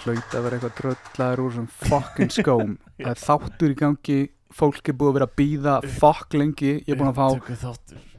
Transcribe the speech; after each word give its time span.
Hlaut 0.00 0.34
að 0.34 0.44
vera 0.46 0.56
eitthvað 0.56 0.76
dröllaður 0.80 1.42
úr 1.44 1.56
sem 1.58 1.66
fucking 1.84 2.30
skóm. 2.32 2.76
Það 3.00 3.10
er 3.12 3.24
þáttur 3.26 3.74
í 3.74 3.80
gangi 3.80 4.20
Fólk 4.50 4.88
er 4.90 4.96
búið 4.98 5.10
að 5.10 5.14
vera 5.14 5.26
að 5.28 5.34
býða 5.38 5.74
fokk 6.00 6.34
lengi. 6.34 6.72
Ég 6.82 6.88
er 6.90 6.98
búin 6.98 7.12
að 7.12 7.20
fá 7.20 7.76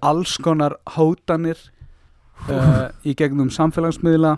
alls 0.08 0.38
konar 0.40 0.78
hótanir 0.96 1.60
uh, 2.48 2.88
Í 3.10 3.16
gegnum 3.20 3.52
samfélagsmiðla. 3.52 4.38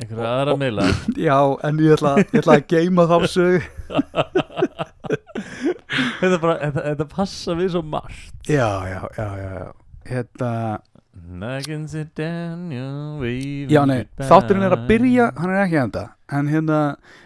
Einhverja 0.00 0.30
aðra 0.32 0.54
meila 0.58 0.86
Já, 1.28 1.36
en 1.68 1.82
ég 1.84 1.92
ætla, 1.94 2.14
ég 2.22 2.40
ætla 2.40 2.56
að 2.56 2.64
geima 2.72 3.04
þá 3.06 3.16
sög 3.30 3.66
þetta, 6.22 6.38
bara, 6.40 6.56
þetta, 6.62 6.84
þetta 6.86 7.06
passa 7.12 7.56
við 7.58 7.74
svo 7.74 7.82
margt. 7.84 8.32
Já, 8.48 8.70
já, 8.88 9.00
já, 9.18 9.26
já, 9.42 9.50
já. 9.60 9.68
Já, 13.72 13.82
nei, 13.88 13.98
þátturinn 14.20 14.66
er 14.68 14.76
að 14.76 14.86
byrja 14.90 15.28
Hann 15.38 15.52
er 15.52 15.64
ekki 15.64 15.80
enda. 15.82 16.04
En 16.32 16.48
hérna, 16.48 16.78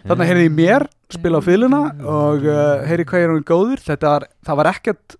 þarna 0.07 0.27
heyrði 0.27 0.47
ég 0.47 0.57
mér 0.57 0.87
spila 1.13 1.39
á 1.39 1.43
fyluna 1.45 1.81
Og 2.01 2.43
uh, 2.49 2.83
heyrði 2.89 3.07
hvað 3.07 3.23
ég 3.23 3.27
er 3.27 3.33
hann 3.35 3.47
góður. 3.47 3.83
Þetta 3.85 4.13
var, 4.15 4.27
það 4.49 4.59
var 4.61 4.69
ekkert 4.73 5.17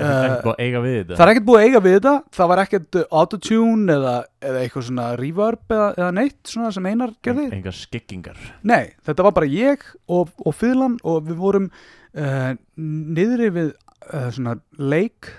er 0.00 1.02
þetta? 1.02 1.16
Það 1.18 1.24
er 1.24 1.32
ekkert 1.34 1.46
búið 1.48 1.60
að 1.60 1.66
eiga 1.66 1.82
við 1.84 1.96
þetta. 1.98 2.14
Það 2.36 2.50
var 2.52 2.62
ekkert 2.62 2.98
uh, 3.00 3.06
autotune 3.20 3.96
eða, 3.96 4.14
eða 4.50 4.62
eitthvað 4.62 4.86
svona 4.88 5.08
reverb 5.20 5.74
eða, 5.76 5.88
eða 5.98 6.10
neitt 6.20 6.52
svona 6.54 6.70
sem 6.76 6.88
einar 6.88 7.12
gerði. 7.26 7.48
Engar 7.58 7.76
skikkingar 7.76 8.46
Nei, 8.70 8.94
þetta 9.06 9.26
var 9.26 9.36
bara 9.36 9.50
ég 9.50 9.84
og, 10.06 10.32
og 10.40 10.56
fyrlan 10.56 10.96
og 11.02 11.26
við 11.28 11.42
vorum 11.42 11.68
uh, 12.14 12.54
niðri 12.78 13.50
við 13.58 13.74
uh, 13.74 14.30
svona 14.32 14.56
leik 14.78 15.32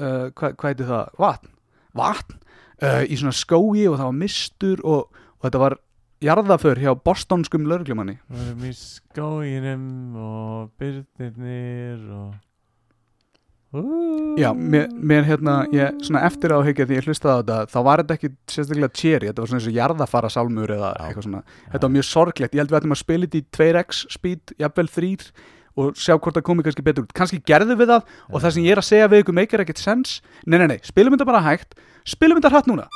uh, 0.00 0.32
hvað, 0.32 0.56
hvað 0.58 0.72
heitir 0.72 0.90
það? 0.90 1.14
Vatn 1.22 1.54
Vatn 1.98 2.38
uh, 2.38 3.04
í 3.04 3.18
svona 3.18 3.36
skói 3.36 3.86
og 3.90 3.98
það 3.98 4.06
var 4.06 4.18
mistur 4.22 4.82
og, 4.84 5.22
og 5.38 5.48
þetta 5.48 5.62
var 5.64 5.78
jarðaför 6.24 6.82
hjá 6.82 6.92
bostonskum 6.98 7.68
lauruglumanni 7.70 8.18
Við 8.26 8.44
erum 8.46 8.66
í 8.66 8.74
skóginum 8.78 9.88
og 10.18 10.70
byrnirnir 10.80 12.04
og 12.18 12.36
Já, 13.68 14.54
mér, 14.56 14.86
mér 14.88 15.26
hérna, 15.28 15.58
ég, 15.76 15.98
svona 16.00 16.22
eftir 16.24 16.54
áhyggja 16.56 16.86
því 16.88 16.96
ég 16.96 17.04
hlustaði 17.04 17.34
á 17.36 17.40
þetta, 17.42 17.56
þá 17.68 17.80
var 17.84 18.00
þetta 18.00 18.14
ekki 18.16 18.30
sérstaklega 18.48 18.96
cherry, 18.96 19.28
þetta 19.28 19.42
var 19.42 19.50
svona 19.50 19.60
eins 19.60 19.68
og 19.68 19.76
jarðafara 19.76 20.30
sálmur 20.32 20.72
eða 20.72 20.92
Já. 20.94 21.02
eitthvað 21.04 21.26
svona, 21.26 21.40
þetta 21.66 21.82
var 21.84 21.92
mjög 21.98 22.06
sorglegt. 22.08 22.56
Ég 22.56 22.62
held 22.62 22.72
við 22.72 22.78
ættum 22.78 22.96
að 22.96 23.00
spila 23.02 23.28
þetta 23.28 23.42
í 23.42 23.46
2x 23.58 24.00
speed 24.14 24.54
jafnvel 24.64 24.88
3 24.94 25.10
og 25.78 25.98
sjá 25.98 26.16
hvort 26.16 26.36
það 26.38 26.46
komi 26.50 26.66
kannski 26.66 26.84
betur 26.86 27.06
út, 27.06 27.14
kannski 27.16 27.40
gerðum 27.46 27.78
við 27.80 27.92
það 27.94 28.14
og 28.28 28.42
það 28.42 28.56
sem 28.56 28.66
ég 28.66 28.76
er 28.76 28.82
að 28.82 28.88
segja 28.90 29.10
við 29.12 29.24
ykkur 29.24 29.38
meikar 29.40 29.64
ekkert 29.64 29.82
sens 29.82 30.18
nei, 30.44 30.58
nei, 30.58 30.68
nei, 30.74 30.80
spilum 30.86 31.14
þetta 31.14 31.30
bara 31.30 31.44
hægt. 31.46 31.78
Spilum 32.08 32.40
þetta 32.40 32.54
hratt 32.54 32.70
núna 32.70 32.88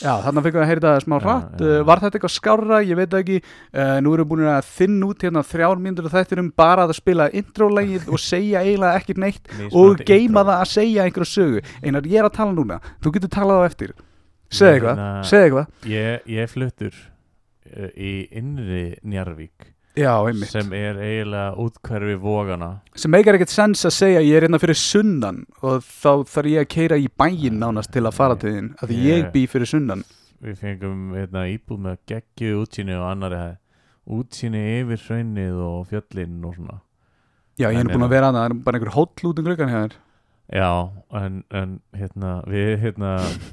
Já, 0.00 0.12
þarna 0.24 0.42
fengum 0.44 0.58
við 0.60 0.64
að 0.64 0.70
heyra 0.70 0.80
þetta 0.80 1.04
smá 1.04 1.16
hratt. 1.20 1.56
já. 1.60 1.66
uh, 1.66 1.84
Var 1.90 2.00
þetta 2.04 2.18
eitthvað 2.18 2.32
skárra? 2.34 2.78
Ég 2.88 2.96
veit 3.00 3.16
ekki. 3.20 3.38
Uh, 3.74 3.96
Nú 4.00 4.14
erum 4.16 4.24
við 4.24 4.30
búin 4.32 4.46
að 4.48 4.68
þinn 4.78 4.98
út 5.08 5.24
hérna 5.26 5.42
þrjár 5.44 5.82
myndur 5.84 6.08
og 6.08 6.14
þetta 6.14 6.38
um 6.40 6.50
bara 6.56 6.86
að 6.88 6.94
spila 6.96 7.26
introlægið 7.40 8.08
og 8.08 8.22
segja 8.22 8.62
eiginlega 8.64 9.00
ekkert 9.02 9.20
neitt 9.20 9.50
og 9.76 10.00
geima 10.08 10.44
það 10.48 10.54
að 10.56 10.70
segja 10.72 11.04
einhverju 11.08 11.30
sögu. 11.34 11.64
Einar, 11.84 12.08
ég 12.08 12.22
er 12.22 12.30
að 12.30 12.36
tala 12.40 12.56
núna. 12.56 12.80
Þú 13.04 13.12
getur 13.18 13.34
talað 13.36 13.60
á 13.60 13.68
eftir. 13.68 13.92
Segð 14.50 14.72
eitthvað, 14.80 14.96
Hérna- 14.96 15.26
segð 15.30 15.44
eitthvað. 15.46 15.66
Ég, 15.92 16.24
ég 16.34 16.46
er 16.46 16.50
fluttur 16.50 16.96
uh, 16.96 17.90
í 17.94 18.14
innri 18.40 18.84
Njarvík 19.04 19.68
Já, 19.98 20.12
einmitt. 20.22 20.48
sem 20.52 20.72
er 20.72 20.94
eiginlega 21.02 21.56
útkverfi 21.58 22.14
vógana 22.22 22.68
Sem 22.94 23.10
meikar 23.10 23.34
ekkert 23.34 23.50
sens 23.50 23.82
að 23.88 23.94
segja 23.96 24.20
ég 24.22 24.36
er 24.38 24.46
hérna 24.46 24.60
fyrir 24.62 24.78
sunnan 24.78 25.40
og 25.62 25.82
þá 25.82 26.12
þarf 26.30 26.46
ég 26.52 26.60
að 26.62 26.68
keira 26.76 26.96
í 27.00 27.08
bæinn 27.18 27.58
nánast 27.58 27.90
til 27.92 28.04
að 28.06 28.14
fara 28.14 28.36
til 28.38 28.52
þín 28.54 28.68
því 28.78 29.00
Ég- 29.02 29.18
ég 29.24 29.32
bý 29.34 29.46
fyrir 29.50 29.66
sunnan. 29.66 30.04
Við 30.40 30.56
fengum 30.62 31.00
hérna, 31.18 31.42
íbúð 31.50 31.80
með 31.84 31.98
geggju 32.08 32.62
útsýni 32.62 32.94
og 32.96 33.08
annari 33.10 33.36
hæð 33.36 33.56
útsýni 34.20 34.62
yfir 34.80 35.02
hraunið 35.08 35.58
og 35.66 35.82
fjöllin 35.90 36.38
og 36.46 36.54
svona. 36.56 36.78
Já, 37.60 37.68
ég 37.74 37.80
er 37.82 37.90
búin 37.92 38.06
að 38.06 38.14
vera 38.14 38.30
að 38.30 38.38
það 38.38 38.46
er 38.46 38.54
bara 38.64 38.78
einhver 38.78 38.94
hóll 38.94 39.10
út 39.28 39.38
um 39.38 39.44
gluggan 39.44 39.68
hjá 39.68 39.80
þér 39.84 39.98
Já, 40.50 40.90
en, 41.14 41.34
en 41.54 41.74
hérna, 41.94 42.30
við 42.50 42.72
hérna, 42.82 43.10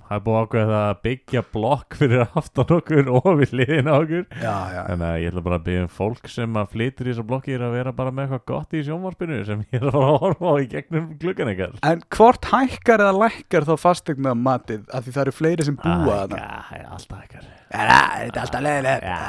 er 0.09 0.21
búið 0.25 0.37
að 0.39 0.45
ákveða 0.47 0.69
það 0.71 0.85
að 0.87 1.01
byggja 1.03 1.43
blokk 1.53 1.97
fyrir 1.99 2.23
aftan 2.25 2.73
okkur 2.73 3.11
og 3.19 3.27
við 3.37 3.53
liðin 3.59 3.91
okkur. 3.93 4.23
Já, 4.41 4.55
já, 4.73 4.79
Þannig 4.87 5.05
að 5.11 5.17
ég 5.21 5.29
ætla 5.29 5.43
bara 5.45 5.59
að 5.59 5.67
byggja 5.67 5.83
um 5.83 5.91
fólk 5.99 6.31
sem 6.33 6.57
að 6.57 6.73
flytur 6.73 7.05
í 7.05 7.13
þessar 7.13 7.27
blokkir 7.29 7.67
að 7.67 7.77
vera 7.77 7.93
bara 7.99 8.15
með 8.17 8.25
eitthvað 8.25 8.43
gott 8.49 8.73
í 8.73 8.81
sjónvarpinu 8.87 9.39
sem 9.45 9.61
ég 9.67 9.77
er 9.77 9.85
að 9.91 9.97
fara 9.99 10.09
að 10.15 10.19
horfa 10.25 10.49
á 10.49 10.55
í 10.57 10.67
gegnum 10.73 11.07
gluggan 11.21 11.53
ykkar. 11.53 11.77
En 11.91 12.03
hvort 12.17 12.49
hækkar 12.55 13.05
eða 13.05 13.15
lækkar 13.27 13.69
þá 13.69 13.73
fastegna 13.83 14.33
matið 14.33 14.89
af 14.89 15.05
því 15.05 15.15
það 15.19 15.25
eru 15.27 15.37
fleiri 15.43 15.69
sem 15.69 15.79
búa 15.85 16.17
Já, 16.17 16.19
það 16.33 16.75
er 16.81 16.91
alltaf 16.97 17.23
ykkar 17.27 17.47
Þetta 17.67 18.01
er 18.25 18.43
alltaf 18.47 18.61
leiðilegt? 18.65 19.05
Já, 19.05 19.21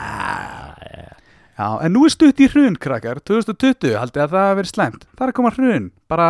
já. 0.96 1.14
Já, 1.58 1.72
en 1.82 1.90
nú 1.90 2.04
er 2.06 2.12
stutt 2.14 2.38
í 2.38 2.46
hrun, 2.52 2.76
krakkar. 2.78 3.18
2020, 3.26 3.96
haldið 3.98 4.22
að 4.22 4.34
það 4.34 4.44
hafi 4.46 4.58
verið 4.60 4.70
slæmt. 4.70 5.08
Það 5.10 5.24
er 5.24 5.32
að 5.32 5.36
koma 5.40 5.50
hrun, 5.56 5.88
bara 6.06 6.28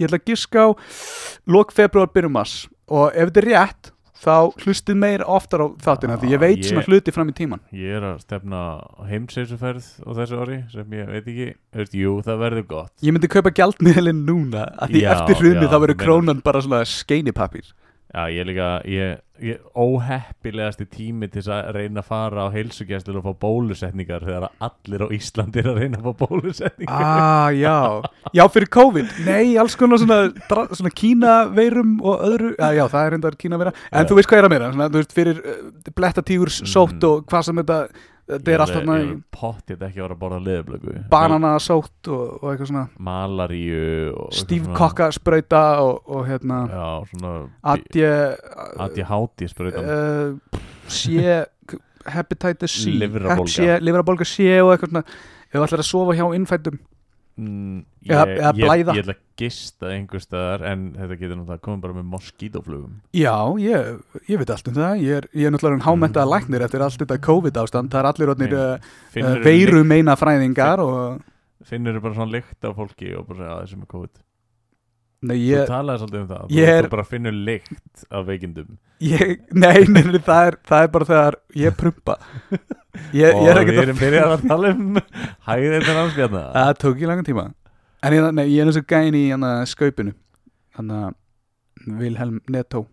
ég 0.00 0.08
ætla 0.08 0.20
að 0.20 0.28
giska 0.32 0.66
á 0.66 0.68
lok 1.46 1.72
februar, 1.72 2.08
byrjum 2.14 2.32
mars. 2.38 2.68
Og 2.92 3.10
ef 3.14 3.28
þetta 3.32 3.42
er 3.42 3.48
rétt 3.52 3.90
þá 4.22 4.54
hlustið 4.62 4.98
meir 5.02 5.22
oftar 5.26 5.64
á 5.64 5.66
þáttina 5.82 6.14
því 6.22 6.28
ég 6.30 6.38
veit 6.42 6.58
Ég- 6.60 6.68
svona 6.70 6.84
hluti 6.86 7.10
fram 7.14 7.30
í 7.32 7.34
tíman 7.34 7.58
Ég 7.74 7.96
er 7.98 8.04
að 8.06 8.20
stefna 8.22 8.60
heimseysuferð 9.08 9.88
á 10.06 10.10
þessu 10.14 10.38
ári 10.44 10.58
sem 10.70 10.94
ég 10.94 11.08
veit 11.10 11.26
ekki, 11.26 11.48
veist, 11.74 11.96
jú, 11.98 12.12
það 12.22 12.38
verður 12.44 12.66
gott. 12.70 12.92
Ég 13.02 13.12
myndi 13.16 13.26
kaupa 13.32 13.50
gjaldmiðlinn 13.50 14.22
núna 14.28 14.68
að 14.78 14.94
því 14.94 15.02
Já, 15.02 15.10
eftir 15.16 15.40
hrunni 15.42 15.66
þá 15.66 15.78
verður 15.82 15.98
krónan 16.04 16.42
bara 16.46 16.62
svona 16.62 16.84
skeinipapír 16.86 17.72
Já, 18.12 18.26
ég 18.28 18.40
er 18.42 18.46
líka, 18.50 18.64
ég, 18.84 19.20
ég 19.40 19.60
óheppilegasti 19.72 20.84
tími 20.92 21.28
til 21.32 21.40
að 21.48 21.70
reyna 21.76 22.02
að 22.02 22.08
fara 22.10 22.44
á 22.44 22.52
heilsugjæslu 22.52 23.14
og 23.16 23.24
fá 23.24 23.32
bólusetningar 23.46 24.26
þegar 24.26 24.46
allir 24.62 25.04
á 25.04 25.08
Íslandi 25.16 25.62
er 25.62 25.70
að 25.72 25.80
reyna 25.80 26.00
að 26.02 26.08
fá 26.10 26.26
bólusetningar 26.26 27.06
Ah, 27.08 27.48
já, 27.56 27.72
já 28.36 28.44
fyrir 28.52 28.68
COVID 28.76 29.16
Nei, 29.24 29.56
alls 29.62 29.78
konar 29.80 30.02
svona, 30.02 30.20
svona 30.76 30.92
kínaveirum 30.92 31.96
og 32.04 32.24
öðru 32.28 32.52
Já, 32.58 32.68
já, 32.76 32.84
það 32.92 33.06
er 33.08 33.14
reyndar 33.16 33.38
kínaveira 33.40 33.74
En 33.90 34.04
Já. 34.04 34.08
þú 34.12 34.20
veist 34.20 34.28
hvað 34.30 34.38
ég 34.38 34.44
er 34.44 34.48
að 34.50 34.54
meira, 34.56 34.72
svona, 34.76 34.90
þú 34.92 35.02
veist, 35.02 35.16
fyrir 35.16 35.42
uh, 35.42 35.92
blettatígur 35.96 36.52
sótt 36.60 36.98
Mhm. 37.00 37.08
og 37.08 37.24
hvað 37.32 37.48
sem 37.48 37.62
þetta 37.62 37.80
Þetta 38.30 38.52
er 38.52 38.62
allt 38.62 38.74
þarna 38.76 38.96
í. 39.02 39.08
Pottið 39.34 39.80
ekki 39.88 39.98
að 39.98 40.04
vera 40.04 40.14
að 40.14 40.20
borða 40.20 40.38
leðublöku 40.46 40.92
banana 41.12 41.50
sótt 41.62 42.10
og, 42.12 42.36
og 42.38 42.52
eitthvað 42.52 42.70
svona. 42.70 42.84
Malaríu 43.08 44.12
Stífkokka 44.38 45.08
sprauta 45.16 45.62
og, 45.82 45.98
og 46.06 46.28
hérna 46.30 46.60
svona 47.10 47.32
Adje 47.74 48.12
Addi 48.86 49.08
háti 49.10 49.50
sprautan 49.50 49.90
uh, 49.90 50.62
sé 50.86 51.42
hepatitis 52.12 52.78
C 52.84 52.94
livrabólga 52.94 54.26
C 54.26 54.48
og 54.62 54.72
eitthvað 54.76 54.94
svona. 54.94 55.04
Ef 55.50 55.58
þú 55.58 55.66
ætlar 55.66 55.82
að 55.84 55.90
sofa 55.90 56.16
hjá 56.16 56.26
innfættum 56.38 56.78
mm, 57.38 57.78
ég, 58.06 58.12
ég, 58.12 58.58
blæða. 58.58 58.94
ég 58.96 59.02
ætla 59.04 59.14
að 59.16 59.20
gista 59.42 59.90
einhver 59.92 60.22
staðar 60.22 60.64
en 60.70 60.82
þetta 60.96 61.16
getur 61.18 61.36
náttúrulega 61.38 61.64
komið 61.66 61.82
bara 61.86 61.96
með 61.98 62.08
moskítoflugum 62.12 62.94
Já, 63.16 63.34
ég, 63.62 63.92
ég 64.28 64.42
veit 64.42 64.52
allt 64.54 64.68
um 64.70 64.76
það. 64.76 65.02
Ég 65.02 65.20
er, 65.22 65.28
ég 65.34 65.48
er 65.48 65.54
náttúrulega 65.54 65.80
en 65.80 65.86
hámentaða 65.88 66.26
Mm. 66.26 66.34
læknir 66.36 66.66
eftir 66.66 66.84
allt 66.86 66.98
þetta 67.02 67.18
COVID 67.28 67.60
ástand, 67.62 67.90
það 67.92 68.02
er 68.02 68.10
allir 68.12 68.32
orðnir 68.34 68.56
uh, 68.58 68.90
Finnur 69.14 69.38
uh, 69.40 69.44
veiru 69.46 69.84
meina 69.84 70.14
fræðingar 70.16 70.82
og 70.84 71.22
finnur 71.64 72.00
bara 72.02 72.14
svona 72.18 72.32
lykt 72.36 72.64
af 72.68 72.76
fólki 72.76 73.14
og 73.16 73.26
bara 73.28 73.38
segja 73.38 73.54
að 73.56 73.64
þessum 73.66 73.82
er 73.86 73.90
COVID 73.96 74.22
nei, 75.22 75.36
Þú 75.38 75.48
ég, 75.48 75.64
talaði 75.70 76.02
svolítið 76.02 76.20
um 76.22 76.28
það 76.32 76.44
Þú 76.52 76.62
er- 76.72 76.86
þú 76.86 76.92
bara 76.94 77.04
finnur 77.08 77.36
lykt 77.48 78.04
af 78.10 78.26
veikindum. 78.28 78.70
Ég 79.02 79.32
nei, 79.54 79.78
nei, 79.88 80.02
nei 80.08 80.20
það, 80.22 80.46
er, 80.50 80.56
það 80.68 80.84
er 80.86 80.92
bara 80.96 81.08
þegar 81.12 81.36
ég 81.62 81.76
prumpa. 81.78 82.16
Ég, 82.52 83.22
ég 83.22 83.32
Og 83.32 83.48
er 83.48 83.60
við 83.64 83.78
að 83.78 83.82
erum 83.86 84.00
byrjað 84.02 84.34
að 84.36 84.46
tala 84.52 84.72
um 84.76 84.98
hæðir 85.48 85.76
þetta 85.78 85.94
námsbjarna 85.98 86.42
það 86.58 86.72
tók 86.84 87.00
í 87.02 87.08
langan 87.10 87.28
tíma. 87.30 87.46
En 88.02 88.16
ég, 88.18 88.28
nei, 88.36 88.44
ég 88.52 88.60
er 88.62 88.70
eins 88.70 88.78
og 88.82 88.86
gæn 88.90 89.14
í 89.18 89.24
hana, 89.30 89.52
skaupinu. 89.70 90.12
Hann 90.76 90.92
Vilhelm 91.98 92.40
Netto 92.52 92.84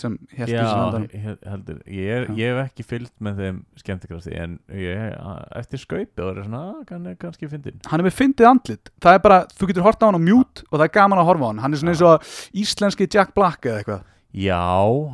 sem 0.00 0.16
held 0.36 0.48
í 0.50 0.54
Já, 0.54 0.60
þessu 0.62 0.78
landan 0.80 1.06
he- 1.24 1.50
heldur. 1.50 1.78
Ég, 1.86 2.28
ég 2.38 2.52
hef 2.54 2.60
ekki 2.70 2.86
fylgt 2.86 3.14
með 3.24 3.42
þeim 3.42 3.58
skemmtikrafti 3.82 4.34
en 4.40 4.56
ég, 4.70 5.14
eftir 5.60 5.82
skaupi 5.82 6.24
er 6.24 6.40
"Ah, 6.54 6.80
kann, 6.88 7.06
kannski 7.20 7.48
fyndin 7.50 7.80
hann 7.90 8.00
er 8.00 8.08
með 8.08 8.16
fyndið 8.20 8.50
andlit. 8.50 8.90
Það 9.00 9.14
er 9.14 9.22
bara, 9.28 9.38
þú 9.52 9.66
getur 9.70 9.82
hort 9.86 10.02
á 10.02 10.06
hann 10.08 10.18
á 10.18 10.22
mute 10.22 10.64
og 10.70 10.78
það 10.80 10.84
er 10.88 10.94
gaman 10.98 11.18
að 11.18 11.28
horfa 11.30 11.44
á 11.44 11.50
hann. 11.52 11.58
Hann 11.64 11.72
er 11.74 11.78
svona 11.78 11.94
eins 11.94 12.02
og 12.02 12.22
íslenski 12.54 13.08
Jack 13.12 13.34
Black 13.34 13.62
eða 13.66 13.82
eitthvað. 13.82 14.02
Já, 14.34 14.58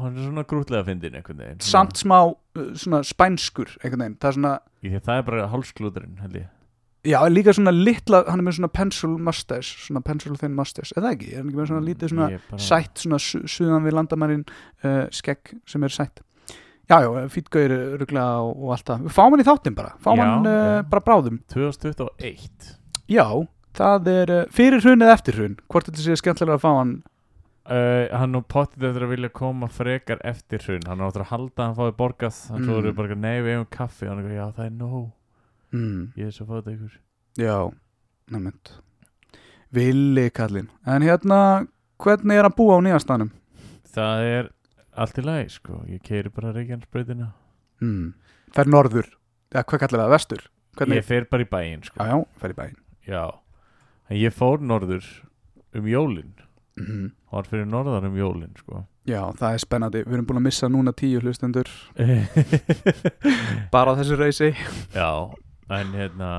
hann 0.01 0.17
er 0.17 0.25
svona 0.31 0.45
grútlega 0.49 0.85
fyndin 0.87 1.61
samt 1.61 1.99
smá 2.01 2.23
uh, 2.33 2.73
svona 2.75 3.03
spænskur 3.05 3.69
það 3.83 4.25
er 4.25 4.33
svona 4.33 4.55
Það 4.81 5.17
er 5.19 5.23
bara 5.27 5.49
hálsklúðurinn 5.53 6.21
held 6.23 6.39
ég 6.41 6.47
já, 7.07 7.19
líka 7.33 7.53
svona 7.57 7.73
litla, 7.73 8.25
hann 8.29 8.41
er 8.43 8.47
með 8.49 8.57
svona 8.59 8.73
pencil 8.73 9.15
mustache, 9.19 9.77
svona 9.87 10.03
pencil 10.05 10.35
thin 10.37 10.55
mustache. 10.57 10.93
Eða 10.99 11.13
ekki, 11.17 11.31
er 11.33 11.41
hann 11.43 11.49
ekki 11.53 11.61
með 11.61 11.71
svona 11.71 11.87
lítið 11.87 12.13
svona 12.15 12.27
bara- 12.51 12.65
sætt, 12.67 12.95
svona 13.05 13.19
su 13.21 13.41
suðan 13.49 13.87
við 13.87 13.97
landamærin 13.99 14.45
uh, 14.85 15.07
skegg 15.11 15.55
sem 15.67 15.85
er 15.89 15.95
sætt? 15.95 16.21
Já, 16.91 16.99
já, 17.07 17.11
fýtgauður 17.31 17.75
ruglega 18.01 18.41
og, 18.43 18.57
og 18.67 18.73
allt 18.75 18.89
það. 18.91 19.05
Við 19.07 19.15
fáum 19.15 19.31
hann 19.37 19.41
í 19.45 19.47
þáttinn 19.47 19.77
bara, 19.79 19.93
fáum 20.03 20.19
Já, 20.19 20.25
hann 20.27 20.47
uh, 20.51 20.83
bara 20.91 21.05
bráðum. 21.07 21.37
2021 21.55 22.75
já, 23.11 23.27
það 23.79 24.09
er 24.11 24.33
uh, 24.35 24.43
fyrir 24.55 24.83
hrun 24.83 25.03
eða 25.07 25.15
eftir 25.17 25.39
hrun 25.39 25.55
hvort 25.71 25.87
þetta 25.89 26.03
sé 26.03 26.17
skemmtilega 26.19 26.59
að 26.59 26.65
fá 26.65 26.71
hann? 26.81 26.93
Uh, 27.71 28.09
hann 28.19 28.35
og 28.35 28.49
pottið 28.51 28.89
eftir 28.89 29.05
að 29.07 29.13
vilja 29.13 29.31
koma 29.37 29.69
frekar 29.71 30.19
eftir 30.27 30.65
hrun. 30.67 30.83
Hann 30.91 31.03
áttur 31.07 31.23
að 31.23 31.31
halda 31.31 31.63
að 31.63 31.67
hann 31.69 31.77
fái 31.79 31.97
borgað. 32.01 32.39
Hann 32.51 32.65
Mm. 32.65 32.67
svo 32.67 32.79
eru 32.81 32.93
bara, 32.99 33.15
nei 33.15 33.37
við 33.45 33.53
hefum 33.55 33.69
kaffi. 33.71 34.09
Og 34.09 34.17
hann 34.17 34.25
er, 34.25 34.33
já 34.35 34.47
það 34.57 34.65
er 34.67 34.73
nóg, 34.81 35.05
mm. 35.73 36.13
ég 36.21 36.31
er 36.31 36.37
svo 36.37 36.47
fáið 36.49 36.73
ykkur. 36.77 36.95
Já, 37.41 37.57
nefnt. 38.31 38.77
Villi 39.75 40.31
kallinn. 40.35 40.71
En 40.87 41.05
hérna, 41.07 41.67
hvernig 42.03 42.41
er 42.41 42.49
að 42.49 42.57
búa 42.59 42.79
á 42.79 42.85
nýjastanum 42.85 43.31
það 43.95 44.27
er 44.29 44.51
allt 45.01 45.21
í 45.21 45.25
lagi 45.25 45.55
sko, 45.55 45.81
ég 45.91 46.03
keiri 46.07 46.33
bara 46.35 46.53
Reykjanesbrautina. 46.55 47.31
Mm. 47.81 48.13
það 48.53 48.63
er 48.65 48.71
norður, 48.75 49.09
ja, 49.55 49.63
hvað 49.63 49.83
kallar 49.85 50.05
það, 50.05 50.15
vestur? 50.15 50.45
Hvernig, 50.77 51.01
ég 51.01 51.09
fer 51.09 51.27
bara 51.31 51.45
í 51.45 51.49
bæinn 51.51 51.83
sko, 51.87 51.97
já, 52.05 52.13
já, 52.13 52.41
fer 52.43 52.55
í 52.55 52.59
bæinn. 52.59 52.79
Já. 53.09 53.25
En 54.11 54.21
ég 54.21 54.35
fór 54.35 54.63
norður 54.63 55.09
um 55.77 55.91
jólin. 55.91 56.33
Mm. 56.81 57.11
var 57.33 57.49
fyrir 57.51 57.67
norðar 57.69 58.07
um 58.09 58.17
jólin 58.17 58.53
sko. 58.57 58.85
Já, 59.09 59.23
það 59.37 59.55
er 59.55 59.63
spennandi, 59.65 60.03
við 60.07 60.17
erum 60.17 60.27
búin 60.29 60.41
að 60.41 60.47
missa 60.47 60.69
núna 60.71 60.93
tíu 60.97 61.21
hlustendur. 61.23 61.71
Bara 63.75 63.97
á 63.97 63.99
þessu 63.99 64.19
reysi. 64.21 64.53
Já, 64.95 65.11
en 65.71 65.93
hérna 65.97 66.31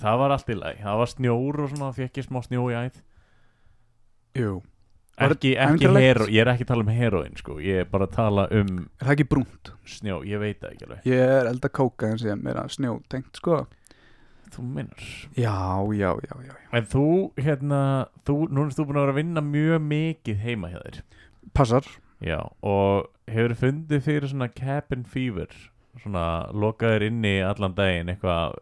það 0.00 0.20
var 0.22 0.34
allt 0.34 0.52
í 0.52 0.58
lagi, 0.58 0.82
það 0.82 1.00
var 1.02 1.10
snjór 1.12 1.62
og 1.64 1.72
svona, 1.72 1.90
fekk 1.96 2.20
ég 2.20 2.28
smá 2.28 2.40
snjó 2.44 2.66
í 2.70 2.76
æð. 2.78 3.00
Jú, 4.38 4.54
ekki, 5.20 5.52
ekki 5.60 5.90
hero, 5.92 6.26
ég 6.32 6.40
er 6.44 6.50
ekki 6.54 6.66
að 6.66 6.72
tala 6.72 6.86
um 6.86 6.92
heroin 6.96 7.36
sko, 7.38 7.58
ég 7.62 7.82
er 7.82 7.90
bara 7.92 8.08
að 8.08 8.16
tala 8.16 8.46
um 8.56 8.72
er 8.80 9.04
það 9.04 9.14
ekki 9.16 9.28
brúnt? 9.28 9.72
snjó, 9.92 10.22
ég 10.26 10.42
veit 10.42 10.60
það 10.62 10.74
ekki 10.74 10.88
alveg. 10.88 11.06
Ég 11.10 11.36
er 11.36 11.50
elda 11.52 11.72
kóka 11.72 12.12
en 12.12 12.20
sem 12.22 12.48
er 12.48 12.60
að 12.62 12.74
snjó 12.76 12.96
tengt 13.12 13.40
sko. 13.42 13.64
Þú 14.52 14.62
minnar 14.68 15.04
já, 15.32 15.56
já, 15.96 16.10
já, 16.28 16.34
já, 16.44 16.54
en 16.76 16.88
þú, 16.92 17.08
hérna, 17.40 17.82
þú, 18.28 18.34
nú 18.52 18.66
erst 18.66 18.80
þú 18.80 18.88
búin 18.88 18.98
að 19.00 19.06
vera 19.06 19.14
að 19.14 19.20
vinna 19.22 19.44
mjög 19.46 19.86
mikið 19.86 20.42
heima 20.44 20.72
hjá 20.72 20.80
þér. 20.82 20.98
Passar. 21.56 21.88
Já, 22.22 22.38
og 22.60 23.08
hefur 23.32 23.54
fundið 23.58 24.04
fyrir 24.04 24.30
svona 24.30 24.50
cabin 24.52 25.06
fever 25.08 25.48
svona 26.00 26.26
lokaðir 26.56 27.08
inni 27.10 27.38
allan 27.44 27.74
daginn 27.76 28.12
eitthvað 28.12 28.58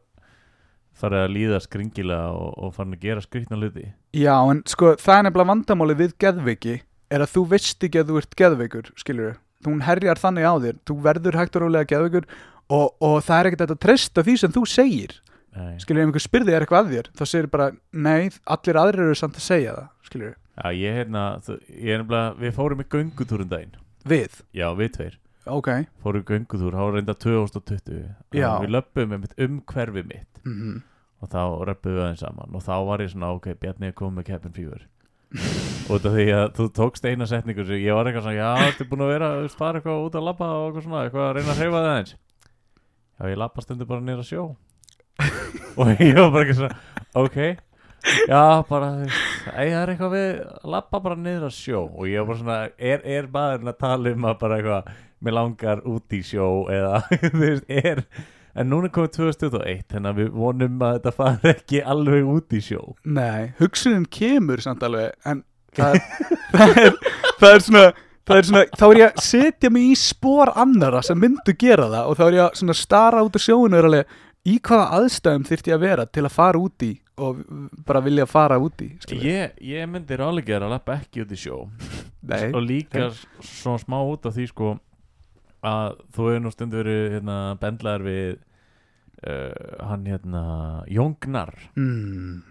farið 1.00 1.24
að 1.24 1.34
líða 1.36 1.60
skringilega 1.64 2.32
og, 2.36 2.50
og 2.60 2.74
farin 2.76 2.96
að 2.96 3.04
gera 3.06 3.24
skrikna 3.24 3.58
hluti. 3.60 3.86
Já, 4.16 4.34
en 4.36 4.62
sko, 4.68 4.94
það 5.00 5.16
er 5.16 5.26
nefnilega 5.28 5.52
vandamáli 5.52 5.96
við 6.00 6.16
geðveiki 6.20 6.76
er 7.10 7.24
að 7.24 7.32
þú 7.36 7.46
veist 7.54 7.86
ekki 7.86 8.02
að 8.02 8.10
þú 8.10 8.20
ert 8.20 8.36
geðveikur, 8.38 8.92
skilur 9.00 9.38
þú 9.64 9.76
herjar 9.84 10.20
þannig 10.20 10.46
á 10.46 10.54
þér, 10.64 10.78
þú 10.88 10.96
verður 11.06 11.40
hægt 11.40 11.56
og 11.56 11.64
rólega 11.64 11.90
geðveikur 11.90 12.28
og, 12.70 12.86
og 13.00 13.16
það 13.26 13.38
er 13.38 13.50
ekkert 13.50 13.66
að 13.66 13.82
treysta 13.86 14.24
því 14.26 14.36
sem 14.42 14.54
þú 14.54 14.66
segir. 14.68 15.16
Nei. 15.50 15.80
skilur, 15.82 16.04
ef 16.04 16.06
einhver 16.06 16.22
spyrði 16.22 16.52
er 16.54 16.62
eitthvað 16.62 16.84
að 16.84 16.92
þér 16.94 17.08
þá 17.18 17.22
segir 17.26 17.48
bara, 17.50 17.72
nei, 17.90 18.30
allir 18.54 18.78
aðrir 18.78 19.08
eru 19.08 19.16
samt 19.18 19.40
að 19.40 19.46
segja 19.48 19.72
það, 19.74 19.88
skilur 20.06 20.36
já, 20.60 20.68
ég 20.76 20.98
hérna, 21.00 21.24
ég 21.66 21.90
er 21.96 22.04
nefnilega 22.04 22.36
við 22.38 22.54
fórum 22.54 22.84
í 22.84 22.86
göngutúrum 22.94 23.50
daginn. 23.50 23.74
Við, 24.06 24.38
já, 24.56 24.68
við 24.78 24.92
tveir 24.94 25.16
ok. 25.56 25.72
Fórum 26.04 26.22
í 26.22 26.28
göngutúr, 26.30 26.76
þá 26.76 26.82
var 26.84 26.96
reynda 26.96 27.16
2020 27.26 28.00
Já. 28.36 28.50
við 28.62 28.72
löpum 28.76 29.16
um 29.16 29.26
um 29.46 29.60
hverfi 29.70 30.06
mitt. 30.06 30.42
Mm 30.44 30.80
og 31.20 31.28
þá 31.28 31.42
röpum 31.68 31.94
við 31.94 32.02
aðeins 32.04 32.24
saman. 32.24 32.56
Og 32.56 32.64
þá 32.64 32.74
var 32.88 33.04
ég 33.04 33.12
svona, 33.12 33.34
ok, 33.36 33.52
Bjarni 33.60 33.90
er 33.90 33.96
komið 33.96 34.18
með 34.18 34.28
cabin 34.30 34.56
fever. 34.56 34.86
Af 35.90 36.04
því 36.06 36.26
að 36.34 36.44
þú 36.56 36.66
tókst 36.74 37.06
eina 37.06 37.26
setningu 37.28 37.64
sem 37.66 37.82
ég 37.82 37.96
var 37.96 38.08
eitthvað 38.08 38.26
svona, 38.26 38.38
já, 38.38 38.68
ertu 38.68 38.86
búin 38.88 39.04
að 39.04 39.12
vera 39.12 39.30
fara 39.58 39.80
eitthvað 39.80 40.04
út 40.06 40.18
að 40.18 40.26
labba 40.26 40.50
og 40.56 40.68
eitthvað 40.68 40.86
svona 40.86 41.02
eitthvað 41.04 41.26
að 41.26 41.32
reyna 41.36 41.52
að 41.54 41.60
hreyfa 41.60 41.80
það 41.84 41.96
eins 41.96 42.12
já, 42.14 43.24
ég 43.30 43.40
labba 43.42 43.64
stundu 43.64 43.88
bara 43.90 44.14
að 44.16 44.28
sjó. 44.28 44.44
Og 45.80 45.90
ég 46.00 46.16
var 46.16 46.30
bara 46.34 46.44
eitthvað 46.44 46.58
svona 46.60 47.20
ok, 47.20 47.36
já, 48.30 48.42
bara 48.70 48.88
það 49.04 49.60
er 49.66 49.92
eitthvað 49.92 50.14
við 50.14 50.30
labba 50.74 51.02
bara 51.04 51.36
að 51.36 51.48
sjó. 51.58 51.84
Og 51.90 52.10
ég 52.10 52.22
var 52.22 52.30
bara 52.30 52.40
svona, 52.40 52.58
er, 52.78 53.04
er 53.18 53.30
maðurinn 53.34 53.74
að 53.74 53.80
tala 53.82 54.14
um 54.14 54.28
að 54.30 54.38
bara 54.40 54.60
eitthvað, 54.60 54.94
mér 55.24 55.36
langar 55.36 55.82
út 55.88 56.16
í 56.16 56.22
sjó 56.24 56.46
eða, 56.72 57.00
þú 57.22 57.30
veist, 57.42 57.64
er 57.68 58.04
en 58.58 58.70
núna 58.72 58.90
komið 58.90 59.12
2021 59.20 59.82
þannig 59.92 60.10
að 60.10 60.20
við 60.24 60.30
vonum 60.42 60.80
að 60.82 60.94
þetta 60.98 61.12
fari 61.16 61.50
ekki 61.54 61.82
alveg 61.94 62.30
út 62.34 62.56
í 62.56 62.60
sjó. 62.66 62.80
Nei, 63.06 63.52
hugsunin 63.60 64.06
kemur 64.10 64.62
samt 64.64 64.82
alveg 64.88 65.12
en 65.30 65.44
það 65.76 65.98
það 66.56 66.80
er, 66.86 66.96
það 67.42 67.50
er 67.56 67.66
svona 67.70 67.88
Það 68.30 68.36
er 68.38 68.46
svona, 68.46 68.60
þá 68.78 68.82
er 68.86 68.98
ég 69.00 69.06
að 69.16 69.22
setja 69.26 69.68
mig 69.74 69.84
í 69.90 69.94
spór 69.98 70.50
annara 70.60 71.00
sem 71.02 71.18
myndu 71.18 71.54
gera 71.58 71.86
það 71.90 72.10
og 72.12 72.18
þá 72.18 72.20
er 72.28 72.34
ég 72.36 72.60
að 72.62 72.76
stara 72.78 73.22
út 73.26 73.34
á 73.34 73.40
sjóinu 73.42 73.78
alveg, 73.80 74.12
í 74.46 74.52
hvaða 74.68 74.84
aðstæðum 75.00 75.46
þyrfti 75.48 75.72
ég 75.72 75.78
að 75.78 75.82
vera 75.86 76.04
til 76.06 76.22
að 76.28 76.34
fara 76.36 76.60
út 76.62 76.84
í 76.86 76.90
og 77.26 77.40
bara 77.88 78.02
vilja 78.04 78.26
fara 78.30 78.58
út 78.62 78.84
í 78.86 78.90
ég, 79.24 79.56
ég 79.72 79.88
myndi 79.90 80.20
rálegjara 80.20 80.68
að 80.68 80.74
lappa 80.76 80.98
ekki 81.00 81.24
út 81.24 81.32
í 81.34 81.40
sjó. 81.42 81.58
Nei, 82.30 82.52
og 82.54 82.62
líka 82.68 83.08
s- 83.08 83.24
svona 83.64 83.82
smá 83.82 83.98
út 84.12 84.28
af 84.30 84.36
því 84.36 84.46
sko 84.52 84.70
að 85.66 85.98
þú 86.14 86.28
hefur 86.30 86.44
nú 86.44 86.52
stundu 86.54 86.80
verið 86.80 87.02
hérna, 87.16 87.36
bendlaðar 87.60 88.04
við 88.06 88.30
uh, 89.26 89.84
hann 89.90 90.06
hérna 90.08 90.42
Jóngnar 90.88 91.52
mm, 91.74 91.90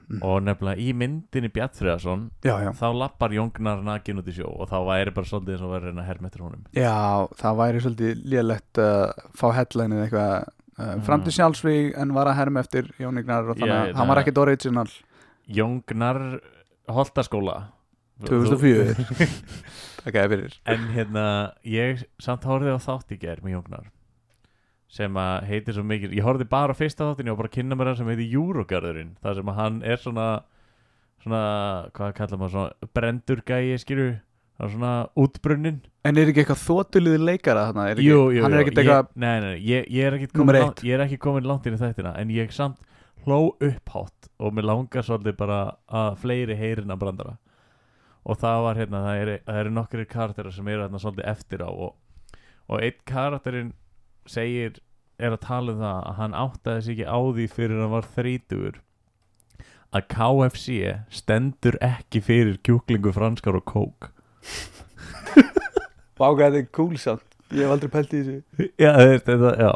mm, 0.10 0.20
og 0.22 0.44
nefnilega 0.46 0.84
í 0.84 0.92
myndinni 0.94 1.50
Bjartfriðarsson 1.56 2.28
þá 2.44 2.86
lappar 3.00 3.34
Jóngnar 3.34 3.82
nakin 3.86 4.22
út 4.22 4.30
í 4.30 4.36
sjó 4.38 4.52
og 4.52 4.70
þá 4.70 4.78
væri 4.92 5.16
bara 5.16 5.32
svolítið 5.32 5.56
eins 5.58 5.66
og 5.66 5.76
að 5.80 6.06
herma 6.12 6.30
eftir 6.30 6.46
honum. 6.46 6.64
Já, 6.78 6.96
það 7.42 7.60
væri 7.64 7.84
svolítið 7.86 8.24
lélegt 8.36 8.82
að 8.86 9.04
fá 9.42 9.48
headlineið 9.58 10.06
eitthvað 10.08 10.34
uh, 10.38 10.56
Mm. 10.80 11.02
fram 11.04 11.24
til 11.26 11.34
sjálfsvíg 11.36 11.90
en 12.00 12.14
var 12.16 12.30
að 12.32 12.38
herma 12.38 12.62
eftir 12.64 12.86
Jón 13.02 13.20
Ignar 13.20 13.50
og 13.52 13.58
þannig 13.60 13.74
að 13.76 13.98
hann 13.98 14.08
var 14.08 14.22
ekkit 14.22 14.38
original. 14.40 14.86
Jóngnar 15.52 16.20
Holtaskóla 16.88 17.56
2004 18.28 18.98
Takk 20.00 20.16
að 20.16 20.34
fyrir. 20.34 20.54
En 20.72 20.86
hérna, 20.94 21.24
ég 21.68 22.04
samt 22.24 22.46
horfði 22.48 22.76
á 22.76 22.80
þátt 22.80 23.16
í 23.16 23.20
ger 23.20 23.42
með 23.44 23.58
Jóngnar 23.58 23.90
sem 24.90 25.18
að 25.22 25.44
heitir 25.46 25.76
svo 25.78 25.84
mikið 25.86 26.16
ég 26.18 26.26
horfði 26.26 26.48
bara 26.50 26.74
á 26.74 26.80
fyrsta 26.80 27.12
þáttin 27.12 27.30
og 27.30 27.38
bara 27.38 27.50
að 27.52 27.58
kynna 27.60 27.76
mér 27.78 27.92
hann 27.92 28.00
sem 28.00 28.08
heitir 28.10 28.32
Júrogarðurinn 28.34 29.12
það 29.22 29.36
sem 29.38 29.52
að 29.52 29.60
hann 29.60 29.76
er 29.86 30.02
svona 30.02 30.30
svona, 31.24 31.44
hvað 31.96 32.16
kallar 32.18 32.42
maður 32.42 32.56
svona 32.56 32.90
brendur 32.96 33.44
gæi, 33.48 33.78
skilju 33.82 34.10
hann 34.60 34.68
er 34.68 34.74
svona 34.74 34.94
útbrunnin. 35.20 35.82
En 36.08 36.20
er 36.20 36.32
ekki 36.32 36.44
eitthvað 36.44 36.64
þóttuliði 36.64 37.20
leikara 37.22 37.68
þarna? 37.70 37.86
Er 37.92 38.00
ekki, 38.00 38.08
jú, 38.08 38.22
jú, 38.36 38.44
hann 38.44 38.56
er 38.56 38.62
jú, 38.62 38.66
ekkert 38.66 38.80
ég, 38.80 38.86
eitthvað 38.86 39.12
nei, 39.14 39.28
nei, 39.30 39.50
nei, 39.50 39.60
ég, 39.68 39.92
ég 39.96 40.10
er 40.10 40.18
langt, 40.56 40.84
ég 40.88 40.96
er 40.96 41.06
ekki 41.06 41.20
komin 41.22 41.48
langt 41.48 41.68
inn 41.68 41.78
í 41.78 41.82
þættina 41.82 42.16
en 42.20 42.34
ég 42.34 42.56
samt 42.56 42.80
hló 43.26 43.40
upphátt 43.52 44.32
og 44.40 44.56
mér 44.56 44.70
langar 44.70 45.06
svolítið 45.06 45.38
bara 45.40 45.60
að 45.92 46.20
fleiri 46.24 46.58
heyrina 46.60 46.98
brandara 47.00 47.36
og 48.30 48.38
það 48.42 48.66
var 48.66 48.80
hérna, 48.80 49.02
það 49.06 49.22
eru 49.24 49.38
eru 49.62 49.74
nokkri 49.74 50.06
karakterar 50.10 50.54
sem 50.54 50.68
eru 50.70 50.86
hérna 50.86 51.02
svolítið 51.02 51.32
eftir 51.32 51.64
á 51.66 51.70
og, 51.70 51.96
og 52.70 52.84
einn 52.86 53.00
karakterinn 53.10 53.74
segir, 54.30 54.78
er 55.20 55.34
að 55.36 55.46
tala 55.48 55.74
um 55.74 55.82
það 55.82 56.04
að 56.12 56.20
hann 56.20 56.38
áttaði 56.38 56.86
sig 56.86 57.00
ekki 57.00 57.10
á 57.10 57.20
því 57.20 57.48
fyrir 57.56 57.82
hann 57.82 57.96
var 57.96 58.10
þrítugur 58.16 58.80
að 59.90 60.06
KFC 60.14 60.76
stendur 61.20 61.80
ekki 61.82 62.22
fyrir 62.22 62.60
kjúklingu 62.66 63.12
franskar 63.16 63.58
og 63.58 63.66
kók. 63.66 64.12
Vága 66.20 66.52
þetta 66.52 66.60
er 66.62 66.68
cool 66.76 67.00
samt. 67.02 67.26
Ég 67.50 67.66
hef 67.66 67.74
aldrei 67.74 67.90
pælt 67.96 68.14
í 68.14 68.20
þessu. 68.22 68.68
Já, 68.78 68.92
þetta, 69.26 69.56
já 69.58 69.72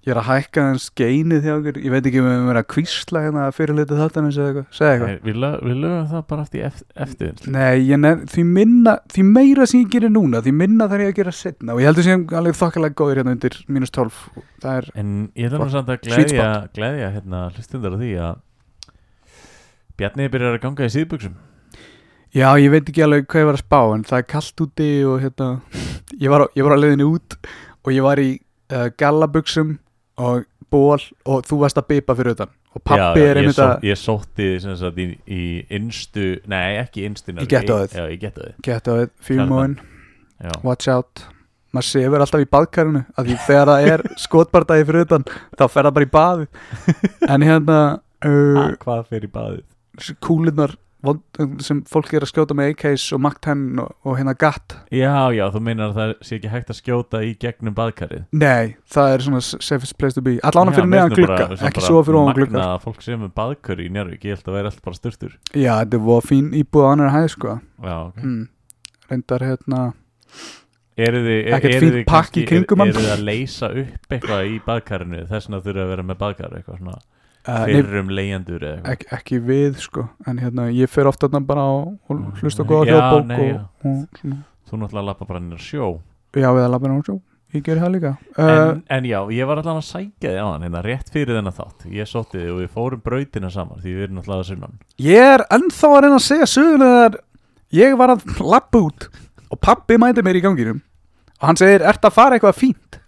Ég 0.00 0.14
er 0.14 0.16
að 0.16 0.28
hækka 0.30 0.62
þenn 0.64 0.78
skeinið 0.80 1.42
hjá 1.44 1.50
okkur 1.58 1.78
Ég 1.84 1.92
veit 1.92 2.06
ekki 2.08 2.20
um 2.22 2.24
við 2.24 2.32
höfum 2.32 2.46
verið 2.48 2.62
að 2.62 2.68
kvísla 2.72 3.20
hérna 3.26 3.42
fyrir 3.52 3.76
hluti 3.76 3.96
þáttan 3.98 4.28
eins 4.30 4.38
og 4.40 4.46
eitthvað. 4.46 4.68
Segð 4.72 4.92
eitthvað. 4.94 5.10
Nei, 5.10 5.18
við, 5.26 5.34
lög, 5.42 5.56
við 5.66 5.74
lögum 5.82 6.06
það 6.08 6.22
bara 6.30 6.44
eftir, 6.46 6.62
eftir, 6.70 7.32
eftir 7.34 7.50
Nei, 7.52 7.82
ég 7.84 8.00
nefn, 8.00 8.22
því 8.32 8.44
minna 8.48 8.94
Því 9.12 9.24
meira 9.28 9.66
sem 9.68 9.82
ég 9.82 9.90
gerir 9.92 10.14
núna 10.14 10.40
Því 10.46 10.54
minna 10.56 10.86
þarf 10.88 11.04
ég 11.04 11.12
að 11.12 11.18
gera 11.20 11.34
setna 11.36 11.76
Og 11.76 11.82
ég 11.82 11.90
heldur 11.90 12.06
sem 12.06 12.24
alveg 12.40 12.56
þokkalega 12.62 12.96
góðir 13.02 13.20
hérna 13.20 13.34
undir 13.36 13.58
mínus 13.68 13.92
12 13.98 14.22
Það 14.64 14.78
er 14.78 14.88
En 15.02 15.12
ég 15.36 15.52
nú 15.52 15.68
samt 15.74 15.92
að 15.92 16.08
Sweet 16.08 16.32
gleðja, 16.32 16.48
gleðja 16.80 17.12
hérna, 17.18 17.42
hlustundar 17.58 17.92
á 17.92 17.98
því 18.00 18.10
að 18.24 18.40
Bjarni 20.00 20.30
byrjar 20.32 20.56
að 20.56 20.62
ganga 20.64 20.88
í 20.88 20.94
síðbuxum. 20.94 21.36
Já, 22.32 22.46
ég 22.56 22.72
veit 22.72 22.88
ekki 22.88 23.04
alveg 23.04 23.28
hvað 23.28 23.42
ég 23.42 23.50
var 23.50 23.60
að 23.60 23.66
spá 23.66 23.80
En 23.98 24.08
það 24.08 24.22
er 24.22 24.26
kallt 24.32 24.64
úti 24.64 24.90
og 25.04 25.20
hérna 25.20 25.52
Ég 26.24 26.32
var 26.32 26.46
á, 26.48 26.56
ég 26.56 26.64
var 26.64 26.78
á 26.80 26.80
Og 27.84 27.92
ég 27.92 28.04
var 28.04 28.20
í 28.24 28.30
uh, 28.72 28.88
gallabuxum 28.96 29.76
Og 30.18 30.46
ból 30.70 30.98
Og 31.24 31.44
þú 31.46 31.60
varst 31.62 31.78
að 31.80 31.88
bipa 31.92 32.16
fyrir 32.18 32.36
utan. 32.36 32.52
Og 32.74 32.82
pappi 32.86 33.22
er 33.22 33.34
ég, 33.34 33.42
einmitt 33.42 33.58
að 33.62 33.86
ég 33.88 33.98
sótti 33.98 34.48
sem 34.62 34.76
sagt, 34.78 34.98
í, 35.02 35.16
í 35.26 35.42
innstu 35.74 36.36
Nei, 36.50 36.78
ekki 36.82 37.06
innstuna 37.08 37.42
Í. 37.42 37.50
Já, 37.50 38.06
í 38.06 38.18
við, 39.00 39.10
fjúmóin 39.26 39.78
Já, 40.40 40.52
Watch 40.64 40.88
out. 40.88 41.24
Maður 41.74 41.86
sefur 41.86 42.22
alltaf 42.24 42.42
í 42.42 42.46
því 43.28 43.34
þegar 43.46 43.70
það 43.70 43.88
er 43.94 44.04
skotbardagi 44.24 44.86
fyrir 44.88 45.06
utan 45.06 45.26
þá 45.58 45.64
fer 45.66 45.88
það 45.88 45.96
bara 45.98 46.06
í 46.06 46.12
baði 46.14 46.46
en 47.34 47.46
hérna 47.46 47.80
uh, 48.26 48.62
hvað 48.82 49.04
fyrir 49.10 49.34
baðið? 49.34 49.66
kúlunar 50.24 50.74
vond, 50.74 50.89
sem 51.64 51.78
fólk 51.88 52.10
er 52.12 52.24
að 52.26 52.30
skjóta 52.30 52.54
með 52.56 52.74
AKs 52.74 53.06
og 53.16 53.22
MAC-10 53.24 53.80
og, 53.80 53.92
og 54.04 54.18
hérna 54.18 54.34
GATT 54.36 54.74
Já, 54.92 55.32
já, 55.32 55.44
þú 55.54 55.62
meinar 55.64 55.90
að 55.92 55.98
það 56.00 56.12
sé 56.28 56.36
ekki 56.36 56.50
hægt 56.52 56.72
að 56.74 56.78
skjóta 56.80 57.22
í 57.24 57.30
gegnum 57.40 57.76
baðkarið? 57.78 58.26
Nei, 58.36 58.74
það 58.92 59.14
er 59.14 59.24
svona 59.26 59.40
safest 59.46 59.96
place 60.00 60.18
to 60.18 60.24
be. 60.24 60.36
Allána 60.44 60.74
fyrir 60.76 61.26
bara- 61.26 61.56
sem 61.56 61.70
ekki 61.70 61.84
svo 61.86 62.02
fyrir 62.04 62.20
ofan 62.20 62.36
glugga. 62.36 62.52
Magnað 62.58 62.74
að 62.76 62.84
fólk 62.84 63.02
sem 63.06 63.24
er 63.24 63.32
baðkar 63.40 63.80
í 63.80 63.88
Njárvík 63.90 64.26
Ég 64.28 64.36
held 64.36 64.50
að 64.50 64.58
vera 64.58 64.72
alltaf 64.72 64.86
bara 64.90 64.98
styrtur 65.00 65.36
Já, 65.54 65.72
þetta 65.84 66.02
var 66.04 66.26
fín 66.28 66.50
íbúð 66.60 66.84
á 66.84 66.88
annar 66.92 67.14
hæð 67.16 67.28
sko. 67.36 67.56
Já, 67.80 67.96
ok. 68.10 68.20
Mm. 68.24 68.42
Reyndar 69.10 69.46
hérna 69.46 69.80
er, 71.00 71.16
Ekkert 71.56 71.80
þið 71.80 71.96
pakk 72.08 72.36
í 72.36 72.44
kringum. 72.48 72.84
Eru 72.84 73.00
þið 73.00 73.14
að 73.14 73.24
leysa 73.24 73.70
upp 73.72 74.12
eitthvað 74.12 74.50
í 74.50 74.60
baðkarinu? 74.66 75.24
Þess 75.30 75.48
vegna 75.48 75.62
þurfa 75.64 75.86
að 75.86 75.92
vera 75.94 76.04
með 76.10 76.20
baðkar 76.20 76.58
Eitthvað 76.60 76.82
svona 76.82 76.98
uh, 77.48 77.64
nei, 77.66 77.72
fyrrum 77.74 78.10
leyendur 78.12 78.64
eitthvað? 78.66 79.16
ekki, 79.16 79.40
við 79.46 79.80
sko. 79.84 80.06
En 80.28 80.38
hérna, 80.42 80.68
ég 80.74 80.90
fer 80.92 81.08
ofta 81.10 81.28
þarna 81.28 81.46
bara 81.46 81.64
og 81.70 81.96
Mm, 82.10 82.32
hlusta 82.42 82.64
góða 82.66 82.90
hljóðbók 82.90 84.22
Þú 84.70 84.78
náttúrulega 84.78 85.06
lappa 85.06 85.26
bara 85.26 85.40
á 85.40 85.58
sjó. 85.58 86.00
Já, 86.36 86.48
við 86.54 86.64
að 86.64 86.70
labba 86.70 86.88
náttúrulega 86.92 87.20
Ég 87.50 87.64
gerir 87.66 87.80
það 87.82 87.94
líka. 87.96 88.10
Uh, 88.38 88.44
en, 88.46 88.82
en 88.94 89.06
já, 89.10 89.18
ég 89.34 89.48
var 89.50 89.58
allan 89.58 89.80
að 89.80 89.88
sækja 89.88 90.30
þig 90.30 90.36
á 90.38 90.46
hann 90.46 90.62
hérna 90.62 90.82
rétt 90.86 91.08
fyrir 91.10 91.34
þennan 91.34 91.56
þátt. 91.56 91.86
Ég 91.90 92.06
sótti 92.06 92.38
þig 92.38 92.52
og 92.52 92.60
við 92.60 92.68
fórum 92.76 93.00
brautina 93.02 93.50
saman 93.50 93.80
Því 93.82 93.94
við 93.96 94.04
erum 94.04 94.20
náttúrulega 94.20 94.44
að 94.44 94.50
sunnan 94.52 94.76
Ég 95.02 95.32
er 95.34 95.42
ennþá 95.56 95.90
að 95.90 96.04
reyna 96.04 96.20
að 96.20 96.26
segja 96.28 96.46
söguna 96.52 96.90
þegar 96.92 97.18
ég 97.80 97.96
var 97.98 98.12
að 98.14 98.22
labba 98.38 98.84
út 98.86 99.08
og 99.50 99.58
pappi 99.66 99.98
mæti 99.98 100.22
mér 100.22 100.38
í 100.38 100.44
ganginum 100.44 100.78
og 101.40 101.48
hann 101.48 101.56
segir, 101.58 101.82
ert 101.82 102.04
að 102.04 102.12
fara 102.14 102.36
eitthvað 102.36 102.58
fínt? 102.60 102.98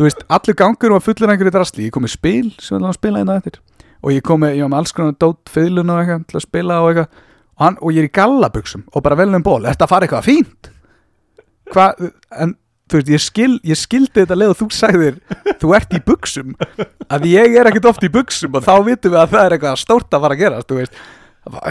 Þú 0.00 0.06
veist, 0.06 0.22
allur 0.32 0.56
gangur 0.56 0.94
var 0.94 1.02
fullur 1.04 1.28
einhverju 1.28 1.50
drasli, 1.52 1.82
ég 1.84 1.92
kom 1.92 2.06
með 2.06 2.14
spil 2.14 2.46
sem 2.56 2.72
við 2.72 2.78
ætlum 2.78 2.88
að 2.88 2.94
spila 2.96 3.20
einna 3.20 3.34
eftir. 3.36 3.58
Og 4.00 4.14
ég 4.14 4.22
kom 4.24 4.40
með, 4.40 4.54
ég 4.56 4.64
var 4.64 4.70
með 4.72 4.78
alls 4.78 4.94
konar 4.96 5.16
dót, 5.20 5.50
fiðlun 5.52 5.92
og 5.92 5.98
eitthvað 6.00 6.22
til 6.30 6.38
að 6.38 6.44
spila 6.46 6.78
og 6.80 6.88
eitthvað. 6.88 7.18
Og, 7.20 7.60
hann, 7.60 7.76
og 7.84 7.92
ég 7.92 8.00
er 8.00 8.08
í 8.08 8.12
gallabuxum 8.16 8.86
og 8.88 9.04
bara 9.04 9.18
vel 9.20 9.26
um 9.36 9.44
ból, 9.44 9.58
ert 9.68 9.84
að 9.84 9.90
fara 9.92 10.08
eitthvað 10.08 10.24
fínt? 10.30 10.70
Hvað, 11.74 12.00
en 12.32 12.56
þú 12.88 13.02
veist, 13.02 13.12
ég, 13.12 13.24
skil, 13.26 13.50
ég 13.74 13.80
skildi 13.82 14.22
þetta 14.22 14.40
leið 14.40 14.54
og 14.54 14.58
þú 14.62 14.70
sagðir, 14.78 15.20
þú 15.60 15.74
ert 15.76 15.92
í 15.92 16.02
buxum. 16.08 16.56
Að 17.12 17.28
ég 17.34 17.60
er 17.60 17.68
ekkert 17.68 17.90
oft 17.92 18.08
í 18.08 18.12
buxum 18.16 18.56
og 18.56 18.64
þá 18.64 18.72
vitum 18.88 19.12
við 19.12 19.20
að 19.20 19.36
það 19.36 19.44
er 19.44 19.58
eitthvað 19.58 19.78
stórt 19.84 20.16
að 20.16 20.24
fara 20.24 20.38
að 20.38 20.44
gerast, 20.46 20.72
þú 20.72 20.80
veist. 20.80 20.98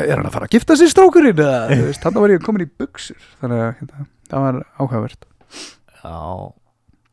Er 0.05 0.15
hann 0.19 0.29
að 0.29 0.37
fara 0.37 0.45
að 0.45 0.53
gifta 0.59 0.77
sér 0.77 0.93
strókurinn 0.93 1.33
eða, 1.41 1.59
þú 1.73 1.89
veist, 1.89 2.05
þannig 2.05 2.27
var 2.27 2.37
ég 2.37 2.45
komin 2.45 2.67
í 2.67 2.71
buxur. 2.77 3.27
Þannig 3.41 3.65
að 3.65 3.75
hérna, 3.81 4.07
það 4.29 4.45
var 4.45 4.63
áhugavert. 4.77 5.29
Já, 6.05 6.17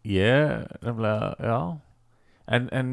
ég 0.07 0.65
nefnilega, 0.85 1.35
já. 1.43 1.59
En, 2.47 2.69
en, 2.73 2.91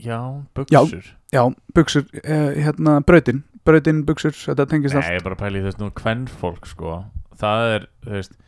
já, 0.00 0.18
buksur 0.56 1.04
já, 1.32 1.42
buxur, 1.76 2.06
eh, 2.24 2.60
hérna, 2.64 3.00
brautin. 3.04 3.42
Brautin, 3.68 4.04
buxur, 4.08 4.32
þetta 4.32 4.64
tengist 4.70 4.96
Nei, 4.96 5.02
allt. 5.02 5.12
ég 5.12 5.20
er 5.20 5.26
bara 5.26 5.36
að 5.36 5.42
pæla 5.44 5.60
í 5.60 5.64
þess 5.66 5.80
nú 5.82 5.90
hvern 6.00 6.22
fólk 6.40 6.68
sko. 6.70 6.94
Það 7.40 7.74
er, 7.74 7.84
þú 8.06 8.14
veist 8.16 8.38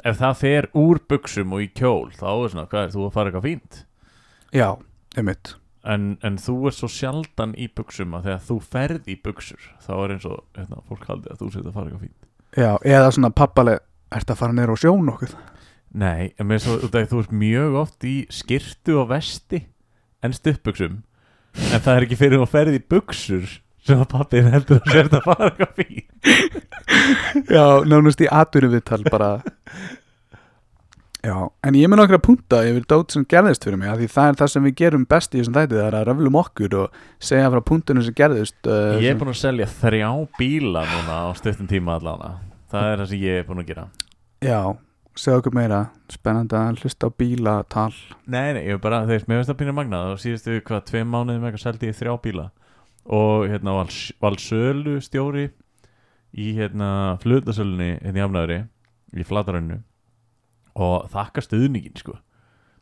Ef 0.00 0.16
það 0.16 0.36
fer 0.40 0.66
úr 0.80 0.98
buksum 1.10 1.52
og 1.52 1.60
í 1.60 1.66
kjól 1.76 2.08
Þá 2.16 2.28
er 2.30 2.52
svona, 2.54 2.62
hvað 2.70 2.86
er, 2.86 2.92
þú 2.94 3.02
að 3.04 3.10
fara 3.12 3.28
eitthvað 3.28 3.44
fínt? 3.44 3.80
Já, 4.56 4.68
einmitt. 5.20 5.50
En, 5.84 6.06
en 6.24 6.38
þú 6.40 6.54
er 6.70 6.76
svo 6.76 6.88
sjaldan 6.88 7.52
í 7.60 7.68
buksum 7.76 8.16
að 8.16 8.30
þegar 8.30 8.40
þú 8.48 8.56
ferð 8.72 9.10
í 9.12 9.16
buksur 9.24 9.68
þá 9.84 9.92
er 9.98 10.14
eins 10.16 10.26
og, 10.30 10.40
hérna, 10.56 10.80
fólk 10.88 11.04
haldi 11.10 11.30
að 11.32 11.42
þú 11.42 11.50
setja 11.52 11.68
að 11.68 11.76
fara 11.76 11.90
eitthvað 11.90 12.06
fínt. 12.06 12.26
Já, 12.56 12.70
eða 12.96 13.12
svona 13.14 13.30
pappaleg, 13.36 13.84
ert 14.16 14.32
að 14.32 14.40
fara 14.40 14.56
neyra 14.56 14.74
á 14.74 14.78
sjón 14.80 15.12
okkur 15.12 15.36
Nei, 15.90 16.30
en 16.38 16.46
mér 16.46 16.60
er 16.62 16.84
af 16.86 16.92
því 16.92 17.06
þú 17.10 17.22
ert 17.24 17.32
mjög 17.34 17.78
oft 17.80 18.06
í 18.06 18.16
skirtu 18.30 19.00
og 19.02 19.08
vesti 19.10 19.64
en 20.22 20.34
stuppbuksum 20.36 21.00
en 21.58 21.82
það 21.82 21.94
er 21.96 22.06
ekki 22.06 22.18
fyrir 22.20 22.42
að 22.42 22.52
ferð 22.52 22.76
í 22.78 22.82
buksur 22.92 23.56
sem 23.86 24.02
að 24.02 24.10
pappin 24.12 24.50
heldur 24.52 24.82
að 24.84 24.92
setja 24.94 25.18
að 25.18 25.24
fara 25.24 25.48
eitthvað 25.48 25.80
fínt. 25.80 26.28
Já, 27.56 27.64
nánast 27.88 28.20
í 28.22 28.28
atvinnu 28.30 28.68
viðtal 28.74 29.00
bara. 29.08 29.30
Já, 31.24 31.36
en 31.66 31.76
ég 31.76 31.90
mun 31.90 32.00
okkur 32.00 32.16
að 32.16 32.24
punta 32.24 32.60
yfir 32.68 32.84
dót 32.88 33.12
sem 33.12 33.24
gerðist 33.28 33.64
fyrir 33.66 33.80
mig, 33.80 33.90
því 33.98 34.06
það 34.12 34.30
er 34.30 34.38
það 34.40 34.52
sem 34.52 34.68
við 34.68 34.76
gerum 34.78 35.08
best 35.08 35.34
í 35.34 35.40
þessum 35.40 35.56
þætti, 35.58 35.76
það 35.76 35.88
er 35.88 35.96
að 35.98 36.06
röflum 36.08 36.38
okkur 36.40 36.76
og 36.80 37.00
segja 37.30 37.50
frá 37.52 37.64
punktinu 37.72 38.04
sem 38.06 38.16
gerðist 38.16 38.70
uh, 38.70 38.94
Ég 39.00 39.12
er 39.12 39.18
búin 39.20 39.32
að 39.34 39.40
selja 39.42 39.68
þrjá 39.80 40.12
bíla 40.38 40.86
núna 40.94 41.18
á 41.24 41.30
stuttum 41.36 41.68
tíma 41.68 41.98
allána 41.98 42.38
það 42.70 42.86
er 42.92 43.02
það 43.02 43.10
sem 43.10 43.24
ég 43.24 43.40
er 43.40 43.46
búin 43.48 43.62
að 43.62 43.70
gera. 43.72 43.86
Já, 44.44 44.60
segja 45.20 45.40
okkur 45.40 45.54
meira 45.56 45.80
spennandi 46.10 46.56
að 46.56 46.80
hlusta 46.84 47.08
á 47.08 47.16
bílatal. 47.20 47.92
Nei, 48.30 48.54
nei, 48.56 48.62
ég 48.66 48.76
er 48.78 48.80
bara, 48.82 49.02
þeir, 49.08 49.26
mér 49.28 49.40
finnst 49.40 49.52
það 49.52 49.58
pínu 49.60 49.74
magnað. 49.76 50.14
Og 50.14 50.22
síðustu, 50.22 50.56
hvað, 50.66 50.86
tveim 50.88 51.12
mánuðum 51.12 51.46
eitthvað 51.48 51.64
seldi 51.66 51.90
ég 51.90 51.98
þrjá 51.98 52.14
bíla. 52.24 52.46
Og 53.10 53.44
hérna 53.50 53.76
var 53.76 54.38
sölu 54.40 54.96
stjóri 55.04 55.50
í 56.30 56.52
hérna 56.56 57.18
flutasölunni 57.22 57.92
hérna 57.98 58.20
í 58.20 58.24
Hafnæðri 58.24 58.58
í 59.18 59.26
Flatarönnu 59.26 59.80
og 60.80 61.08
þakka 61.10 61.44
stuðningin 61.44 61.96
sko. 61.98 62.16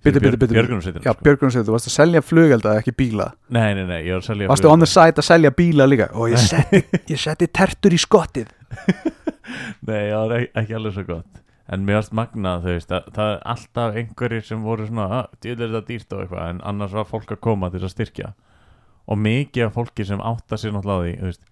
Bíddu, 0.05 0.21
bíddu. 0.23 0.47
Björgunarsveitina 0.53 1.03
Já, 1.03 1.15
sko. 1.15 1.25
Björgun 1.27 1.51
segir, 1.51 1.67
þú 1.67 1.75
varst 1.75 1.89
að 1.89 1.95
selja 1.97 2.21
flugelda 2.23 2.77
ekki 2.79 2.93
bíla? 2.95 3.33
Nei, 3.51 3.73
nei, 3.75 3.83
nei, 3.89 3.99
ég 4.07 4.15
var 4.15 4.23
að 4.23 4.29
selja 4.29 4.51
Varstu 4.53 4.71
on 4.71 4.85
the 4.85 4.87
side 4.87 5.19
að 5.19 5.27
selja 5.27 5.51
bíla 5.59 5.89
líka? 5.89 6.07
Og 6.15 6.31
ég 6.31 6.45
setti, 6.53 6.85
ég 7.11 7.19
setti 7.19 7.49
tertur 7.51 7.97
í 7.97 7.99
skottið. 7.99 8.53
Nei, 9.89 10.05
ekki, 10.13 10.45
ekki 10.63 10.77
alveg 10.79 10.95
svo 10.95 11.07
gott 11.09 11.45
En 11.69 11.85
mér 11.85 11.99
varst 11.99 12.15
magnað, 12.17 12.63
þú 12.65 12.75
veist, 12.75 12.93
að, 12.97 13.09
það 13.17 13.31
er 13.31 13.43
alltaf 13.53 13.97
einhverjir 14.01 14.45
sem 14.49 14.63
voru 14.65 14.87
svona, 14.89 15.07
að, 15.19 15.35
djöðlega 15.45 15.67
er 15.67 15.75
þetta 15.75 15.89
dýrt 15.91 16.15
og 16.15 16.23
eitthvað, 16.23 16.53
en 16.53 16.63
annars 16.71 16.95
var 16.97 17.09
fólk 17.11 17.35
að 17.35 17.41
koma 17.45 17.69
til 17.69 17.83
þess 17.83 17.89
að 17.91 17.95
styrkja. 17.95 18.31
Og 19.09 19.21
mikið 19.25 19.67
af 19.67 19.75
fólki 19.77 20.07
sem 20.09 20.23
átta 20.31 20.59
sér 20.61 20.73
náttúrulega 20.73 21.05
því, 21.05 21.13
veist, 21.27 21.45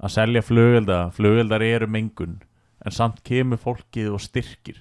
að 0.00 0.14
selja 0.16 0.44
flugelda, 0.46 1.00
flugeldar 1.16 1.66
eru 1.66 1.90
mengun, 1.92 2.38
en 2.80 2.96
samt 2.96 3.20
kemur 3.28 3.60
fólkið 3.60 4.08
og 4.16 4.24
styrkir. 4.24 4.80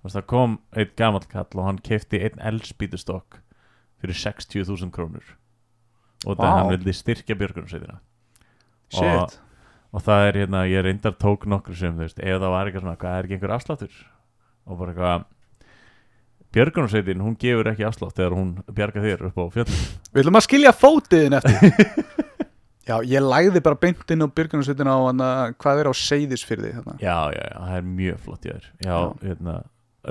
Veist, 0.00 0.16
það 0.16 0.28
kom 0.32 0.58
einn 0.72 0.96
gamall 0.96 1.28
kall 1.28 1.60
og 1.60 1.68
hann 1.68 1.84
kefti 1.84 2.22
einn 2.24 2.40
eldspýtustokk 2.40 3.42
fyrir 4.00 4.20
60.000 4.24 4.92
krónur. 4.94 5.36
Og 6.24 6.38
það 6.40 6.48
Vá. 6.48 6.56
hann 6.56 6.72
vildi 6.72 6.96
styrkja 6.96 7.36
björgunarsveitina. 7.36 8.00
Shit 8.88 9.40
Og 9.94 10.02
það 10.02 10.28
er 10.28 10.36
hérna, 10.40 10.64
ég 10.66 10.82
reyndar 10.82 11.14
tók 11.22 11.44
nokkru 11.46 11.76
sem, 11.78 11.94
þú 11.94 12.02
veist, 12.02 12.18
ef 12.18 12.40
það 12.42 12.50
var 12.50 12.66
eitthvað 12.66 12.82
svona, 12.82 12.98
hvað 12.98 13.16
er 13.16 13.26
ekki 13.28 13.36
einhver 13.36 13.52
afsláttur? 13.54 13.98
Og 14.64 14.78
bara 14.80 14.94
eitthvað, 14.94 15.24
Björgunarsveitin, 16.54 17.22
hún 17.24 17.34
gefur 17.40 17.66
ekki 17.72 17.84
afslátt 17.88 18.14
þegar 18.14 18.36
hún 18.38 18.50
bjarga 18.70 19.02
þér 19.02 19.24
upp 19.28 19.40
á 19.42 19.44
fjöllum. 19.56 19.80
Við 20.14 20.22
ætlum 20.22 20.38
að 20.38 20.44
skilja 20.46 20.72
fótiðin 20.78 21.34
eftir 21.40 21.58
Já, 22.88 22.98
ég 23.08 23.24
læði 23.24 23.62
bara 23.64 23.78
beintinn 23.80 24.22
á 24.22 24.28
björgunarsveitina 24.28 24.92
á 24.92 25.00
hana, 25.08 25.28
hvað 25.58 25.80
er 25.82 25.88
á 25.88 25.94
seyðisfyrði 25.96 26.74
þarna. 26.76 26.96
Já, 27.00 27.16
já, 27.32 27.40
já, 27.48 27.56
það 27.64 27.78
er 27.78 27.86
mjög 27.88 28.18
flott 28.26 28.44
ég 28.48 28.58
er. 28.60 28.66
Já, 28.84 28.92
Já. 28.92 29.06
hérna, 29.24 29.54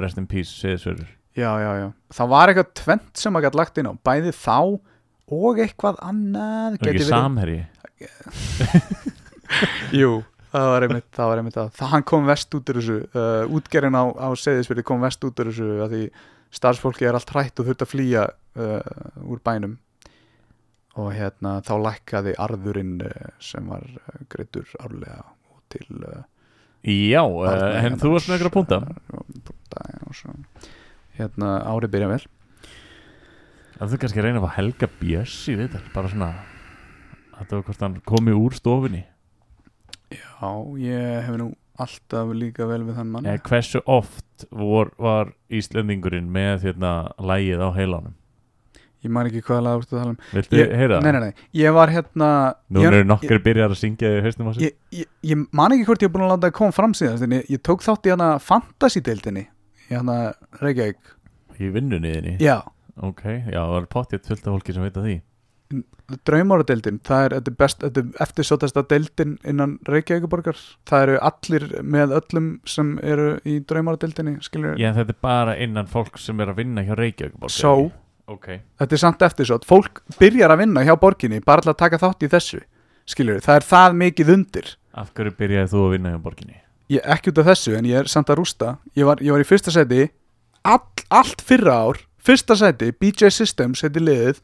rest 0.04 0.20
in 0.20 0.28
peace, 0.32 0.52
segðisverður. 0.58 1.12
Já, 1.38 1.50
já, 1.58 1.70
já 1.80 1.88
Það 2.14 2.28
var 2.34 2.52
eitthvað 2.52 2.74
tvent 2.78 3.22
sem 3.24 3.38
að 3.40 3.46
gætt 3.48 3.56
lagt 3.58 3.80
inn 3.82 3.90
á 3.90 3.94
Bæði 4.06 4.34
þá 4.38 4.58
og 5.34 5.62
eitthvað 5.64 5.96
annað 6.06 6.76
Það 6.76 6.90
er 6.90 6.92
ekki 6.92 7.08
samherji. 7.08 7.62
Jú, 10.02 10.12
það 10.54 10.70
var 10.70 10.86
einmitt 10.88 11.08
það, 11.10 11.30
var 11.32 11.42
einmitt 11.42 11.58
það. 11.58 11.82
hann 11.94 12.06
kom 12.10 12.28
vest 12.30 12.58
út 12.58 12.72
úr 12.72 12.80
þessu 12.80 12.98
uh, 13.10 13.56
útgerinn 13.58 13.98
á, 13.98 14.04
á 14.14 14.30
seyðisfyrði 14.40 14.86
kom 14.88 15.04
vest 15.04 15.26
út 15.28 15.42
úr 15.42 15.50
þessu 15.52 15.70
að 15.86 15.96
því 15.96 16.04
starfsfólki 16.54 17.08
er 17.10 17.18
allt 17.18 17.34
hrætt 17.34 17.62
og 17.62 17.70
þurft 17.70 17.86
að 17.86 17.92
flýja 17.94 18.28
uh, 18.30 19.26
úr 19.26 19.42
bænum 19.46 19.80
og 21.02 21.10
hérna 21.16 21.58
þá 21.66 21.74
lækkaði 21.88 22.36
arðurinn 22.46 23.00
uh, 23.08 23.34
sem 23.42 23.66
var 23.72 23.88
uh, 23.88 24.22
greittur 24.30 24.70
árlega 24.80 25.24
og 25.50 25.64
til 25.74 25.88
uh, 26.06 26.22
Já, 26.84 27.24
uh, 27.24 27.48
barna 27.48 27.84
en 27.88 28.00
þú 28.00 28.14
varst 28.14 28.28
með 28.30 28.38
einhverja 28.38 28.54
punta. 28.54 28.80
punta 29.48 29.84
hérna 31.18 31.58
árið 31.72 31.94
byrja 31.96 32.10
vel 32.12 32.24
Það 33.74 33.90
þú 33.90 33.98
kannski 34.02 34.20
að 34.22 34.26
reyna 34.28 34.42
að 34.44 34.52
Helga 34.56 34.88
Björs 35.00 35.38
í 35.50 35.54
þetta, 35.58 35.80
bara 35.96 36.10
svona, 36.12 36.28
að 37.34 37.48
það 37.50 37.56
var 37.56 37.64
hvort 37.68 37.82
hann 37.84 37.96
komi 38.08 38.36
úr 38.38 38.56
stofinni. 38.56 39.02
Já, 40.44 40.50
ég 40.84 41.28
hef 41.28 41.38
nú 41.40 41.46
alltaf 41.80 42.34
líka 42.36 42.68
vel 42.68 42.82
við 42.84 42.98
þann 43.00 43.14
mann. 43.14 43.28
Eða 43.30 43.44
hversu 43.48 43.82
oft 43.90 44.46
vor, 44.52 44.92
var 45.00 45.32
Íslendingurinn 45.54 46.28
með 46.34 46.68
hérna 46.68 46.92
lægið 47.24 47.64
á 47.64 47.70
heilanum? 47.78 48.18
Ég 49.04 49.12
man 49.12 49.28
ekki 49.28 49.42
hvaða 49.44 49.64
lag 49.66 49.82
þú 49.84 49.98
tala 49.98 50.12
um. 50.14 50.20
Viltu 50.32 50.60
ég, 50.60 50.76
heyra 50.80 51.00
það? 51.00 51.08
Nei, 51.08 51.12
nei, 51.16 51.24
nei, 51.24 51.48
ég 51.60 51.74
var 51.76 51.92
hérna 51.92 52.30
Nú 52.72 52.84
eru 52.88 53.02
nokkur 53.08 53.42
byrjar 53.44 53.74
að 53.74 53.82
syngja 53.82 54.12
í 54.16 54.22
haustum 54.24 54.48
á 54.48 54.52
sig 54.56 54.68
ég, 54.68 54.78
ég, 54.96 55.10
ég 55.28 55.42
man 55.52 55.76
ekki 55.76 55.88
hvort 55.90 56.06
ég 56.06 56.12
er 56.12 56.14
búin 56.14 56.24
að 56.28 56.32
láta 56.36 56.48
það 56.48 56.56
koma 56.60 56.76
fram 56.78 56.96
síðast 56.96 57.26
en 57.28 57.36
ég, 57.40 57.60
tók 57.68 57.84
þátt 57.84 58.08
í 58.08 58.14
hana 58.14 58.30
fantasy-deildinni 58.44 59.44
í 59.90 59.98
hana 59.98 60.18
Reykjavík. 60.62 61.12
Í 61.60 61.74
vinnunni 61.76 62.14
þinni? 62.16 62.38
Já, 62.44 62.62
Ok, 63.02 63.24
já, 63.26 63.58
það 63.58 63.72
var 63.74 63.86
pottjætt 63.90 64.28
fullt 64.30 64.44
af 64.46 64.54
fólki 64.54 64.74
sem 64.76 64.84
veit 64.86 64.98
að 65.00 65.08
því 65.08 65.14
draumáradeildin 66.28 67.00
það 67.06 67.26
er, 67.26 67.36
er 67.40 67.88
er 67.88 68.06
eftirsótasta 68.26 68.84
deildin 68.90 69.38
innan 69.48 69.78
Reykjavíkuborgar 69.88 70.60
það 70.90 71.06
eru 71.08 71.18
allir 71.30 71.66
með 71.82 72.16
öllum 72.20 72.50
sem 72.70 72.94
eru 73.02 73.40
í 73.48 73.60
draumáradeildinni 73.70 74.38
skilur, 74.46 74.78
Já, 74.78 74.92
þetta 74.94 75.16
er 75.16 75.22
bara 75.22 75.58
innan 75.58 75.90
fólk 75.90 76.20
sem 76.22 76.40
er 76.44 76.52
að 76.54 76.62
vinna 76.62 76.84
hjá 76.86 76.96
Reykjavík 77.00 77.40
borg, 77.40 77.52
So? 77.56 77.74
ekki? 77.88 78.00
Ok, 78.34 78.46
þetta 78.80 78.96
er 78.96 79.02
samt 79.02 79.24
eftirsótt. 79.26 79.66
Fólk 79.68 80.00
byrjar 80.16 80.54
að 80.54 80.62
vinna 80.64 80.84
hjá 80.88 80.94
borginni 80.96 81.42
bara 81.44 81.62
til 81.62 81.74
að 81.74 81.82
taka 81.82 82.00
þátt 82.00 82.24
í 82.24 82.30
þessu 82.32 82.62
skilur 83.10 83.42
það 83.44 83.56
er 83.60 83.66
það 83.68 83.98
mikið 84.00 84.34
undir. 84.38 84.70
Af 84.94 85.10
hverju 85.18 85.34
byrjaði 85.40 85.72
þú 85.74 85.82
að 85.88 85.92
vinna 85.98 86.14
hjá 86.14 86.22
borginni? 86.24 86.60
ég, 86.94 87.02
ekki 87.04 87.32
út 87.34 87.42
af 87.42 87.50
þessu 87.52 87.76
en 87.78 87.88
ég 87.90 88.04
er 88.04 88.12
samt 88.12 88.32
að 88.32 88.40
rústa. 88.42 88.78
Ég 88.96 89.08
var, 89.08 89.22
ég 89.24 89.34
var 89.36 89.44
í 89.44 89.48
fyrsta 89.48 89.74
seti 89.74 90.06
all, 90.64 90.84
allt 91.12 91.44
fyrra 91.44 91.76
ár, 91.88 92.02
fyrsta 92.24 92.56
seti 92.60 92.92
BJ 92.96 93.32
Systems 93.34 93.84
heiti 93.84 94.04
liðið 94.04 94.40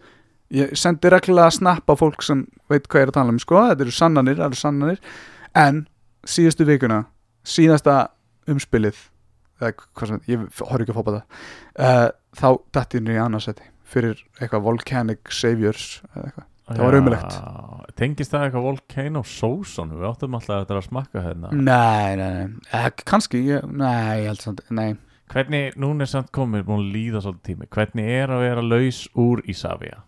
ég 0.55 0.73
sendi 0.79 1.11
reglulega 1.11 1.53
snappa 1.53 1.95
fólk 1.99 2.23
sem 2.25 2.45
veit 2.71 2.87
hvað 2.87 3.03
ég 3.03 3.07
er 3.07 3.13
að 3.13 3.17
tala 3.19 3.35
um 3.35 3.41
sko, 3.41 3.61
þetta 3.71 3.85
eru 3.85 3.95
sannanir, 3.95 4.41
eru 4.45 4.59
sannanir. 4.59 5.01
En 5.57 5.85
síðustu 6.27 6.67
vikuna 6.67 7.03
síðasta 7.47 7.99
umspilið 8.49 8.99
eða 9.59 9.73
hvað 9.77 10.13
sem, 10.13 10.21
ég 10.29 10.45
horf 10.61 10.83
ekki 10.83 10.93
að 10.93 10.99
fópa 10.99 11.15
það 11.15 11.23
uh, 11.83 12.07
þá 12.39 12.47
ég 12.95 13.03
niður 13.03 13.17
í 13.17 13.23
annarsæti 13.23 13.67
fyrir 13.89 14.21
eitthvað 14.39 14.65
Volcanic 14.67 15.33
Saviors 15.33 15.99
eða 16.13 16.29
eitthvað. 16.29 16.47
Það 16.69 16.83
var 16.85 16.95
ömurlegt. 16.99 17.33
Já, 17.33 17.93
Tengist 17.97 18.33
það 18.33 18.43
eitthvað 18.45 18.65
Volcano 18.67 19.21
Sóson? 19.25 19.93
Við 19.97 20.05
áttum 20.05 20.35
alltaf 20.37 20.59
eftir 20.61 20.77
að 20.77 20.83
smakka 20.85 21.23
hérna. 21.25 21.49
Nei, 21.57 22.11
nei, 22.19 22.27
nei, 22.35 22.59
eh, 22.77 22.89
kannski 23.09 23.41
ég, 23.47 23.65
Nei, 23.65 24.19
ég 24.21 24.29
held 24.29 24.43
samt, 24.43 24.61
nei. 24.69 24.91
Hvernig, 25.33 25.73
núna 25.81 26.05
er 26.05 26.11
samt 26.13 26.29
komið 26.33 26.67
búin 26.67 26.83
að 26.83 26.93
líða 26.93 27.23
svolítið 27.25 27.47
tími. 27.49 27.69
Hvernig 27.73 28.13
er 28.19 28.33
að 28.33 28.43
vera 28.45 28.65
laus 28.65 29.01
úr 29.17 29.41
Ísafja? 29.49 30.03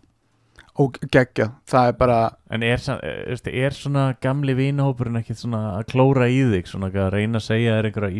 Og 0.80 0.96
geggja, 1.12 1.50
það 1.68 1.88
er 1.90 1.96
bara 2.00 2.18
En 2.50 2.62
er, 2.64 2.80
er, 3.02 3.16
veistu, 3.28 3.50
er 3.52 3.74
svona 3.76 4.04
gamli 4.24 4.54
vinahópurinn 4.56 5.18
ekki 5.20 5.34
svona 5.36 5.60
að 5.78 5.90
klóra 5.92 6.28
í 6.32 6.38
þig 6.48 6.70
svona 6.70 6.88
að 6.88 7.10
reyna 7.12 7.40
að 7.42 7.44
segja 7.50 7.74
þér 7.76 7.88
einhverja 7.90 8.16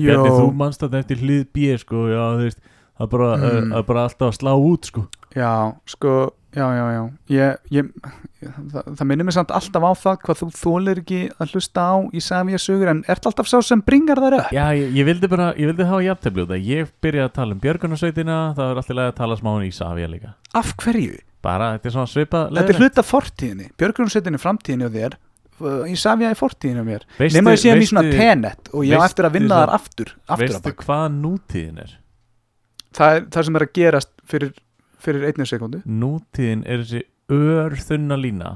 Jó. 0.00 0.06
Bjarni, 0.08 0.30
þú 0.38 0.46
manst 0.56 0.80
þetta 0.80 1.02
eftir 1.02 1.20
hlið 1.20 1.42
B 1.52 1.74
sko, 1.82 2.06
já, 2.08 2.22
veist 2.40 2.58
Það 2.94 3.04
er 3.04 3.10
bara, 3.10 3.28
Mm. 3.36 3.72
er 3.76 3.82
bara 3.82 4.02
alltaf 4.08 4.28
að 4.30 4.38
slá 4.38 4.52
út 4.56 4.84
sko 4.88 5.04
Já, 5.34 5.52
sko, 5.90 6.14
já, 6.54 6.66
já, 6.78 6.84
já. 6.94 7.02
Ég, 7.34 7.56
ég, 7.74 7.88
það, 8.72 8.88
það 8.98 9.04
minnir 9.10 9.26
mig 9.28 9.34
samt 9.36 9.50
alltaf 9.56 9.82
á 9.84 9.92
það 10.04 10.18
hvað 10.24 10.40
þú 10.40 10.48
þólir 10.60 11.00
ekki 11.02 11.20
að 11.42 11.54
hlusta 11.54 11.84
á 11.84 11.94
í 12.14 12.22
Savia 12.24 12.60
sögur 12.62 12.90
en 12.92 13.02
ert 13.10 13.26
alltaf 13.30 13.50
sá 13.50 13.58
sem 13.66 13.82
bringar 13.84 14.20
þær 14.22 14.36
upp? 14.38 14.52
Já, 14.54 14.64
ég, 14.78 14.94
ég 14.94 15.08
vildi 15.08 15.30
bara, 15.32 15.50
ég 15.58 15.70
vildi 15.72 15.88
hafa 15.90 16.02
jafntefli 16.06 16.44
út 16.46 16.54
að 16.54 16.68
ég 16.70 16.90
byrjaði 17.04 17.28
að 17.28 17.34
tala 17.40 17.56
um 17.56 17.62
Björgunarsveitina 17.64 18.38
það 18.58 18.72
er 18.72 18.82
alltaf 18.82 19.02
að 19.04 19.14
tala 19.20 19.38
smá 19.40 19.52
um 19.56 19.66
Ísafja 19.68 20.10
líka. 20.14 20.34
Af 20.54 20.74
hverju? 20.82 21.18
Bara, 21.44 21.72
þetta 21.76 21.90
er 21.90 21.94
svona 21.98 22.08
svipa 22.14 22.44
Þetta 22.48 22.72
er 22.74 22.80
hluta 22.80 23.02
fortíðinni, 23.04 23.70
Björgunarsveitin 23.80 24.38
er 24.38 24.44
framtíðinni 24.46 24.88
á 24.88 24.92
þér 24.94 25.18
í 25.86 25.94
Savia 26.00 26.30
er 26.32 26.38
fortíðinni 26.38 26.82
á 26.82 26.86
mér. 26.88 27.02
Veistu- 27.18 27.38
Nefna 27.38 27.52
ég 27.54 27.60
sé 27.62 27.70
mér 27.74 27.82
í 27.84 27.90
svona 27.90 28.10
tenet 28.10 28.70
og 28.74 28.82
ég 28.88 28.98
á 28.98 29.06
eftir 29.06 29.28
að 29.28 29.36
vinna 29.36 29.54
það- 29.54 29.60
þar 29.68 29.74
aftur, 29.76 30.08
aftur 30.26 30.48
Veistu 30.48 30.72
hvað 30.82 31.04
nútíðin 31.20 31.78
er? 31.84 31.92
það 32.94 33.16
er 33.18 33.22
það 33.34 33.44
sem 33.44 33.56
er 33.60 33.64
að 33.66 33.72
gerast 33.78 34.10
fyrir, 34.30 34.50
fyrir 35.04 35.28
einni 35.30 35.48
sekundu 35.48 35.82
Nútíðin 35.86 36.64
er 36.66 36.84
þessi 36.84 37.04
örþunna 37.32 38.18
lína 38.20 38.54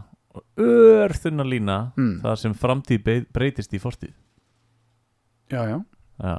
örþunna 0.59 1.47
lína 1.47 1.79
mm. 1.97 2.15
það 2.23 2.39
sem 2.43 2.55
framtíð 2.59 3.11
breytist 3.35 3.75
í 3.75 3.81
fortíð. 3.83 4.15
Já, 5.49 5.63
já, 5.65 5.79
Já, 6.19 6.35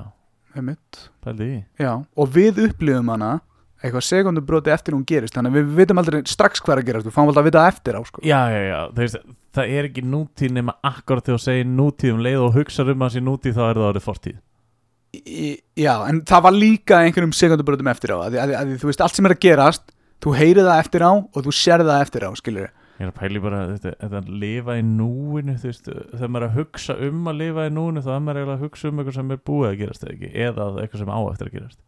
Já, 1.80 1.94
og 1.96 2.34
við 2.34 2.66
upplifum 2.68 3.12
hana 3.14 3.38
eitthvað 3.80 4.04
sekundubróti 4.04 4.74
eftir 4.74 4.96
hún 4.96 5.06
gerist 5.08 5.38
þannig 5.38 5.54
að 5.54 5.60
við 5.60 5.78
vitum 5.78 6.02
aldrei 6.02 6.20
strax 6.28 6.60
hvað 6.60 6.74
er 6.74 6.82
að 6.82 6.90
gerast 6.90 7.08
við 7.08 7.16
fáum 7.16 7.30
alltaf 7.30 7.46
að 7.46 7.48
vita 7.48 7.62
það 7.62 7.72
eftir 7.72 7.96
á 7.96 8.02
sko. 8.10 8.24
Já, 8.28 8.40
já, 8.52 8.60
já, 8.66 8.80
það, 8.90 9.00
veist, 9.00 9.30
það 9.56 9.74
er 9.78 9.88
ekki 9.88 10.04
nútíð 10.10 10.56
nema 10.58 10.76
akkurat 10.90 11.26
þegar 11.30 11.40
þú 11.40 11.46
segir 11.46 11.70
nútíð 11.78 12.14
um 12.16 12.24
leið 12.26 12.44
og 12.44 12.58
hugsa 12.60 12.86
um 12.92 13.06
að 13.08 13.14
sé 13.16 13.24
nútíð 13.24 13.56
þá 13.56 13.64
er 13.70 13.80
það 13.80 13.88
orðið 13.92 14.08
fortíð. 14.10 14.42
Í- 15.20 15.56
Já, 15.80 15.94
en 16.10 16.20
það 16.28 16.44
var 16.46 16.58
líka 16.58 17.00
einhverjum 17.06 17.34
sekundubrótum 17.34 17.94
eftir 17.94 18.14
á 18.14 18.18
að, 18.20 18.36
að, 18.44 18.56
að, 18.60 18.76
þú 18.84 18.92
veist 18.92 19.06
allt 19.06 19.16
sem 19.16 19.30
er 19.30 19.38
að 19.38 19.42
gerast 19.48 19.96
þú 20.24 20.36
heyrir 20.40 20.68
það 20.68 20.84
eftir 20.84 21.06
á 21.06 21.12
og 21.12 21.40
þú 21.46 21.56
sér 21.56 21.86
það 21.88 22.06
eftir 22.06 22.28
á 22.28 22.32
skilur 22.40 22.70
Ég 23.00 23.08
er 23.08 23.12
að 23.14 23.20
pæli 23.22 23.40
bara 23.40 23.60
þetta, 23.70 23.92
þetta 24.02 24.20
að 24.20 24.32
lifa 24.42 24.74
í 24.76 24.82
núinu 24.84 25.54
þú 25.56 25.70
veist, 25.70 25.86
þegar 25.88 26.32
maður 26.34 26.46
er 26.46 26.50
að 26.50 26.58
hugsa 26.58 26.96
um 27.08 27.30
að 27.32 27.38
lifa 27.40 27.68
í 27.70 27.70
núinu 27.72 28.02
þá 28.04 28.10
er 28.12 28.26
maður 28.26 28.40
eiginlega 28.42 28.58
að 28.58 28.66
hugsa 28.66 28.90
um 28.90 29.00
eitthvað 29.00 29.16
sem 29.16 29.30
er 29.32 29.40
búið 29.48 29.68
að 29.70 29.78
gerast 29.80 30.04
eða 30.04 30.16
ekki, 30.18 30.32
eða 30.44 30.66
eitthvað 30.82 31.04
sem 31.06 31.12
á 31.16 31.20
eftir 31.30 31.48
að 31.48 31.54
gerast. 31.56 31.80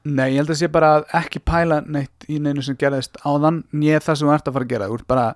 Nei, 0.00 0.26
ég 0.34 0.36
held 0.42 0.52
að 0.52 0.58
sé 0.60 0.68
bara 0.72 0.90
að 0.98 1.14
ekki 1.16 1.40
pæla 1.48 1.78
neitt 1.96 2.28
í 2.28 2.36
neinu 2.44 2.64
sem 2.64 2.76
gerðist 2.80 3.16
áðan 3.24 3.62
nýja 3.72 4.02
það 4.04 4.20
sem 4.20 4.28
þú 4.28 4.34
ert 4.36 4.50
að 4.50 4.58
fara 4.58 4.68
að 4.68 4.74
gera. 4.74 4.90
Þú 4.92 4.98
ert 5.00 5.08
bara 5.14 5.26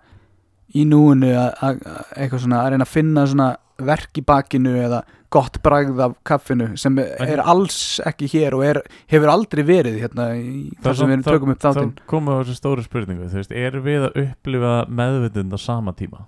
í 0.75 0.87
núinu 0.89 1.35
að, 1.35 1.85
svona 2.39 2.63
að 2.63 2.73
reyna 2.75 2.87
að 2.87 2.95
finna 2.95 3.27
svona 3.31 3.51
verk 3.85 4.21
í 4.21 4.25
bakinu 4.25 4.75
eða 4.79 5.03
gott 5.35 5.59
bragð 5.65 5.99
af 6.05 6.13
kaffinu 6.27 6.69
sem 6.79 6.99
er 7.03 7.43
alls 7.43 7.99
ekki 8.07 8.29
hér 8.37 8.55
og 8.55 8.63
er, 8.67 8.81
hefur 9.11 9.33
aldrei 9.33 9.65
verið 9.67 9.99
hérna 10.05 10.29
í 10.39 10.69
þar 10.85 10.99
sem 10.99 11.11
við 11.11 11.17
erum 11.17 11.27
tökum 11.27 11.55
upp 11.55 11.65
þáttinn 11.65 11.91
Þá 11.99 12.07
komum 12.13 12.31
við 12.31 12.39
á 12.39 12.41
þessu 12.45 12.59
stóru 12.61 12.85
spurningu 12.87 13.31
þú 13.33 13.41
veist, 13.41 13.57
erum 13.65 13.87
við 13.87 14.07
að 14.07 14.21
upplifa 14.25 14.75
meðvitund 15.01 15.57
á 15.57 15.59
sama 15.59 15.95
tíma? 15.99 16.27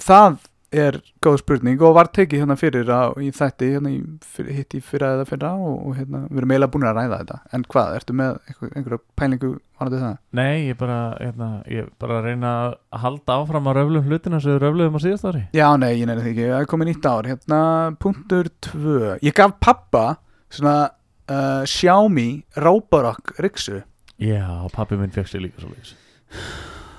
það 0.00 0.40
er 0.74 0.98
góð 1.24 1.38
spurning 1.40 1.82
og 1.84 1.94
var 1.96 2.10
tekið 2.14 2.42
hérna 2.42 2.56
fyrir 2.58 2.90
á, 2.90 3.14
í 3.22 3.30
þætti 3.34 3.68
hérna 3.74 3.92
í, 3.92 4.00
fyrir, 4.34 4.56
hitt 4.58 4.76
í 4.76 4.80
fyrra 4.84 5.12
eða 5.16 5.28
fyrra 5.28 5.52
og, 5.54 5.78
og 5.86 5.96
hérna, 5.98 6.24
við 6.30 6.42
erum 6.42 6.54
eiginlega 6.54 6.72
búin 6.74 6.88
að 6.90 6.98
ræða 6.98 7.20
þetta. 7.22 7.38
En 7.56 7.64
hvað, 7.72 7.94
ertu 8.00 8.16
með 8.18 8.36
einhver, 8.50 8.72
einhverja 8.74 9.00
pælingu 9.22 9.52
varandi 9.78 10.02
það? 10.02 10.20
Nei, 10.40 10.54
ég 10.66 10.78
bara, 10.82 11.00
hérna, 11.22 11.50
ég 11.72 11.90
bara 12.02 12.20
að 12.20 12.28
reyna 12.30 12.52
að 12.66 12.76
halda 13.06 13.40
áfram 13.40 13.70
að 13.70 13.80
röflum 13.80 14.10
hlutina 14.10 14.42
sem 14.42 14.56
við 14.56 14.62
röfluðum 14.66 14.98
á 14.98 15.00
síðast 15.06 15.28
ári. 15.30 15.42
Já, 15.56 15.68
nei, 15.80 15.90
ég 16.00 16.06
nefnir 16.10 16.26
því 16.26 16.34
ekki, 16.34 16.46
það 16.52 16.62
er 16.62 16.70
komið 16.74 16.92
nýtt 16.92 17.10
ár. 17.10 17.32
Hérna, 17.32 17.60
punktur 18.02 18.52
tvö. 18.68 19.16
Ég 19.24 19.36
gaf 19.36 19.58
pappa 19.62 20.06
svona 20.52 20.78
uh, 20.86 21.62
Xiaomi 21.68 22.30
Roborok 22.64 23.36
Rixu. 23.44 23.84
Já, 24.16 24.64
pappi 24.72 24.96
minn 24.96 25.12
fekk 25.12 25.28
sér 25.28 25.42
líka 25.44 25.60
svo 25.60 25.68
leiðis 25.68 25.90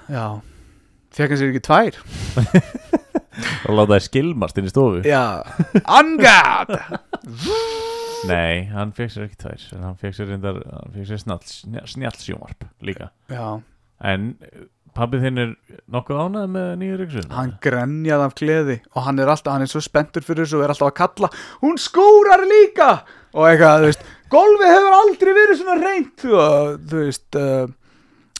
Já, 0.05 0.37
fekk 1.17 1.33
hann 1.33 1.39
sér 1.41 1.49
ekki 1.49 1.63
tvær 1.65 1.97
og 3.67 3.77
láta 3.77 3.95
það 3.95 4.05
skilmast 4.07 4.61
inn 4.61 4.69
í 4.69 4.73
stofu. 4.73 5.01
Já, 5.07 5.43
angad 5.83 6.73
Nei, 8.27 8.65
hann 8.73 8.95
fekk 8.97 9.13
sér 9.13 9.27
ekki 9.27 9.37
tvær 9.43 9.67
en 9.77 9.83
hann 9.85 9.99
fekk 10.01 10.15
sér, 10.17 10.31
reyndar, 10.31 10.57
hann 10.73 10.95
fekk 10.95 11.11
sér 11.11 11.21
snall, 11.21 11.43
snjall 11.87 12.17
sjónvarp 12.17 12.65
líka. 12.85 13.11
Já, 13.29 13.59
En 14.05 14.31
pabbi 14.97 15.19
þinn 15.21 15.41
er 15.41 15.53
nokkuð 15.93 16.19
ánægð 16.21 16.51
með 16.53 16.67
nýju 16.81 16.97
ryksun 16.99 17.31
hann 17.33 17.53
grenjað 17.61 18.23
af 18.25 18.35
gleði 18.37 18.75
og 18.93 19.05
hann 19.05 19.21
er 19.21 19.29
alltaf, 19.29 19.53
hann 19.53 19.65
er 19.65 19.71
svo 19.71 19.81
spenntur 19.85 20.25
fyrir 20.25 20.45
þessu 20.45 20.59
og 20.59 20.65
er 20.65 20.73
alltaf 20.73 20.89
að 20.91 20.97
kalla, 20.99 21.29
hún 21.61 21.77
skúrar 21.81 22.43
líka! 22.49 22.89
Og 23.37 23.45
eitthvað, 23.51 23.83
þú 23.83 23.89
veist 23.91 24.05
golfið 24.33 24.73
hefur 24.73 24.95
aldrei 24.97 25.33
verið 25.37 25.59
svona 25.61 25.77
reynt 25.83 26.25
og 26.31 26.79
þú 26.89 27.01
veist 27.03 27.37
uh, 27.41 27.67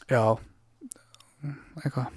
já 0.10 0.24
eitthvað 1.84 2.08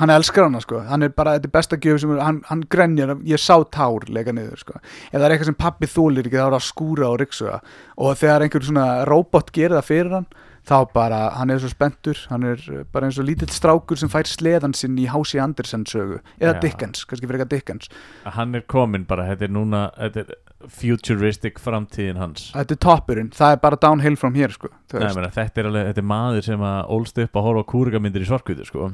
hann 0.00 0.12
elskar 0.14 0.46
hana 0.46 0.62
sko, 0.64 0.80
hann 0.88 1.04
er 1.04 1.12
bara 1.16 1.36
þetta 1.36 1.50
er 1.50 1.56
besta 1.56 1.76
gjöf 1.76 2.00
sem 2.00 2.14
hann, 2.16 2.38
hann 2.48 2.62
grenjar, 2.72 3.16
ég 3.28 3.40
sá 3.40 3.58
tár 3.74 4.06
leika 4.08 4.32
niður 4.32 4.62
sko, 4.62 4.78
ef 5.10 5.18
það 5.18 5.26
er 5.26 5.34
eitthvað 5.34 5.50
sem 5.50 5.60
pappi 5.60 5.90
þúlir 5.90 6.28
ekki 6.30 6.38
þá 6.38 6.46
er 6.46 6.54
það 6.54 6.60
að 6.60 6.70
skúra 6.70 7.10
og 7.10 7.20
ryksuga 7.20 7.58
og 7.98 8.16
þegar 8.22 8.46
einhver 8.46 8.66
svona 8.70 8.88
robot 9.08 9.52
gerir 9.52 9.76
það 9.76 9.90
fyrir 9.90 10.16
hann 10.20 10.32
þá 10.68 10.76
bara, 10.94 11.20
hann 11.36 11.50
er 11.50 11.60
svo 11.62 11.70
spenntur. 11.72 12.18
Hann 12.30 12.46
er 12.46 12.62
uh, 12.70 12.82
bara 12.94 13.08
eins 13.08 13.18
og 13.20 13.26
lítill 13.26 13.50
strákur 13.52 13.98
sem 13.98 14.10
fær 14.12 14.28
sleðan 14.30 14.74
sinn 14.78 14.98
í 15.00 15.08
H.C. 15.10 15.40
Andersen 15.42 15.84
sögu. 15.88 16.20
Eða 16.38 16.54
Já. 16.56 16.60
Dickens, 16.62 17.04
kannski 17.08 17.26
fyrir 17.26 17.42
eitthvað 17.42 17.54
Dickens. 17.56 17.92
Hann 18.36 18.54
er 18.58 18.66
komin 18.70 19.06
bara, 19.08 19.26
þetta 19.32 19.48
er 19.48 19.54
núna 19.54 19.84
þetta 19.98 20.24
er 20.24 20.34
futuristic 20.70 21.58
framtíðin 21.62 22.20
hans. 22.22 22.50
Þetta 22.54 22.76
er 22.76 22.82
toppurinn, 22.86 23.32
það 23.34 23.56
er 23.56 23.62
bara 23.64 23.78
downhill 23.82 24.18
from 24.18 24.38
here 24.38 24.54
sko, 24.54 24.70
Nei, 24.94 25.08
mena, 25.08 25.32
þetta, 25.34 25.64
er 25.64 25.70
alveg, 25.72 25.88
þetta 25.90 26.04
er 26.04 26.10
maður 26.12 26.46
sem 26.46 26.68
að 26.68 26.92
ólst 26.94 27.18
upp 27.24 27.40
að 27.40 27.48
horfa 27.48 27.66
á 27.66 27.70
kúrikamindir 27.72 28.22
í 28.22 28.30
svarkvítu 28.30 28.68
sko. 28.68 28.92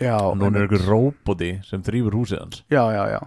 Já, 0.00 0.16
og 0.16 0.38
núna 0.40 0.62
er 0.62 0.66
einhver 0.66 0.86
róboti 0.88 1.52
sem 1.68 1.84
þrýfur 1.84 2.16
húsið 2.20 2.42
hans. 2.42 2.62
Já, 2.72 2.82
já, 2.94 3.04
já. 3.12 3.20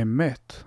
Einmitt. 0.00 0.60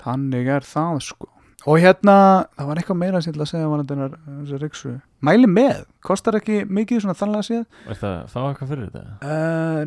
Þannig 0.00 0.50
er 0.56 0.66
það 0.66 1.00
sko 1.04 1.33
og 1.64 1.80
hérna, 1.80 2.14
það 2.58 2.66
var 2.68 2.80
eitthvað 2.80 2.98
meira 3.00 3.20
sem 3.22 3.30
ég 3.30 3.34
ætla 3.36 3.46
að 3.46 3.52
segja 3.54 3.68
var 3.72 3.82
þetta 3.84 4.60
riksu 4.60 4.94
mæli 5.24 5.48
með, 5.48 5.84
kostar 6.04 6.36
ekki 6.38 6.60
mikið 6.68 7.04
svona 7.04 7.16
þannig 7.16 7.40
að 7.40 7.46
séð. 7.48 7.62
Veist 7.88 8.02
það, 8.04 8.16
fá 8.32 8.38
eitthvað 8.42 8.72
fyrir 8.72 8.90
þetta? 8.92 9.02
uh, 9.24 9.82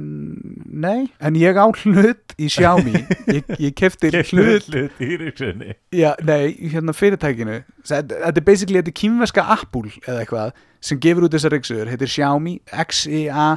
nei, 0.87 1.03
en 1.29 1.37
ég 1.37 1.59
á 1.61 1.65
hlut 1.67 2.35
í 2.37 2.49
Xiaomi. 2.53 3.03
Ég, 3.37 3.49
ég 3.61 3.75
kefti 3.77 4.09
hlut. 4.13 4.69
hlut 4.71 5.01
í 5.03 5.09
ryksunni. 5.21 5.75
Já, 5.93 6.13
nei, 6.25 6.55
hérna 6.73 6.95
fyrirtækinu. 6.95 7.59
Þetta 7.85 8.21
er 8.31 8.45
basically, 8.45 8.79
þetta 8.81 8.93
er 8.93 8.99
kýmverska 9.01 9.45
Apple 9.57 9.91
eða 10.05 10.23
eitthvað, 10.23 10.61
sem 10.81 11.01
gefur 11.03 11.27
út 11.27 11.35
þessar 11.35 11.53
riksuður 11.57 11.91
heitir 11.91 12.13
Xiaomi, 12.13 12.57
X-I-A 12.87 13.49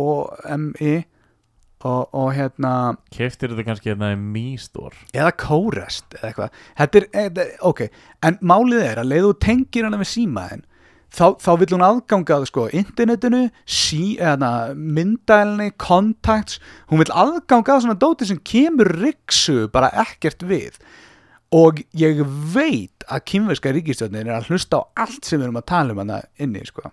og 0.00 0.46
M-I 0.56 0.94
og, 1.84 2.10
og 2.16 2.30
hérna 2.36 2.74
Keftir 3.14 3.52
þetta 3.52 3.66
kannski 3.68 3.92
hérna 3.92 4.12
í 4.14 4.20
Mi 4.20 4.54
Store 4.60 4.96
eða 5.12 5.32
Kórest 5.40 6.16
eða 6.18 6.30
eitthvað. 6.30 6.60
Þetta 6.80 7.00
er, 7.00 7.08
þetta, 7.16 7.48
ok, 7.70 7.82
en 8.28 8.38
málið 8.40 8.86
er 8.88 9.02
að 9.02 9.10
leiðu 9.12 9.34
tengir 9.44 9.88
hana 9.88 10.00
með 10.00 10.12
símaðin 10.14 10.64
þá, 11.14 11.26
þá 11.40 11.50
vill 11.60 11.70
hún 11.74 11.86
aðgangað 11.86 12.46
sko 12.50 12.66
internetinu, 12.74 13.44
sí, 13.66 14.16
eða 14.18 14.74
myndælni, 14.74 15.70
contacts. 15.80 16.60
Hún 16.90 17.02
vill 17.02 17.12
aðgangað 17.14 17.84
svona 17.84 17.98
dóti 18.00 18.28
sem 18.28 18.40
kemur 18.46 18.90
riksu 18.98 19.68
bara 19.72 19.92
ekkert 20.04 20.44
við. 20.46 20.78
Og 21.54 21.84
ég 21.94 22.22
veit 22.54 23.06
að 23.06 23.26
kynverska 23.30 23.72
ríkistjórnin 23.74 24.26
er 24.26 24.38
að 24.40 24.50
hlusta 24.50 24.82
á 24.82 25.04
allt 25.04 25.26
sem 25.26 25.38
við 25.38 25.48
erum 25.48 25.60
að 25.60 25.68
tala 25.70 25.94
um 25.94 26.02
hana 26.02 26.22
inni 26.42 26.64
sko. 26.66 26.90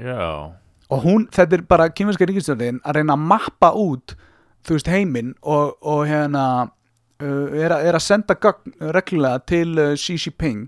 Já, 0.00 0.56
og 0.90 1.02
hún, 1.02 1.26
þetta 1.34 1.58
er 1.58 1.66
bara 1.66 1.90
kynverska 1.90 2.28
ríkistjórnin 2.28 2.80
að 2.86 3.00
reyna 3.00 3.16
að 3.16 3.28
mappa 3.32 3.72
út 3.74 4.16
þú 4.66 4.78
veist 4.78 4.90
heiminn 4.90 5.34
og, 5.42 5.76
og 5.86 6.02
hérna 6.10 6.46
uh, 6.66 7.46
er, 7.54 7.74
að, 7.74 7.86
er 7.86 7.98
að 7.98 8.04
senda 8.06 8.36
gögn 8.42 8.74
reglulega 8.96 9.42
til 9.46 9.76
uh, 9.78 9.92
Xi 9.98 10.18
Jinping. 10.18 10.66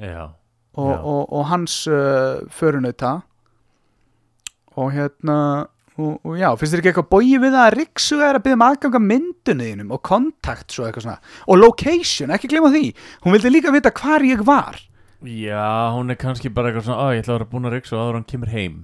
Já, 0.00 0.32
og, 0.74 0.90
Já. 0.90 0.98
og, 0.98 1.20
og 1.32 1.46
hans 1.52 1.84
uh, 1.86 2.42
förunauta. 2.50 3.20
Og 4.74 4.90
hérna 4.90 5.36
og, 5.94 6.16
og 6.26 6.34
já, 6.34 6.48
finnst 6.58 6.74
þér 6.74 6.80
ekki 6.80 6.90
eitthvað 6.90 7.12
bóið 7.12 7.44
við 7.44 7.52
það 7.54 7.64
að 7.64 7.74
Riksuga 7.76 8.26
er 8.26 8.38
að 8.38 8.42
byggja 8.42 8.56
um 8.58 8.64
aðganga 8.66 9.00
myndunniðinum 9.04 9.92
og 9.94 10.00
kontakt 10.02 10.74
svo 10.74 10.88
eitthvað 10.88 11.04
svona? 11.04 11.36
Og 11.46 11.60
location, 11.60 12.32
ekki 12.34 12.50
gleyma 12.50 12.72
því. 12.74 12.88
Hún 13.22 13.36
vildi 13.36 13.52
líka 13.54 13.70
vita 13.70 13.92
hvar 13.94 14.24
ég 14.26 14.42
var. 14.48 14.80
Já, 15.22 15.94
hún 15.94 16.10
er 16.10 16.18
kannski 16.18 16.50
bara 16.50 16.72
eitthvað 16.72 16.88
svona, 16.88 17.06
að 17.06 17.14
ég 17.14 17.22
ætla 17.22 17.36
að 17.36 17.38
vera 17.38 17.50
búin 17.52 17.70
að 17.70 17.76
riksu 17.78 17.94
áður 17.94 18.10
en 18.10 18.18
hann 18.18 18.26
kemur 18.32 18.50
heim 18.50 18.74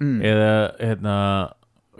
mm. 0.00 0.18
eða, 0.32 0.50
hérna 0.80 1.16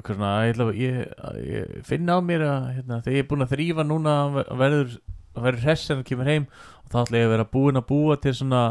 svona, 0.00 0.34
ég 0.48 0.60
ég, 0.80 1.00
ég 1.46 1.72
finna 1.86 2.16
á 2.16 2.20
mér 2.24 2.44
að, 2.48 2.68
hérna, 2.78 3.00
þegar 3.04 3.16
ég 3.16 3.24
er 3.24 3.30
búin 3.30 3.46
að 3.46 3.54
þrýfa 3.54 3.86
núna 3.86 4.18
að 4.26 4.38
verður, 4.60 4.94
verður 5.36 5.66
hress 5.66 5.90
en 5.90 6.00
hann 6.00 6.06
kemur 6.08 6.30
heim 6.30 6.46
og 6.84 6.92
þá 6.92 7.02
ætla 7.04 7.20
ég 7.20 7.28
að 7.28 7.34
vera 7.36 7.50
búin 7.56 7.80
að 7.80 7.90
búa 7.90 8.16
til 8.20 8.36
svona 8.38 8.64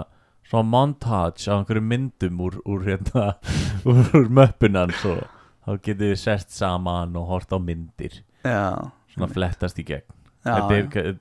svona 0.49 0.65
montage 0.65 1.45
á 1.45 1.53
einhverju 1.59 1.85
myndum 1.85 2.39
úr, 2.41 2.57
úr 2.65 2.85
hérna, 2.87 3.35
úr, 3.89 4.01
úr 4.17 4.29
möppunans 4.33 5.03
og 5.05 5.21
þá 5.65 5.71
getum 5.85 6.05
við 6.07 6.21
sest 6.23 6.55
saman 6.55 7.17
og 7.19 7.29
hort 7.29 7.53
á 7.53 7.57
myndir. 7.61 8.21
Já, 8.41 8.89
svona 9.13 9.29
flettast 9.29 9.81
í 9.81 9.85
gegn. 9.85 10.07
Já, 10.47 10.55
þetta 10.55 11.01
er, 11.03 11.17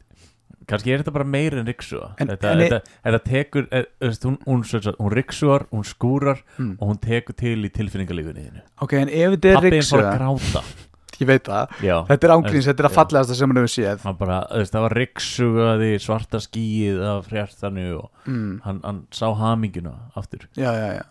kannski 0.68 0.94
er 0.94 1.02
þetta 1.02 1.14
bara 1.14 1.28
meira 1.28 1.61
en 1.62 1.68
riksua 1.68 2.12
En- 2.18 2.33
þetta, 2.33 2.57
þetta, 2.62 2.81
þetta 3.07 3.22
tekur 3.26 3.68
e, 3.70 3.85
veist, 4.04 4.26
hún, 4.28 4.37
hún, 4.46 4.66
hún, 4.98 5.14
riksuar, 5.14 5.68
hún 5.72 5.87
skúrar 5.88 6.42
mm. 6.57 6.76
og 6.78 6.92
hún 6.92 7.00
tekur 7.02 7.38
til 7.38 7.57
í 7.64 7.72
tilfinningalífunni 7.72 8.50
ok, 8.85 8.98
en 9.00 9.12
ef 9.12 9.38
þetta 9.38 9.72
er 9.72 10.12
gráta. 10.18 10.64
Ég 11.18 11.26
veit 11.26 11.48
það, 11.48 11.72
já, 11.83 11.94
þetta 12.07 12.26
er 12.28 12.33
ángríns, 12.37 12.66
þetta 12.68 12.83
er 12.85 12.87
að 12.87 12.92
Já. 12.92 12.94
fallegasta 12.94 13.35
sem 13.35 13.50
hann 13.50 13.59
hefur 13.59 13.72
séð. 13.72 14.02
Bara, 14.20 14.37
það 14.70 14.85
var 14.85 14.94
riksugaði 14.94 15.88
svarta 15.98 16.40
skíið 16.44 17.00
af 17.11 17.31
hjartanu 17.33 17.87
og 17.96 18.28
mm. 18.31 18.52
hann, 18.62 18.78
hann 18.85 19.00
sá 19.11 19.24
haminguna 19.35 19.96
aftur. 20.14 20.46
Já, 20.54 20.70
já, 20.78 21.00
já. 21.00 21.07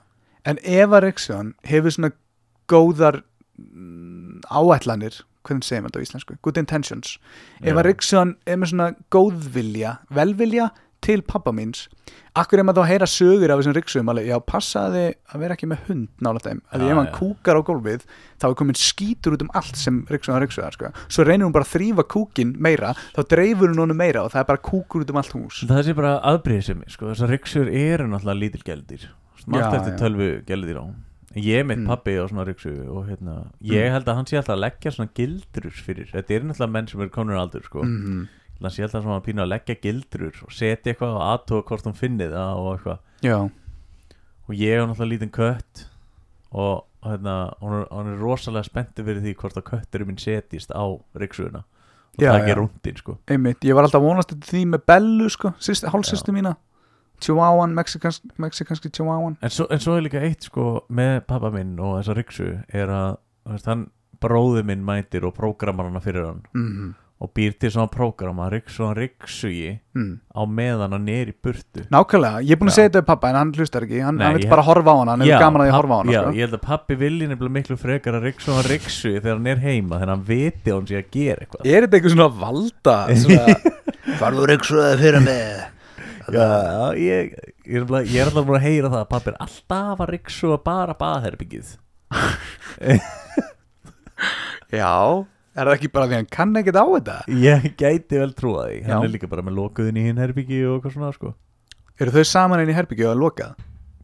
En 0.48 0.62
ef 0.64 0.96
að 0.96 1.04
Riksugan 1.04 1.50
hefur 1.68 1.92
svona 1.92 2.14
góðar 2.72 3.20
mm, 3.60 4.46
áætlanir 4.48 5.20
hvernig 5.48 5.68
segir 5.68 5.84
maður 5.84 5.96
þetta 5.96 6.04
á 6.04 6.06
íslensku, 6.08 6.38
good 6.46 6.60
intentions. 6.62 7.16
Ef 7.64 7.74
að 7.74 7.88
Riksugan 7.92 8.36
er 8.46 8.60
með 8.60 8.74
svona 8.74 8.90
góðvilja, 9.14 9.98
velvilja 10.14 10.72
til 11.06 11.22
pappa 11.26 11.54
míns 11.56 11.88
akkur 12.38 12.62
er 12.62 12.66
maður 12.68 12.84
þá 12.84 12.92
heyra 12.92 13.08
sögur 13.10 13.52
af 13.52 13.60
þessum 13.62 13.76
Riksugum 13.78 14.12
alveg, 14.12 14.28
já, 14.30 14.38
passaði 14.46 15.04
að 15.32 15.42
vera 15.44 15.56
ekki 15.58 15.70
með 15.72 15.80
hund 15.88 16.24
nála 16.24 16.42
þeim, 16.44 16.60
að 16.74 16.86
ef 16.86 17.00
hann 17.00 17.10
já. 17.10 17.14
kúkar 17.16 17.58
á 17.58 17.62
gólfið 17.68 18.06
þá 18.38 18.46
er 18.50 18.58
komin 18.60 18.80
skítur 18.80 19.38
út 19.38 19.46
um 19.46 19.52
allt 19.58 19.80
sem 19.80 19.96
Riksugan 20.12 20.44
Riksugan, 20.44 20.76
sko, 20.76 20.92
svo 21.06 21.22
reynir 21.28 21.46
hún 21.48 21.56
bara 21.56 21.68
að 21.68 21.74
þrýfa 21.74 22.04
kúkin 22.14 22.54
meira, 22.62 22.94
þá 23.16 23.22
dreifur 23.34 23.74
hún 23.74 23.84
honum 23.86 24.00
meira 24.00 24.24
og 24.26 24.32
það 24.36 24.44
er 24.44 24.50
bara 24.52 24.66
kúkur 24.70 25.04
út 25.06 25.14
um 25.14 25.22
allt 25.24 25.34
hús. 25.38 25.64
Það 25.66 25.84
sé 25.88 25.98
bara 25.98 26.14
aðbreyðsemi, 26.34 26.88
sko, 26.94 27.04
þessar 27.14 27.34
riksur 27.34 27.68
eru 27.72 28.06
náttúrulega 28.12 28.42
ég 31.42 31.66
mitt 31.68 31.80
Mm. 31.80 31.88
pappi 31.88 32.18
á 32.18 32.26
svona 32.28 32.46
riksu 32.48 32.74
og 32.90 33.08
hérna, 33.08 33.52
ég 33.62 33.92
held 33.92 34.08
að 34.08 34.16
hann 34.16 34.26
sé 34.26 34.38
alltaf 34.38 34.56
að 34.56 34.64
leggja 34.64 34.92
svona 34.96 35.14
gildrur 35.14 35.72
fyrir, 35.86 36.10
þetta 36.12 36.34
er 36.34 36.42
náttúrulega 36.48 36.72
menn 36.72 36.88
sem 36.88 37.02
eru 37.02 37.10
konur 37.10 37.40
aldur, 37.40 37.64
sko, 37.64 37.84
mm. 37.84 38.04
mm 38.08 38.28
hann 38.58 38.74
sé 38.74 38.84
alltaf 38.84 39.04
svona 39.04 39.20
að 39.20 39.26
pína 39.28 39.44
að 39.46 39.52
leggja 39.54 39.76
gildrur 39.82 40.38
og 40.44 40.52
setja 40.52 40.92
eitthvað 40.92 41.14
og 41.14 41.24
aðtóa 41.28 41.66
hvort 41.70 41.86
hún 41.86 41.98
finni 41.98 42.26
það 42.26 42.58
og 42.58 42.70
eitthvað. 42.74 43.00
Já, 43.22 43.38
og 44.48 44.54
ég 44.56 44.74
er 44.74 44.86
náttúrulega 44.88 45.12
lítinn 45.14 45.34
kött 45.36 45.88
og 46.52 46.86
hérna, 47.06 47.36
hún 47.62 47.76
er, 47.82 47.88
hún 47.92 48.12
er 48.14 48.22
rosalega 48.22 48.68
spenntið 48.68 49.10
fyrir 49.10 49.26
því 49.26 49.34
hvort 49.42 49.60
að 49.60 49.68
kötturinn 49.68 50.10
minn 50.10 50.22
setjist 50.22 50.72
á 50.74 50.86
riksuðuna 51.20 51.64
og 52.18 52.24
það 52.24 52.40
ekki 52.40 52.56
rúndin 52.58 52.98
sko. 52.98 53.18
Einmitt, 53.30 53.62
ég 53.68 53.78
var 53.78 53.86
alltaf 53.86 54.02
vonast 54.02 54.34
því 54.48 54.64
með 54.74 54.86
Bellu, 54.90 55.28
sko, 55.30 55.54
hálfsýstu 55.94 56.34
mína 56.34 56.56
Chihuahuan, 57.24 57.74
mexikansk, 57.78 58.24
mexikanski 58.42 58.92
Chihuahuan. 58.94 59.38
En 59.42 59.54
svo, 59.54 59.68
en 59.74 59.82
svo 59.84 59.98
er 59.98 60.06
líka 60.06 60.22
eitt 60.24 60.50
sko 60.50 60.84
með 60.90 61.20
pappa 61.30 61.52
minn 61.54 61.76
og 61.80 62.00
þessa 62.00 62.18
riksu 62.18 62.52
er 62.68 62.94
að 62.94 63.18
veist, 63.48 63.68
hann 63.70 63.90
bróði 64.22 64.64
minn 64.66 64.86
mætir 64.86 65.28
og 65.28 65.36
prógramar 65.38 65.90
hana 65.90 66.02
fyrir 66.04 66.30
hann 66.30 66.46
mm 66.54 66.96
og 67.18 67.32
býr 67.34 67.56
til 67.58 67.72
svona 67.74 67.90
prógrama 67.90 68.46
riksu 68.54 68.84
hann 68.86 68.98
riksugi 68.98 69.72
mm. 69.98 70.10
á 70.38 70.42
meðan 70.46 70.94
hann 70.94 71.08
er 71.10 71.32
í 71.32 71.34
burtu. 71.34 71.86
Nákvæmlega, 71.94 72.44
ég 72.46 72.54
er 72.54 72.60
búin 72.62 72.70
að 72.70 72.76
segja 72.76 72.92
þetta 72.92 73.02
við 73.02 73.08
pappa 73.08 73.32
en 73.32 73.40
hann 73.40 73.54
hlustar 73.58 73.88
ekki, 73.88 74.02
hann, 74.06 74.20
hann 74.22 74.38
vil 74.38 74.46
ég- 74.46 74.52
bara 74.52 74.66
horfa 74.68 74.94
á 74.94 74.98
hana 75.00 75.16
hann 75.16 75.24
hefur 75.26 75.46
gaman 75.46 75.64
að 75.64 75.70
ég 75.72 75.78
horfa 75.78 75.98
á 75.98 76.00
hana 76.02 76.14
já, 76.14 76.20
sko. 76.22 76.34
ég 76.38 76.46
held 76.46 76.58
að 76.60 76.66
pappi 76.68 76.98
vilji 77.00 77.30
nefnilega 77.32 77.56
miklu 77.56 77.78
frekar 77.82 78.20
að 78.20 78.28
riksu 78.30 78.54
hann 78.54 78.70
riksugi 78.70 79.24
þegar 79.24 79.40
hann 79.40 79.50
er 79.56 79.64
heima 79.66 79.98
þegar 79.98 80.14
hann 80.14 80.28
viti 80.28 80.70
að 80.70 80.78
hann 80.78 80.92
sé 80.92 81.02
að 81.02 81.10
gera 81.18 81.48
eitthvað. 81.48 81.66
Er 81.66 81.88
þetta 81.88 81.98
eitthvað 81.98 82.16
svona 82.18 82.30
valda 82.44 83.00
svona, 83.24 83.58
Farðu 84.22 84.46
ryksuðið 84.54 85.02
fyrir 85.02 85.26
mig 85.26 85.77
Já, 86.34 86.92
ég, 87.00 87.34
ég, 87.64 87.84
er 87.84 87.94
er 88.22 88.28
alltaf 88.28 88.48
búin 88.48 88.58
að 88.60 88.66
heyra 88.68 88.90
það 88.92 89.02
að 89.04 89.10
pappi 89.14 89.32
er 89.32 89.38
alltaf 89.46 90.02
að 90.04 90.12
riksuga 90.16 90.58
bara 90.66 90.96
baðherbyggið 91.00 91.70
Já, 94.78 94.92
er 95.56 95.70
það 95.70 95.74
ekki 95.78 95.90
bara 95.94 96.08
því 96.08 96.16
að 96.16 96.20
hann 96.22 96.30
kann 96.34 96.60
ekkert 96.60 96.80
á 96.80 96.86
þetta? 96.92 97.18
Ég 97.40 97.68
gæti 97.80 98.20
vel 98.20 98.34
trúa 98.36 98.68
því. 98.68 98.82
Hann 98.88 98.94
Já. 98.98 99.00
er 99.08 99.14
líka 99.14 99.30
bara 99.32 99.46
með 99.46 99.58
lokuðin 99.62 100.00
í 100.00 100.06
hinn 100.08 100.20
herbyggi 100.22 100.60
og 100.68 100.78
eitthvað 100.78 100.96
svona 100.98 101.14
sko. 101.16 101.34
Eru 101.98 102.14
þau 102.14 102.26
saman 102.28 102.64
inn 102.64 102.72
í 102.74 102.78
herbyggju 102.78 103.08
að 103.12 103.22
lokað? 103.24 103.56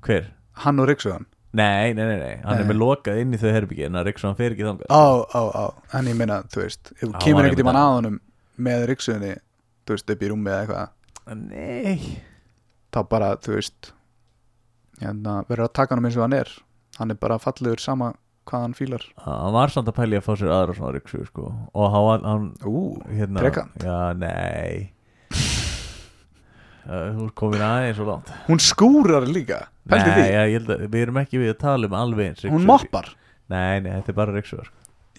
Hver? 0.07 0.31
Hann 0.63 0.81
og 0.81 0.89
ryksuðan 0.89 1.27
Nei, 1.53 1.93
nei, 1.93 2.01
nei, 2.07 2.17
nei, 2.17 2.35
hann 2.41 2.55
Nei. 2.57 2.63
er 2.63 2.69
með 2.71 2.79
lokað 2.81 3.19
inn 3.21 3.35
í 3.35 3.39
þau 3.41 3.51
herbyggi 3.53 3.83
en 3.85 3.97
að 3.99 4.07
riksugan 4.09 4.37
fer 4.39 4.55
ekki 4.55 4.65
þangað. 4.65 4.87
Á, 4.89 5.05
á, 5.21 5.41
á, 5.53 5.65
en 5.99 6.09
ég 6.09 6.17
meina, 6.17 6.39
þú 6.49 6.63
veist 6.63 6.89
Ef 6.95 7.03
þú 7.03 7.11
Á, 7.13 7.19
kemur 7.21 7.37
hann 7.37 7.45
er 7.45 7.49
ekkert 7.51 7.61
í 7.61 7.67
mann 7.67 7.77
með 7.77 7.83
að 7.83 7.93
honum 7.99 8.15
með 8.65 8.85
ryksuðinni 8.89 9.33
Þú 9.83 9.93
veist, 9.97 10.13
upp 10.15 10.23
í 10.23 10.31
rúmi 10.31 10.49
eða 10.49 10.63
eitthvað 10.63 10.89
Nei. 11.31 12.19
Þá 12.93 12.99
bara, 13.09 13.33
þú 13.41 13.55
veist 13.57 13.93
hérna, 15.01 15.39
Verður 15.47 15.67
að 15.69 15.75
taka 15.79 15.95
hann 15.95 16.07
eins 16.09 16.17
og 16.19 16.25
hann 16.27 16.37
er. 16.37 16.51
Hann 16.99 17.13
er 17.13 17.19
bara 17.19 17.39
fallegur 17.41 17.81
sama 17.81 18.11
hvað 18.49 18.65
hann 18.67 18.75
fílar. 18.77 19.05
Hann 19.23 19.55
var 19.55 19.71
samt 19.73 19.89
að 19.89 19.97
pæli 20.01 20.19
að 20.19 20.25
fá 20.27 20.33
sér 20.39 20.51
aðra 20.53 20.75
svona 20.77 20.91
riksu 20.97 21.23
sko. 21.29 21.47
Og 21.73 21.95
hann, 21.95 22.27
hann 22.27 22.49
Ú, 22.67 22.83
hérna 23.07 23.43
Trekant. 23.45 23.85
Já, 23.85 24.11
nei. 24.19 24.91
Þú 26.83 27.25
er 27.29 27.33
komin 27.39 27.63
aðeins 27.63 27.95
svo 27.95 28.09
langt. 28.09 28.31
Hún 28.49 28.59
skúrar 28.59 29.23
líka 29.29 29.61
Pældi 29.87 30.09
Nei, 30.09 30.15
því, 30.17 30.23
já, 30.27 30.41
ég 30.51 30.55
held 30.57 30.71
að 30.73 30.81
við 30.91 31.01
erum 31.05 31.19
ekki 31.21 31.39
við 31.39 31.51
að 31.53 31.59
tala 31.63 31.87
um 31.87 31.95
alveg 31.95 32.29
eins 32.33 32.45
hún 32.51 32.67
moppar. 32.67 33.07
Nei, 33.51 33.79
nei, 33.83 33.91
þetta 33.95 34.11
er 34.11 34.17
bara 34.17 34.35
riksugar 34.35 34.67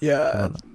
Já, 0.05 0.19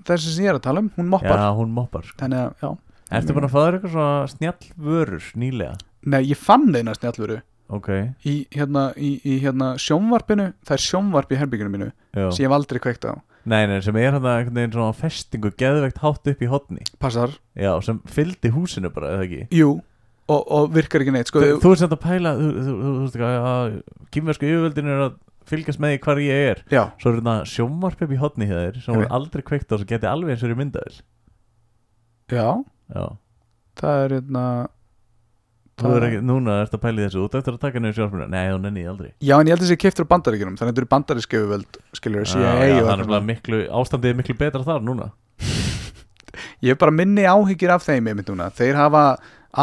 þessi 0.07 0.33
sem 0.33 0.45
ég 0.47 0.53
er 0.53 0.57
að 0.57 0.65
tala 0.65 0.81
um, 0.81 0.89
hún 0.95 1.09
moppar. 1.11 1.37
Já, 1.37 1.49
hún 1.57 1.73
moppar 1.75 2.05
sko. 2.07 2.17
Þannig 2.23 2.41
að, 2.41 2.53
já 2.63 2.69
Ertu 3.09 3.33
búin 3.35 3.47
að 3.47 3.55
þér 3.55 3.77
eitthvað 3.77 3.93
svona 3.95 4.27
snjall 4.33 4.73
vörur 4.89 5.29
nýlega? 5.39 5.77
Nei, 6.09 6.21
ég 6.29 6.37
fann 6.39 6.69
eina 6.75 6.93
snjallvöru. 6.97 7.39
Ok, 7.69 7.89
í, 8.25 8.35
hérna, 8.53 8.87
í, 8.97 9.15
í 9.21 9.35
hérna 9.43 9.75
sjónvarpinu 9.77 10.47
Það 10.65 10.73
er 10.73 10.81
sjónvarp 10.81 11.33
í 11.33 11.37
herbygginu 11.37 11.69
mínu 11.69 11.89
já. 12.17 12.23
sem 12.33 12.41
ég 12.41 12.47
hef 12.47 12.55
aldrei 12.55 12.79
kveikt 12.81 13.05
á. 13.05 13.13
Nei, 13.49 13.67
nei, 13.69 13.77
sem 13.85 13.97
er 14.01 14.15
hann 14.15 14.25
einhvern 14.25 14.57
veginn 14.57 14.73
svona 14.73 14.95
festingu 14.97 15.51
geðveikt 15.57 16.01
hátt 16.01 16.31
upp 16.33 16.41
í 16.41 16.49
hotni 16.49 16.87
Passar, 17.01 17.35
Já, 17.53 17.71
sem 17.85 18.01
fylgdi 18.09 18.49
húsinu 18.55 18.89
bara, 18.93 19.13
eða 19.17 19.27
ekki? 19.27 19.43
Jú 19.53 19.69
Og, 20.29 20.41
og 20.53 20.73
virkar 20.75 21.01
ekki 21.05 21.13
neitt 21.13 21.29
sko, 21.31 21.41
Þú, 21.41 21.59
þú 21.61 21.71
ert 21.73 21.81
samt 21.83 21.95
að 21.95 22.01
pæla, 22.03 22.33
þú, 22.37 22.49
þú, 22.49 22.73
þú, 22.73 22.89
þú 22.89 23.05
veist 23.05 23.15
ekki 23.19 23.29
að 23.53 23.77
kýmversku 24.13 24.49
yfirvöldin 24.49 24.91
er 24.93 25.05
að 25.07 25.15
fylgjast 25.49 25.81
með 25.81 25.93
því 25.95 26.01
hvar 26.05 26.19
ég 26.21 26.43
er. 26.51 26.59
Já, 26.69 26.81
Svo 27.01 27.09
er 27.09 27.21
þetta 27.21 27.37
sjónvarp 27.49 28.03
upp 28.05 28.13
í 28.13 28.19
hotni 28.21 28.49
hjá 28.49 28.57
þér 28.59 28.81
sem 28.83 28.99
voru 28.99 29.09
aldrei 29.17 29.45
kveikt 29.47 29.73
á 29.73 29.75
sem 29.81 29.89
geti 29.89 30.09
alveg 30.09 30.35
eins 30.35 30.45
og 30.45 30.53
er 30.53 30.59
myndaðil 30.59 30.99
já, 32.29 32.45
Já, 32.89 33.05
það 33.79 34.03
er 34.03 34.13
hérna 34.17 34.43
þú 35.79 35.91
er 35.95 36.05
ekki, 36.09 36.19
núna 36.27 36.55
ertu 36.63 36.75
að 36.75 36.81
pæla 36.83 36.99
í 36.99 37.05
þessu. 37.05 37.21
Þú 37.21 37.27
ert 37.29 37.37
eftir 37.39 37.55
að 37.55 37.61
taka 37.63 37.81
niður 37.83 37.95
sjónvarpinu 37.97 38.25
Nei, 38.33 38.41
þú 38.49 38.57
nenni 38.65 38.81
ég 38.83 38.89
aldrei. 38.91 39.09
Já, 39.23 39.35
en 39.37 39.47
ég 39.47 39.53
held 39.53 39.61
að 39.61 39.65
þessi 39.67 39.77
keiftur 39.79 40.07
á 40.09 40.11
bandaríkjunum 40.11 40.57
Þannig 40.59 40.65
að 40.67 40.73
þetta 40.73 40.83
eru 40.83 40.89
bandarísku 40.93 41.39
yfirvöld 41.39 41.77
Skiljur, 41.95 42.25
CIA 42.27 42.41
Já, 42.41 42.65
já, 42.67 42.79
og 42.81 42.89
það 42.89 43.13
er 43.19 43.27
miklu, 43.29 43.59
ástandið 43.79 44.11
er 44.11 44.17
miklu 44.19 44.35
betra 44.41 44.65
þar 44.67 44.83
núna. 44.89 45.07
Ég 46.65 46.73
hef 46.73 46.81
bara 46.81 46.95
minni 46.95 47.23
áhyggjur 47.31 47.75
af 47.77 47.85
þeim 47.87 48.09
einmitt 48.11 48.31
núna. 48.33 48.49
Þeir 48.59 48.79
hafa 48.79 49.03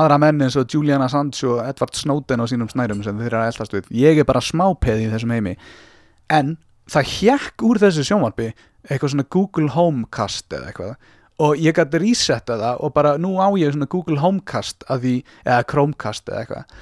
aðra 0.00 0.16
menn 0.24 0.40
eins 0.46 0.56
og 0.56 0.70
Julian 0.72 1.04
Assange 1.04 1.44
og 1.50 1.60
Edward 1.66 1.98
Snowden 1.98 2.42
á 2.42 2.46
sínum 2.48 2.70
snærum 2.72 3.02
sem 3.04 3.20
þeir 3.20 3.28
eru 3.28 3.42
að 3.42 3.50
eldast 3.52 3.76
við. 3.76 3.90
Ég 4.00 4.22
er 4.22 4.28
bara 4.28 4.42
smápeð 4.42 5.04
í 5.04 5.10
þessum 5.12 5.34
heimi. 5.36 5.52
En 6.32 6.56
það 6.90 7.12
hjekk 7.12 7.66
úr 7.68 7.82
þessu 7.84 8.06
sjónvarpi 8.08 8.48
eitthvað 8.86 9.12
svona 9.12 9.28
Google 9.36 9.68
Homecast 9.76 10.48
eða 10.56 10.72
eitthvað 10.72 10.96
og 11.42 11.58
ég 11.60 11.76
gæti 11.76 12.00
resetta 12.00 12.56
það 12.60 12.84
og 12.86 12.94
bara 12.96 13.16
nú 13.20 13.34
á 13.36 13.48
ég 13.60 13.74
svona 13.74 13.88
Google 13.92 14.20
Homecast 14.22 14.86
að 14.88 15.02
því, 15.04 15.16
eða 15.44 15.66
Chromecast 15.72 16.30
eða 16.32 16.44
eitthvað 16.44 16.78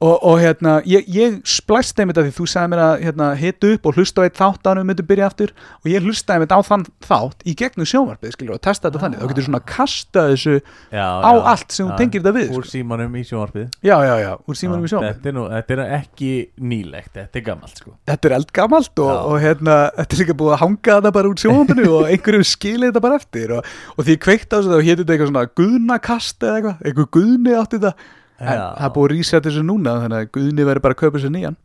og, 0.00 0.14
og 0.24 0.38
hérna, 0.40 0.78
ég, 0.88 1.04
ég 1.12 1.34
splæst 1.44 1.98
einmitt 2.00 2.16
að 2.16 2.30
því 2.30 2.32
þú 2.38 2.44
sagði 2.48 2.70
mér 2.72 2.80
að 2.86 3.02
hérna, 3.04 3.26
hita 3.36 3.68
upp 3.74 3.88
og 3.90 3.98
hlusta 3.98 4.22
á 4.22 4.24
eitt 4.24 4.38
þátt 4.38 4.68
ánum 4.70 4.86
myndi 4.88 5.04
byrja 5.04 5.26
aftur. 5.28 5.50
Og 5.84 5.90
ég 5.92 6.06
hlusta 6.06 6.34
einmitt 6.38 6.54
á 6.56 6.60
þann 6.64 6.86
þátt 7.04 7.44
í 7.44 7.52
gegnum 7.60 7.84
sjónvarpið 7.90 8.32
skilur 8.32 8.54
og 8.56 8.62
testa 8.64 8.88
þetta 8.88 8.96
Ah. 8.96 9.04
þannig, 9.04 9.20
þá 9.20 9.28
getur 9.34 9.46
svona 9.50 9.60
kasta 9.68 10.22
þessu 10.30 10.54
já, 10.56 11.04
á 11.20 11.30
já. 11.36 11.42
allt 11.52 11.72
sem 11.76 11.86
þú 11.90 11.98
tengir 12.00 12.22
þetta 12.24 12.32
við 12.38 12.54
úr 12.56 12.64
sko. 12.64 12.70
símanum 12.72 13.18
í 13.20 13.24
sjónvarpið. 13.28 13.66
Já, 13.84 13.96
já, 14.08 14.14
já, 14.24 14.30
úr 14.48 14.56
símanum 14.62 14.84
í 14.84 14.92
sjónvarpið. 14.94 15.18
þetta 15.20 15.28
er, 15.28 15.36
nú, 15.36 15.44
þetta 15.52 15.76
er 15.76 15.82
ekki 16.00 16.30
nýlegt, 16.72 17.12
þetta 17.20 17.36
er 17.42 17.44
gammalt 17.50 17.82
sko. 17.84 17.92
Þetta 18.08 18.30
er 18.30 18.36
eldgamalt 18.40 19.02
og, 19.04 19.12
og 19.30 19.36
hérna, 19.44 19.76
þetta 20.00 20.16
er 20.16 20.22
líka 20.24 20.38
búið 20.40 20.54
að 20.56 20.62
hanga 20.64 20.96
þetta 20.96 21.12
bara 21.18 21.28
úr 21.34 21.44
sjónvarpinu 21.44 21.90
og 21.98 22.08
einhverjum 22.08 22.48
skilið 22.54 22.88
þetta 22.94 23.04
bara 23.04 23.20
eftir. 23.20 23.52
Og, 23.58 23.68
og 23.96 24.04
því 24.08 24.16
ég 24.16 24.24
kveikt 24.24 24.48
á 24.48 24.56
þessu 24.56 24.72
þá 24.72 24.80
héti 24.88 24.98
þetta 25.04 25.12
eitthvað 25.18 25.30
svona 25.34 25.44
guðnakast 25.60 26.48
eða 26.48 26.56
eitthvað, 26.56 26.80
eitthvað 26.88 27.10
guðni 27.18 27.54
átti 27.60 27.80
þetta 27.84 27.94
en 28.40 28.54
Já. 28.56 28.66
það 28.78 28.86
er 28.88 28.94
búið 28.96 29.08
að 29.10 29.16
reset 29.16 29.44
þessu 29.50 29.64
núna 29.68 29.98
þannig 30.04 30.22
að 30.24 30.30
guðni 30.38 30.64
verður 30.70 30.86
bara 30.88 30.96
að 30.96 31.02
kaupa 31.04 31.18
sér 31.26 31.34
nýjan 31.36 31.56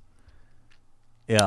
Já, 1.26 1.42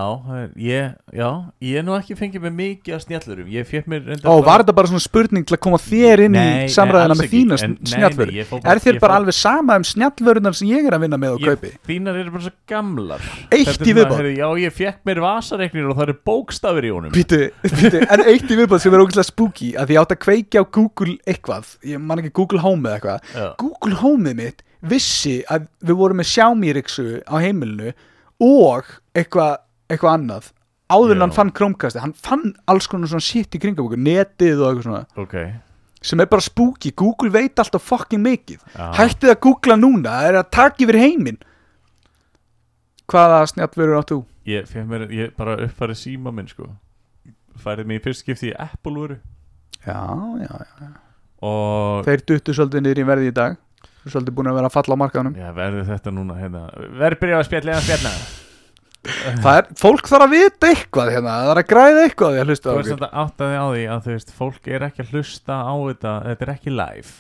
ég, 0.59 0.95
já, 1.15 1.27
ég 1.63 1.77
er 1.79 1.85
nú 1.87 1.93
ekki 1.95 2.17
fengið 2.19 2.43
með 2.49 2.55
mikið 2.59 2.95
af 2.97 3.03
snjallurum 3.05 3.47
Ég 3.55 3.67
fekk 3.71 3.85
mér 3.87 4.01
reyndar 4.09 4.27
Ó, 4.27 4.41
bara- 4.41 4.47
var 4.49 4.63
þetta 4.65 4.73
bara 4.75 4.89
svona 4.91 5.03
spurning 5.05 5.45
til 5.47 5.55
að 5.55 5.61
koma 5.63 5.79
þér 5.79 6.23
inn 6.25 6.33
Nei, 6.35 6.65
í 6.67 6.73
samræðina 6.75 7.15
alls 7.15 7.21
með 7.21 7.29
ekki. 7.29 7.43
þína 7.45 7.59
En- 7.63 7.77
nei, 7.79 8.01
nei, 8.01 8.35
ég 8.41 8.49
fór 8.51 8.59
Er 8.67 8.81
þér 8.83 8.97
ég 8.97 8.99
bara 9.05 9.15
fór- 9.15 9.21
alveg 9.23 9.37
sama 9.39 9.77
um 9.79 9.85
snjallvörunar 9.87 10.57
sem 10.59 10.67
ég 10.73 10.83
er 10.91 10.97
að 10.99 11.05
vinna 11.07 11.21
með 11.23 11.37
og 11.37 11.39
ég, 11.47 11.47
kaupi? 11.55 11.71
Þínar 11.87 12.19
eru 12.25 12.31
bara 12.35 12.43
svo 12.49 12.53
gamlar 12.75 13.21
Eitt 13.23 13.71
Þetta 13.71 13.71
er 13.71 13.71
í 13.71 13.77
svona, 13.79 13.95
viðbót. 14.01 14.19
heyrðu, 14.19 14.35
Já, 14.43 14.49
ég 14.67 14.73
fekk 14.81 14.99
mér 15.07 15.23
vasareiknir 15.29 15.87
og 15.87 15.97
það 16.01 16.07
eru 16.09 16.17
bókstafir 16.27 16.83
í 16.83 16.95
honum 16.99 17.13
Býtu, 17.15 17.41
býtu, 17.63 18.03
en 18.11 18.21
eitt 18.35 18.51
í 18.51 18.59
viðbót 18.59 18.81
sem 18.83 18.95
er 18.99 19.05
ógæslega 19.07 19.31
spooky 19.31 19.71
að 19.79 19.87
því 19.87 19.95
ég 19.95 20.03
átt 20.03 20.17
að 20.19 20.23
kveikja 20.27 20.59
á 20.59 20.65
Google 20.75 21.15
eitthvað 21.23 21.77
ég 21.87 22.03
man 22.03 22.19
ekki 22.19 22.35
Google 22.35 22.59
Home 22.67 22.83
eða 22.83 22.99
eitthvað 22.99 23.21
Já, 23.39 23.55
Google 23.63 23.95
Homeið 24.03 24.35
mitt 24.43 24.63
vissi 24.81 25.41
að 25.51 25.67
við 25.83 25.99
vorum 25.99 26.21
með 26.23 26.75
Rixu 26.77 27.21
á 27.27 27.35
heimilinu 27.43 27.93
og 28.45 28.87
eitthvað 29.17 29.59
eitthva 29.91 30.15
annað 30.15 30.53
áður 30.89 31.17
en 31.17 31.25
hann 31.27 31.35
fann 31.37 31.53
Chromecast 31.53 32.01
hann 32.01 32.15
fann 32.17 32.55
alls 32.71 32.89
konar 32.89 33.11
svona 33.11 33.25
shit 33.25 33.55
í 33.55 33.61
kringum 33.61 33.89
okkur 33.89 34.01
netið 34.01 34.63
og 34.63 34.69
eitthvað 34.71 34.87
svona. 34.87 35.03
Ok. 35.21 35.37
Sem 36.09 36.23
er 36.23 36.29
bara 36.31 36.45
spooky, 36.45 36.93
Google 36.95 37.33
veit 37.35 37.59
alltaf 37.59 37.83
fucking 37.83 38.23
mikið. 38.23 38.61
Já. 38.77 38.93
hættið 39.01 39.33
að 39.33 39.41
googla 39.43 39.77
núna, 39.81 40.13
það 40.15 40.29
er 40.29 40.39
að 40.39 40.51
taka 40.55 40.85
yfir 40.85 41.01
heiminn. 41.03 41.41
Hvaða 43.09 43.41
snjallverður 43.51 43.99
áttu? 43.99 44.21
Ég 44.49 44.71
mér, 44.89 45.09
ég 45.13 45.35
bara 45.37 45.59
uppfærið 45.67 45.99
síma 45.99 46.33
minn 46.33 46.49
sko. 46.49 46.71
Færið 47.59 47.91
mig 47.91 47.99
í 47.99 48.05
fyrst 48.05 48.23
skipti 48.23 48.53
í 48.53 48.55
Apple 48.55 48.95
vöru 48.95 49.19
Já, 49.83 49.99
já, 50.39 50.55
já. 50.79 50.89
Og 51.49 52.07
þeir 52.07 52.23
duttu 52.27 52.55
svolítið 52.55 52.85
niður 52.85 53.01
í 53.01 53.07
verði 53.09 53.31
í 53.31 53.35
dag 53.35 53.57
svolítið 54.07 54.37
búin 54.39 54.51
að 54.53 54.59
vera 54.61 54.71
að 54.71 54.77
falla 54.79 54.95
á 54.95 55.03
markaðunum 55.03 55.39
Já, 55.39 55.49
verður 55.57 55.89
þetta 55.93 56.13
núna 56.15 56.37
hérna. 56.39 56.63
Verður 57.01 57.19
byrjað 57.25 57.41
að 57.43 57.49
spjalla 57.51 57.75
eða 57.75 57.87
spjalla? 57.89 58.13
Það 59.39 59.57
er, 59.59 59.67
fólk 59.79 60.09
þarf 60.11 60.25
að 60.27 60.33
vita 60.35 60.69
eitthvað 60.73 61.11
hérna, 61.15 61.35
það 61.39 61.51
er 61.55 61.61
að 61.63 61.69
græða 61.71 62.01
eitthvað 62.09 62.33
því 62.35 62.41
að 62.43 62.49
hlusta 62.51 62.69
á 62.69 62.73
Þú 62.73 62.79
veist 62.79 62.91
okkur. 62.93 62.99
þetta 62.99 63.23
áttaði 63.23 63.59
á 63.59 63.67
því 63.69 63.85
að 63.95 64.01
þú 64.09 64.15
veist 64.17 64.33
Fólk 64.39 64.69
er 64.75 64.85
ekki 64.89 65.05
að 65.05 65.13
hlusta 65.15 65.59
á 65.63 65.75
þetta 65.89 66.13
Þetta 66.29 66.45
er 66.49 66.53
ekki 66.55 66.75
live 66.75 67.13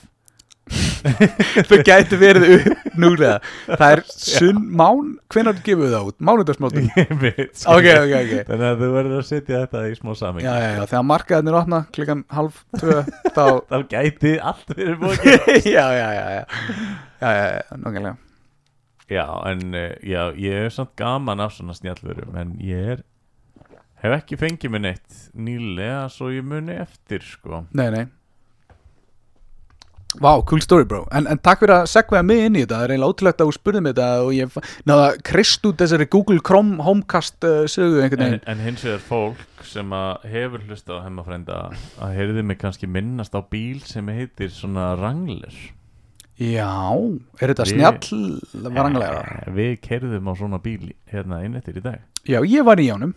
þau 1.68 1.78
gæti 1.86 2.18
verið 2.20 2.46
upp 2.58 2.96
núlega. 2.98 3.38
Það 3.68 3.92
er 3.94 4.02
sunn 4.12 4.60
mán, 4.78 5.14
hvenær 5.32 5.58
gefur 5.64 5.92
það 5.92 6.08
út? 6.10 6.16
Ég 6.98 7.12
veit 7.20 7.54
sko. 7.58 7.76
ok, 7.76 7.86
ok, 8.02 8.12
ok 8.18 8.32
Þannig 8.48 8.66
að 8.68 8.82
þú 8.82 8.88
verður 8.94 9.18
að 9.18 9.26
setja 9.28 9.60
þetta 9.64 9.82
í 9.88 9.96
smá 9.98 10.12
saming 10.18 10.46
já, 10.46 10.52
já, 10.58 10.68
já, 10.76 10.82
þegar 10.90 11.04
markaðin 11.08 11.50
er 11.50 11.58
opna 11.60 11.80
klukkan 11.94 12.24
halv 12.34 12.62
tvö 12.78 12.96
þá 13.36 13.44
Þá 13.68 13.76
gæti 13.92 14.32
allt 14.50 14.72
verið 14.74 14.96
bókið 15.04 15.58
já, 15.76 15.84
já, 15.98 16.08
já, 16.18 16.24
já. 16.38 16.42
Já, 17.22 17.30
já, 17.38 17.78
nokkulega 17.78 18.16
Já, 19.08 19.24
en 19.48 19.62
uh, 19.72 19.86
já, 20.04 20.22
ég 20.36 20.66
er 20.66 20.74
samt 20.74 20.92
gaman 21.00 21.40
af 21.40 21.54
svona 21.56 21.76
snjallverum 21.78 22.36
En 22.42 22.56
ég 22.60 22.92
er 22.96 23.06
Hef 23.98 24.14
ekki 24.20 24.36
fengið 24.38 24.74
mér 24.74 24.84
neitt 24.84 25.22
nýlega 25.34 26.04
Svo 26.12 26.28
ég 26.30 26.44
muni 26.46 26.76
eftir 26.78 27.24
sko. 27.26 27.64
Nei, 27.74 27.88
nei 27.94 28.04
Vá, 30.16 30.30
cool 30.48 30.62
story 30.64 30.86
bro. 30.88 31.02
En, 31.12 31.26
en 31.28 31.38
takk 31.44 31.60
fyrir 31.60 31.74
að 31.82 31.88
segvaða 31.92 32.24
mig 32.24 32.40
inn 32.46 32.56
í 32.56 32.62
þetta. 32.64 32.78
Það 32.78 32.84
er 32.86 32.92
eiginlega 32.94 33.12
ótrúlegt 33.12 33.42
að 33.44 33.50
þú 33.50 33.54
spurði 33.58 33.82
mig 33.84 33.92
þetta 33.92 34.06
og 34.24 34.30
ég 34.32 34.56
náða 34.88 35.08
krist 35.28 35.66
út 35.68 35.82
þessari 35.82 36.06
Google 36.14 36.40
Chrome 36.48 36.78
Homecast 36.86 37.44
uh, 37.44 37.58
sögu 37.68 38.00
einhvern 38.02 38.24
en, 38.24 38.32
veginn. 38.38 38.46
en 38.48 38.62
hins 38.64 38.86
vegar 38.88 39.04
fólk 39.04 39.66
sem 39.68 39.92
hefur 40.32 40.64
hlustað 40.64 41.02
á 41.02 41.04
hemmafrænda 41.04 41.58
að 42.00 42.14
heyrði 42.16 42.46
mig 42.48 42.58
kannski 42.62 42.88
minnast 42.88 43.36
á 43.36 43.44
bíl 43.44 43.84
sem 43.84 44.08
heitir 44.08 44.48
svona 44.54 44.94
Wrangler. 44.96 45.52
Já, 46.38 46.70
er 47.42 47.52
þetta 47.52 47.66
snjall? 47.68 48.34
Eh, 48.54 49.48
Við 49.58 49.72
kerðum 49.84 50.30
á 50.30 50.32
svona 50.38 50.60
bíl 50.62 50.92
hérna 51.12 51.42
inn 51.44 51.58
eftir 51.58 51.80
í 51.80 51.84
dag. 51.84 52.00
Já, 52.24 52.40
ég 52.46 52.64
var 52.64 52.80
í 52.80 52.88
ánum 52.94 53.12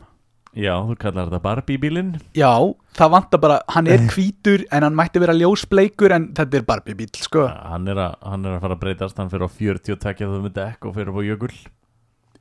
Já, 0.51 0.73
þú 0.83 0.95
kallar 0.99 1.29
þetta 1.29 1.39
Barbie 1.45 1.79
bílinn 1.79 2.09
Já, 2.35 2.51
það 2.97 3.11
vantar 3.13 3.39
bara, 3.39 3.59
hann 3.71 3.87
er 3.87 4.01
hvítur 4.11 4.65
en 4.71 4.83
hann 4.83 4.97
mætti 4.99 5.21
vera 5.23 5.35
ljósbleikur 5.37 6.11
en 6.11 6.25
þetta 6.35 6.59
er 6.59 6.65
Barbie 6.67 6.95
bíl, 6.99 7.07
sko 7.15 7.45
hann, 7.47 7.87
er 7.87 7.95
að- 7.95 8.17
hann 8.27 8.43
er 8.45 8.57
að 8.57 8.65
fara 8.65 8.75
að 8.75 8.81
breytast, 8.81 9.17
hann 9.21 9.29
fyrir 9.31 9.47
á 9.47 9.51
40 9.55 9.93
og 9.95 10.01
tekja 10.03 10.27
þau 10.27 10.41
með 10.43 10.53
dekk 10.57 10.89
og 10.89 10.95
fyrir 10.97 11.15
á 11.15 11.21
jökul 11.29 11.53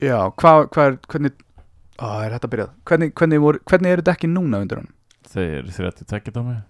Já, 0.00 0.18
hvað, 0.34 0.66
hvað 0.74 0.86
er, 0.90 0.98
hvernig 1.06 1.32
Ó, 2.00 2.08
er 2.24 2.32
þetta 2.34 2.48
byrjað? 2.50 2.70
Hvernig, 2.88 3.12
hvernig, 3.14 3.40
voru, 3.44 3.58
hvernig 3.68 3.92
eru 3.92 4.02
ekki 4.10 4.28
núna 4.32 4.62
undir 4.64 4.80
hann? 4.80 4.90
Eru 5.36 5.70
30 5.70 6.06
tekja 6.10 6.32
þá 6.34 6.42
með 6.48 6.60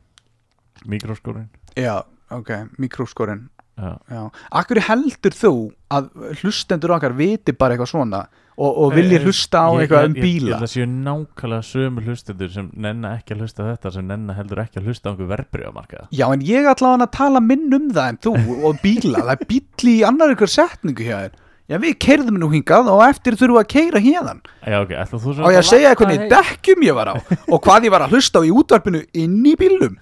Mikroskórin 0.90 1.48
Já, 1.78 2.02
ok, 2.34 2.50
mikróskorinn 2.80 3.48
Já. 3.80 3.94
Já, 4.12 4.22
akkur 4.60 4.76
heldur 4.84 5.32
þú 5.32 5.50
að 5.94 6.10
hlustendur 6.42 6.92
okkar 6.98 7.14
viti 7.16 7.54
bara 7.56 7.78
eitthvað 7.78 7.88
svona 7.94 8.26
og, 8.60 8.78
og 8.84 8.92
vilji 8.94 9.16
Eh, 9.16 9.24
hlusta 9.24 9.62
á 9.64 9.68
Ég- 9.72 9.82
eitthvað 9.86 10.02
ég- 10.04 10.08
um 10.10 10.14
ég- 10.14 10.20
Ég 10.20 10.24
bíla 10.26 10.54
held 10.58 10.66
að 10.66 10.72
séu 10.74 10.86
nákvæmlega 10.90 11.64
sömu 11.70 12.04
hlustendur 12.06 12.50
sem 12.52 12.70
nenna 12.76 13.12
ekki 13.16 13.34
að 13.34 13.40
hlusta 13.44 13.66
þetta 13.70 13.92
sem 13.94 14.06
nenna 14.06 14.34
heldur 14.36 14.60
ekki 14.64 14.80
að 14.82 14.88
hlusta 14.90 15.08
á 15.08 15.10
einhver 15.14 15.30
verbreyfamarkaða 15.32 16.08
Já, 16.12 16.26
en 16.32 16.40
ég 16.44 16.68
ætla 16.68 16.94
að 17.00 17.10
tala 17.16 17.40
minn 17.40 17.72
um 17.72 17.86
það 17.90 18.08
en 18.08 18.18
þú 18.26 18.34
og 18.68 18.82
bíla, 18.84 19.22
það 19.24 19.32
er 19.36 19.46
bíl 19.48 19.88
í 19.94 19.96
annar 20.06 20.34
ykkur 20.36 20.50
setningu 20.52 21.06
hjá 21.08 21.16
þér. 21.24 21.38
Já, 21.70 21.78
við 21.78 21.94
keirðum 22.02 22.38
nú 22.42 22.48
hingað 22.50 22.88
og 22.90 23.00
eftir 23.06 23.36
þurfum 23.38 23.56
við 23.56 23.62
að 23.62 23.68
keira 23.70 24.00
hérðan 24.02 24.40
Já, 24.66 24.76
ok, 24.82 24.90
ætla 24.98 25.18
þú 25.22 25.34
svo 25.36 25.44
og 25.46 25.52
ég 25.54 25.64
segja 25.64 25.94
hvernig 25.94 26.24
dekkjum 26.32 26.82
ég 26.82 26.94
var 26.98 27.06
á 27.06 27.14
og 27.46 27.58
hvað 27.62 27.84
ég 27.86 27.90
var 27.94 28.02
að 28.02 28.10
hlusta 28.16 28.38
á 28.38 28.42
í 28.42 28.50
útvarpinu 28.50 29.04
inn 29.14 29.44
í 29.46 29.54
bílum 29.56 29.96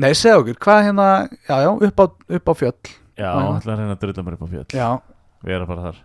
Nei, 0.00 0.14
segja 0.16 0.38
okkur, 0.40 0.56
hvað 0.64 0.84
hérna, 0.86 1.06
já, 1.44 1.56
já, 1.60 1.68
upp 1.90 1.98
á, 2.00 2.04
upp 2.08 2.46
á 2.48 2.52
á 4.40 4.46
fjöll. 4.48 4.72
Já, 4.72 4.90
Við 5.44 5.54
erum 5.56 5.68
bara 5.68 5.82
þar 5.90 5.96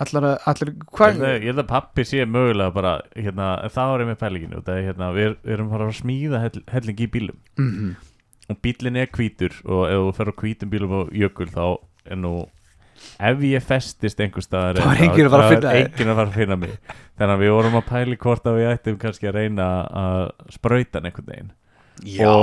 allar, 0.00 0.38
allar, 0.48 0.70
Ég 0.72 0.86
hvað 0.96 1.20
ég 1.26 1.50
held 1.50 1.64
að 1.64 1.68
pappi 1.72 2.06
sé 2.08 2.24
mögulega 2.24 2.72
bara 2.72 2.94
hérna, 3.16 3.50
það 3.72 3.92
var 3.92 4.04
einmitt 4.04 4.22
pælinginu 4.22 4.62
það 4.62 4.78
er, 4.78 4.86
hérna, 4.88 5.10
við, 5.16 5.36
erum 5.56 5.68
bara 5.74 5.90
að 5.90 5.98
smíða 6.00 6.40
hell, 6.46 6.64
helling 6.72 7.04
í 7.04 7.10
bílum. 7.12 7.44
Mm 7.60 7.92
og 8.50 8.58
bílinn 8.62 8.98
er 9.00 9.10
hvítur 9.12 9.54
og 9.64 9.86
ef 9.88 10.02
þú 10.02 10.12
fer 10.16 10.30
á 10.30 10.34
hvítum 10.42 10.72
bílum 10.72 10.92
á 10.92 11.00
jökul 11.14 11.48
þá 11.52 11.64
er 12.10 12.20
nú 12.20 12.34
ef 13.22 13.42
ég 13.46 13.64
festist 13.64 14.20
einhver 14.22 14.44
staðar 14.44 14.82
Þá 14.82 14.92
er 14.92 15.02
enginn 15.06 15.28
að 15.28 15.34
fara 15.34 15.48
að 15.48 16.22
að 16.22 16.36
finna 16.36 16.58
mig. 16.60 16.76
Þannig 17.18 17.34
að 17.34 17.42
við 17.42 17.52
vorum 17.56 17.78
að 17.80 17.88
pæli 17.88 18.18
hvort 18.22 18.46
að 18.46 18.58
við 18.60 18.70
ættum 18.70 18.98
kannski 19.02 19.30
að 19.30 19.38
reyna 19.40 19.68
að 20.02 20.22
sprauta 20.54 20.98
hann 21.00 21.10
einhvern 21.10 21.30
veginn. 21.32 21.52
Já, 22.06 22.34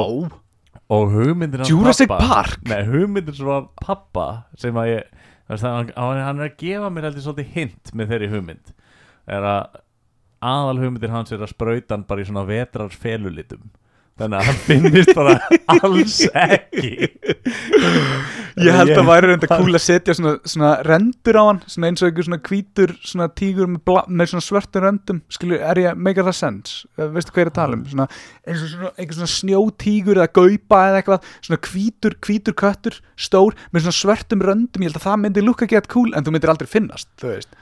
og 0.89 1.13
hugmyndir 1.13 1.63
hans 1.63 1.71
Jurassic 1.71 2.11
pabba 2.11 2.27
Park? 2.27 2.67
Nei, 2.67 2.81
hugmyndir 2.89 3.37
svo 3.37 3.55
af 3.55 3.69
pappa 3.79 4.27
sem 4.59 4.75
að 4.79 4.91
ég 4.93 5.25
hann, 5.49 5.91
hann 5.97 6.39
er 6.39 6.49
að 6.49 6.57
gefa 6.61 6.89
mér 6.93 7.09
heldur 7.09 7.25
svolítið 7.25 7.53
hint 7.55 7.93
með 7.93 8.13
þeirri 8.13 8.31
hugmynd. 8.33 8.73
Er 9.29 9.45
að 9.45 9.79
aðal 10.39 10.79
hugmyndir 10.79 11.13
hans 11.13 11.33
er 11.35 11.43
að 11.43 11.53
sprauta 11.53 11.95
hann 11.95 12.07
bara 12.07 12.23
í 12.23 12.27
svona 12.29 12.45
vetrar 12.47 12.93
felulitum 12.95 13.69
þannig 14.19 14.39
að 14.39 14.47
hann 14.49 14.59
finnist 14.65 15.11
bara 15.17 15.35
alls 15.75 16.17
ekki. 16.29 17.09
Ég 18.59 18.75
held 18.75 18.93
að 18.93 19.07
væri 19.07 19.29
reynda 19.31 19.49
cool 19.51 19.77
að 19.77 19.83
setja 19.89 20.15
svona, 20.17 20.33
svona 20.49 20.71
rendur 20.85 21.39
á 21.39 21.43
hann 21.45 21.61
svona 21.65 21.89
eins 21.91 22.03
og 22.03 22.09
einhver 22.09 22.27
svona 22.27 22.41
hvítur 22.49 22.95
svona 22.99 23.29
tígur 23.39 23.69
með, 23.71 23.83
bla, 23.87 24.03
með 24.07 24.33
svona 24.33 24.45
svörtum 24.45 24.85
röndum. 24.85 25.21
Skilur, 25.31 25.63
er 25.71 25.83
ég, 25.85 25.99
make 25.99 26.25
það 26.25 26.37
sense? 26.41 26.89
Eh, 26.99 27.07
veistu 27.15 27.33
hvað 27.33 27.43
ég 27.43 27.47
er 27.47 27.53
að 27.53 27.59
tala 27.61 27.79
um? 27.79 27.85
Svona, 27.93 28.09
eins 28.45 28.65
og 28.65 28.73
svona, 28.73 29.09
svona 29.19 29.31
snjótígur 29.35 30.19
eða 30.19 30.33
gaupa 30.39 30.83
eða 30.89 31.01
eitthvað. 31.01 31.31
Svona 31.47 31.61
hvítur, 31.69 32.19
hvítur 32.27 32.59
köttur 32.59 32.99
stór 33.19 33.57
með 33.71 33.87
svona 33.87 33.99
svörtum 34.01 34.45
röndum. 34.45 34.83
Ég 34.83 34.91
held 34.91 35.01
að 35.01 35.07
það 35.07 35.23
myndi 35.23 35.45
lukka 35.45 35.69
gett 35.71 35.89
cool 35.91 36.11
en 36.13 36.27
þú 36.27 36.35
myndir 36.35 36.53
aldrei 36.53 36.69
finnast 36.69 37.11
þú 37.19 37.33
veist 37.33 37.59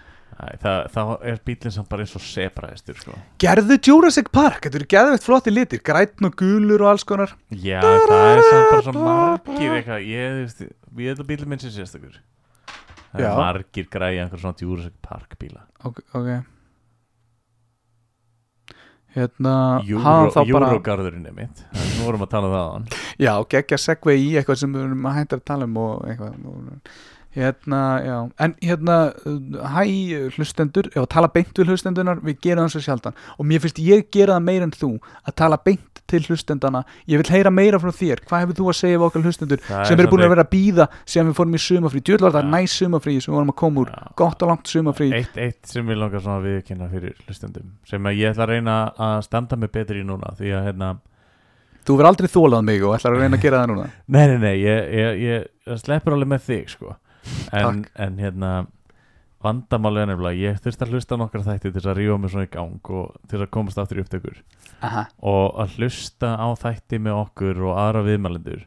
það, 0.62 0.80
það 0.94 1.12
er 1.32 1.40
bílinn 1.48 1.74
samt 1.74 1.90
bara 1.92 2.06
eins 2.06 2.16
og 2.18 2.24
sebraðistur 2.26 3.00
sko. 3.02 3.18
Gerðu 3.42 3.80
Jurassic 3.88 4.32
Park, 4.36 4.64
þetta 4.68 4.82
eru 4.82 4.90
geðveikt 4.94 5.26
flotti 5.26 5.54
litir 5.54 5.84
grætn 5.86 6.30
og 6.30 6.38
gulur 6.40 6.86
og 6.86 6.92
alls 6.94 7.08
konar. 7.08 7.34
Já, 7.50 7.80
það 7.82 8.26
er 8.30 8.44
samt 8.48 8.72
bara 8.72 8.84
svo 8.86 9.06
margir 9.08 9.78
eitthvað. 9.80 10.10
Ég, 10.12 10.68
held 11.08 11.24
að 11.24 11.30
bílinn 11.32 11.54
minn 11.54 11.64
sé 11.64 11.74
sérstakur. 11.74 12.20
Það 13.08 13.24
Já. 13.24 13.32
er 13.32 13.40
margir 13.40 13.90
græði 13.90 14.22
einhver 14.22 14.42
svona 14.44 14.62
Jurassic 14.62 14.96
Park 15.02 15.38
bíla 15.40 15.64
Ok, 15.88 16.02
ok. 16.18 16.30
Hérna, 19.18 19.54
Eurogarðurinn 19.88 21.26
er 21.26 21.34
mitt. 21.34 21.64
Nú 21.98 22.06
vorum 22.06 22.26
að 22.28 22.34
tala 22.36 22.50
um 22.50 22.54
það 22.54 22.66
á 22.68 22.74
hann 22.76 22.88
Já, 23.18 23.32
geggja 23.50 23.80
segvei 23.82 24.18
í 24.20 24.28
eitthvað 24.38 24.60
sem 24.62 24.76
við 24.76 24.84
erum 24.86 25.08
að 25.10 25.16
hætta 25.18 25.40
að 25.40 25.46
tala 25.48 25.70
um 25.70 25.80
og 25.82 26.04
eitthvað. 26.06 26.36
og, 26.46 26.92
Hérna, 27.38 27.82
já, 28.02 28.16
en 28.42 28.56
hérna 28.66 28.96
hæ 29.76 29.84
hlustendur, 30.34 30.88
ef 30.90 31.04
að 31.04 31.12
tala 31.14 31.30
beint 31.30 31.60
við 31.60 31.70
hlustendunar, 31.70 32.24
við 32.26 32.40
gerum 32.42 32.66
það 32.66 32.74
svo 32.74 32.82
sjaldan. 32.88 33.20
Og 33.38 33.46
mér 33.46 33.62
finnst 33.62 33.82
ég 33.84 34.08
gera 34.10 34.40
það 34.40 34.48
meira 34.48 34.66
en 34.66 34.74
þú 34.74 34.90
að 35.22 35.36
tala 35.38 35.60
beint 35.62 35.98
til 36.08 36.24
hlustendana 36.24 36.84
ég 37.10 37.20
vil 37.22 37.32
heyra 37.36 37.52
meira 37.54 37.80
frá 37.82 37.92
þér, 37.96 38.22
hvað 38.28 38.44
hefur 38.44 38.58
þú 38.60 38.68
að 38.72 38.78
segja 38.80 39.00
við 39.00 39.06
okkar 39.08 39.26
hlustendur 39.28 39.64
Það 39.66 39.84
sem 39.90 40.00
eru 40.02 40.12
búin 40.14 40.24
að 40.26 40.32
vera 40.34 40.46
að 40.46 40.52
býða 40.54 40.88
sem 41.04 41.28
við 41.28 41.38
fórum 41.40 41.58
í 41.58 41.62
sumafrí, 41.64 42.04
djöðl 42.08 42.26
var 42.28 42.36
það 42.38 42.46
Já. 42.46 42.52
næs 42.54 42.76
sumafrí 42.82 43.16
sem 43.18 43.32
við 43.34 43.38
vorum 43.38 43.52
að 43.54 43.58
koma 43.62 43.84
úr, 43.84 43.92
Já. 43.92 44.08
gott 44.22 44.46
og 44.46 44.52
langt 44.52 44.72
sumafrí. 44.72 45.10
Eitt, 45.18 45.42
eitt 45.44 45.74
sem 45.74 45.92
ég 45.92 46.00
langar 46.00 46.24
svona 46.24 46.40
að 46.40 46.48
viðkynna 46.48 46.90
fyrir 46.94 47.18
hlustendum 47.26 47.74
sem 47.88 48.10
ég 48.14 48.32
ætla 48.32 48.48
að 48.48 48.54
reyna 48.54 48.78
að 49.08 49.18
standa 49.28 49.60
mig 49.60 49.74
betur 49.74 50.00
í 50.00 50.06
núna 50.08 50.34
því 50.40 50.56
að 50.56 50.72
hérna 50.72 50.94
Þú 51.88 51.96
verður 51.96 52.10
aldrei 52.10 52.28
þólað 52.28 52.64
mig 52.68 52.82
og 52.84 52.94
ætlar 52.98 53.14
að 53.16 53.22
reyna 53.24 53.38
að 53.38 53.44
gera 53.46 53.60
það 53.62 53.70
núna. 53.72 53.84
Nei, 54.12 54.24
nei, 54.28 54.40
nei, 54.42 54.56
ég, 54.60 54.88
ég, 54.92 55.20
ég 55.24 55.78
sleppur 55.80 56.18
alveg 56.18 56.28
með 56.34 56.42
þig 56.44 56.74
sko 56.74 56.96
en, 57.56 57.86
en 57.96 58.20
hérna 58.22 58.52
vandamáli 59.44 60.02
er 60.02 60.10
nefnilega, 60.10 60.50
ég 60.50 60.62
þurfti 60.64 60.86
að 60.86 60.94
hlusta 60.96 61.18
á 61.18 61.22
nokkra 61.22 61.44
þætti 61.46 61.68
til 61.68 61.76
þess 61.76 61.92
að 61.92 62.00
rífa 62.00 62.18
mig 62.22 62.34
svona 62.34 62.48
í 62.48 62.54
gang 62.54 62.90
og 62.98 63.20
til 63.28 63.36
þess 63.36 63.46
að 63.46 63.54
komast 63.54 63.82
aftur 63.82 64.00
í 64.00 64.04
upptökur 64.04 64.40
Aha. 64.88 65.04
og 65.22 65.60
að 65.62 65.78
hlusta 65.78 66.34
á 66.42 66.48
þætti 66.58 67.00
með 67.06 67.20
okkur 67.22 67.62
og 67.68 67.78
aðra 67.78 68.04
viðmælendur 68.08 68.66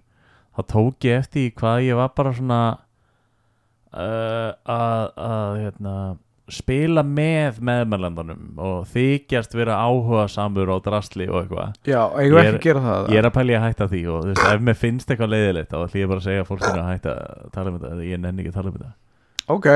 þá 0.54 0.62
tók 0.74 1.08
ég 1.08 1.24
eftir 1.24 1.50
hvað 1.58 1.86
ég 1.88 1.98
var 1.98 2.14
bara 2.16 2.34
svona 2.38 2.60
uh, 3.94 4.50
að, 4.64 5.04
að 5.26 5.58
hérna, 5.64 5.94
spila 6.50 7.02
með 7.06 7.60
meðmælendunum 7.66 8.58
og 8.60 8.86
þykjast 8.92 9.54
vera 9.58 9.76
áhuga 9.84 10.26
samur 10.30 10.72
og 10.74 10.82
drasli 10.84 11.28
og 11.30 11.44
eitthvað. 11.44 11.74
Já, 11.86 12.00
ég 12.24 12.34
er- 12.40 12.54
ekki 12.54 12.62
gera 12.70 12.80
það? 12.86 13.08
Ég 13.14 13.18
er 13.22 13.28
að 13.30 13.34
pæli 13.38 13.56
að 13.58 13.64
hætta 13.68 13.88
því 13.92 14.02
og 14.10 14.20
þú 14.24 14.34
veist, 14.34 14.44
ef 14.54 14.60
mér 14.68 14.78
finnst 14.82 15.08
eitthvað 15.14 15.32
leiðilegt 15.34 15.70
þá 15.70 15.78
ætlum 15.84 16.00
ég 16.02 16.08
bara 16.12 16.20
að 16.20 16.28
segja 16.28 16.44
fólkinu 16.50 16.82
að 16.82 16.90
hætta 16.92 17.16
að 17.16 17.50
tala 17.52 17.70
um 17.70 17.78
þetta 17.78 18.04
ég 18.10 18.20
nenni 18.20 18.42
ekki 18.44 18.52
að 18.52 18.58
tala 18.60 18.68
um 18.68 18.78
þetta. 18.78 18.92
Ok, 19.48 19.68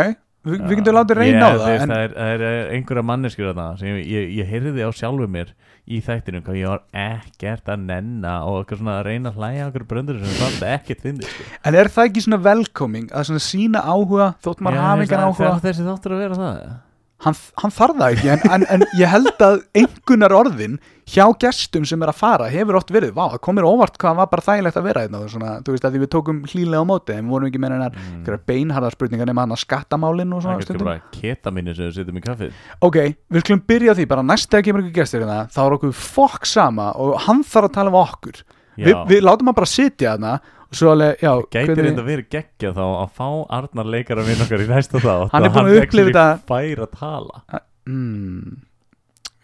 Vi, 0.44 0.58
við 0.60 0.76
getum 0.76 0.94
látið 0.98 1.16
reyna 1.16 1.40
á 1.40 1.48
Ég- 1.48 1.54
þú 1.56 1.62
það 1.64 1.70
veist, 1.72 1.82
en, 1.84 1.88
Það 1.88 2.02
er, 2.04 2.10
það 2.14 2.42
er 2.44 2.72
einhverja 2.76 3.04
manneskjur 3.08 3.46
þarna 3.48 3.78
sem 3.78 3.88
ég, 3.88 4.04
ég, 4.12 4.24
ég 4.36 4.50
heyrði 4.50 4.82
á 4.84 4.90
sjálfu 4.92 5.26
mér 5.32 5.54
í 5.84 5.98
þættinu 6.00 6.40
hvað 6.46 6.56
ég 6.56 6.70
var 6.72 6.82
ekkert 6.96 7.66
að 7.68 7.82
nenna 7.90 8.34
og 8.48 8.62
eitthvað 8.62 8.78
svona 8.80 8.94
að 9.00 9.04
reyna 9.10 9.32
að 9.32 9.36
hlæja 9.42 9.66
okkur 9.68 9.84
bröndur 9.90 10.20
sem 10.22 10.38
fannst 10.38 10.62
ekkert 10.64 11.02
fyndið 11.04 11.28
sko. 11.28 11.44
en 11.68 11.74
er 11.82 11.90
það 11.92 12.08
ekki 12.08 12.22
svona 12.24 12.38
velkoming 12.46 13.10
að 13.12 13.26
svona 13.28 13.42
sína 13.44 13.82
áhuga 13.84 14.30
þótt 14.46 14.64
maður 14.64 14.80
Já, 14.80 14.86
hafi 14.88 14.98
veist, 15.02 15.12
engan 15.12 15.20
það- 15.20 15.28
áhuga 15.34 15.50
Það 15.54 15.66
þessi 15.68 15.86
þáttur 15.90 16.16
að 16.16 16.22
vera 16.24 16.40
það 16.40 16.74
hann, 17.22 17.36
hann 17.60 17.72
þarf 17.72 18.00
það 18.00 18.16
ekki 18.16 18.32
en, 18.34 18.42
en, 18.56 18.64
en 18.74 18.84
ég 18.98 19.10
held 19.10 19.44
að 19.44 19.62
einhvernar 19.76 20.34
orðin 20.34 20.76
hjá 21.08 21.24
gestum 21.40 21.84
sem 21.88 22.00
er 22.02 22.10
að 22.10 22.16
fara 22.16 22.46
hefur 22.52 22.78
oft 22.78 22.90
verið, 22.92 23.12
vá, 23.16 23.26
það 23.34 23.42
komir 23.44 23.66
óvart 23.68 23.98
hvað 24.00 24.16
var 24.18 24.30
bara 24.32 24.44
þægilegt 24.44 24.78
að 24.80 24.86
vera 24.88 25.04
hérna 25.04 25.20
og 25.20 25.32
svona, 25.32 25.52
þú 25.64 25.74
veist 25.74 25.86
að 25.86 25.94
því 25.94 26.02
við 26.02 26.10
tókum 26.14 26.40
hlýlega 26.48 26.80
á 26.80 26.86
móti 26.88 27.16
en 27.16 27.26
við 27.26 27.34
vorum 27.34 27.50
ekki 27.50 27.60
með 27.60 27.74
hennar 27.76 27.98
mm. 27.98 28.16
mm. 28.22 28.42
beinharða 28.48 28.92
spurningar 28.94 29.30
nema 29.30 29.44
hann 29.44 29.56
að 29.56 29.62
skattamálin 29.64 30.32
og 30.32 30.40
Það 30.40 30.46
svona 30.46 30.54
er 30.54 30.60
kannski 30.62 30.70
stundum 30.72 30.90
bara 30.90 31.14
ketaminu 31.18 31.76
sem 31.76 31.90
við 31.90 31.98
setjum 31.98 32.20
í 32.20 32.24
kaffið 32.24 32.58
ok, 32.88 32.98
við 33.36 33.44
skulum 33.44 33.64
byrja 33.68 33.96
því 34.00 34.08
bara 34.14 34.26
næst 34.32 34.50
þegar 34.50 34.66
kemur 34.70 34.84
ekki 34.84 34.98
gestur 34.98 35.24
hérna 35.24 35.38
þá 35.52 35.60
er 35.66 35.78
okkur 35.78 35.96
fokk 36.00 36.48
sama 36.48 36.90
og 37.04 37.16
hann 37.28 37.44
þarf 37.44 37.70
að 37.70 37.76
tala 37.78 37.92
um 37.92 38.00
okkur 38.00 38.42
við, 38.80 38.96
við 39.12 39.24
látum 39.28 39.52
hann 39.52 39.60
bara 39.60 39.70
sitja 39.70 40.16
þarna 40.16 40.38
og 40.74 40.78
svo 40.80 40.90
alveg, 40.92 41.20
já, 41.22 41.32
Gæti 41.54 41.74
reynda 41.78 42.04
verið 42.06 42.28
geggja 42.34 42.72
þá 42.74 42.82
að 42.84 43.10
fá 43.16 43.28
Arnar 43.60 43.86
leikara 43.94 44.24
minn 44.26 44.42
okkar 44.44 44.64
í 44.64 44.70
næsta 44.70 44.98
þá 45.02 45.12
Hann 45.32 45.46
er 45.46 45.52
búinn 45.54 45.70
að 45.70 45.78
upplifa 45.84 46.10
þetta- 46.10 46.40
fær 46.50 46.82
að 46.86 46.90
tala. 46.98 47.42
Mm, 47.86 48.56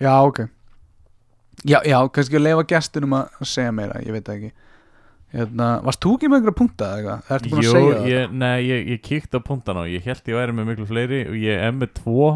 já, 0.03 0.15
ok. 0.27 0.41
Já, 1.69 1.79
já, 1.85 1.99
kannski 2.09 2.39
að 2.41 2.45
leifa 2.49 2.67
gestunum 2.75 3.15
að 3.19 3.39
að 3.45 3.49
segja 3.53 3.73
meira, 3.77 4.01
ég 4.03 4.13
veit 4.17 4.25
það 4.27 4.37
ekki. 4.41 4.53
Hérna, 5.31 5.67
varst 5.87 6.01
þú 6.03 6.13
ekki 6.17 6.29
með 6.33 6.39
einhverja 6.41 6.59
punkta 6.59 6.87
eða 6.91 6.97
eitthvað, 6.97 7.21
það 7.27 7.37
ertu 7.37 7.51
búin 7.53 7.61
að 7.61 7.67
Jú, 7.67 7.75
segja 7.77 7.99
það? 8.01 8.09
ég, 8.11 8.33
nei, 8.41 8.57
ég, 8.67 8.89
ég 8.91 9.03
kíkti 9.07 9.39
á 9.39 9.41
punktana 9.47 9.85
og 9.85 9.93
ég 9.93 10.09
held 10.09 10.31
ég 10.33 10.39
væri 10.41 10.55
með 10.57 10.67
miklu 10.73 10.87
fleiri 10.89 11.21
og 11.31 11.37
ég 11.39 11.61
er 11.69 11.77
með 11.77 11.93
tvo 12.01 12.31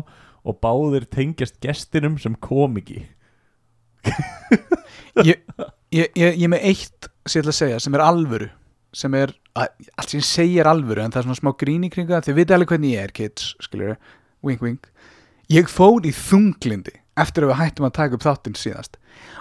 og 0.44 0.59
báðir 0.62 1.09
tengjast 1.11 1.57
gestinum 1.64 2.18
sem 2.22 2.37
kom 2.38 2.76
ekki. 2.78 3.00
Ég, 5.24 5.40
ég, 5.94 6.11
ég, 6.14 6.37
ég 6.37 6.44
er 6.44 6.50
með 6.52 6.64
eitt 6.68 7.09
sem 7.24 7.40
ég 7.40 7.44
ætla 7.46 7.52
að 7.54 7.59
segja, 7.62 7.80
sem 7.83 7.94
er 7.96 8.02
alvöru 8.04 8.48
sem 8.94 9.14
er, 9.18 9.33
allt 9.54 10.11
sem 10.11 10.20
ég 10.20 10.26
segi 10.28 10.59
er 10.62 10.70
alvöru 10.70 11.04
en 11.04 11.14
það 11.14 11.22
er 11.22 11.28
svona 11.28 11.40
smá 11.40 11.52
grín 11.61 11.87
í 11.87 11.90
kringa 11.92 12.22
þið 12.24 12.38
viti 12.40 12.57
alveg 12.57 12.74
hvernig 12.74 12.94
ég 12.94 13.07
er, 13.07 13.14
kids, 13.14 13.54
skiljur 13.64 13.96
wink 14.44 14.62
wink, 14.64 14.90
ég 15.52 15.70
fór 15.70 16.04
í 16.07 16.12
þunglindi 16.14 16.94
eftir 17.20 17.46
að 17.46 17.52
við 17.52 17.61
hættum 17.61 17.88
að 17.88 17.96
taka 17.98 18.16
upp 18.16 18.24
þáttinn 18.24 18.57
síðast. 18.59 18.96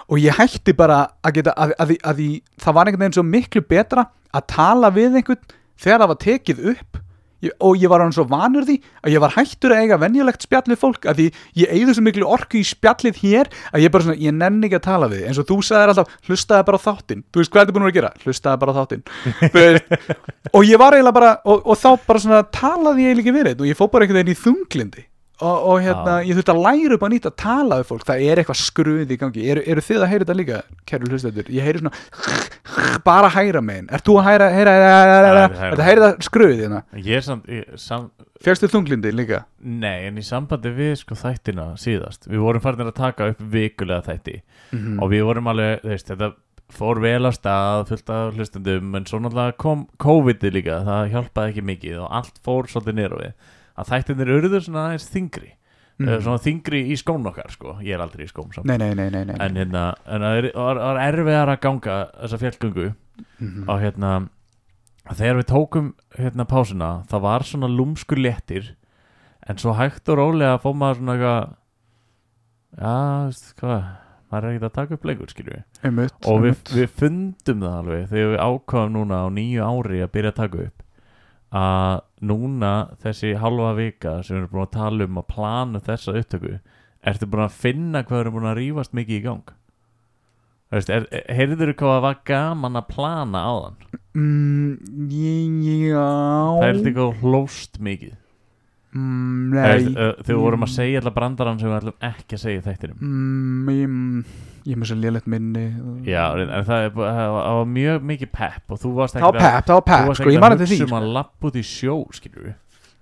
Og 0.06 0.20
ég 0.22 0.36
hætti 0.38 0.74
bara 0.76 1.00
að 1.24 1.40
geta 1.40 1.54
að, 1.58 1.72
að, 1.80 1.94
að, 2.04 2.12
að 2.12 2.20
það 2.62 2.76
var 2.76 2.90
einhvern 2.90 3.04
veginn 3.04 3.16
svo 3.16 3.24
miklu 3.26 3.62
betra 3.66 4.06
að 4.34 4.46
tala 4.52 4.90
við 4.94 5.18
einhvern 5.18 5.56
þegar 5.80 6.04
það 6.04 6.12
var 6.12 6.20
tekið 6.24 6.62
upp 6.74 7.00
ég, 7.46 7.54
og 7.64 7.78
ég 7.80 7.92
var 7.92 8.04
hann 8.04 8.14
svo 8.14 8.26
vanur 8.30 8.66
því 8.68 8.76
að 9.04 9.14
ég 9.14 9.22
var 9.24 9.34
hættur 9.36 9.74
að 9.74 9.84
eiga 9.84 10.00
venjulegt 10.02 10.46
spjall 10.46 10.64
við 10.70 10.80
fólk 10.80 11.08
að 11.10 11.20
því 11.20 11.26
ég 11.62 11.74
eigðu 11.78 11.96
svo 11.96 12.04
miklu 12.08 12.28
orku 12.36 12.60
í 12.60 12.64
spjallið 12.68 13.20
hér 13.22 13.50
að 13.70 13.84
ég 13.84 13.94
bara 13.94 14.08
svona, 14.08 14.20
ég 14.24 14.36
nenni 14.36 14.68
ekki 14.68 14.80
að 14.80 14.86
tala 14.88 15.10
við 15.12 15.24
eins 15.28 15.40
og 15.40 15.48
þú 15.48 15.60
sagðir 15.68 15.94
alltaf, 15.94 16.14
hlustaði 16.28 16.68
bara 16.70 16.80
á 16.80 16.86
þáttinn. 16.88 17.24
Þú 17.30 17.42
veist 17.42 17.54
hvað 17.54 17.64
þetta 17.64 17.76
búin 17.78 17.88
að 17.88 17.96
gera, 17.98 18.12
hlustaði 18.24 18.62
bara 18.64 18.74
á 18.74 18.78
þáttinn. 18.80 19.04
Og 20.54 20.68
ég 20.68 20.78
var 20.80 20.94
eiginlega 20.94 21.16
bara 21.16 21.32
og, 21.44 21.64
og 21.66 21.78
þá 21.80 21.90
bara 22.06 22.22
svona 22.22 22.44
talaði 22.54 23.04
ég 23.04 23.14
eiginlega 23.14 23.34
ekki 23.34 23.48
þetta 23.50 23.64
og 23.64 23.68
ég 23.70 23.78
fór 23.78 23.90
bara 23.92 24.06
einhvern 24.06 24.20
veginn 24.20 24.34
í 24.34 24.40
þunglindi 24.44 25.04
og, 25.42 25.64
og 25.66 25.80
hérna, 25.82 26.18
ég 26.22 26.36
þurfti 26.38 26.52
að 26.52 26.60
læra 26.62 26.96
upp 26.96 27.04
á 27.04 27.08
nýtt 27.10 27.26
að 27.26 27.34
tala 27.42 27.78
við 27.80 27.88
fólk, 27.88 28.04
það 28.06 28.20
er 28.22 28.40
eitthvað 28.40 28.58
skruð 28.60 29.14
í 29.14 29.16
gangi. 29.18 29.46
Eru, 29.50 29.64
eru 29.72 29.82
þið 29.82 30.04
að 30.04 30.10
heyra 30.12 30.24
þetta 30.24 30.36
líka, 30.38 30.60
kæru 30.86 31.08
hlustendur? 31.10 31.48
Ég 31.50 31.66
heyri 31.66 31.82
svona 31.82 31.94
bara 33.08 33.30
hæra 33.34 33.62
megin, 33.64 33.88
ert 33.90 34.06
þú 34.06 34.18
að 34.20 34.28
hæra, 34.28 34.50
heyra, 34.54 34.74
heyra, 34.78 35.42
þetta 35.56 35.88
heyri 35.88 36.04
það 36.04 36.14
skruð 36.28 36.54
hérna, 36.62 36.82
Ég 36.94 37.18
er 37.18 37.26
samt, 37.26 37.50
sam, 37.82 38.06
fjárstu 38.44 38.70
þunglindi 38.70 39.12
líka? 39.14 39.42
Nei, 39.58 40.06
en 40.06 40.22
í 40.22 40.24
sambandi 40.26 40.72
við 40.76 40.94
sko 41.02 41.18
þættina 41.18 41.72
síðast. 41.82 42.30
Við 42.30 42.44
vorum 42.44 42.62
farin 42.62 42.86
að 42.86 42.94
taka 43.00 43.32
upp 43.34 43.42
vikulega 43.56 44.06
þætti. 44.06 44.40
Mm 44.70 45.02
og 45.02 45.10
við 45.10 45.26
vorum 45.26 45.50
alveg, 45.50 45.82
þú 45.82 45.90
veist, 45.90 46.08
þetta 46.12 46.30
fór 46.74 47.00
vel 47.02 47.26
að 47.28 47.34
stað, 47.36 47.82
fullt 47.90 48.10
af 48.14 48.38
hlustendum 48.38 48.94
en 48.96 49.04
svo 49.06 49.18
náttúrulega 49.20 49.56
kom 49.60 49.84
COVID 50.02 50.46
líka. 50.54 50.80
Það 50.86 51.10
hjálpaði 51.12 51.52
ekki 51.52 51.66
mikið 51.68 52.00
og 52.04 52.16
allt 52.20 52.40
fór 52.46 52.70
svolítið 52.70 53.14
á 53.14 53.18
við 53.18 53.52
að 53.78 53.90
þættinir 53.92 54.32
urður 54.38 54.64
svona 54.66 54.84
aðeins 54.88 55.08
þingri 55.10 55.52
mm. 55.98 56.12
svona 56.24 56.42
þingri 56.44 56.82
í 56.90 56.98
skón 57.00 57.26
okkar 57.30 57.50
sko, 57.54 57.76
ég 57.82 57.94
er 57.96 58.02
aldrei 58.04 58.24
í 58.26 58.30
skóm 58.30 58.52
samt 58.54 58.66
nei, 58.70 58.76
nei, 58.78 58.92
nei, 58.98 59.08
nei, 59.10 59.24
nei. 59.30 59.36
en 59.40 59.58
hérna, 59.58 59.84
en 60.06 60.26
það 60.26 60.38
er, 60.42 60.48
var 60.58 61.00
erfiðar 61.08 61.54
að 61.54 61.60
ganga 61.66 61.98
þessa 62.20 62.40
fjallgöngu 62.44 62.92
Mhm. 63.38 63.68
og 63.70 63.78
hérna 63.78 64.08
þegar 65.14 65.36
við 65.38 65.44
tókum 65.46 65.90
hérna 66.18 66.44
pásuna 66.50 66.88
það 67.06 67.20
var 67.22 67.44
svona 67.46 67.68
lúmskur 67.70 68.18
léttir 68.18 68.72
en 69.46 69.56
svo 69.60 69.74
hægt 69.78 70.08
og 70.10 70.18
rólega 70.18 70.56
fór 70.58 70.74
maður 70.74 70.98
svona 70.98 71.14
eitthvað 71.14 71.52
já, 72.80 72.94
veist 73.28 73.54
hvað 73.60 73.84
maður 74.32 74.48
er 74.48 74.56
ekkert 74.56 74.66
að 74.66 74.74
taka 74.80 74.96
upp 74.98 75.06
lengur 75.06 75.30
skilju 75.30 75.60
Einmitt, 75.84 76.16
og 76.26 76.40
við, 76.42 76.54
einmitt. 76.56 76.72
við 76.74 76.88
fundum 76.98 77.62
það 77.62 77.76
alveg 77.78 78.08
þegar 78.10 78.32
við 78.34 78.42
ákvaðum 78.48 78.96
núna 78.98 79.20
á 79.22 79.26
nýju 79.38 79.68
ári 79.68 80.02
að 80.02 80.12
byrja 80.16 80.32
að 80.34 80.40
taka 80.42 80.62
upp 80.66 80.83
að 81.54 82.00
núna 82.26 82.72
þessi 83.02 83.34
halva 83.38 83.74
vika 83.78 84.16
sem 84.22 84.36
við 84.36 84.40
erum 84.40 84.52
búin 84.54 84.64
að 84.64 84.72
tala 84.74 85.06
um 85.08 85.20
að 85.20 85.28
plana 85.30 85.82
þessa 85.84 86.16
upptöku 86.18 86.56
ertu 87.04 87.28
búin 87.30 87.44
að 87.46 87.60
finna 87.60 88.02
hvað 88.02 88.16
við 88.16 88.24
erum 88.24 88.36
búin 88.38 88.50
að 88.50 88.58
rífast 88.60 88.96
mikið 88.96 89.18
í 89.18 89.24
gang? 89.28 89.54
Þú 90.74 90.98
heyrður 91.38 91.74
hvað 91.78 91.92
það 91.92 92.04
var 92.08 92.20
gaman 92.26 92.80
að 92.80 92.88
plana 92.90 93.44
á 93.46 93.52
þann 93.54 94.00
mm, 94.18 94.72
já. 95.84 96.08
Það 96.58 96.66
er 96.66 96.80
eitthvað 96.80 97.22
hlóst 97.22 97.78
mikið 97.78 98.14
mm, 98.94 99.52
Það 99.54 99.74
nei. 99.74 99.92
uh, 99.94 100.10
þegar 100.24 100.40
vorum 100.44 100.66
að 100.66 100.72
segja 100.74 101.00
alla 101.02 101.12
brandarann 101.18 101.58
sem 101.60 101.68
við 101.70 101.78
ætlum 101.80 102.08
ekki 102.10 102.38
að 102.38 102.42
segja 102.44 102.64
þættinum. 102.64 102.98
Mm, 103.04 103.70
ég, 103.74 104.34
ég 104.64 104.74
er 104.76 104.80
með 104.82 104.90
svo 104.92 104.98
lélegt 105.02 105.26
minni. 105.34 105.64
Já, 106.08 106.24
en 106.38 106.52
það, 106.54 106.66
það 106.72 106.90
var- 106.98 107.14
það 107.18 107.54
var 107.60 107.64
mjög 107.78 108.04
mikið 108.12 108.32
pepp 108.40 108.70
og 108.76 108.80
þú 108.84 108.92
varst 108.98 109.14
það 109.18 109.22
var 109.28 109.34
ekkert 109.34 109.44
að- 109.44 109.54
pepp, 109.54 109.66
það 109.66 109.74
var 109.74 109.88
pepp 109.92 110.14
sko, 110.14 110.28
ég 110.28 110.36
ekkert 110.38 110.40
man 110.48 110.52
að 110.58 110.62
hugsa 110.66 110.82
um 110.82 110.88
sko. 110.88 111.00
að 111.00 111.12
lappa 111.18 111.50
út 111.50 111.56
í 111.56 111.64
sjó 111.64 111.96
við 112.08 112.54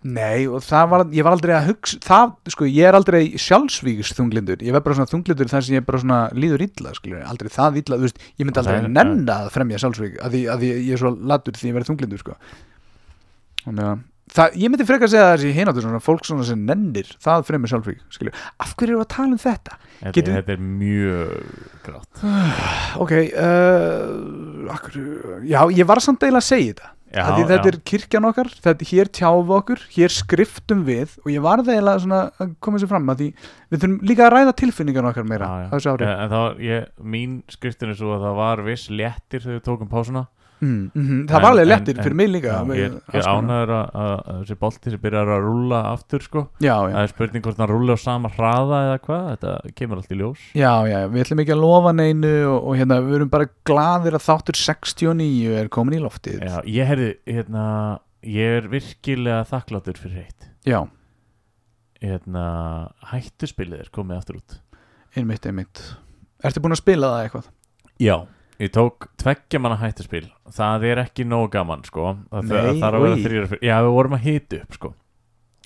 Nei, 0.02 0.48
og 0.50 0.58
það 0.66 0.88
var, 0.90 1.02
ég 1.14 1.22
var 1.22 1.32
aldrei 1.36 1.52
að 1.54 1.66
hugsa 1.68 1.98
það, 2.02 2.30
sko, 2.50 2.64
ég 2.66 2.88
er 2.88 2.96
aldrei 2.98 3.36
sjálfsvíks 3.38 4.10
þunglindur, 4.18 4.58
ég 4.58 4.72
verð 4.74 4.82
bara 4.88 4.96
svona 4.98 5.06
þunglindur 5.12 5.46
þar 5.52 5.62
sem 5.62 5.76
ég 5.76 5.84
bara 5.86 6.00
svona 6.02 6.16
líður 6.34 6.64
illa, 6.66 6.90
skilur, 6.96 7.20
aldrei 7.22 7.48
það 7.54 7.76
illa, 7.78 7.98
þú 8.00 8.08
veist, 8.08 8.18
ég 8.34 8.42
myndi 8.48 8.58
aldrei 8.58 8.80
Það 8.80 8.82
er- 8.88 8.96
nenna 8.96 9.36
að 9.44 9.50
fremja 9.54 9.78
sjálfsvík, 9.78 10.16
að 10.18 10.34
því, 10.34 10.40
að 10.50 10.58
því 10.64 10.70
ég 10.88 10.92
er 10.92 10.98
svo 11.04 11.12
latur 11.22 11.52
því 11.54 11.70
ég 11.70 11.76
verð 11.78 11.86
þunglindur, 11.92 12.18
sko. 12.18 12.34
Þannig 13.62 13.86
að, 13.92 14.02
það, 14.36 14.56
ég 14.62 14.72
myndi 14.72 14.86
frekar 14.88 15.08
að 15.08 15.14
segja 15.14 15.32
þessi 15.34 15.52
hináttur 15.56 15.86
svona, 15.86 16.00
fólk 16.02 16.24
svona 16.28 16.46
sem 16.48 16.64
nennir 16.68 17.10
það 17.22 17.44
fremja 17.48 17.72
sjálfsvík, 17.72 18.00
skilur, 18.14 18.40
af 18.62 18.72
hverju 18.78 18.96
eru 18.96 19.04
að 19.04 19.10
tala 19.12 19.36
um 19.36 19.42
þetta? 19.42 19.76
þetta, 19.98 20.14
Getum- 20.16 20.38
þetta 20.38 20.56
er 20.56 20.64
mjög 20.80 21.36
grátt. 21.86 22.24
Ok, 23.02 23.12
uh, 23.16 24.72
akkur, 24.72 24.98
já, 25.48 25.60
ég 25.72 25.88
var 25.88 26.02
samt 26.04 26.24
eiginlega 26.24 26.44
að 26.44 26.50
segja 26.50 26.74
þetta. 26.74 26.92
Já, 27.12 27.26
að 27.28 27.42
þetta 27.42 27.68
já. 27.68 27.68
er 27.68 27.76
kirkjan 27.90 28.24
okkar, 28.24 28.48
þetta 28.64 28.86
hér 28.88 29.08
tjáfa 29.12 29.56
okkur 29.58 29.80
hér 29.92 30.12
skriftum 30.14 30.84
við 30.86 31.18
og 31.20 31.26
ég 31.28 31.42
var 31.44 31.60
það 31.60 31.74
eiginlega 31.74 32.02
svona 32.06 32.20
að 32.40 32.54
koma 32.64 32.80
sér 32.80 32.88
fram 32.88 33.12
að 33.12 33.18
því 33.20 33.26
við 33.36 33.82
þurfum 33.82 33.96
líka 34.08 34.24
að 34.24 34.32
ræða 34.32 34.54
tilfinningar 34.62 35.08
okkar 35.10 35.26
meira 35.28 35.50
Já, 35.50 35.66
þessu 35.74 35.92
ári. 35.92 36.06
En 36.08 36.30
það 36.32 36.44
var, 36.46 36.54
ég, 36.64 36.86
mín 37.16 37.34
skriftin 37.52 37.92
er 37.92 37.98
svo 38.00 38.14
að 38.16 38.24
það 38.24 38.38
var 38.40 38.64
viss 38.70 38.86
léttir 38.88 39.44
þegar 39.44 39.58
við 39.58 39.66
tókum 39.68 39.92
pásuna 39.92 40.24
mm, 40.62 40.82
mm, 40.94 41.22
það 41.28 41.36
En- 41.36 41.44
var 41.44 41.48
alveg 41.50 41.68
lettir 41.68 41.98
fyrir 42.00 42.16
mig 42.20 42.30
líka 42.30 42.52
Já, 42.54 42.76
ég, 42.78 42.94
ég 43.16 43.28
ánæður 43.28 43.72
að, 43.76 43.88
að, 44.02 44.12
að 44.32 44.38
þessi 44.42 44.56
bolti 44.62 44.92
sem 44.94 45.02
byrjar 45.02 45.32
að 45.34 45.42
rúlla 45.46 45.80
aftur 45.90 46.24
sko. 46.26 46.44
Já, 46.62 46.76
já, 46.88 46.94
Það 46.94 47.02
er 47.02 47.12
spurning 47.12 47.44
hvort 47.46 47.62
hann 47.62 47.72
rúli 47.72 47.96
á 47.96 47.98
sama 48.02 48.30
hraða 48.36 48.80
eða 48.86 49.00
hvað 49.08 49.26
Þetta 49.32 49.74
kemur 49.80 50.00
allt 50.00 50.14
í 50.14 50.20
ljós. 50.22 50.46
Já, 50.58 50.72
já, 50.88 50.98
við 51.12 51.24
ætlum 51.26 51.42
ekki 51.44 51.54
að 51.56 51.62
lofa 51.66 51.92
neinu 51.98 52.32
og, 52.52 52.58
og 52.62 52.80
hérna, 52.80 53.00
við 53.04 53.18
erum 53.18 53.32
bara 53.32 53.50
gladir 53.68 54.16
að 54.18 54.26
þáttur 54.30 54.60
69 54.62 55.60
er 55.60 55.70
komin 55.72 55.98
í 55.98 56.02
loftið. 56.02 56.40
Já, 56.46 56.56
ég 56.78 56.90
heyrði, 56.92 57.12
hérna 57.28 57.66
Ég 58.22 58.60
er 58.60 58.68
virkilega 58.70 59.42
þakkláttur 59.50 59.96
fyrir 59.98 60.20
heitt 60.22 60.44
já. 60.62 60.78
Hérna, 62.02 62.44
hættuspilið 63.10 63.80
er 63.82 63.90
komið 63.94 64.20
aftur 64.20 64.38
út. 64.38 64.54
Einmitt, 65.18 65.46
einmitt. 65.46 65.82
Ertu 66.42 66.62
búin 66.62 66.74
að 66.74 66.80
spila 66.82 67.10
það 67.10 67.24
eitthvað? 67.26 67.50
Já 68.02 68.14
Ég 68.62 68.70
tók 68.70 69.08
tveggja 69.18 69.58
manna 69.58 69.78
hættuspil. 69.80 70.28
Það 70.54 70.84
er 70.92 71.00
ekki 71.02 71.24
nógu 71.26 71.48
gaman 71.50 71.80
sko. 71.86 72.12
Það 72.30 72.50
Nei, 72.52 72.74
þarf 72.78 72.98
að 72.98 73.06
vera 73.06 73.16
oj. 73.16 73.22
þrýra 73.24 73.58
Já, 73.58 73.74
við 73.82 73.94
vorum 73.96 74.14
að 74.14 74.26
hita 74.28 74.60
upp 74.62 74.76
sko. 74.78 74.90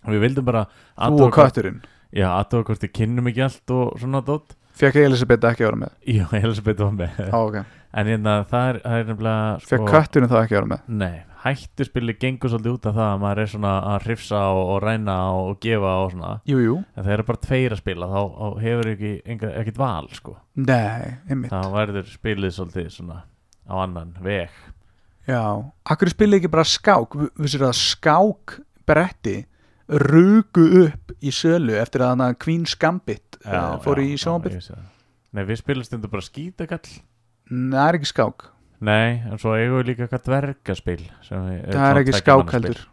Og 0.07 0.15
við 0.15 0.23
vildum 0.25 0.47
bara 0.47 0.63
Þú 0.97 1.27
og 1.27 1.35
kötturinn. 1.37 1.83
Já, 2.17 2.29
aðtóða 2.39 2.69
hvort 2.71 2.87
við 2.87 2.93
kynnum 2.97 3.29
ekki 3.29 3.43
allt 3.45 3.75
og 3.77 3.99
svona 4.01 4.23
dótt 4.25 4.55
Fekk 4.77 4.99
Elisabeth 5.01 5.45
ekki 5.49 5.65
að 5.65 5.71
vera 5.71 5.81
með? 5.83 5.93
Já, 6.13 6.25
Elisabeth 6.43 6.85
var 6.85 6.95
með. 6.97 7.21
Á, 7.33 7.39
ok. 7.41 7.59
En 7.97 8.11
hérna, 8.13 8.35
það 8.49 8.67
er, 8.71 8.79
það 8.85 8.99
er 9.03 9.07
nefnilega 9.11 9.45
sko, 9.61 9.71
Fekk 9.73 9.87
kötturinn 9.93 10.31
þá 10.33 10.37
ekki 10.43 10.57
að 10.57 10.59
vera 10.61 10.71
með? 10.73 10.83
Nei, 11.03 11.15
hættuspili 11.47 12.15
gengur 12.21 12.51
svolítið 12.53 12.75
út 12.77 12.87
af 12.91 12.95
það 12.99 13.09
að 13.15 13.21
maður 13.23 13.41
er 13.45 13.51
svona 13.55 13.73
að 13.95 14.07
hrifsa 14.07 14.41
og, 14.53 14.63
og 14.75 14.79
ræna 14.85 15.17
og, 15.33 15.49
og 15.53 15.59
gefa 15.65 15.93
og 16.05 16.13
svona. 16.13 16.31
Jú, 16.51 16.59
jú. 16.65 16.77
En 16.97 17.07
það 17.07 17.15
eru 17.17 17.27
bara 17.31 17.43
tveir 17.47 17.75
að 17.77 17.81
spila 17.83 18.09
þá, 18.13 18.21
þá 18.37 18.63
hefur 18.67 18.91
ekki 18.93 19.13
ekkit 19.63 19.81
val 19.81 20.09
sko. 20.17 20.37
Nei, 20.59 21.17
einmitt. 21.31 21.53
Það 21.55 21.75
verður 21.79 22.09
spilið 22.13 22.55
svolítið 22.59 22.89
svona 22.99 23.19
á 23.67 23.75
annan 23.83 24.13
veg. 24.25 24.51
Já. 25.27 25.43
Akkur 25.91 26.13
spila 26.13 26.39
ekki 26.39 26.51
bara 26.53 26.67
skák? 26.71 27.17
Vi- 27.19 27.33
Vissir 27.43 27.65
að 27.67 27.75
skák 27.81 28.59
bretti 28.87 29.41
rugu 29.91 30.67
upp 30.87 31.13
í 31.23 31.31
sölu 31.35 31.75
eftir 31.79 32.03
að 32.03 32.13
hana 32.17 32.29
Queen's 32.35 32.75
Gambit 32.79 33.39
uh, 33.47 33.77
fór 33.83 34.01
í 34.03 34.13
sjónbyrð 34.19 34.59
ég 34.59 34.65
sé 34.67 34.75
það. 34.75 34.87
Nei, 35.37 35.43
við 35.47 35.59
spilum 35.61 35.87
stundu 35.87 36.09
bara 36.11 36.25
skítakall. 36.27 36.87
Það 37.51 37.83
er 37.89 37.99
ekki 38.01 38.09
skák 38.11 38.47
Nei, 38.81 39.23
en 39.31 39.39
svo 39.41 39.55
eigum 39.57 39.79
við 39.81 39.87
líka 39.93 40.05
eitthvað 40.07 40.27
dvergaspil 40.29 40.99
við- 41.01 41.73
Það 41.73 41.87
er 41.89 42.01
ekki 42.03 42.13
tveggja 42.13 42.21
skák 42.21 42.37
manna 42.37 42.51
spil. 42.53 42.61
heldur 42.61 42.85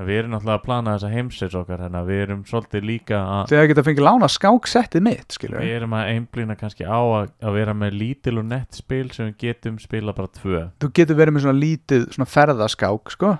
Við 0.00 0.16
erum 0.16 0.30
náttúrulega 0.32 0.56
að 0.56 0.62
plana 0.64 0.92
þessa 0.96 1.08
heimsins 1.12 1.54
okkar 1.58 1.80
Þannig 1.82 1.98
að 2.00 2.06
við 2.08 2.20
erum 2.24 2.44
svolítið 2.48 2.84
líka 2.88 3.18
að 3.20 3.48
Þegar 3.50 3.66
geta 3.68 3.82
fengið 3.84 4.04
lána 4.06 4.28
skáksettið 4.32 5.02
mitt 5.04 5.34
skilur 5.36 5.60
Við 5.60 5.74
erum 5.76 5.92
að 5.98 6.08
einblýna 6.14 6.56
kannski 6.56 6.86
á 6.88 6.96
að, 7.04 7.28
að 7.44 7.52
vera 7.58 7.74
með 7.76 7.98
lítil 8.00 8.38
og 8.40 8.46
nett 8.48 8.72
spil 8.80 9.10
sem 9.12 9.28
við 9.28 9.36
getum 9.44 9.76
spila 9.82 10.14
bara 10.16 10.28
tvö. 10.40 10.62
Þú 10.80 10.90
getur 10.96 11.18
verið 11.20 11.36
með 11.36 11.44
svona 11.44 11.60
lítið 11.60 12.06
svona 12.16 12.30
ferðaskák 12.32 13.12
sko. 13.12 13.34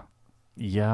Já. 0.60 0.92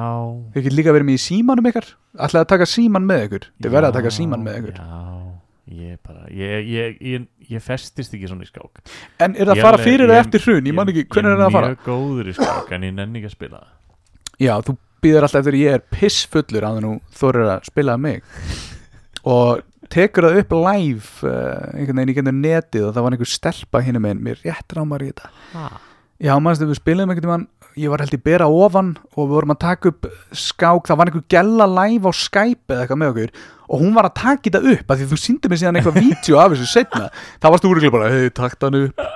Þið 0.54 0.62
getur 0.68 0.76
líka 0.78 0.94
verið 0.94 1.08
með 1.10 1.18
í 1.18 1.24
símanum 1.26 1.66
ykkar. 1.72 1.88
Ætlaði 2.14 2.44
að 2.46 2.52
taka 2.54 2.68
síman 2.70 3.08
með 3.10 3.24
ykkur? 3.26 3.48
Þið 3.64 3.74
verða 3.74 3.90
að 3.90 3.96
taka 3.98 4.14
síman 4.14 4.44
með 4.46 4.58
ykkur. 4.60 4.78
Já, 4.78 5.35
ég 5.66 5.98
bara 6.06 6.26
Ég, 6.30 6.68
ég, 6.70 6.98
ég, 7.02 7.26
ég 7.50 7.62
festist 7.64 8.14
ekki 8.14 8.28
svona 8.30 8.46
í 8.46 8.50
skák. 8.50 8.82
En 9.22 9.34
er 9.34 9.48
það 9.48 9.54
að 9.56 9.62
fara 9.66 9.80
fyrir 9.82 10.06
eða 10.06 10.20
eftir 10.22 10.44
hrun? 10.46 10.68
Ég 10.68 10.76
man 10.76 10.92
ekki, 10.92 11.06
hvernig 11.10 11.32
er 11.32 11.40
það 11.40 11.48
að 11.48 11.56
fara? 11.56 11.70
Ég 11.70 11.76
er 11.76 11.80
mjög 11.80 11.88
góður 11.90 12.30
í 12.30 12.36
skák 12.36 12.74
en 12.76 12.86
ég 12.86 12.94
nenni 12.96 13.22
ekki 13.22 13.30
að 13.30 13.36
spila 13.36 13.62
Já, 14.36 14.52
þú 14.66 14.76
býður 15.04 15.26
alltaf 15.26 15.40
eftir 15.40 15.56
að 15.56 15.64
ég 15.64 15.78
er 15.78 15.86
pissfullur 15.96 16.68
að 16.68 16.78
þú 16.84 16.92
þorir 17.20 17.50
að 17.54 17.66
spila 17.70 17.96
mig. 18.00 18.22
Og 19.26 19.64
tekur 19.92 20.28
það 20.28 20.40
upp 20.42 20.54
live 20.60 21.26
uh, 21.26 21.74
einhvern 21.74 22.00
veginn 22.00 22.12
í 22.12 22.16
gennum 22.16 22.40
netið 22.42 22.88
og 22.88 22.94
það 22.94 23.06
var 23.06 23.16
einhver 23.16 23.30
stelpa 23.30 23.82
hinn 23.86 24.00
með 24.02 24.24
mér 24.28 24.40
rétt 24.44 24.76
rámar 24.76 25.04
í 25.04 25.10
þetta. 25.12 25.30
Ha. 25.54 25.68
Já, 26.22 26.32
mannstu 26.40 26.68
við 26.68 26.80
spilum 26.80 27.12
einhvern 27.12 27.32
veginn 27.32 27.48
ég 27.76 27.92
var 27.92 28.00
held 28.00 28.16
í 28.16 28.22
bera 28.24 28.48
ofan 28.48 28.94
og 29.12 29.26
við 29.26 29.34
vorum 29.34 29.52
að 29.52 29.62
taka 29.66 29.90
upp 29.92 30.06
skák, 30.32 30.88
það 30.88 30.98
var 31.00 31.10
einhver 31.10 31.26
gella 31.32 31.66
live 31.68 32.08
á 32.08 32.12
Skype 32.16 32.72
eða 32.72 32.84
eitthvað 32.84 33.00
með 33.02 33.12
okkur 33.12 33.34
og 33.66 33.80
hún 33.82 33.94
var 33.96 34.08
að 34.10 34.16
taka 34.22 34.48
þetta 34.48 34.74
upp 34.74 34.90
að 34.92 35.02
því 35.02 35.08
þú 35.12 35.20
síndi 35.22 35.50
mig 35.52 35.62
síðan 35.62 35.80
eitthvað 35.80 36.00
vídeo 36.02 36.40
af 36.42 36.52
þessu 36.54 36.68
setna 36.70 37.08
þá 37.12 37.48
varst 37.50 37.66
þú 37.66 37.72
úruglega 37.74 37.96
bara, 37.96 38.12
hei, 38.14 38.28
takt 38.34 38.66
hann 38.66 38.78
upp 38.84 39.06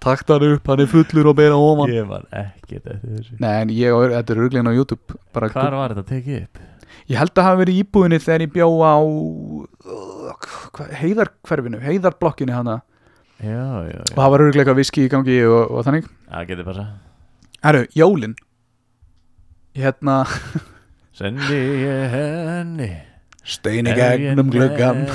takt 0.00 0.32
hann 0.32 0.46
upp, 0.54 0.66
hann 0.66 0.80
er 0.80 0.88
fullur 0.88 1.28
og 1.30 1.36
bera 1.36 1.56
ofan. 1.60 1.92
Ég 1.92 2.06
var 2.08 2.24
ekkert 2.32 2.86
eftir 2.88 3.18
þessu. 3.18 3.36
Nei, 3.42 3.54
en 3.60 3.72
ég, 3.74 3.92
og 3.92 4.08
þetta 4.14 4.34
er 4.34 4.40
öruglega 4.40 4.72
á 4.72 4.78
YouTube. 4.78 5.18
Bara 5.36 5.50
Hvar 5.52 5.76
var 5.76 5.92
þetta 5.94 6.04
að 6.06 6.12
tekið 6.14 6.38
upp? 6.40 6.62
Ég 7.10 7.18
held 7.20 7.34
að 7.34 7.46
hafa 7.48 7.58
verið 7.60 7.76
í 7.76 7.82
íbúðinni 7.84 8.20
þegar 8.22 8.44
ég 8.44 8.54
bjó 8.54 8.68
á 8.80 8.96
heiðarkverfinu, 11.00 11.82
heiðarblokkinu 11.84 12.54
hana. 12.54 12.78
Já, 13.40 13.60
já, 13.88 13.98
og 14.00 14.08
já 14.08 14.16
það 14.16 14.32
var 14.32 14.44
öruglega 14.44 14.64
eitthvað 14.64 14.80
viski 14.80 15.04
í 15.06 15.12
gangi 15.12 15.36
og, 15.48 15.60
og 15.68 15.86
þannig. 15.86 16.08
Það 16.30 16.48
getur 16.50 16.68
bara 16.70 16.86
Herru, 17.60 17.84
jólin. 17.96 18.34
Hérna 19.76 20.16
Sendi 21.16 21.60
ég 21.84 22.14
henni 22.14 22.90
Steini 23.44 23.94
gegnum 23.96 24.50
gluggan 24.52 25.06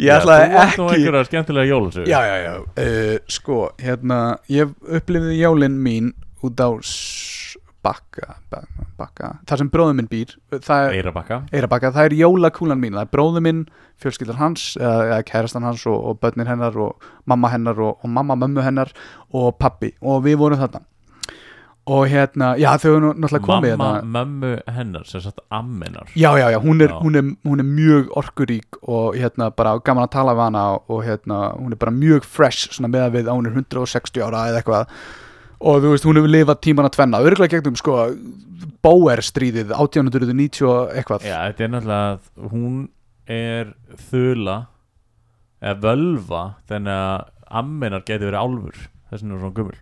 Ég 0.00 0.12
ætlaði 0.14 0.50
Þú 0.50 0.60
átt 0.60 0.76
nú 0.78 0.86
ekki 0.90 1.00
einhverja 1.00 1.28
skemmtilega 1.28 1.70
jólasögu 1.70 2.06
Já, 2.10 2.20
já, 2.28 2.36
já. 2.44 2.54
Uh, 2.60 3.16
Sko, 3.30 3.60
hérna 3.80 4.20
Ég 4.52 4.74
upplifði 4.84 5.40
jólin 5.40 5.80
mín 5.80 6.12
út 6.44 6.60
á 6.60 6.68
bakka, 7.80 8.36
bakka, 8.52 8.86
bakka 9.00 9.30
Það 9.48 9.62
sem 9.62 9.70
bróður 9.72 9.96
minn 9.96 10.08
býr. 10.10 10.34
Eirabakka 11.56 11.92
það 11.96 12.08
er 12.10 12.16
jólakúlan 12.18 12.80
mín. 12.80 12.96
Það 12.98 13.06
er 13.06 13.12
bróður 13.14 13.44
minn, 13.46 13.62
fjölskyldan 14.00 14.40
hans 14.40 14.66
eða, 14.80 14.98
eða 15.08 15.20
kærastan 15.30 15.66
hans 15.66 15.86
og, 15.88 15.96
og 15.96 16.20
börnin 16.20 16.48
hennar 16.50 16.76
og 16.80 17.10
mamma 17.30 17.52
hennar 17.52 17.80
og, 17.80 17.96
og 18.04 18.12
mamma 18.12 18.36
mömmu 18.40 18.64
hennar 18.64 18.92
og 19.32 19.56
pappi 19.60 19.94
og 20.00 20.24
við 20.26 20.40
vorum 20.42 20.60
þarna 20.60 20.84
og 21.88 22.04
hérna, 22.12 22.52
já 22.60 22.74
þau 22.78 22.90
eru 22.90 23.00
nú 23.00 23.10
náttúrulega 23.16 23.46
komið 23.46 23.72
Mamma, 23.80 23.86
hérna. 23.96 24.10
mömmu 24.14 24.50
hennar 24.76 25.06
sem 25.08 25.22
sagt 25.24 25.40
ammenar 25.50 26.10
Já, 26.14 26.36
já, 26.38 26.50
já, 26.52 26.58
hún 26.60 26.80
er, 26.84 26.88
Já. 26.92 26.98
Hún, 27.00 27.16
er, 27.16 27.24
hún 27.48 27.60
er 27.62 27.64
mjög 27.66 28.10
orkurík 28.20 28.78
og 28.82 29.16
hérna 29.16 29.50
bara 29.50 29.78
gaman 29.80 30.04
að 30.04 30.12
tala 30.12 30.34
við 30.36 30.44
hana 30.44 30.64
og 30.76 31.00
hérna 31.06 31.38
hún 31.56 31.72
er 31.72 31.80
bara 31.80 31.90
mjög 31.96 32.24
fresh 32.28 32.70
svona 32.76 32.92
með 32.92 33.06
að 33.06 33.16
við 33.16 33.30
að 33.32 33.40
hún 33.40 33.46
er 33.50 33.56
160 33.56 34.22
ára 34.26 34.44
eða 34.50 34.60
eitthvað. 34.60 34.94
Og 35.60 35.82
þú 35.82 35.90
veist, 35.92 36.04
hún 36.08 36.16
hefur 36.20 36.32
lifað 36.32 36.60
tíman 36.64 36.86
að 36.88 36.94
tvenna 36.96 37.20
örgulega 37.24 37.56
gegnum 37.58 37.76
sko 37.76 37.96
Bauer 38.84 39.20
stríðið 39.24 39.72
1890 39.76 40.64
og 40.68 40.94
eitthvað. 40.96 41.26
Já, 41.28 41.36
þetta 41.50 41.64
er 41.64 41.72
náttúrulega 41.74 42.06
að 42.12 42.48
hún 42.52 42.78
er 43.26 43.74
þula 44.10 44.56
eða 45.60 45.80
völva 45.84 46.42
þannig 46.70 46.96
að 46.96 47.28
ammenar 47.60 48.04
getur 48.08 48.30
verið 48.30 48.40
álfur. 48.44 48.82
Þess 49.10 49.22
er 49.24 49.28
hún 49.32 49.40
svona 49.40 49.56
gummul 49.58 49.78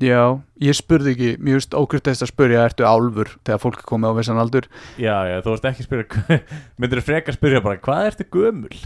Já, 0.00 0.40
ég 0.64 0.76
spurði 0.78 1.12
ekki, 1.12 1.30
mér 1.44 1.58
finnst 1.58 1.74
ókristest 1.76 2.24
að 2.24 2.30
spurja 2.32 2.64
ertu 2.64 2.86
álfur 2.88 3.34
þegar 3.44 3.60
fólk 3.60 3.82
er 3.82 3.88
komið 3.90 4.12
á 4.12 4.14
vissan 4.16 4.40
aldur? 4.40 4.68
Já, 4.96 5.16
já, 5.28 5.36
þú 5.44 5.52
veist 5.52 5.66
ekki 5.68 5.84
að 5.84 5.88
spyrja 5.90 6.38
myndir 6.80 7.00
þú 7.02 7.06
frekar 7.10 7.36
spyrja 7.36 7.60
bara, 7.64 7.80
hvað 7.84 8.06
ertu 8.08 8.26
gömul? 8.32 8.78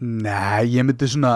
Nei, 0.00 0.68
ég 0.70 0.86
myndi 0.86 1.08
svona 1.10 1.32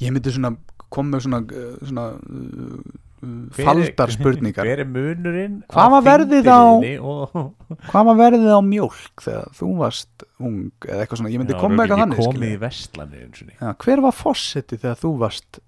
ég 0.00 0.14
myndi 0.14 0.32
svona 0.32 0.54
koma 0.92 1.16
með 1.16 1.26
svona, 1.26 1.40
svona 1.84 2.06
uh, 2.16 3.50
faldar 3.56 4.12
spurningar. 4.16 4.66
Hver 4.66 4.82
er 4.82 4.88
munurinn 4.88 5.58
Hvað 5.72 5.92
var 5.94 6.06
verðið 6.06 6.48
á- 6.48 6.72
og... 7.04 7.36
Hvað 7.90 8.08
var 8.08 8.18
verðið 8.22 8.54
á 8.56 8.60
mjólk 8.64 9.26
þegar 9.26 9.52
þú 9.60 9.68
varst 9.82 10.24
ung 10.40 10.88
eða 10.88 11.04
eitthvað 11.04 11.20
svona, 11.20 11.34
ég 11.34 11.44
myndi 11.44 11.60
koma 11.60 11.82
með 11.82 11.84
eitthvað 11.84 12.02
þannig 12.06 13.84
hver 13.84 14.04
var 14.08 14.16
fósetti 14.16 14.80
þegar 14.80 14.98
þú 15.04 15.12
varst 15.20 15.60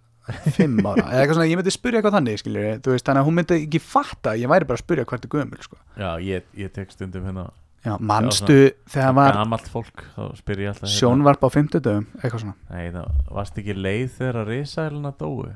fimm 0.57 0.79
ára 0.87 1.05
eða 1.05 1.21
eitthvað 1.21 1.37
svona, 1.39 1.49
ég 1.51 1.59
myndi 1.61 1.75
spyrja 1.75 2.01
eitthvað 2.01 2.17
þannig 2.19 2.41
skilur, 2.41 2.69
veist, 2.87 3.05
þannig 3.05 3.21
að 3.21 3.29
hún 3.29 3.37
myndi 3.39 3.59
ekki 3.59 3.81
fatta 3.83 4.33
ég 4.41 4.51
væri 4.51 4.69
bara 4.69 4.81
að 4.81 4.85
spyrja 4.85 5.05
hvert 5.11 5.27
er 5.27 5.33
gömul 5.35 5.61
sko. 5.67 5.79
Já, 6.01 6.09
ég, 6.25 6.47
ég 6.59 6.73
tek 6.75 6.95
stundum 6.95 7.29
hérna 7.29 7.51
Já, 7.85 7.99
manstu 8.01 8.57
þegar 8.89 9.11
var 9.19 9.37
Gamalt 9.37 9.67
fólk, 9.69 10.05
þá 10.15 10.23
spyr 10.39 10.63
ég 10.63 10.71
alltaf 10.73 10.87
hérna, 10.87 10.97
sjónvarp 10.97 11.43
á 11.45 11.49
fimmtudöfum 11.53 12.07
eitthvað 12.23 12.45
svona? 12.47 12.55
Nei, 12.73 12.87
það 12.95 13.19
varst 13.37 13.59
ekki 13.61 13.75
leið 13.77 14.07
þegar 14.15 14.39
að 14.41 14.53
risæluna 14.55 15.13
dóu? 15.21 15.51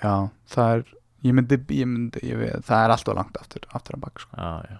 Já, 0.00 0.14
það 0.54 0.72
er 0.78 0.86
ég 1.28 1.36
myndi, 1.36 1.58
ég 1.76 1.90
myndi 1.90 2.22
ég 2.24 2.40
veit, 2.40 2.64
það 2.64 2.84
er 2.86 2.94
alltaf 2.94 3.18
langt 3.18 3.36
aftur, 3.42 3.68
aftur 3.76 3.98
að 3.98 4.06
baka 4.06 4.24
sko. 4.24 4.38
Já, 4.40 4.72
já. 4.72 4.78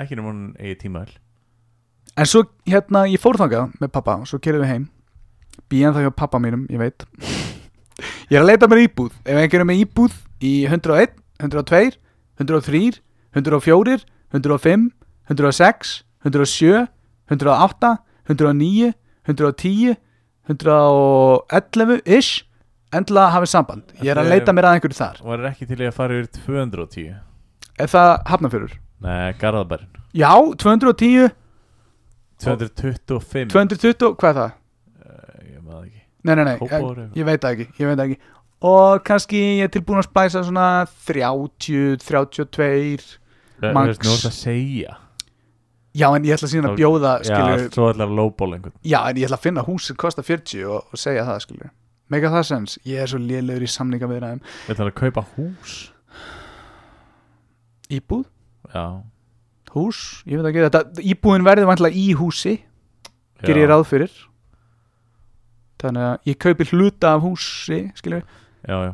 Ekki 0.00 0.16
nema 0.16 0.32
hún 0.32 0.46
eigi 0.56 0.78
tímaðil 0.86 1.18
En 2.16 2.28
svo 2.28 2.46
hérna, 2.68 3.04
ég 3.10 3.20
fór 3.20 3.36
þangað 3.40 3.76
með 3.82 3.92
pappa 3.94 4.16
og 4.22 4.28
svo 4.30 4.40
kerðum 4.42 4.64
við 4.64 4.72
heim 4.72 4.88
Býjan 5.70 5.94
það 5.94 6.06
hjá 6.06 6.12
pappa 6.16 6.38
mínum, 6.42 6.66
ég 6.70 6.78
veit 6.80 7.04
Ég 8.30 8.38
er 8.38 8.42
að 8.44 8.48
leita 8.52 8.68
mér 8.70 8.84
íbúð 8.86 9.12
Ef 9.26 9.36
einhver 9.42 9.60
er 9.60 9.68
með 9.68 9.82
íbúð 9.84 10.14
í 10.40 10.52
101, 10.66 11.12
102 11.42 11.96
103, 12.40 13.00
104 13.36 13.98
105, 14.32 14.86
106 15.30 15.90
107, 16.24 16.86
108 17.30 17.90
109, 18.30 18.92
110 19.28 19.96
111 20.50 22.00
ish 22.06 22.44
Endla 22.90 23.28
hafið 23.30 23.50
samband 23.52 23.92
Ég 24.02 24.10
er 24.10 24.18
að 24.18 24.26
er- 24.26 24.32
leita 24.38 24.52
mér 24.56 24.66
að 24.70 24.78
einhverju 24.78 24.96
þar 24.98 25.20
Og 25.22 25.34
er 25.36 25.44
ekki 25.52 25.66
til 25.70 25.76
að 25.86 25.92
fara 25.94 26.16
yfir 26.18 26.30
210 26.46 27.12
Er 27.80 27.86
það 27.92 28.10
hafnafjörur? 28.32 28.72
Nei, 29.00 29.32
Garðabærin 29.40 29.86
Já, 30.12 30.32
210, 30.58 31.30
225 32.42 33.52
220, 33.52 34.14
hvað 34.18 34.30
er 34.30 34.38
það? 34.40 34.52
Eh, 35.04 35.52
Ég 35.54 35.60
maður 35.62 35.84
ekki 35.86 36.02
nei, 36.26 36.34
nei, 36.34 36.44
nei, 36.44 36.54
ég, 36.54 36.62
eitthvað. 36.66 37.02
ég 37.16 37.28
veit 37.28 37.42
það 37.44 37.56
ekki, 37.56 37.66
það 37.80 38.04
ekki. 38.06 38.18
Og 38.70 39.04
kannski 39.08 39.38
ég 39.40 39.66
er 39.66 39.72
tilbúin 39.72 40.02
að 40.02 40.08
splæsa 40.10 40.42
svona 40.44 40.66
30, 41.08 42.00
32 42.04 43.18
Þú 43.60 43.70
Max. 43.76 44.00
Nú 44.00 44.12
er 44.12 44.20
þetta 44.20 44.30
að 44.30 44.36
segja. 44.36 44.96
Já, 45.96 46.06
en 46.14 46.24
ég 46.24 46.36
ætla 46.36 46.48
síðan 46.48 46.70
að 46.70 46.78
bjóða 46.78 47.12
Já, 47.18 47.30
skilur, 47.32 47.62
svo 47.74 47.88
ætlar 47.90 48.06
að 48.06 48.18
lowball 48.20 48.54
einhvern? 48.54 48.76
Já, 48.86 49.00
en 49.10 49.18
ég 49.18 49.26
ætla 49.26 49.40
að 49.40 49.46
finna 49.48 49.64
hús 49.66 49.88
sem 49.90 49.98
kostar 49.98 50.26
40 50.28 50.68
og, 50.70 50.84
og 50.86 51.00
segja 51.02 51.24
það, 51.26 51.40
skilur 51.48 51.72
mega 52.10 52.30
það 52.32 52.46
sens, 52.48 52.76
ég 52.88 53.02
er 53.02 53.10
svo 53.10 53.20
lélegur 53.22 53.64
í 53.64 53.70
samninga 53.70 54.08
Við 54.10 54.74
ætlar 54.74 54.90
að 54.90 54.96
kaupa 54.98 55.24
hús. 55.36 55.76
Íbúð, 57.90 58.26
Já, 58.70 59.02
hús, 59.74 60.22
ég 60.30 60.38
veit 60.38 60.50
ekki 60.50 60.66
þetta, 60.66 60.82
íbúðin 61.12 61.46
verður 61.46 61.70
vantlega 61.70 61.98
í 61.98 62.12
húsi 62.18 62.60
ger 63.42 63.58
ég 63.58 63.66
já, 63.66 63.70
ráð 63.72 63.86
fyrir 63.88 64.12
þannig 65.82 66.08
að 66.08 66.30
ég 66.30 66.40
kaupi 66.46 66.66
hluta 66.72 67.14
af 67.14 67.24
húsi 67.24 67.80
skilur, 67.98 68.26
já, 68.66 68.76
já, 68.90 68.92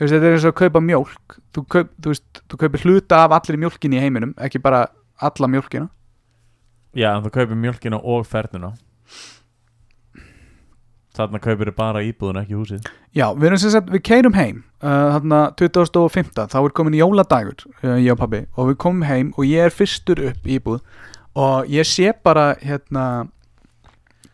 veist, 0.00 0.14
þetta 0.14 0.28
er 0.28 0.36
eins 0.36 0.46
og 0.46 0.52
að 0.54 0.60
kaupa 0.60 0.82
mjólk. 0.84 1.38
Þú, 1.54 1.64
kaup, 1.74 1.90
þú 2.00 2.12
veist, 2.12 2.42
þú 2.50 2.60
kaupir 2.62 2.86
hluta 2.86 3.24
af 3.24 3.34
allir 3.36 3.60
mjólkinni 3.64 3.98
í 3.98 4.04
heiminum, 4.04 4.36
ekki 4.40 4.62
bara 4.62 4.86
alla 5.20 5.50
mjólkina. 5.50 5.90
Já, 6.96 7.12
en 7.14 7.26
þú 7.26 7.34
kaupir 7.34 7.58
mjölkina 7.58 8.00
og 8.00 8.24
fernuna. 8.26 8.72
Þarna 11.14 11.40
kaupir 11.42 11.70
þið 11.70 11.76
bara 11.76 12.02
íbúðun, 12.06 12.40
ekki 12.40 12.56
húsið. 12.56 12.90
Já, 13.14 13.26
við 13.34 13.48
erum 13.48 13.60
sem 13.60 13.72
sagt, 13.74 13.90
við 13.90 14.02
keirum 14.06 14.36
heim 14.38 14.62
uh, 14.80 15.16
þarna 15.16 15.40
2005, 15.58 16.30
þá 16.38 16.58
er 16.60 16.74
komin 16.78 16.96
jóladagur 16.98 17.66
uh, 17.82 17.96
ég 17.98 18.14
og 18.14 18.20
pabbi, 18.22 18.44
og 18.54 18.70
við 18.70 18.78
komum 18.82 19.06
heim 19.08 19.32
og 19.36 19.46
ég 19.48 19.66
er 19.66 19.74
fyrstur 19.74 20.22
upp 20.30 20.46
íbúð. 20.46 20.80
Og 21.38 21.68
ég 21.70 21.86
sé 21.86 22.14
bara 22.26 22.54
hérna 22.62 23.04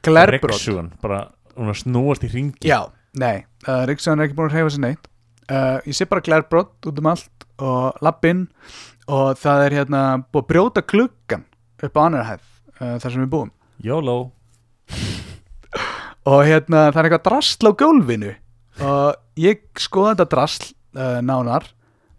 glerbrot. 0.04 0.92
Bara 1.02 1.24
hún 1.56 1.72
að 1.72 1.80
snúast 1.82 2.24
í 2.26 2.30
ringi 2.32 2.68
Já, 2.68 2.80
nei, 3.18 3.44
uh, 3.66 3.84
Ríksaðan 3.88 4.22
er 4.22 4.28
ekki 4.28 4.38
búin 4.38 4.50
að 4.50 4.58
reyfa 4.58 4.74
sér 4.74 4.84
neitt. 4.84 5.08
Uh, 5.46 5.78
Ég 5.86 5.94
sé 5.96 6.06
bara 6.10 6.24
glærbrott 6.26 6.88
út 6.90 7.00
um 7.02 7.10
allt 7.12 7.46
og 7.62 8.00
lappinn 8.04 8.46
og 9.06 9.38
það 9.38 9.66
er 9.66 9.76
hérna 9.80 10.00
búið 10.26 10.42
að 10.42 10.48
brjóta 10.50 10.82
klukkan 10.82 11.44
upp 11.86 11.96
á 11.96 12.00
annar 12.02 12.26
hæð 12.30 12.42
uh, 12.80 12.96
þar 13.02 13.12
sem 13.12 13.22
við 13.22 13.30
búum. 13.36 13.52
YOLO 13.86 14.16
og 16.32 16.40
hérna 16.48 16.88
það 16.90 17.00
er 17.00 17.08
eitthvað 17.08 17.24
drasl 17.28 17.70
á 17.70 17.72
gólfinu 17.78 18.34
og 18.86 19.40
ég 19.40 19.62
skoða 19.80 20.14
þetta 20.14 20.28
drasl 20.34 20.68
uh, 20.98 21.18
nánar 21.24 21.68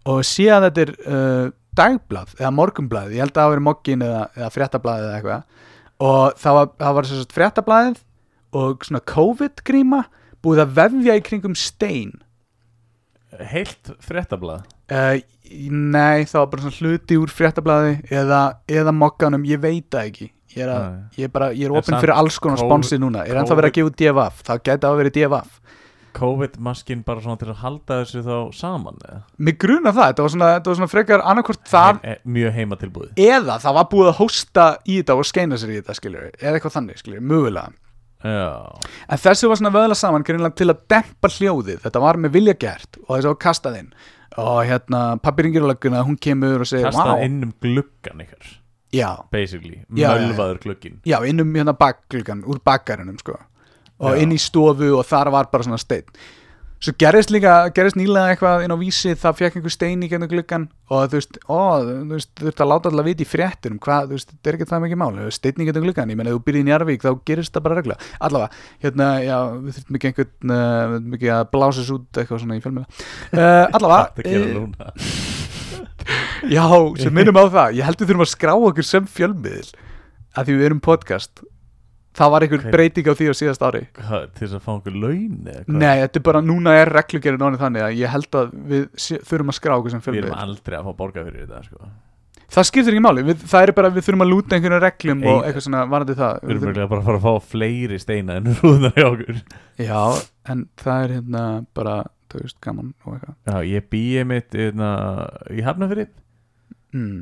og 0.08 0.24
sé 0.26 0.48
að 0.50 0.68
þetta 0.68 0.84
er 0.86 0.92
uh, 1.04 1.46
dagblað 1.78 2.34
eða 2.40 2.52
morgunblað, 2.54 3.12
ég 3.14 3.22
held 3.22 3.34
að 3.34 3.42
það 3.42 3.52
verið 3.52 3.66
mokkin 3.68 4.04
eða, 4.06 4.22
eða 4.34 4.50
fréttablaðið 4.54 5.08
eða 5.08 5.18
eitthvað. 5.18 5.64
Og 6.08 6.38
það 6.38 6.56
var, 6.56 6.70
það 6.80 6.96
var 6.96 7.08
sem 7.08 7.20
sagt 7.20 7.36
fréttablaðið 7.36 8.00
og 8.56 8.86
svona 8.86 9.02
COVID-gríma 9.08 10.04
búið 10.44 10.64
að 10.64 10.74
vefja 10.78 11.18
í 11.18 11.24
kringum 11.26 11.56
stein. 11.58 12.16
Heilt 13.38 13.92
fréttablað? 14.00 14.64
Uh, 14.88 15.20
nei, 15.68 16.24
það 16.24 16.40
var 16.40 16.50
bara 16.54 16.64
svona 16.64 16.78
hluti 16.80 17.18
úr 17.20 17.32
fréttablaði 17.32 17.98
eða, 18.08 18.42
eða 18.70 18.94
mokkanum, 18.96 19.44
ég 19.48 19.60
veit 19.60 19.88
það 19.92 20.10
ekki. 20.12 20.30
Ég 20.56 20.64
er, 20.64 20.70
að, 20.72 20.84
ég 21.20 21.28
er 21.28 21.32
bara, 21.32 21.50
ég 21.52 21.68
er 21.68 21.84
samt 21.84 22.00
fyrir 22.00 22.16
alls 22.16 22.38
konar 22.40 22.56
COVID- 22.58 22.70
sponsi 22.72 22.98
núna. 22.98 23.26
Er 23.28 23.36
ennþá 23.36 23.58
verið 23.58 23.68
að 23.68 23.76
gefa 23.76 23.96
DFF, 24.00 24.44
það 24.48 24.62
gæti 24.64 24.88
að 24.88 25.00
vera 25.02 25.12
DFF 25.18 25.58
COVID-maskin 26.18 27.02
bara 27.06 27.22
svona 27.22 27.38
til 27.40 27.50
að 27.52 27.60
halda 27.62 27.98
þessu 28.02 28.22
þá 28.26 28.36
saman 28.56 29.00
eða? 29.04 29.18
mig 29.36 29.58
gruna 29.60 29.92
það, 29.92 30.12
þetta 30.12 30.24
var 30.24 30.32
svona, 30.34 30.48
þetta 30.56 30.70
var 30.70 30.78
svona 30.80 30.92
frekar 30.92 31.24
annarkvort 31.32 31.68
það, 31.68 31.90
Heim, 31.90 32.14
e, 32.14 32.32
Mjög 32.38 32.56
heima 32.58 32.78
tilbúið 32.80 33.22
eða 33.28 33.58
það 33.62 33.76
var 33.78 33.90
búið 33.92 34.10
að 34.12 34.16
hósta 34.22 34.66
í 34.84 34.98
þetta 35.00 35.18
og 35.18 35.28
skeina 35.28 35.60
sér 35.60 35.74
í 35.74 35.78
þetta, 35.80 35.98
skiljur 35.98 36.30
eða 36.30 36.54
eitthvað 36.54 36.76
þannig, 36.78 37.02
skiljur, 37.02 37.24
mögulega 37.32 37.74
en 38.24 39.20
þessu 39.22 39.50
var 39.50 39.60
svona 39.60 39.74
vöðla 39.74 39.96
saman 39.98 40.24
til 40.26 40.68
að 40.70 40.80
dempa 40.90 41.30
hljóðið, 41.30 41.82
þetta 41.84 42.02
var 42.02 42.18
með 42.20 42.38
vilja 42.38 42.54
gert 42.58 42.98
og 43.06 43.12
þessu 43.16 43.32
var 43.32 43.42
kastað 43.44 43.82
inn. 43.82 43.92
Og 44.38 44.62
hérna, 44.68 45.02
pappi 45.22 45.46
ringir 45.46 45.64
á 45.66 45.70
lögguna, 45.70 46.04
hún 46.06 46.18
kemur 46.20 46.62
og 46.62 46.70
segir, 46.70 46.88
kastað 46.88 47.14
wow, 47.16 47.22
inn 47.26 47.38
um 47.46 47.52
gluggan 47.62 48.24
ykkar. 48.26 48.50
Já, 48.94 49.10
Basically, 49.32 49.82
mölvaður 49.92 50.60
glugginn. 50.62 51.00
Já, 51.04 51.18
inn 51.28 51.42
um 51.42 51.54
hérna 51.54 51.74
bakgluggan 51.76 52.44
úr 52.48 52.60
bakkarinum 52.64 53.18
sko. 53.20 53.36
Og 53.98 54.14
Já. 54.14 54.22
inn 54.22 54.32
í 54.32 54.38
stofu 54.38 54.92
og 54.94 55.06
þar 55.08 55.32
var 55.34 55.48
bara 55.52 55.66
svona 55.66 55.80
steinn 55.80 56.06
svo 56.78 56.94
gerist 57.00 57.32
líka, 57.34 57.54
gerist 57.74 57.96
nýlega 57.98 58.34
eitthvað 58.34 58.64
inn 58.64 58.74
á 58.74 58.78
vísi, 58.78 59.14
það 59.18 59.38
fekk 59.40 59.56
einhver 59.58 59.74
stein 59.74 60.04
í 60.06 60.08
gennum 60.10 60.30
gluggan 60.30 60.66
og 60.88 61.08
þú 61.10 61.18
veist, 61.18 61.38
ó, 61.50 61.82
þú 61.82 62.12
veist 62.12 62.30
þú 62.38 62.46
veist 62.48 62.62
að 62.62 62.70
láta 62.70 62.92
alltaf 62.92 63.08
vita 63.08 63.24
í 63.24 63.28
fréttunum, 63.28 63.80
hvað, 63.82 64.06
þú 64.06 64.18
veist, 64.18 64.30
þetta 64.34 64.50
er 64.52 64.58
ekki 64.58 64.68
það 64.70 64.84
mikið 64.84 65.00
mál, 65.02 65.18
stein 65.34 65.58
í 65.58 65.66
gennum 65.68 65.86
gluggan, 65.88 66.12
ég 66.14 66.20
menn 66.20 66.30
ef 66.30 66.38
þú 66.38 66.44
byrðir 66.46 66.62
í 66.62 66.68
Njarvík 66.68 67.02
þá 67.02 67.10
gerist 67.26 67.56
það 67.56 67.66
bara 67.66 67.78
regla, 67.80 67.98
allavega 68.28 68.62
hérna, 68.86 69.10
já, 69.26 69.36
við 69.64 69.80
þurfum 69.80 69.98
ekki 69.98 70.12
einhvern 70.12 70.54
uh, 70.54 70.62
við 70.62 70.96
þurfum 71.02 71.18
ekki 71.18 71.34
að 71.34 71.44
blása 71.56 71.82
þessu 71.82 71.98
út 71.98 72.22
eitthvað 72.22 72.42
svona 72.44 72.58
í 72.58 72.64
fjölmjöla 72.64 72.86
uh, 73.42 73.66
allavega, 73.80 74.08
Þetta 74.14 74.30
gera 74.30 74.46
eh, 74.46 74.56
núna. 74.62 74.94
Já, 76.54 76.64
sem 77.02 77.12
minnum 77.12 77.36
á 77.36 77.44
það 77.52 77.74
Ég 77.76 77.84
heldur 77.84 78.08
þurfum 78.08 78.24
að 78.24 78.30
skrá 78.30 78.54
okkur 78.54 78.86
sem 78.86 79.08
fjölmiðil 79.10 79.72
að 80.38 80.48
því 80.48 80.54
við 80.54 80.68
erum 80.70 80.80
podcast 80.84 81.42
Það 82.18 82.32
var 82.34 82.44
einhver 82.46 82.64
breyting 82.74 83.06
á 83.06 83.14
því 83.14 83.28
á 83.30 83.34
síðast 83.38 83.62
ári. 83.68 83.84
Hvað, 83.94 84.26
Til 84.34 84.42
þess 84.48 84.56
að 84.58 84.64
fá 84.66 84.70
einhver 84.74 84.98
laun? 84.98 85.38
Nei, 85.78 85.94
þetta 86.02 86.18
er 86.18 86.24
bara, 86.26 86.40
núna 86.42 86.74
er 86.80 86.90
reglugerinn 86.96 87.44
ánið 87.46 87.62
þannig 87.62 87.84
að 87.86 87.96
ég 88.00 88.12
held 88.16 88.38
að 88.40 88.52
við 88.72 88.84
þurfum 89.30 89.52
að 89.54 89.58
skrá 89.60 89.76
okkur 89.78 89.94
sem 89.94 90.02
Við 90.08 90.20
erum 90.24 90.36
aldrei 90.42 90.78
að 90.80 90.88
fá 90.88 90.92
borga 90.98 91.24
fyrir 91.28 91.46
þetta 91.46 91.62
sko. 91.68 91.90
Það 92.48 92.64
skiptir 92.64 92.94
ekki 92.96 93.04
máli, 93.04 93.22
við, 93.28 93.42
það 93.50 93.62
er 93.66 93.70
bara 93.76 93.88
við 93.92 94.04
þurfum 94.06 94.24
að 94.24 94.30
lúta 94.32 94.56
einhverjum 94.56 94.80
reglum 94.82 95.18
og 95.28 95.34
Ein- 95.34 95.42
eitthvað 95.50 95.64
svona 95.66 95.80
varandi 95.92 96.14
það. 96.16 96.38
Við 96.40 96.48
þurfum- 96.48 96.68
örgulega 96.72 96.88
bara 96.94 97.02
að 97.02 97.08
fara 97.10 97.18
að 97.18 97.26
fá 97.26 97.48
fleiri 97.52 97.98
steina 98.00 98.36
en 98.40 98.48
rúðunar 98.62 98.96
í 98.96 99.04
okkur. 99.04 99.42
Já, 99.84 100.00
en 100.54 100.62
það 100.80 101.02
er 101.04 101.12
hérna 101.18 101.42
bara, 101.76 101.96
þú 102.32 102.40
veist, 102.46 102.56
gaman 102.64 102.88
og 103.04 103.18
eitthvað. 103.18 103.36
Já, 103.52 103.58
ég 103.74 103.90
býi 103.92 104.24
mitt 104.32 104.56
hérna, 104.56 104.88
í 105.52 105.60
Hafnafrið 105.66 106.08
mm, 106.96 107.18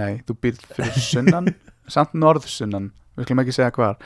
Nei, 0.00 0.12
þú 0.26 0.36
býrð 0.42 0.66
fyrir 0.74 0.98
sunnan 1.12 1.52
samt 1.94 2.18
norðsunnan, 2.18 2.90
við 3.16 3.26
skulum 3.26 3.42
ekki 3.44 3.56
segja 3.56 3.72
hvar. 3.76 3.96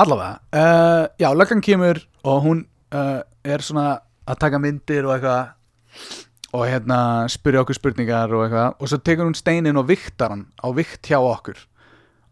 Allavega 0.00 0.38
uh, 0.54 1.06
já, 1.20 1.28
löggan 1.34 1.64
kemur 1.64 2.02
og 2.24 2.44
hún 2.44 2.66
uh, 2.94 3.22
er 3.44 3.64
svona 3.64 4.00
að 4.28 4.42
taka 4.44 4.60
myndir 4.62 5.08
og 5.08 5.16
eitthvað 5.16 6.20
og 6.50 6.66
hérna 6.66 7.00
spyrja 7.30 7.64
okkur 7.64 7.78
spurningar 7.78 8.32
og 8.34 8.46
eitthvað 8.46 8.78
og 8.78 8.90
svo 8.90 9.00
tekur 9.02 9.26
hún 9.28 9.38
steinin 9.38 9.78
og 9.78 9.88
viktar 9.90 10.34
hann 10.34 10.46
á 10.58 10.68
vikt 10.74 11.10
hjá 11.10 11.18
okkur. 11.18 11.58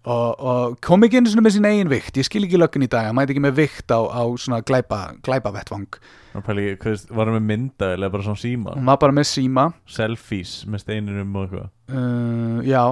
Og, 0.08 0.40
og 0.40 0.76
kom 0.80 1.02
ekki 1.04 1.18
einu 1.18 1.28
svona 1.28 1.44
með 1.44 1.56
sín 1.58 1.66
eigin 1.68 1.90
vikt. 1.90 2.16
Ég 2.16 2.24
skil 2.24 2.46
ekki 2.46 2.56
löggun 2.56 2.86
í 2.86 2.88
dag, 2.88 3.10
hann 3.10 3.16
mæti 3.18 3.34
ekki 3.34 3.42
með 3.44 3.58
vikt 3.58 3.92
á, 3.92 4.00
á 4.08 4.22
svona 4.40 4.62
glæpa, 4.64 5.00
glæpa 5.26 5.52
vettvang 5.52 5.98
pæli, 6.44 6.70
hvað 6.78 6.94
veist, 6.94 7.10
varum 7.14 7.36
við 7.38 7.44
mynda 7.48 7.90
eða 7.96 8.10
bara 8.12 8.26
svona 8.26 8.40
síma? 8.40 8.74
Hún 8.76 8.88
var 8.88 9.00
bara 9.02 9.14
með 9.16 9.28
síma. 9.30 9.66
Selfies 9.90 10.54
með 10.68 10.84
steininum 10.84 11.36
og 11.36 11.46
eitthvað? 11.46 11.68
Uh, 11.90 12.58
já 12.66 12.82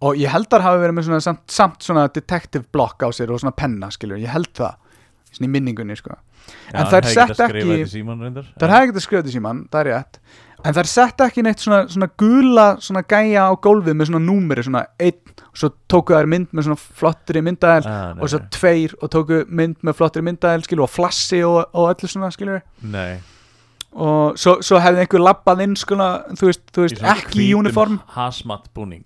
og 0.00 0.16
ég 0.16 0.32
held 0.32 0.48
að 0.56 0.64
hafi 0.64 0.82
verið 0.84 0.96
með 0.98 1.08
svona 1.10 1.20
samt, 1.24 1.42
samt 1.52 1.82
svona 1.84 2.06
detective 2.12 2.64
block 2.72 3.02
á 3.04 3.08
sér 3.12 3.30
og 3.34 3.40
svona 3.42 3.52
penna 3.56 3.90
skilur, 3.92 4.20
ég 4.20 4.32
held 4.32 4.52
það 4.56 4.76
svona 5.30 5.48
í 5.48 5.54
minningunni 5.56 5.96
sko. 5.98 6.16
En 6.72 6.86
þær 6.88 7.04
sett 7.14 7.36
ekki- 7.60 7.66
það 8.58 8.64
er 8.66 8.72
hægt 8.74 8.96
að 8.96 9.04
skrifa 9.04 9.22
þetta 9.22 9.34
síman, 9.36 9.58
það 9.70 9.80
er 9.84 9.90
rétt. 9.92 10.18
En 10.64 10.74
það 10.74 10.80
er 10.82 10.88
sett 10.90 11.22
ekki 11.24 11.42
neitt 11.44 11.58
svona, 11.62 11.88
svona 11.88 12.08
gula 12.20 12.64
svona 12.84 13.02
gæja 13.08 13.44
á 13.48 13.52
gólfið 13.64 13.94
með 13.96 14.10
svona 14.10 14.24
númeri 14.26 14.64
svona 14.66 14.82
einn, 15.00 15.20
og 15.50 15.56
svo 15.56 15.70
tóku 15.88 16.12
þær 16.16 16.28
mynd 16.28 16.48
með 16.52 16.66
svona 16.66 16.80
flottri 17.00 17.40
myndaðel 17.46 17.86
ah, 17.88 18.14
og 18.20 18.28
svo 18.28 18.40
tveir 18.52 18.94
og 19.00 19.10
tóku 19.14 19.38
mynd 19.48 19.76
með 19.86 19.96
flottri 20.00 20.22
myndaðel 20.26 20.64
skilur 20.66 20.84
og 20.84 20.90
flassi 20.92 21.40
og, 21.46 21.62
og 21.72 21.94
öllu 21.94 22.08
svona 22.12 22.28
skilur. 22.34 22.60
Nei, 22.82 23.20
og 23.90 24.36
svo, 24.38 24.56
svo 24.62 24.78
hefði 24.78 25.02
einhver 25.02 25.22
labbað 25.24 25.62
inn 25.64 25.72
sko, 25.78 25.96
þú 26.38 26.46
veist, 26.46 26.62
þú 26.70 26.84
veist 26.84 27.00
ekki 27.02 27.40
í 27.42 27.48
uniform. 27.58 27.96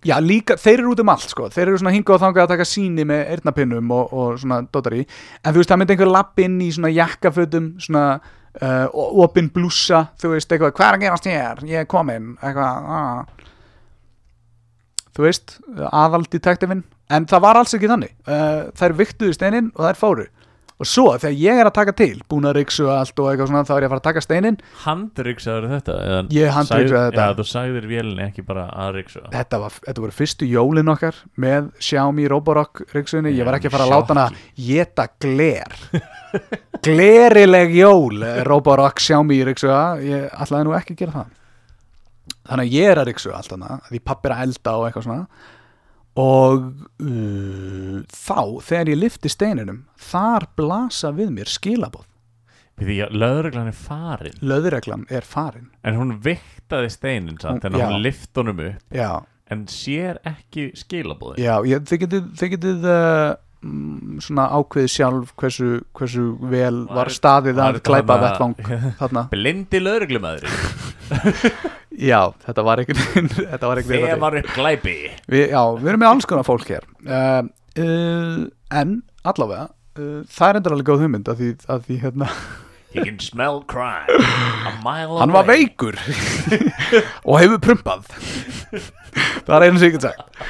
Já, 0.04 0.18
líka, 0.20 0.58
þeir 0.60 0.82
eru 0.82 0.92
út 0.92 1.00
um 1.00 1.12
allt 1.14 1.32
sko. 1.32 1.48
Þeir 1.54 1.70
eru 1.70 1.80
svona 1.80 1.94
hingað 1.94 2.18
og 2.18 2.22
þangað 2.26 2.44
að 2.44 2.52
taka 2.52 2.66
síni 2.68 3.06
með 3.08 3.22
eyrnapinnum 3.32 3.94
og, 3.96 4.12
og 4.12 4.38
svona 4.42 4.60
dótari 4.68 5.06
En 5.06 5.54
þú 5.54 5.62
veist, 5.62 5.72
það 5.72 5.80
myndi 5.80 5.96
einhver 5.96 6.12
lapp 6.12 6.44
inn 6.44 6.58
í 6.60 6.68
svona 6.76 6.92
jakkafötum 6.92 7.70
Svona 7.86 8.04
uh, 8.20 8.86
opin 9.24 9.48
blússa 9.54 10.04
Þú 10.20 10.34
veist, 10.34 10.52
eitthvað, 10.52 10.76
hvað 10.76 10.90
er 10.90 10.98
að 10.98 11.06
gerast 11.06 11.30
hér? 11.32 11.64
Ég 11.70 11.84
er 11.84 11.90
komin, 11.90 12.34
eitthvað 12.42 12.92
ah. 12.98 13.48
Þú 15.14 15.28
veist, 15.28 15.58
aðaldetektifin 15.88 16.84
En 17.12 17.26
það 17.28 17.42
var 17.44 17.58
alls 17.60 17.74
ekki 17.76 17.88
þannig. 17.90 18.14
Uh, 18.24 18.70
Þær 18.76 18.94
viktuðu 19.00 19.34
steinin 19.36 19.66
og 19.76 19.84
þær 19.88 19.98
fóru 20.00 20.28
Og 20.82 20.88
svo, 20.90 21.04
þegar 21.22 21.36
ég 21.38 21.60
er 21.62 21.68
að 21.68 21.74
taka 21.76 21.92
til 21.94 22.16
Búin 22.26 22.48
að 22.48 22.56
ryksu 22.58 22.88
allt 22.90 23.20
og 23.22 23.28
eitthvað 23.30 23.46
svona 23.52 23.60
Þá 23.68 23.72
er 23.76 23.84
ég 23.84 23.86
að 23.86 23.92
fara 23.92 24.00
að 24.02 24.06
taka 24.08 24.22
steinin 24.24 24.56
Handryksaður 24.82 25.68
þetta 25.70 25.94
Ég 26.34 26.50
handryksaði 26.56 26.88
sagði- 26.90 27.04
þetta. 27.14 27.26
Já, 27.28 27.36
þú 27.38 27.46
sagðir 27.52 27.86
vélinni 27.92 28.24
ekki 28.26 28.42
bara 28.48 28.64
að 28.74 28.90
ryksa 28.98 29.22
þetta, 29.30 29.60
var, 29.62 29.76
þetta 29.86 30.04
voru 30.04 30.16
fyrstu 30.18 30.48
jólin 30.50 30.90
okkar 30.96 31.20
með 31.46 31.68
Xiaomi 31.78 32.26
Roborock 32.34 32.82
ryksunni, 32.90 33.30
ég 33.38 33.46
var 33.46 33.60
ekki 33.60 33.70
að 33.70 33.76
fara 33.76 33.86
að 33.86 33.94
láta 33.94 34.14
hana 34.16 34.26
geta 34.58 35.06
gler. 35.22 35.78
Glerileg 36.84 37.74
jól 37.78 38.22
eh, 38.26 38.42
Roborock 38.46 38.98
Xiaomi 39.00 39.38
ryksuga. 39.46 39.80
Ég 40.04 40.26
ætlaði 40.34 40.66
nú 40.68 40.74
ekki 40.76 40.96
að 40.96 41.02
gera 41.04 41.14
það. 41.20 41.32
Þannig 42.50 42.66
að 42.66 42.74
ég 42.76 42.90
er 42.90 43.00
að 43.00 43.08
ryksuga 43.12 43.38
allt 43.38 43.54
hana 43.54 43.78
því 43.88 44.00
pappi 44.10 44.28
er 44.28 44.34
að 44.36 44.42
elda 44.48 44.74
og 44.80 44.86
eitthvað 44.88 45.06
svona 45.06 45.26
og 46.20 46.66
uh, 47.02 48.00
þá 48.06 48.40
þegar 48.62 48.90
ég 48.92 49.00
lifti 49.00 49.30
steininum 49.32 49.80
þar 49.98 50.46
blasa 50.58 51.10
við 51.16 51.32
mér 51.38 51.50
skilabóð 51.50 52.06
Því 52.74 52.94
að 53.04 53.12
lögreglan 53.22 53.68
er 53.70 53.76
farin. 53.78 54.38
Löðreglan 54.42 55.04
er 55.14 55.22
farin. 55.22 55.68
En 55.86 55.94
hún 55.94 56.08
viktaði 56.24 56.88
steinin 56.90 57.36
Hún- 57.38 57.60
Þannig 57.62 57.78
að 57.84 57.92
hún 57.92 58.02
lift 58.02 58.34
honum 58.40 58.62
upp 58.64 58.96
já, 58.98 59.10
En 59.54 59.60
sér 59.70 60.18
ekki 60.26 60.72
skilabóðin 60.80 61.38
já 61.44 61.54
ég, 61.70 61.84
þið 61.86 62.00
getið, 62.02 62.26
þið 62.40 62.50
getið 62.56 62.88
uh, 62.90 63.36
mm, 63.62 64.18
svona 64.26 64.48
ákveðið 64.58 64.90
sjálf 64.90 65.30
hversu, 65.38 65.68
hversu 65.94 66.26
vel 66.50 66.80
Var- 66.90 67.12
staðið 67.14 67.62
að 67.62 67.78
glæpa 67.86 68.16
vettvang 68.24 68.58
Blindi 69.36 69.78
lögreglumæður 69.84 70.50
já, 71.98 72.20
þetta 72.46 72.64
var 72.66 72.82
einhvern 72.82 73.28
einhvern 73.80 74.04
Þegar 74.04 74.20
var 74.22 74.36
upp 74.40 74.50
glæpi? 74.56 74.96
Við, 75.30 75.44
já, 75.52 75.62
við 75.78 75.92
erum 75.92 76.02
með 76.04 76.10
alls 76.10 76.28
konar 76.30 76.46
fólk 76.48 76.68
hér. 76.72 76.86
Uh, 77.06 77.46
uh, 77.80 78.42
en 78.80 78.96
allavega 79.24 79.68
uh, 79.70 80.20
það 80.30 80.48
er 80.48 80.60
endur 80.60 80.76
alveg 80.76 80.90
góð 80.90 81.04
hugmynd 81.06 81.30
að 81.32 81.42
því, 81.42 81.50
að 81.74 81.88
því 81.88 82.00
hérna, 82.04 82.30
He 82.94 83.02
can 83.02 83.16
smell 83.18 83.56
crime 83.66 84.06
A 84.70 84.70
mile 84.84 85.18
hann 85.18 85.32
var 85.34 85.42
away. 85.48 85.64
veikur 85.66 85.96
og 87.26 87.40
hefur 87.42 87.58
prumpað. 87.64 88.06
Það 89.46 89.56
er 89.56 89.66
einu 89.66 89.82
get 89.96 90.06
sagt 90.06 90.44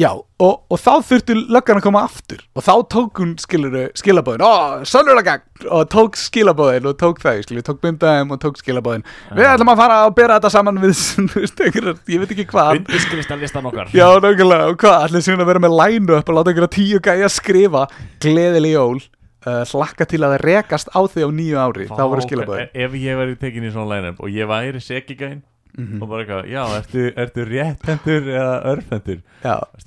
já, 0.00 0.10
og, 0.16 0.54
og 0.72 0.80
þá 0.80 0.90
þurfti 1.06 1.36
löggan 1.52 1.78
að 1.78 1.84
koma 1.84 2.02
aftur. 2.06 2.40
Og 2.56 2.64
þá 2.64 2.72
tók 2.94 3.20
hún 3.20 3.34
skilabóðin, 3.40 4.42
ó, 4.44 4.82
sannurlega 4.88 5.38
og 5.68 5.86
tók 5.92 6.18
skilabóðin 6.20 6.88
og 6.90 6.96
tók 7.00 7.20
það 7.22 7.42
skilur, 7.46 7.66
tók 7.66 7.80
myndaðum 7.84 8.34
og 8.34 8.40
tók 8.42 8.58
skilabóðin 8.60 9.04
við 9.36 9.48
ætlum 9.52 9.72
að 9.74 9.82
fara 9.84 10.00
að 10.06 10.14
bera 10.18 10.38
þetta 10.40 10.52
saman 10.56 10.82
við 10.82 11.02
ég 12.16 12.22
veit 12.24 12.34
ekki 12.34 12.48
hvað. 12.50 12.82
Undirskristallistan 12.82 13.70
okkar. 13.70 13.92
Já, 13.94 14.08
nákvæmlega, 14.24 14.72
og 14.72 14.78
hvað, 14.82 14.98
allir 15.06 15.26
sem 15.28 15.40
að 15.40 15.50
vera 15.52 15.64
með 15.66 15.78
lænu 15.82 16.18
upp 16.18 16.32
og 16.32 16.38
láta 16.40 16.54
einhverja 16.54 16.76
tíu 16.78 17.02
gæja 17.04 17.30
skrifa 17.32 17.86
gleðileg 18.24 18.76
jól 18.76 18.98
uh, 19.46 19.62
hlakka 19.68 20.08
til 20.08 20.22
að 20.26 20.38
rekast 20.42 20.90
á 20.92 21.00
því 21.04 21.26
á 21.26 21.30
nýju 21.38 21.62
ári. 21.62 21.88
Þá 21.92 22.04
voru 22.08 22.26
skilabóðin 22.26 22.68
E- 22.72 22.84
Ef 22.86 22.98
ég 22.98 23.18
væri 23.20 23.38
tekin 23.40 23.66
í 23.68 23.72
svona 23.74 23.96
line-up 23.96 24.22
og 24.22 24.32
ég 24.32 24.48
væri 24.50 24.82
segigæn 24.82 25.42
Mhm. 25.72 26.02
og 26.02 26.08
bara 26.10 26.22
eitthvað, 26.22 26.48
já, 26.52 26.62
ertu, 26.76 27.02
ertu 27.16 27.44
réttendur 27.48 28.26
eða 28.28 28.56
örfendur 28.74 29.20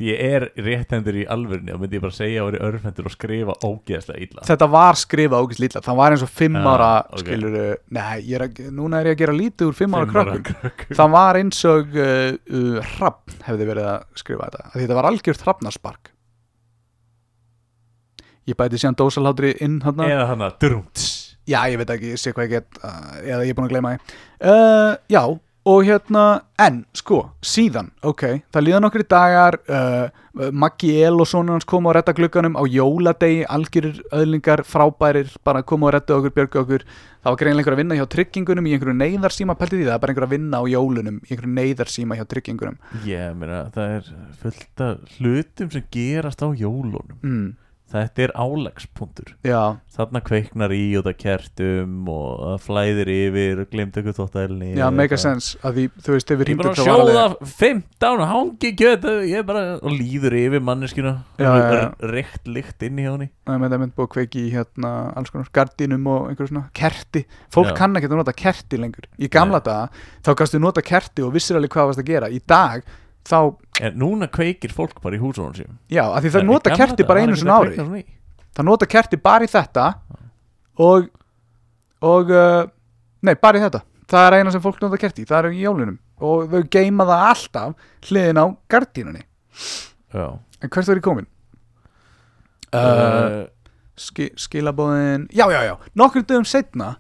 ég 0.02 0.22
er 0.34 0.46
réttendur 0.58 1.14
í 1.22 1.26
alvörni 1.30 1.76
og 1.76 1.84
myndi 1.84 2.00
ég 2.00 2.02
bara 2.02 2.16
segja 2.16 2.42
að 2.42 2.48
vera 2.52 2.70
örfendur 2.72 3.06
og 3.06 3.14
skrifa 3.14 3.54
ógeðslega 3.62 4.24
illa. 4.26 4.42
Þetta 4.50 4.68
var 4.74 4.98
skrifað 4.98 5.46
ógist 5.46 5.62
lítið 5.62 5.86
það 5.86 6.00
var 6.00 6.16
eins 6.16 6.24
og 6.26 6.32
fimm 6.34 6.58
Já, 6.58 6.66
ára 6.74 6.90
ok. 7.06 7.22
skilur, 7.22 7.58
nei, 7.94 8.18
ég 8.26 8.34
er 8.40 8.48
að, 8.48 8.64
núna 8.74 9.00
er 9.04 9.12
ég 9.12 9.18
að 9.20 9.22
gera 9.22 9.38
lítið 9.38 9.70
úr 9.70 9.78
fimm 9.78 9.94
ára 10.00 10.10
Fimm 10.10 10.22
ára 10.24 10.40
krökkum. 10.50 10.98
það 10.98 11.14
var 11.20 11.40
eins 11.44 11.62
og 11.70 11.96
uh, 12.02 12.34
uh, 12.34 12.82
hrappn 12.96 13.38
hefði 13.46 13.70
verið 13.70 13.92
að 13.94 14.10
skrifa 14.24 14.50
þetta. 14.50 14.68
Því 14.74 14.82
þetta 14.88 15.00
var 15.04 15.10
algjört 15.12 15.46
hrappnarspark 15.46 16.12
ég 18.50 18.58
bæti 18.58 18.78
síðan 18.82 18.98
dósalátri 18.98 19.54
inn 19.66 19.80
hann 19.86 20.02
Eða 20.06 20.28
hann 20.34 20.44
að 20.46 20.58
drúms 20.66 21.06
Já, 21.46 21.60
ég 21.70 21.78
veit 21.78 21.92
ekki, 21.94 22.16
ég 22.16 22.18
sé 22.18 22.32
hvað 22.34 22.48
ég 22.48 22.54
get 22.58 22.78
uh, 22.82 23.18
eða 23.22 23.44
ég 23.46 23.52
er 23.54 23.58
búin 23.58 23.68
að 23.68 23.74
gleyma 23.76 23.90
því. 23.94 24.14
Uh, 24.50 24.96
Já, 25.14 25.20
og 25.66 25.86
hérna 25.88 26.26
en, 26.62 26.84
sko, 26.94 27.24
síðan, 27.42 27.90
ok 28.06 28.24
það 28.54 28.68
líða 28.68 28.84
nokkri 28.86 29.08
dagar 29.10 29.58
uh, 29.66 30.08
Maggi 30.36 30.90
El 31.00 31.22
og 31.24 31.28
svona 31.30 31.54
hans 31.56 31.64
koma 31.68 31.90
og 31.90 31.96
redda 31.96 32.14
glugganum. 32.16 32.58
Á 32.60 32.64
jóladegi, 32.68 33.46
algjörir 33.48 34.02
öðlingar 34.16 34.66
frábærir, 34.68 35.30
bara 35.48 35.64
koma 35.64 35.88
og 35.88 35.94
redda 35.96 36.18
okkur 36.18 36.34
björgu 36.36 36.62
okkur, 36.62 36.84
það 37.24 37.32
var 37.32 37.40
greinlega 37.40 37.64
einhver 37.64 37.76
að 37.78 37.82
vinna 37.82 38.00
hjá 38.00 38.06
tryggingunum 38.12 38.68
í 38.68 38.74
einhverju 38.76 38.98
neyðarsíma, 39.00 39.56
pælti 39.56 39.80
því 39.80 39.88
það 39.88 39.96
er 39.96 40.02
bara 40.04 40.14
einhver 40.14 40.28
að 40.28 40.34
vinna 40.36 40.60
á 40.60 40.64
jólunum 40.68 41.22
í 41.22 41.30
einhverju 41.30 41.54
neyðarsíma 41.56 42.20
hjá 42.20 42.26
tryggingunum. 42.34 42.80
Ég 43.08 43.38
meina, 43.40 43.62
það 43.76 43.96
er 43.96 44.10
fullt 44.42 44.84
af 44.90 45.16
hlutum 45.16 45.72
sem 45.72 45.88
gerast 45.96 46.44
á 46.44 46.48
jólunum. 46.52 47.16
Mm, 47.24 47.48
Þetta 47.86 48.24
er 48.26 48.32
álegspunktur. 48.34 49.28
Þarna 49.96 50.22
kveiknar 50.26 50.74
í 50.74 50.84
og 50.98 51.06
það 51.06 51.18
kertum 51.22 52.10
og 52.12 52.30
það 52.42 52.64
flæðir 52.66 53.12
yfir 53.14 53.62
og 53.62 53.70
glemt 53.72 54.00
eitthvað 54.00 54.18
þóttælni 54.20 54.72
já, 54.76 54.86
mega 54.92 55.20
sense 55.22 55.60
að 55.62 55.78
því, 55.78 55.86
þú 56.02 56.16
veist, 56.16 56.34
ef 56.34 56.42
við 56.42 56.52
Ég 56.52 56.60
bara 56.60 56.74
sjóða 56.80 57.26
15 57.46 58.26
hangi 58.32 58.72
er 58.90 59.46
bara 59.48 59.64
og 59.78 59.94
líður 59.94 60.38
yfir 60.42 60.66
manneskina 60.66 61.14
reykt 62.16 62.50
lykt 62.50 62.86
inn 62.90 63.00
í 63.00 63.06
hjáni 63.06 63.30
Það 63.46 63.62
með 63.62 63.74
það 63.76 63.82
mynd 63.84 63.96
búið 63.96 64.08
að 64.08 64.14
kveiki 64.16 64.42
í 64.42 64.52
hérna 64.56 64.92
alls 65.14 65.32
konar 65.34 65.50
gardínum 65.54 66.08
og 66.10 66.30
einhver 66.32 66.50
svona 66.50 66.66
kerti. 66.76 67.22
Fólk 67.54 67.70
Já. 67.70 67.76
kann 67.78 68.00
ekki 68.00 68.10
að 68.10 68.18
nota 68.18 68.34
kerti 68.36 68.80
lengur. 68.82 69.06
Í 69.22 69.30
gamla 69.32 69.62
daga 69.62 69.90
þá 70.26 70.32
kannstu 70.40 70.62
nota 70.62 70.82
kerti 70.86 71.26
og 71.26 71.36
vissir 71.36 71.60
alveg 71.60 71.76
hvað 71.76 71.92
varst 71.92 72.02
að 72.02 72.10
gera. 72.10 72.32
Í 72.34 72.42
dag 72.50 72.82
þá, 73.26 73.38
En 73.84 73.98
núna 74.00 74.30
kveikir 74.32 74.72
fólk 74.72 75.02
bara 75.04 75.18
í 75.18 75.20
húsunum 75.20 75.56
sínum. 75.56 75.76
Já, 75.92 76.06
að 76.06 76.26
því 76.26 76.32
það 76.36 76.46
í 76.46 76.48
nota 76.48 76.76
kerti 76.80 77.08
bara 77.08 77.26
einu 77.26 77.36
svona 77.40 77.58
ári 77.60 77.76
svona 77.76 78.04
það 78.56 78.68
nota 78.70 78.88
kerti 78.88 79.20
bara 79.20 79.44
í 79.44 79.52
þetta 79.52 79.88
og 80.86 81.10
og 82.06 82.32
uh, 82.32 82.64
nei, 83.26 83.36
bara 83.42 83.60
í 83.60 83.64
þetta. 83.66 83.82
Það 84.12 84.28
er 84.28 84.38
eina 84.40 84.54
sem 84.54 84.64
fólk 84.64 84.82
nota 84.84 85.00
kerti, 85.02 85.26
það 85.28 85.50
er 85.50 85.58
í 85.58 85.64
jólunum. 85.64 85.98
Og 86.24 86.46
þau 86.52 86.62
geima 86.72 87.08
það 87.10 87.24
alltaf 87.32 87.90
hliðin 88.08 88.40
á 88.40 88.46
gardínunni. 88.72 89.24
Já. 90.14 90.28
En 90.62 90.72
hvert 90.72 90.92
ég 90.94 91.04
komin? 91.04 91.28
Uh, 92.76 92.80
uh, 92.80 93.42
ski, 93.96 94.30
skilabóðin 94.36 95.28
já, 95.32 95.46
já, 95.52 95.62
já, 95.64 95.76
nokkur 95.96 96.26
dögum 96.28 96.46
setna 96.48 96.96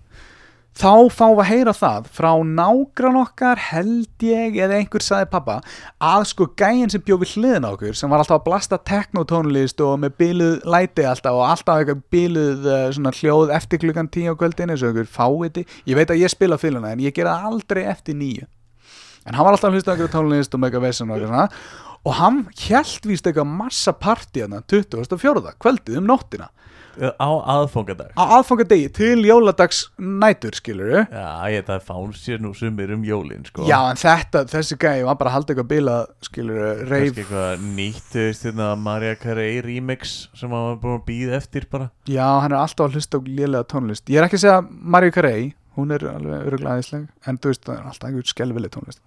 þá 0.75 1.07
fáum 1.13 1.37
við 1.37 1.41
að 1.41 1.49
heyra 1.49 1.73
það 1.75 2.07
frá 2.17 2.31
nágrann 2.43 3.19
okkar 3.21 3.61
held 3.69 4.25
ég 4.27 4.57
eða 4.59 4.79
einhver 4.81 5.03
saði 5.03 5.29
pappa 5.31 5.59
að 6.03 6.25
sko 6.31 6.49
gæinn 6.59 6.91
sem 6.91 7.03
bjóð 7.05 7.21
við 7.23 7.35
hliðin 7.35 7.67
á 7.67 7.71
okkur 7.71 7.95
sem 7.95 8.11
var 8.11 8.23
alltaf 8.23 8.41
að 8.41 8.47
blasta 8.49 8.79
teknotónlist 8.91 9.79
og 9.85 10.01
með 10.03 10.17
byluð 10.19 10.57
læti 10.75 11.07
alltaf 11.07 11.39
og 11.39 11.45
alltaf 11.47 11.79
eitthvað 11.79 12.03
byluð 12.11 12.67
uh, 12.67 12.81
svona 12.97 13.15
hljóð 13.15 13.55
eftir 13.55 13.83
klukkan 13.85 14.11
tíu 14.11 14.35
á 14.35 14.39
kvöldin 14.39 14.75
eins 14.75 14.83
og 14.83 14.91
einhver 14.91 15.07
fáiði 15.07 15.63
ég 15.87 15.95
veit 15.95 16.11
að 16.11 16.25
ég 16.25 16.35
spila 16.35 16.59
fylguna 16.59 16.91
en 16.91 17.05
ég 17.05 17.15
gera 17.15 17.39
aldrei 17.47 17.85
eftir 17.87 18.19
nýju 18.19 18.43
en 19.25 19.33
hann 19.33 19.47
var 19.47 19.55
alltaf 19.55 19.71
að 19.71 19.79
hlusta 19.79 19.93
einhverju 19.95 20.13
tónlist 20.13 20.53
og 20.53 20.61
með 20.61 20.69
eitthvað 20.69 20.87
vesen 20.89 21.09
og 21.09 21.15
eitthvað 21.15 21.31
svona. 21.31 21.47
Og 22.05 22.17
hann 22.19 22.43
hjælt 22.53 23.07
víst 23.09 23.25
eitthvað 23.25 23.49
massa 23.49 23.93
partí 23.97 24.43
hérna 24.43 24.61
24. 24.69 25.55
kvöldið 25.57 25.97
um 26.01 26.11
nóttina 26.11 26.51
á 26.95 27.29
aðfangadag. 27.55 28.13
Á 28.15 28.23
aðfangadegi 28.37 28.91
til 28.95 29.25
jóladags 29.27 29.81
nætur 29.99 30.55
skilur 30.57 30.93
Já, 31.03 31.27
ég 31.51 31.65
það 31.67 31.83
fán 31.89 32.13
sér 32.17 32.43
nú 32.43 32.53
sumir 32.57 32.93
um 32.95 33.03
jólin 33.07 33.45
sko. 33.47 33.65
Já 33.69 33.77
en 33.89 33.99
þetta, 33.99 34.45
þessi 34.51 34.79
gæði 34.81 35.03
var 35.09 35.19
bara 35.19 35.33
að 35.33 35.37
halda 35.39 35.53
eitthvað 35.53 35.69
bilað 35.73 36.07
skilur 36.29 36.63
reif, 36.85 37.11
Kannski 37.11 37.25
eitthvað 37.25 37.67
nýtt, 37.75 38.15
veist, 38.15 38.47
hérna 38.47 38.71
Maria 38.79 39.19
Carey 39.19 39.59
remix 39.65 40.15
sem 40.37 40.49
hann 40.49 40.71
var 40.71 40.81
búin 40.81 40.97
að 40.99 41.05
býða 41.09 41.37
eftir 41.41 41.69
bara. 41.71 41.91
Já 42.07 42.25
hann 42.27 42.51
er 42.51 42.61
alltaf 42.61 42.87
að 42.89 42.99
hlusta 42.99 43.19
á 43.19 43.27
lélega 43.27 43.69
tónlist. 43.71 44.09
Ég 44.09 44.21
er 44.21 44.29
ekki 44.29 44.39
að 44.39 44.45
segja 44.47 44.65
Maríu 44.69 45.15
Carey 45.15 45.53
hún 45.75 45.91
er 45.91 46.05
alveg 46.07 46.49
öruglæðisleg 46.49 47.07
en 47.27 47.39
þú 47.41 47.51
veist 47.51 47.65
það 47.67 47.79
er 47.79 47.87
alltaf 47.89 48.09
einhver 48.09 48.29
skelvileg 48.29 48.73
tónlist. 48.73 49.01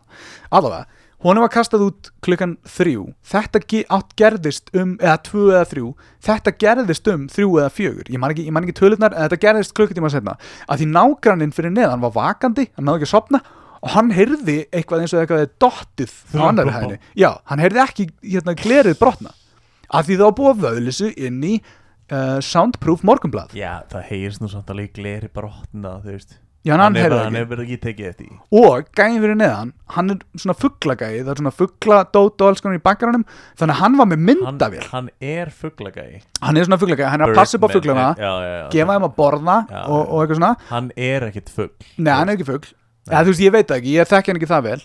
Allavega, 0.54 0.97
hún 1.24 1.40
var 1.42 1.50
kastað 1.50 1.84
út 1.88 2.10
klukkan 2.24 2.56
þrjú, 2.68 3.08
þetta 3.26 3.62
gerðist 4.18 4.70
um, 4.76 4.96
eða 5.02 5.16
tvö 5.26 5.46
eða 5.50 5.64
þrjú. 5.72 5.88
Þetta 6.28 6.54
gerðist 6.62 7.10
um 7.12 7.24
þrjú 7.32 7.48
eða 7.62 7.72
fjögur. 7.74 8.10
Ég 8.12 8.22
man 8.22 8.34
ekki, 8.34 8.46
ég 8.46 8.54
man 8.54 8.66
ekki 8.66 8.76
tölurnar, 8.78 9.16
en 9.16 9.26
þetta 9.26 9.40
gerðist 9.46 9.74
klukkutíma 9.78 10.12
setna 10.14 10.36
að 10.68 10.82
því 10.82 10.90
nágranninn 10.94 11.54
fyrir 11.56 11.74
neðan 11.74 12.04
var 12.04 12.14
vakandi, 12.14 12.68
hann 12.76 12.88
náði 12.88 13.02
ekki 13.02 13.10
að 13.10 13.14
sopna 13.16 13.42
og 13.78 13.92
hann 13.94 14.14
heyrði 14.14 14.60
eitthvað 14.74 15.04
eins 15.04 15.12
og 15.14 15.20
eitthvað 15.22 15.44
er 15.44 15.52
dottið 15.62 16.14
á 16.34 16.42
annari 16.48 16.72
hæðinni, 16.74 16.96
já, 17.18 17.28
hann 17.46 17.62
heyrði 17.62 17.82
ekki 17.84 18.08
hérna 18.22 18.54
glerið 18.58 18.98
brotna. 18.98 19.34
Að 19.88 20.08
því 20.08 20.16
það 20.18 20.26
var 20.26 20.38
búið 20.38 20.50
að 20.50 20.64
vöðlisu 20.66 21.12
inn 21.26 21.38
í 21.46 21.52
uh, 22.12 22.38
soundproof 22.44 23.04
morgunblad 23.06 23.54
Já, 23.56 23.84
það 23.88 24.04
heyrst 24.10 24.42
nú 24.42 24.50
samt 24.52 24.70
alveg 24.72 24.92
gleri 24.98 25.30
brotna, 25.32 25.98
þú 26.02 26.12
veist 26.12 26.36
já, 26.66 26.74
hann, 26.76 26.94
hefur- 26.94 27.04
heyrði 27.04 27.18
hann 27.22 27.36
ekki. 27.36 27.42
hefur 27.44 27.62
ekki 27.64 27.78
tekið 27.84 28.08
eftir 28.08 28.26
því. 28.26 28.38
og 28.62 28.88
gæðin 28.98 29.20
fyrir 29.24 29.38
neðan, 29.38 29.70
hann 29.94 30.10
er 30.10 30.18
svona 30.42 30.56
fugglagæði, 30.58 31.20
það 31.24 31.32
er 31.34 31.40
svona 31.42 31.54
fuggladót 31.58 32.42
og 32.42 32.48
alls 32.48 32.60
konar 32.64 32.78
í 32.80 32.82
bakgrannum, 32.88 33.24
þannig 33.60 33.74
að 33.76 33.80
hann 33.82 33.96
var 34.00 34.10
með 34.10 34.18
hann, 34.18 34.58
myndavél, 34.58 34.88
hann 34.90 35.10
er 35.20 35.52
fugglagæi 35.54 36.20
hann 36.42 36.56
er 36.56 36.68
svona 36.68 36.80
fugglagæði 36.82 37.12
hann 37.14 37.24
er 37.24 37.32
að 37.32 37.38
passa 37.38 37.58
upp 37.58 37.68
á 37.68 37.70
já. 38.18 38.68
gefa 38.74 38.98
þeim 38.98 39.08
að 39.08 39.16
borða 39.16 39.56
og, 39.86 40.02
og 40.02 40.20
eitthvað 40.24 40.40
svona, 40.40 40.52
Hann 40.68 40.92
er 40.96 41.28
ekkit 41.30 41.48
fugg 41.54 41.88
nei 41.98 42.12
hann 42.12 42.28
er 42.28 42.36
ekki 42.38 42.48
fuggl 42.50 42.74
eða 43.08 43.24
þú 43.24 43.32
veist, 43.32 43.44
ég 43.46 43.54
veit 43.54 43.74
ekki, 43.78 43.96
ég 43.96 44.08
þekki 44.08 44.32
hann 44.32 44.40
ekki 44.40 44.50
það 44.52 44.66
vel. 44.68 44.80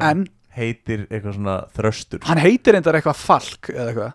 En 0.00 0.26
Heitir 0.58 1.04
eitthvað 1.06 1.36
svona 1.36 1.56
þröstur. 1.76 2.22
Hann 2.26 2.40
heitir 2.42 2.74
reyndar 2.74 2.96
eitthvað 2.98 3.20
falk 3.20 3.68
eða 3.70 3.92
eitthvað, 3.92 4.14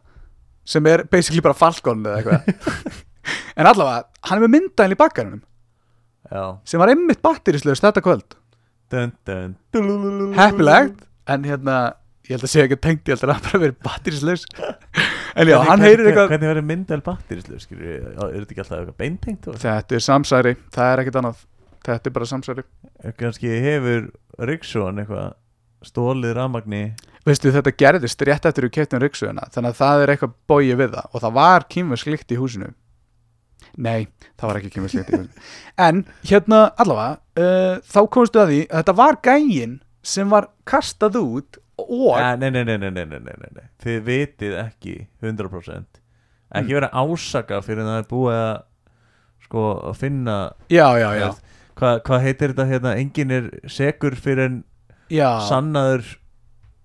sem 0.68 0.90
er 0.92 1.04
basically 1.12 1.44
bara 1.46 1.56
falkon 1.56 2.02
en 3.58 3.70
allavega, 3.70 4.04
hann 4.28 4.40
er 4.40 4.44
með 4.48 4.54
myndavél 4.58 4.96
í 4.96 5.00
bakgrannum 5.00 5.44
Já. 6.32 6.44
Sem 6.68 6.82
var 6.82 6.94
einmitt 6.94 7.22
batterislaus 7.24 7.82
þetta 7.84 8.04
kvöld. 8.04 8.38
Dun, 8.94 9.12
dun, 9.26 9.56
dun, 9.74 10.34
heppilegt 10.38 11.04
en 11.32 11.46
hérna, 11.48 11.78
ég 12.28 12.36
held 12.36 12.46
að 12.46 12.52
segja 12.52 12.68
ekki 12.68 12.78
tengt 12.84 13.10
ég 13.10 13.16
held 13.16 13.26
að 13.26 13.32
það 13.34 13.46
bara 13.48 13.62
verið 13.64 13.78
batterislaus 13.88 14.44
en 15.40 15.50
já, 15.50 15.56
hann 15.66 15.82
heyrir 15.82 16.10
eitthvað 16.12 16.34
Hvernig 16.36 17.06
batterislu, 17.08 17.60
skilur 17.64 17.88
við 17.88 18.04
Er 18.04 18.36
þetta 18.36 18.54
ekki 18.54 18.64
alltaf 18.64 18.78
eitthvað 18.80 19.00
beintengt? 19.02 19.50
þetta 19.64 19.98
er 19.98 20.06
samsæri, 20.06 20.54
það 20.76 20.92
er 20.92 21.04
ekkert 21.04 21.20
annað. 21.22 21.42
Þetta 21.84 22.10
er 22.10 22.14
bara 22.16 22.28
samsæri. 22.30 22.66
Kannski 23.20 23.56
hefur 23.66 24.06
Ríksson 24.48 25.02
eitthvað 25.02 25.34
stólið 25.84 26.38
rafmagni? 26.38 26.84
Veistu 27.28 27.52
þetta 27.56 27.74
gerðist 27.80 28.24
rétt 28.28 28.46
eftir 28.48 28.68
við 28.68 28.76
keftum 28.78 29.02
ryksuðuna 29.04 29.50
þannig 29.52 29.74
að 29.74 29.80
það 29.80 30.04
er 30.04 30.14
eitthvað 30.14 30.38
bóið 30.52 30.80
við 30.80 30.96
það. 30.96 31.10
Og 31.12 31.24
það 31.24 31.36
var 31.40 31.66
kýmversk 31.72 32.14
líkt 32.14 32.34
í 32.36 32.40
húsinu 32.40 32.72
Nei, 33.82 34.06
það 34.38 34.50
var 34.50 34.60
ekki 34.60 34.72
Kimmy 34.76 34.92
Schilling 34.92 35.30
En 35.82 36.04
hérna 36.30 36.68
allavega 36.78 37.18
uh, 37.42 37.80
þá 37.82 38.00
komstu 38.14 38.42
að 38.44 38.52
því 38.52 38.60
að 38.68 38.78
þetta 38.82 38.96
var 39.00 39.20
gægin 39.26 39.80
sem 40.04 40.30
var 40.30 40.50
kastað 40.70 41.18
út 41.22 41.60
og... 41.82 42.12
Ja, 42.20 42.36
nei, 42.38 42.52
nei, 42.54 42.62
nei, 42.68 42.78
nei, 42.78 42.92
nei, 42.94 43.08
nei, 43.10 43.50
nei 43.56 43.66
Þið 43.82 44.04
vitið 44.10 44.58
ekki 44.62 44.98
100% 45.24 46.02
Ekki 46.54 46.70
mm. 46.70 46.76
vera 46.78 46.92
ásaka 46.94 47.64
fyrir 47.66 47.88
það 47.88 48.02
er 48.04 48.10
búið 48.12 48.38
að 48.38 48.54
sko 49.48 49.64
að 49.90 49.98
finna 50.04 50.38
Já, 50.70 50.88
já, 51.02 51.10
já. 51.18 51.30
Hvað 51.74 52.04
hva 52.06 52.20
heitir 52.22 52.54
þetta 52.54 52.68
hérna, 52.70 52.98
engin 53.02 53.34
er 53.34 53.48
segur 53.72 54.14
fyrir 54.14 54.46
en 54.46 54.60
já. 55.10 55.42
sannaður 55.50 56.06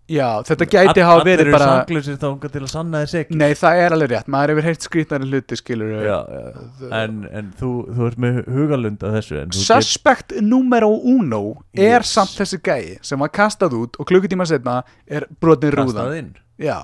já 0.09 0.29
þetta 0.49 0.67
gæti 0.73 1.03
hafa 1.05 1.25
verið 1.27 1.51
bara 1.53 1.67
Allir 1.69 1.99
eru 1.99 2.03
saklusir 2.03 2.17
þá 2.23 2.51
til 2.55 2.63
að 2.65 2.71
sanna 2.73 3.01
þér 3.03 3.11
segur 3.13 3.37
Nei, 3.43 3.51
það 3.61 3.81
er 3.85 3.95
alveg 3.97 4.11
rétt, 4.15 4.31
maður 4.33 4.53
hefur 4.55 4.67
heilt 4.69 4.87
skrýtnari 4.87 5.29
hluti 5.29 5.59
skilur 5.61 5.91
Já, 6.07 6.19
já. 6.33 6.91
En, 7.03 7.19
en 7.41 7.51
þú, 7.61 7.73
þú 7.97 8.07
ert 8.09 8.23
með 8.25 8.39
hugalund 8.57 9.05
af 9.05 9.17
þessu 9.19 9.37
þú 9.37 9.45
get- 9.53 9.61
Suspect 9.69 10.33
numero 10.41 10.89
uno 10.97 11.43
er 11.77 12.01
Yes. 12.01 12.15
samt 12.17 12.35
þessi 12.41 12.61
gæi 12.65 12.99
sem 13.03 13.19
var 13.21 13.29
kastað 13.29 13.77
út 13.83 14.01
og 14.01 14.09
klukkutíma 14.09 14.47
setna 14.49 14.79
er 15.07 15.27
brotin 15.41 15.71
rúðan. 15.77 15.93
kastað 15.93 16.19
inn? 16.23 16.33
Já. 16.59 16.79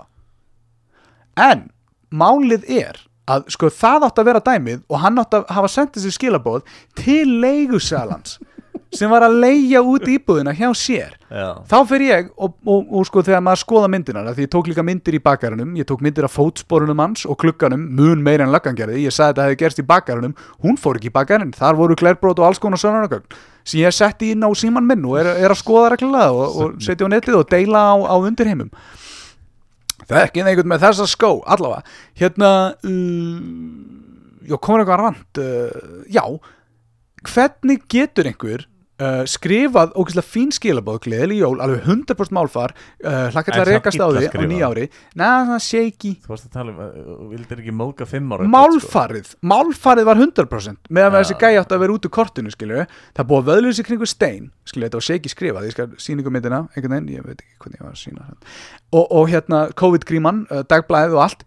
En 1.37 1.71
málið 2.15 2.69
er 2.71 3.01
að 3.27 3.47
sko 3.55 3.71
það 3.73 4.05
átt 4.11 4.19
að 4.21 4.27
vera 4.29 4.41
dæmið 4.45 4.83
og 4.93 5.01
hann 5.01 5.17
átt 5.23 5.33
að 5.39 5.47
hafa 5.57 5.71
sendið 5.73 6.05
sér 6.05 6.15
skilabóð 6.19 6.67
til 7.01 7.25
leigusalans 7.41 8.37
sem 8.95 9.11
var 9.11 9.25
að 9.27 9.39
leigja 9.43 9.83
út 9.85 10.07
íbúðina 10.11 10.55
hjá 10.57 10.69
sér. 10.79 11.15
Já, 11.29 11.49
þá 11.71 11.77
fyrir 11.91 12.11
ég 12.11 12.29
og, 12.37 12.55
og, 12.65 12.93
og 12.95 13.09
sko 13.09 13.25
þegar 13.27 13.43
maður 13.45 13.63
skoða 13.65 13.89
myndinar 13.91 14.29
því 14.35 14.47
ég 14.47 14.53
tók 14.53 14.69
líka 14.71 14.85
myndir 14.87 15.19
í 15.19 15.23
bakarunum 15.25 15.73
ég 15.79 15.89
tók 15.89 16.05
myndir 16.05 16.29
af 16.29 16.37
fótsporunum 16.37 17.03
hans 17.03 17.25
og 17.27 17.39
klukkanum 17.43 17.89
mun 17.99 18.23
meira 18.23 18.47
en 18.47 18.55
löggan 18.55 18.79
gerði, 18.79 19.03
ég 19.03 19.15
sagði 19.15 19.25
að 19.25 19.35
þetta 19.35 19.49
hefði 19.49 19.61
gerst 19.65 19.83
í 19.83 19.87
bakarunum 19.89 20.37
hún 20.63 20.79
fór 20.79 21.01
ekki 21.01 21.11
í 21.11 21.15
bakarun, 21.15 21.51
þar 21.57 21.81
voru 21.81 21.99
glerbrót 21.99 22.39
og 22.39 22.49
alls 22.49 22.63
konar 22.63 22.79
sannarnagögn 22.79 23.27
sem 23.65 23.81
ég 23.81 23.97
setti 23.97 24.31
inn 24.35 24.45
á 24.45 24.51
síman 24.55 24.87
minn 24.87 25.05
og 25.09 25.19
er, 25.23 25.31
er 25.41 25.53
að 25.53 25.63
skoða 25.63 25.95
reglulega 25.95 26.33
og, 26.37 26.59
og 26.61 26.85
setja 26.85 27.09
á 27.09 27.13
netið 27.13 27.41
og 27.41 27.49
deila 27.51 27.81
á, 27.81 27.95
á 28.13 28.17
undirheimum. 28.21 28.71
Það 30.05 30.19
er 30.19 30.29
ekki 30.29 30.43
einhvern 30.45 30.69
með 30.69 30.85
þessa 30.85 31.07
skó 31.09 31.31
allavega, 31.49 31.95
hérna 32.21 32.51
uh, 32.85 33.39
já, 34.45 34.57
komur 34.59 34.83
eitthvað 34.85 35.01
rand 35.01 35.41
uh, 35.41 35.89
já, 36.13 36.25
hvernig 37.25 37.87
getur 37.89 38.29
einhver 38.29 38.67
uh, 39.03 39.23
skrifað 39.31 39.95
ógeðslega 39.99 40.27
fín 40.27 40.53
skilabóð, 40.55 41.01
gleðileg 41.07 41.41
jól 41.41 41.57
alveg 41.65 41.87
100% 41.89 42.35
málfar, 42.35 42.75
uh, 43.05 43.29
hlakka 43.35 43.55
til 43.55 43.63
að 43.63 43.71
rekast 43.71 44.01
á 44.01 44.07
því 44.07 44.29
á 44.31 44.43
nýjári 44.51 44.87
neða, 45.19 45.41
svona 45.49 45.61
shaky. 45.67 46.13
Þú 46.25 46.35
varst 46.35 46.49
að 46.49 46.59
tala 46.59 46.75
um 46.75 46.83
að 46.85 46.99
þú 46.99 47.29
vildir 47.33 47.63
ekki 47.65 47.77
móka 47.81 48.09
fimm 48.09 48.35
ára 48.35 48.49
Málfarið, 48.55 49.33
málfarið 49.55 50.11
var 50.11 50.21
100% 50.23 50.93
meðan 50.95 51.19
ja. 51.19 51.23
þessi 51.23 51.39
gæi 51.41 51.61
átti 51.63 51.77
að 51.77 51.85
vera 51.85 51.97
út 51.97 52.09
úr 52.09 52.15
kortinu 52.19 52.55
skilju, 52.55 52.87
það 53.17 53.31
búið 53.33 53.43
að 53.43 53.51
vöðlur 53.51 53.79
sig 53.79 53.89
kringu 53.89 54.11
stein 54.11 54.51
skilju, 54.69 54.87
þetta 54.89 55.01
var 55.01 55.09
shaky 55.09 55.33
skrifað, 55.33 55.69
ég 55.69 55.77
skal 55.77 55.91
síningu 56.01 56.35
myndina 56.35 56.65
einhvern 56.75 56.99
veginn, 56.99 57.11
ég 57.19 57.27
veit 57.27 57.41
ekki 57.41 57.59
hvernig 57.65 57.81
ég 57.81 57.89
var 57.89 57.97
að 57.97 58.03
sína 58.05 58.31
og, 58.95 59.05
og 59.05 59.29
hérna 59.33 59.67
COVID-gríman 59.79 60.45
uh, 60.51 60.63
dagblæðið 60.71 61.19
og 61.19 61.27
allt 61.27 61.45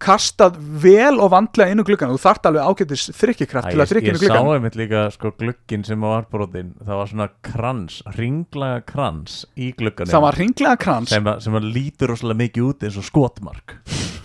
kastað 0.00 0.56
vel 0.82 1.18
og 1.20 1.30
vandlega 1.34 1.74
inn 1.74 1.82
úr 1.82 1.88
gluggan 1.90 2.14
þú 2.14 2.20
þarft 2.22 2.48
alveg 2.48 2.68
ágættis 2.70 3.06
þrykkikraft 3.18 3.68
til 3.70 3.78
að 3.78 3.84
Ég, 3.84 3.90
þrykja 3.92 4.08
ég 4.08 4.14
inn 4.14 4.18
úr 4.18 4.24
sá 4.24 4.32
gluggan 4.32 4.54
einmitt 4.56 4.78
líka 4.80 5.04
sko 5.14 5.32
glukkin 5.40 5.84
sem 5.86 6.06
var 6.06 6.26
brotin 6.32 6.72
það 6.80 7.02
var 7.02 7.12
svona 7.12 7.28
krans, 7.46 8.00
ringlaga 8.16 8.80
krans 8.88 9.42
í 9.54 9.70
glugganum. 9.76 10.12
Það 10.14 10.26
var 10.26 10.40
hringlega 10.40 10.80
krans. 10.80 11.12
Sem, 11.12 11.30
sem 11.44 11.60
lítur 11.68 12.14
rosalega 12.14 12.42
mikið 12.44 12.68
út 12.70 12.88
eins 12.88 12.98
og 13.00 13.06
skotmark. 13.06 13.76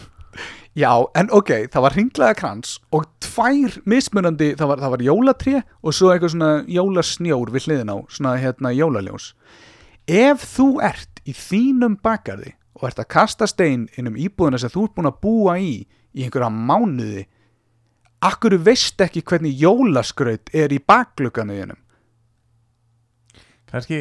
Já, 0.76 0.92
en 1.16 1.30
ok, 1.32 1.70
það 1.72 1.84
var 1.86 1.94
hringlega 1.96 2.36
krans 2.36 2.74
og 2.96 3.06
tvær 3.24 3.78
mismunandi 3.88 4.50
það 4.60 4.74
var, 4.74 4.82
það 4.84 4.94
var 4.96 5.04
jólatré 5.06 5.62
og 5.64 5.96
svo 5.96 6.12
eitthvað 6.12 6.34
svona 6.34 6.50
jólasnjór 6.68 7.52
við 7.54 7.70
hliðin 7.70 7.94
á 7.96 7.98
svona 8.12 8.36
hérna 8.42 8.74
jólaljós. 8.76 9.30
Ef 10.04 10.44
þú 10.58 10.68
ert 10.84 11.24
í 11.24 11.32
þínum 11.32 11.96
bakarði 12.04 12.58
og 12.76 12.90
ert 12.90 13.00
að 13.00 13.12
kasta 13.16 13.48
stein 13.48 13.88
inn 13.96 14.12
um 14.12 14.20
íbúðina 14.20 14.60
sem 14.60 14.72
þú 14.74 14.88
ert 14.88 14.98
búin 14.98 15.10
að 15.10 15.22
búa 15.24 15.56
í 15.62 15.74
í 16.16 16.26
einhverja 16.26 16.52
mánuði? 16.52 17.26
Akkur 18.26 18.58
veist 18.64 19.02
ekki 19.04 19.24
hvernig 19.28 19.56
jólaskraut 19.60 20.52
er 20.56 20.74
í 20.74 20.82
baklugganu 20.82 21.56
þínum? 21.60 21.82
Kannski, 23.70 24.00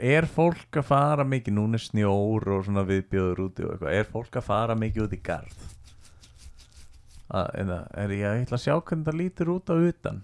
er 0.00 0.26
fólk 0.26 0.80
að 0.80 0.88
fara 0.88 1.26
mikið 1.28 1.56
núna 1.58 1.78
snjór 1.80 2.48
og 2.54 2.64
svona 2.66 2.86
viðbjöður 2.88 3.44
úti 3.46 3.66
og 3.66 3.74
eitthvað, 3.74 3.94
er 3.98 4.10
fólk 4.10 4.40
að 4.40 4.48
fara 4.48 4.76
mikið 4.78 5.06
út 5.06 5.14
í 5.14 5.20
garð? 5.28 5.68
Að, 7.30 7.50
en 7.60 7.70
það, 7.70 7.84
er 8.02 8.14
ég 8.16 8.26
að 8.26 8.40
ætla 8.40 8.58
að 8.58 8.64
sjá 8.64 8.74
hvernig 8.74 9.06
það 9.06 9.20
lítur 9.20 9.52
út 9.54 9.70
á 9.70 9.74
utan. 9.76 10.20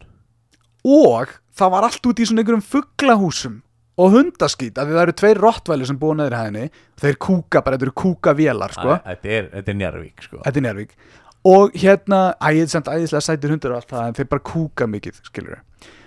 Og 0.87 1.37
það 1.55 1.73
var 1.77 1.87
allt 1.87 2.09
út 2.11 2.23
í 2.23 2.27
svona 2.27 2.43
einhverjum 2.43 2.67
fugglahúsum 2.67 3.61
og 3.97 4.13
hundaskít 4.13 4.77
af 4.77 4.89
því 4.89 4.97
það 4.97 5.03
eru 5.03 5.15
tveir 5.21 5.41
rottvæli 5.41 5.87
sem 5.89 5.99
búa 6.01 6.17
neður 6.19 6.37
hæðinni. 6.37 6.67
Þeir 7.01 7.21
kúka 7.27 7.63
bara, 7.65 7.79
þetta 7.79 7.89
eru 7.89 7.95
kúkavélar 8.03 8.75
sko. 8.77 8.99
Þetta 9.07 9.31
er, 9.39 9.49
þetta 9.55 9.73
er 9.73 9.79
Njarvík 9.81 10.27
sko. 10.27 10.41
Þetta 10.45 10.61
er 10.61 10.67
Njárvík 10.67 10.99
og 11.47 11.77
hérna, 11.79 12.21
ægið 12.43 12.73
samt 12.73 12.89
æðislega 12.91 13.23
sætir 13.23 13.53
hundur 13.55 13.73
og 13.73 13.81
allt 13.81 13.93
það, 13.93 14.07
en 14.09 14.17
þeir 14.19 14.29
bara 14.33 14.45
kúka 14.51 14.89
mikið 14.91 15.21
skilur 15.29 15.61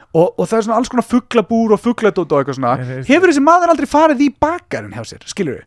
og, 0.10 0.26
og 0.36 0.42
það 0.50 0.58
er 0.58 0.66
svona 0.66 0.80
alls 0.82 0.92
konar 0.92 1.06
fugglabúr 1.08 1.76
og 1.76 1.80
fuggladótt 1.80 2.34
og 2.34 2.42
eitthvað 2.42 2.58
svona. 2.58 2.74
Hefur 3.08 3.32
þessi 3.32 3.44
maður 3.46 3.72
aldrei 3.72 3.88
farið 3.88 4.24
í 4.26 4.30
bakarinn 4.42 4.96
hjá 4.98 5.06
sér, 5.08 5.24
skilur 5.30 5.62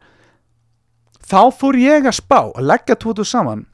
þá 1.33 1.41
fór 1.57 1.79
ég 1.81 2.09
að 2.09 2.19
spá 2.19 2.41
að 2.51 2.67
leggja 2.69 2.99
tótu 3.01 3.25
saman 3.25 3.65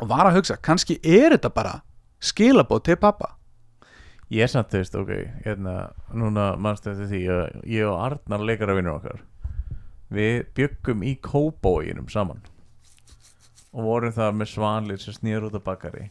og 0.00 0.08
var 0.08 0.30
að 0.30 0.38
hugsa, 0.38 0.56
kannski 0.56 0.96
er 1.02 1.34
þetta 1.34 1.50
bara 1.52 1.74
skilabóð 2.22 2.84
til 2.88 2.96
pappa 3.02 3.34
Ég 4.32 4.46
er 4.46 4.48
samt, 4.48 4.70
þú 4.72 4.80
veist, 4.80 4.94
ok, 4.96 5.10
hérna, 5.44 5.74
núna 6.16 6.54
mannstu 6.56 6.92
eftir 6.92 7.10
því 7.10 7.20
að 7.34 7.56
ég 7.68 7.84
og 7.84 7.98
Arnar 8.00 8.44
leikara 8.48 8.76
vinnur 8.78 8.96
okkar. 8.96 9.20
Við 10.12 10.38
byggum 10.56 11.04
í 11.04 11.14
kóbóinum 11.24 12.08
saman 12.12 12.42
Og 13.72 13.86
vorum 13.86 14.12
það 14.12 14.34
með 14.36 14.50
svanlir 14.50 15.00
sem 15.00 15.14
snýr 15.16 15.46
út 15.46 15.56
af 15.56 15.64
bakari. 15.64 16.10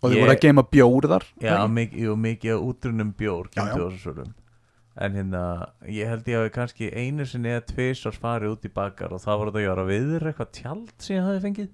Og 0.00 0.10
þið 0.10 0.22
voru 0.24 0.32
að 0.32 0.42
geima 0.42 0.64
bjór 0.66 1.06
þar 1.12 1.26
Já, 1.44 1.54
mikið, 1.70 2.04
jú, 2.06 2.14
mikið 2.18 2.54
af 2.54 2.62
útrunum 2.66 3.10
bjór 3.18 3.50
Já, 3.54 3.66
já. 3.76 4.24
En 5.00 5.14
hérna, 5.14 5.42
ég 5.86 6.10
held 6.10 6.26
ég 6.28 6.40
hafi 6.40 6.52
kannski 6.54 6.88
einu 6.90 7.26
sinni 7.28 7.52
eða 7.52 7.66
tvisar 7.68 8.16
farið 8.16 8.56
út 8.56 8.66
í 8.66 8.72
bakar 8.74 9.14
og 9.14 9.22
það 9.22 9.38
voru 9.40 9.52
þetta 9.52 9.60
að 9.60 9.68
gera 9.68 9.84
viður 9.90 10.26
eitthvað 10.30 10.50
tjald 10.56 10.94
sem 10.98 11.16
ég 11.16 11.28
hafi 11.28 11.42
fengið. 11.44 11.68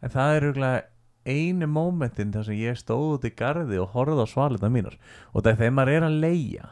En 0.00 0.14
það 0.14 0.34
er 0.34 0.48
auðvitað 0.48 0.88
einu 1.28 1.68
mómentin 1.70 2.32
þar 2.34 2.46
sem 2.48 2.60
ég 2.60 2.78
stóð 2.78 3.16
út 3.16 3.26
í 3.28 3.32
garði 3.36 3.80
og 3.82 3.90
horfði 3.94 4.24
á 4.24 4.32
svalirna 4.32 4.70
mínar. 4.72 4.96
Og 5.34 5.42
það 5.42 5.52
er 5.52 5.58
þegar 5.62 5.74
maður 5.78 5.96
er 5.96 6.06
að 6.06 6.20
leia 6.24 6.70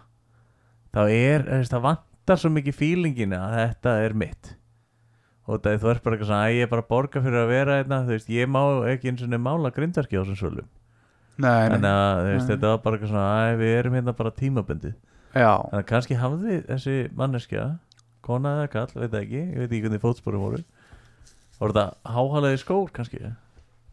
þá 0.94 1.02
er, 1.12 1.44
það 1.68 1.84
vantar 1.88 2.40
svo 2.40 2.52
mikið 2.54 2.78
fílingin 2.78 3.36
að 3.36 3.58
þetta 3.58 3.96
er 4.04 4.16
mitt. 4.24 4.54
Og 5.48 5.60
það 5.64 5.72
er 5.72 5.82
þú 5.82 5.92
ert 5.92 6.04
bara 6.04 6.16
eitthvað 6.16 6.30
svona 6.30 6.46
að 6.46 6.56
ég 6.56 6.66
er 6.66 6.72
bara 6.72 6.84
að 6.84 6.90
borga 6.92 7.22
fyrir 7.24 7.42
að 7.42 7.52
vera 7.52 7.76
hérna, 7.78 8.00
þú 8.04 8.16
veist, 8.16 8.32
ég 8.32 8.50
má 8.52 8.62
ekki 8.92 9.12
eins 9.12 9.24
og 9.24 9.36
mála 9.40 9.72
grindverki 9.72 10.20
á 10.20 10.24
þessum 10.28 10.58
nei. 11.38 11.68
þannig 11.70 11.92
að 11.92 12.22
veist, 12.26 12.48
þetta 12.50 12.72
var 12.72 12.80
bara 12.84 12.98
eitthvað 12.98 13.12
svona 13.12 13.28
að 13.44 13.60
við 13.62 13.76
erum 13.78 13.96
hérna 13.96 14.14
bara 14.18 14.34
tímabundið. 14.34 14.96
Já, 15.36 15.52
þannig 15.54 15.78
að 15.78 15.88
kannski 15.92 16.18
hafði 16.18 16.58
þessi 16.66 16.96
manneskja 17.16 17.66
kona 18.28 18.54
eða 18.58 18.70
kall, 18.72 18.88
veit 18.96 19.16
ekki 19.16 19.40
ég 19.40 19.56
veit 19.62 19.68
ekki 19.70 19.82
hvernig 19.86 20.02
fótsporum 20.02 20.44
voru 20.44 20.62
voru 21.58 21.74
þetta 21.74 22.14
háhalaði 22.16 22.60
skór 22.62 22.90
kannski 22.94 23.22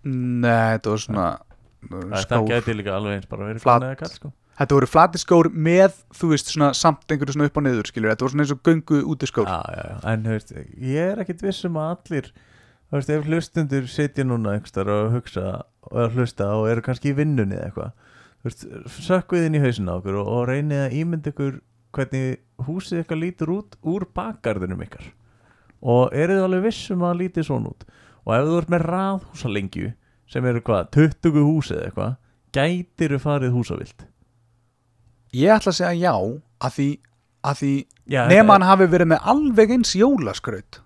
nei, 0.06 0.78
þetta 0.78 0.94
var 0.96 1.04
svona 1.04 1.28
það, 1.36 2.02
það 2.16 2.26
skór. 2.26 2.50
gæti 2.54 2.76
líka 2.80 2.96
alveg 2.96 3.20
eins 3.20 3.30
bara 3.32 3.48
verið 3.52 3.64
Flat- 3.66 3.82
kona 3.82 3.92
eða 3.94 4.02
kall 4.04 4.14
sko. 4.16 4.32
Þetta 4.56 4.76
voru 4.78 4.88
flati 4.88 5.20
skór 5.20 5.50
með, 5.52 5.96
þú 6.16 6.28
veist, 6.32 6.52
svona 6.54 6.70
samt 6.80 7.10
einhverju 7.12 7.34
svona 7.36 7.50
upp 7.50 7.58
og 7.60 7.64
niður, 7.66 7.90
skilur, 7.90 8.14
þetta 8.14 8.24
voru 8.24 8.32
svona 8.32 8.44
eins 8.46 8.54
og 8.56 8.62
göngu 8.64 9.00
úti 9.12 9.28
skór. 9.28 9.50
Já, 9.52 9.58
já, 9.76 9.82
já. 9.90 9.98
en 10.14 10.24
þú 10.24 10.36
veist, 10.38 10.54
ég 10.80 11.10
er 11.12 11.24
ekkit 11.26 11.44
viss 11.44 11.66
um 11.68 11.80
að 11.82 11.90
allir 11.98 12.30
þú 12.86 12.96
veist, 12.96 13.12
ef 13.18 13.28
hlustundur 13.28 13.90
sitja 13.92 14.24
núna 14.24 14.54
einhverstaðar 14.56 14.94
og 15.10 15.18
hugsa 15.18 15.46
og 15.90 15.98
er 16.00 16.06
að 16.08 16.16
hlusta 16.22 16.48
og 16.56 16.70
eru 16.72 16.86
kannski 16.86 17.12
í 17.12 17.18
vinnunni 17.18 17.58
eða 17.58 17.68
eitthvað 17.68 17.92
þú 18.46 18.48
veist, 18.48 18.66
sökkuð 19.10 19.46
inn 19.50 19.58
í 19.60 19.64
hausin 19.66 19.92
á 19.92 19.98
okkur 19.98 20.20
og, 20.22 20.32
og 20.38 20.48
reynið 20.54 20.84
að 20.86 20.96
ímynda 21.02 21.34
ykkur 21.34 21.60
hvernig 21.96 22.40
húsið 22.70 23.04
ykkar 23.04 23.20
lítur 23.20 23.52
út 23.58 23.76
úr 23.84 24.06
bakgarðinum 24.16 24.84
ykkar. 24.88 25.12
Og 25.84 26.16
eru 26.16 26.36
þið 26.40 26.48
alveg 26.48 26.64
viss 26.70 26.92
um 26.96 27.04
að 27.04 27.12
það 27.12 27.22
lítið 27.26 27.48
svona 27.50 27.72
út 27.76 27.86
og 28.26 28.36
ef 28.36 28.48
þú 28.50 28.60
ert 28.60 28.74
með 28.74 28.86
raðhúsalengju 28.90 29.92
sem 30.32 30.46
eru 30.50 30.62
hvað, 30.66 30.88
20 30.98 31.44
hús 31.46 31.72
eða 31.74 31.90
eitthvað 31.90 32.16
gætir 32.56 33.18
farið 33.22 33.54
húsavilt 33.56 34.08
ég 35.36 35.54
ætla 35.56 35.74
að 35.74 35.80
segja 35.82 35.94
já 36.00 36.16
að 36.16 36.78
því, 36.78 36.88
að 37.46 37.62
því 37.62 37.74
já, 38.16 38.24
nema 38.32 38.56
hann 38.56 38.70
hafi 38.72 38.90
verið 38.90 39.12
með 39.14 39.30
alveg 39.34 39.76
eins 39.76 39.94
jólaskraut 40.00 40.80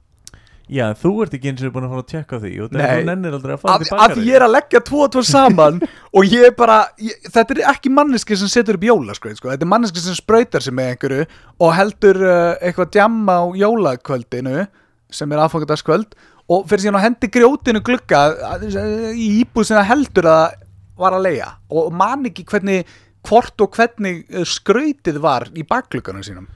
já, 0.69 0.83
þú 0.97 1.11
ert 1.23 1.35
ekki 1.37 1.51
eins 1.51 1.63
og 1.65 1.73
búin 1.75 1.87
að 1.87 1.93
fara 1.93 2.03
að 2.03 2.09
tjekka 2.13 2.39
því 2.43 2.51
og 2.63 2.73
Nei. 2.75 2.81
þú 2.85 3.05
nennir 3.09 3.37
aldrei 3.37 3.53
að 3.55 3.61
fara 3.63 3.85
til 3.85 3.99
að 3.99 4.15
því 4.15 4.25
ég 4.27 4.39
er 4.39 4.45
að 4.45 4.53
leggja 4.55 4.81
tvo 4.89 5.03
og 5.05 5.13
tvo 5.15 5.23
saman 5.29 5.79
og 6.17 6.33
ég 6.33 6.49
er 6.49 6.57
bara, 6.57 6.79
ég, 7.01 7.29
þetta 7.29 7.55
er 7.55 7.63
ekki 7.73 7.93
manneski 7.93 8.37
sem 8.39 8.51
setur 8.51 8.79
upp 8.79 8.89
jólaskraut 8.89 9.39
sko. 9.39 9.53
þetta 9.53 9.65
er 9.65 9.71
manneski 9.75 10.03
sem 10.03 10.17
sprautar 10.17 10.65
sig 10.65 10.75
með 10.75 10.91
einhverju 10.93 11.29
og 11.65 11.73
heldur 11.77 12.21
uh, 12.25 12.57
eitthvað 12.59 12.91
djamma 12.97 13.39
á 13.39 13.45
jólakvöldinu 13.63 14.67
sem 15.13 15.31
er 15.33 15.41
aðfangadagskvöld 15.45 16.13
og 16.49 16.65
fyrir 16.69 16.85
síðan 16.85 16.99
á 16.99 17.05
hendi 17.05 17.29
grjótinu 17.31 17.81
glugga 17.85 18.23
að- 18.55 18.65
í 19.13 19.43
íbúð 19.43 19.65
sem 19.69 19.77
það 19.77 19.89
heldur 19.91 20.29
að 20.31 20.53
var 20.99 21.13
að 21.15 21.25
leia 21.27 21.49
og 21.69 21.93
man 21.93 22.25
ekki 22.25 22.45
hvernig 22.49 22.85
hvort 23.27 23.61
og 23.61 23.71
hvernig 23.75 24.25
eh, 24.29 24.43
skrautið 24.47 25.19
var 25.21 25.47
í 25.53 25.63
bakglugganum 25.67 26.23
sínum. 26.23 26.47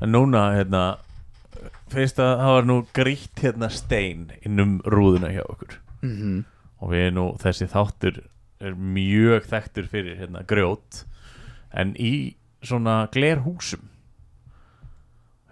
En 0.00 0.12
núna, 0.12 0.52
hérna 0.56 0.96
Fyrst 1.92 2.16
að 2.18 2.38
það 2.40 2.54
var 2.56 2.64
nú 2.64 2.74
grýtt 2.96 3.40
hérna 3.44 3.68
stein 3.68 4.30
innum 4.46 4.78
rúðuna 4.88 5.28
hjá 5.28 5.42
okkur. 5.44 5.74
Mm 6.02 6.14
-hmm. 6.16 6.44
Og 6.80 6.90
við 6.90 7.12
nú, 7.12 7.36
þessi 7.36 7.68
þáttur 7.68 8.22
er 8.60 8.74
mjög 8.74 9.44
þekktur 9.44 9.88
fyrir 9.88 10.16
hérna 10.16 10.42
grjót. 10.46 11.04
En 11.74 11.94
í 11.94 12.34
svona 12.62 13.08
glerhúsum 13.12 13.88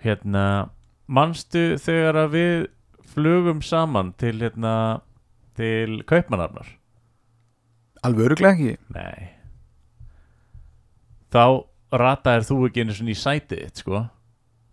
Hérna 0.02 0.70
Manstu 1.10 1.76
þegar 1.76 2.14
að 2.14 2.30
við 2.30 2.66
flugum 3.14 3.62
saman 3.62 4.14
til 4.20 4.38
hérna 4.40 4.74
Til 5.58 6.00
Kaupmannarnar 6.08 6.76
alveg 8.06 8.30
öruglega 8.30 8.54
ekki? 8.54 8.76
Nei. 8.94 9.28
Þá 11.30 11.44
rataðir 12.00 12.46
þú 12.48 12.56
ekki 12.68 12.84
einu 12.84 12.96
svona 12.96 13.12
í 13.12 13.18
sætið 13.18 13.62
þitt 13.66 13.82
sko. 13.84 14.00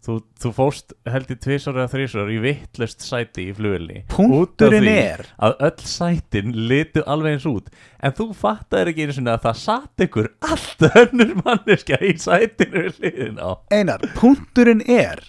Þú, 0.08 0.16
þú 0.40 0.50
fóst 0.56 0.94
held 1.10 1.32
í 1.34 1.36
tvisar 1.44 1.76
eða 1.76 1.90
þrísar 1.92 2.30
í 2.32 2.38
vittlust 2.40 3.02
sæti 3.04 3.50
í 3.50 3.56
flugvelni 3.58 4.04
punkturinn 4.08 4.86
er 4.88 5.26
að 5.44 5.58
öll 5.68 5.88
sætin 5.90 6.54
litu 6.70 7.04
alveg 7.04 7.36
eins 7.36 7.48
út. 7.50 7.68
En 8.00 8.16
þú 8.16 8.30
fattaðir 8.38 8.94
ekki 8.94 9.08
einu 9.08 9.18
svona 9.18 9.36
að 9.36 9.48
það 9.50 9.60
satt 9.66 10.06
ykkur 10.08 10.30
allt 10.48 10.88
önnur 11.02 11.34
manneskja 11.42 12.00
í 12.08 12.14
sætinu 12.24 12.86
við 12.86 13.02
liðin 13.04 13.42
á. 13.44 13.50
Einar, 13.74 14.08
punkturinn 14.16 14.86
er 14.88 15.26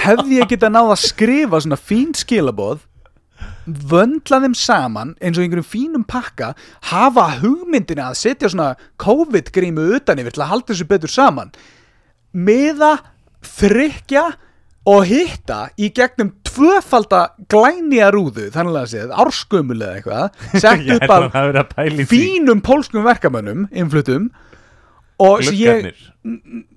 hefði 0.00 0.40
ég 0.40 0.50
geta 0.50 0.72
náð 0.72 0.94
að 0.94 1.04
skrifa 1.04 1.60
svona 1.62 1.78
fín 1.78 2.12
skilaboð 2.16 2.82
vöndla 3.64 4.40
þeim 4.44 4.54
saman 4.58 5.14
eins 5.24 5.38
og 5.38 5.44
einhverjum 5.44 5.66
fínum 5.68 6.04
pakka 6.08 6.52
hafa 6.90 7.26
hugmyndina 7.40 8.10
að 8.10 8.20
setja 8.20 8.50
svona 8.52 8.74
COVID-grímu 9.00 9.86
utan 9.96 10.20
yfir 10.20 10.36
til 10.36 10.44
að 10.44 10.50
halda 10.52 10.72
þessu 10.72 10.88
betur 10.90 11.12
saman 11.12 11.52
miða, 12.34 12.98
þrykja 13.44 14.24
og 14.90 15.06
hitta 15.08 15.60
í 15.80 15.88
gegnum 15.96 16.34
tvöfalda 16.44 17.22
glænija 17.48 18.10
rúðu 18.12 18.50
þannig 18.52 18.80
að 18.82 18.90
séð, 18.92 19.14
árskömmul 19.24 19.78
eða 19.80 19.94
eitthvað 19.98 20.42
sett 20.64 20.90
upp 20.98 21.14
af 21.14 21.28
það 21.32 22.02
fínum 22.10 22.60
pólskum 22.64 23.06
verkamönnum 23.06 23.68
innflutum 23.72 24.28
og 25.22 25.44
ég 25.54 25.92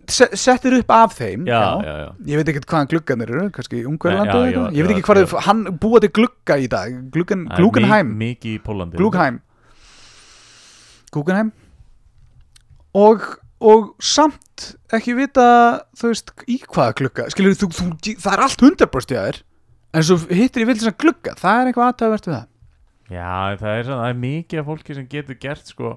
settir 0.07 0.75
upp 0.77 0.91
af 0.93 1.15
þeim 1.17 1.47
Já, 1.49 1.61
já, 1.81 1.93
já 2.03 2.09
ég 2.29 2.39
veit 2.39 2.51
ekkert 2.51 2.67
hvaðan 2.69 2.91
gluggarnir 2.91 3.31
eru 3.33 3.47
kannski 3.55 3.81
eitthvað. 3.81 4.75
Ég 4.75 4.85
veit 4.85 4.93
ekki 4.93 5.05
hvað 5.07 5.23
þau, 5.23 5.41
hann 5.47 5.63
búa 5.81 6.01
til 6.03 6.11
glugga 6.13 6.59
í 6.61 6.67
dag. 6.71 6.93
Gluggen, 7.13 7.47
er 7.49 7.61
Glugenheim. 7.61 8.13
Glugenheim. 8.93 9.41
Glugenheim. 11.15 11.51
Og, 12.97 13.25
og 13.63 13.91
samt 14.03 14.71
ekki 14.93 15.15
vita 15.17 15.47
þú 15.97 16.11
veist, 16.13 16.33
í 16.49 16.59
hvaða 16.65 16.97
glugga. 17.01 17.27
Skilur 17.33 17.57
þú, 17.57 17.71
þú, 17.73 17.89
það 18.13 18.33
er 18.33 18.45
allt 18.45 18.65
100% 18.69 19.15
hjá 19.15 19.21
þér 19.21 19.41
en 19.97 20.05
svo 20.05 20.17
hittir 20.29 20.63
ég 20.63 20.69
vil 20.69 20.77
þess 20.77 20.91
að 20.91 20.99
glugga. 21.03 21.33
Það 21.39 21.61
er 21.61 21.71
eitthvað 21.71 21.91
aðtöðvert 21.91 22.29
við 22.29 22.35
það. 22.37 22.47
Já, 23.07 23.57
það 23.61 23.71
er, 23.71 23.85
svona, 23.87 24.01
það 24.01 24.09
er 24.11 24.21
mikið 24.21 24.61
af 24.61 24.67
fólki 24.67 24.97
sem 24.97 25.07
getur 25.11 25.39
gert 25.39 25.71
sko 25.71 25.93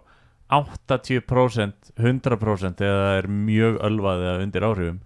80% 0.51 1.95
100% 2.01 2.85
eða 2.87 3.09
er 3.19 3.29
mjög 3.31 3.79
ölvað 3.87 4.25
eða 4.27 4.45
undir 4.45 4.67
áhrifum. 4.67 5.01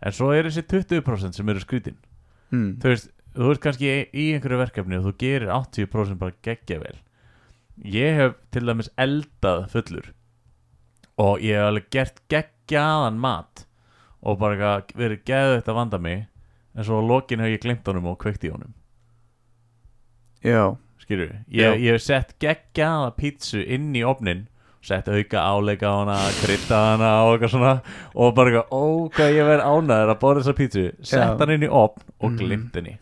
En 0.00 0.14
svo 0.14 0.30
er 0.32 0.48
þessi 0.48 0.66
20% 0.70 1.36
sem 1.36 1.52
eru 1.52 1.62
skrítin. 1.62 1.98
Mm. 2.54 2.76
þú 2.78 2.92
veist, 2.92 3.08
þú 3.34 3.48
ert 3.52 3.62
kannski 3.64 3.88
í, 3.90 4.26
einhverju 4.36 4.60
verkefni 4.60 4.98
og 5.00 5.08
þú 5.08 5.12
gerir 5.20 5.50
80% 5.50 6.20
bara 6.20 6.36
geggja 6.46 6.78
vel. 6.82 7.00
Ég 7.82 8.20
hef 8.20 8.36
til 8.54 8.64
dæmis 8.68 8.92
eldað 8.96 9.66
fullur 9.74 10.12
og 11.20 11.42
ég 11.44 11.56
hef 11.56 11.70
alveg 11.70 11.90
gert 11.92 12.22
geggjaðan 12.32 13.20
mat 13.20 13.66
og 14.26 14.38
bara 14.40 14.78
verið 14.96 15.24
geðveitt 15.28 15.68
að 15.68 15.78
vanda 15.78 16.00
mig 16.00 16.26
en 16.76 16.84
svo 16.84 17.00
á 17.00 17.08
lokin 17.08 17.40
hef 17.40 17.54
ég 17.54 17.62
glemt 17.64 17.88
honum 17.88 18.10
og 18.12 18.18
kveikt 18.20 18.44
í 18.44 18.52
honum. 18.52 18.74
Já, 20.44 20.76
skilur 21.02 21.32
Já. 21.48 21.72
ég, 21.72 21.86
ég 21.86 21.96
hef 21.96 22.04
sett 22.04 22.36
geggjaða 22.42 23.14
pítsu 23.16 23.62
inn 23.64 23.94
í 23.96 24.04
ofnin 24.06 24.46
sett 24.86 25.08
auka 25.10 25.42
áleika 25.42 25.90
á 25.90 25.94
hana 26.00 26.18
krydda 26.40 26.82
hana 26.92 27.10
og 27.26 27.34
eitthvað 27.36 27.54
svona. 27.56 27.74
Og 28.14 28.34
bara 28.36 28.52
eitthvað, 28.52 28.68
ó 28.70 28.84
hvað 29.16 29.34
ég 29.36 29.50
verð 29.50 29.66
ánæður 29.72 30.12
að 30.14 30.20
borða 30.22 30.44
þessa 30.44 30.56
pítsu. 30.60 30.86
Sett 31.02 31.42
hann 31.42 31.54
inn 31.56 31.66
í 31.66 31.70
ofn 31.70 32.06
og 32.20 32.30
Mhm. 32.30 32.38
glimt 32.38 32.78
henni. 32.78 32.96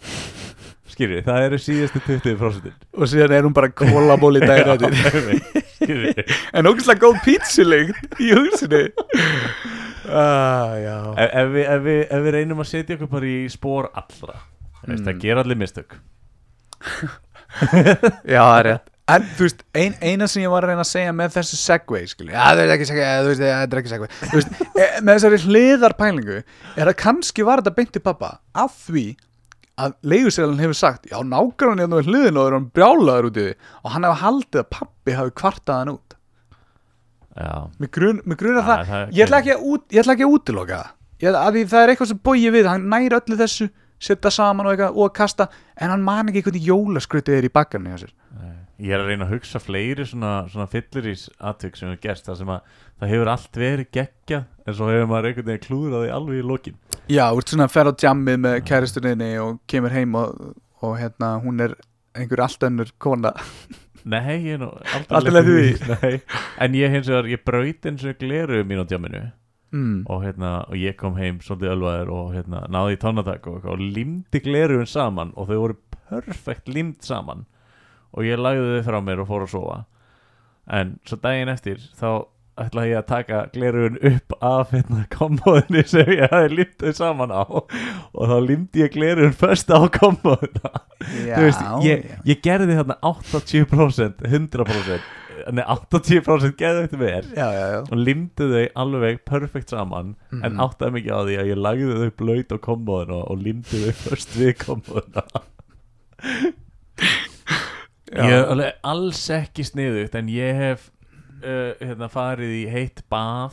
Skilur, 0.95 1.25
það 1.27 1.45
eru 1.49 1.59
síðustu 1.59 2.01
20% 2.07 2.73
og 2.95 3.09
síðan 3.11 3.33
er 3.35 3.43
hún 3.43 3.55
bara 3.55 3.69
kólaból 3.69 4.37
í 4.39 4.45
skilur 5.75 6.25
en 6.55 6.69
ógæslega 6.71 7.03
góð 7.03 7.19
pítsuleikt 7.25 8.21
í 8.23 8.31
húsinu. 8.37 8.83
Ah, 10.05 10.77
ef, 11.17 11.31
ef, 11.33 11.49
við, 11.55 11.65
ef, 11.65 11.83
við, 11.87 12.01
ef 12.13 12.25
við 12.27 12.35
reynum 12.37 12.63
að 12.63 12.71
setja 12.71 12.99
okkur 12.99 13.11
bara 13.15 13.31
í 13.31 13.39
spór 13.53 13.89
allra 13.97 14.37
mm. 14.37 14.93
Mm. 14.93 15.05
það 15.09 15.21
gera 15.25 15.45
allir 15.45 15.61
mistök. 15.65 15.97
Já, 18.35 18.43
það 18.45 18.59
er 18.59 18.69
rétt 18.69 18.94
En 19.13 19.25
þú 19.37 19.45
veist, 19.45 19.59
ein, 19.77 19.95
eina 20.01 20.25
sem 20.33 20.41
ég 20.41 20.49
var 20.53 20.65
að 20.65 20.71
reyna 20.73 20.81
að 20.81 20.89
segja 20.89 21.13
með 21.13 21.35
þessu 21.35 21.59
segway, 21.61 22.07
skilju, 22.09 22.33
já, 22.33 22.41
það 22.41 22.63
er 22.63 22.71
ekki 22.73 22.87
segway, 22.89 23.09
þú 23.21 23.29
veist, 23.29 23.43
það 23.45 23.65
er 23.75 23.81
ekki 23.83 23.91
segway, 23.93 24.13
þú 24.23 24.39
veist, 24.39 24.55
e, 24.65 24.87
með 25.05 25.19
þessari 25.19 25.41
hliðarpælingu, 25.43 26.39
er 26.81 26.91
að 26.91 26.97
kannski 27.03 27.45
var 27.45 27.61
þetta 27.61 27.75
beinti 27.77 28.01
pappa 28.01 28.31
af 28.65 28.79
því 28.87 29.05
að 29.85 29.95
leigusælun 30.09 30.63
hefur 30.63 30.79
sagt, 30.79 31.11
já, 31.11 31.19
nákvæmlega 31.21 31.85
hérna 31.85 32.01
við 32.01 32.09
hliðin 32.15 32.41
og 32.41 32.49
er 32.49 32.57
hann 32.57 32.71
brjálaður 32.79 33.29
út 33.29 33.39
í 33.43 33.45
því 33.45 33.55
og 33.83 33.95
hann 33.95 34.09
hefur 34.09 34.21
haldið 34.23 34.61
að 34.63 34.69
pappi 34.79 35.19
hafi 35.19 35.37
kvartað 35.43 35.81
hann 35.83 35.93
út. 35.95 36.19
já, 37.35 37.55
Mér 37.83 37.93
grun, 37.99 38.21
grunar 38.41 38.63
Já, 38.63 38.67
það, 38.71 38.85
það 38.89 39.01
er 39.03 39.15
ég 39.19 39.29
ætla 39.29 39.41
ekki 39.45 39.55
að, 39.59 39.65
út, 39.75 39.87
ég 39.91 40.05
ætla 40.05 40.17
ekki 40.17 40.29
að 40.29 40.35
útiloka 40.39 40.79
það, 40.81 40.93
ég, 41.27 41.39
að 41.45 41.57
því 41.59 41.65
það 41.75 41.83
er 41.85 41.93
eitthvað 41.93 42.13
sem 42.15 42.25
bóið 42.31 42.51
við, 42.57 42.69
hann 42.73 42.89
næri 42.95 43.19
öllu 43.21 43.41
þessu, 43.45 43.69
setja 44.09 44.33
saman 44.33 44.69
og 44.71 44.73
eitthvað 44.77 45.01
og 45.05 45.17
kasta, 45.21 45.49
en 45.77 45.93
hann 45.93 46.07
man 46.07 46.31
ekki 46.31 46.47
hvernig 46.47 46.69
jólaskrutið 46.71 47.41
er 47.43 47.49
í 47.49 47.53
bakkarni 47.53 47.93
hjá 47.93 48.05
sér. 48.07 48.15
Nei. 48.39 48.55
Ég 48.83 48.91
er 48.91 49.05
að 49.05 49.13
reyna 49.13 49.29
að 49.29 49.37
hugsa 49.37 49.61
fleiri 49.63 50.05
svona, 50.09 50.33
svona 50.51 50.67
fyllirís 50.71 51.29
atvik 51.39 51.77
sem 51.79 51.93
hefur 51.93 52.01
gerst 52.03 52.27
það 52.27 52.41
sem 52.41 52.49
að 52.51 52.81
það 52.99 53.13
hefur 53.13 53.31
allt 53.31 53.59
verið 53.61 53.91
geggja 53.95 54.41
en 54.65 54.75
svo 54.75 54.89
hefur 54.91 55.07
maður 55.13 55.29
einhvern 55.31 55.49
veginn 55.51 55.65
klúðraði 55.69 56.11
alveg 56.17 56.41
í 56.41 56.49
lokin. 56.51 56.81
Já, 57.07 57.29
þú 57.31 57.43
ert 57.45 57.53
svona 57.53 57.69
að 57.69 57.75
ferð 57.77 57.95
á 57.95 58.03
jammið 58.09 58.41
með 58.47 58.59
kæristurniðinni 58.71 59.31
og 59.45 59.61
kemur 59.71 59.95
heim 59.95 60.19
og, 60.19 60.43
og 60.83 60.99
hérna, 60.99 61.31
hún 61.45 61.63
er 61.69 61.77
einhver 62.19 62.45
allt 62.49 62.67
önnur 62.67 62.91
kona. 62.99 63.35
Nei, 64.15 64.35
ég 64.43 64.59
er 64.59 64.61
nú 64.61 64.69
Aldrei 64.75 65.17
aldrei 65.17 65.33
lent 65.39 65.49
í 65.49 65.55
lent 65.55 65.87
í 65.87 65.95
Nei. 65.95 66.43
En 66.61 66.75
ég 66.77 66.93
hins 66.93 67.09
vegar, 67.09 67.31
ég 67.31 67.47
braut 67.47 67.87
eins 67.89 68.05
og 68.05 68.19
gleru 68.21 68.61
mín 68.67 68.83
á 68.83 68.87
djáminu 68.91 69.23
mm. 69.75 70.05
og 70.11 70.27
hérna, 70.27 70.53
og 70.69 70.77
ég 70.83 70.99
kom 70.99 71.17
heim 71.17 71.39
svolítið 71.45 71.77
ölvaður 71.77 72.13
og 72.19 72.35
hérna, 72.35 72.67
náði 72.75 72.99
í 72.99 73.01
tónatak 73.01 73.49
og, 73.51 73.65
og 73.65 73.81
limdi 73.81 74.43
gleruðin 74.45 74.91
saman 74.91 75.33
og 75.39 75.49
þau 75.49 75.57
voru 75.63 75.79
perfekt 76.11 76.69
limd 76.69 77.01
saman 77.07 77.47
og 78.15 78.25
ég 78.29 78.39
lagði 78.39 78.79
þau 78.79 78.87
frá 78.91 79.01
mér 79.03 79.25
og 79.25 79.29
fór 79.33 79.45
að 79.49 79.53
sofa. 79.57 79.81
En 80.71 80.95
svo 81.05 81.19
daginn 81.21 81.51
eftir 81.53 81.83
þá 81.99 82.25
ætlaði 82.55 82.91
ég 82.93 82.99
að 83.01 83.09
taka 83.11 83.39
gleruðin 83.51 83.97
upp 84.15 84.35
af 84.47 84.71
hérna 84.71 85.01
kommóðinni 85.11 85.83
sem 85.91 86.07
ég 86.15 86.31
hafi 86.31 86.67
þau 86.79 86.93
saman 86.95 87.33
á. 87.35 87.43
Og 88.15 88.31
þá 88.31 88.37
limdi 88.47 88.85
ég 88.85 88.93
gleruðin 88.95 89.35
först 89.35 89.73
á 89.75 89.83
kommóðina 89.91 90.71
Já, 91.27 91.35
Þú 91.35 91.43
veist, 91.49 91.65
ég, 91.85 92.07
ég 92.31 92.41
gerði 92.47 92.79
þarna 92.79 92.97
80% 93.03 94.23
100% 94.31 95.13
Nei, 95.53 95.65
80% 95.67 96.55
gerði 96.57 96.87
þetta 96.95 97.35
já, 97.37 97.49
já 97.53 97.81
og 97.83 97.99
limdi 97.99 98.47
þau 98.49 98.63
alveg 98.85 99.19
perfekt 99.29 99.75
saman 99.75 100.15
en 100.31 100.55
Mhm. 100.55 100.61
áttaði 100.63 100.95
mikið 100.95 101.11
á 101.13 101.21
því 101.27 101.35
að 101.43 101.51
ég 101.51 101.59
lagði 101.67 101.97
þau 102.01 102.13
blöyt 102.23 102.55
á 102.55 102.59
kombóðuna 102.65 103.19
og 103.29 103.43
limdi 103.43 103.83
þau 103.83 103.93
först 104.07 104.39
við 104.39 104.55
kombóðuna 104.63 105.27
Já. 105.27 105.43
Ég 108.15 108.33
er 108.39 108.51
alveg 108.55 108.73
alls 108.95 109.23
ekki 109.35 109.65
sniðugt 109.67 110.15
en 110.21 110.29
ég 110.33 110.55
hef 110.61 110.91
uh, 111.45 111.73
hérna, 111.81 112.09
farið 112.13 112.57
í 112.63 112.65
heitt 112.73 113.05
bað 113.13 113.53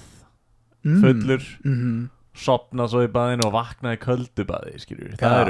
Mm. 0.82 0.96
fullur 0.98 1.44
Mhm. 1.62 1.98
sopnað 2.34 2.88
svo 2.90 3.02
í 3.06 3.10
baðinu 3.14 3.44
og 3.46 3.52
vaknaði 3.54 3.98
í 4.00 4.02
köldu 4.02 4.46
baði 4.50 4.80
skilur, 4.82 5.12
það 5.20 5.36
er 5.44 5.50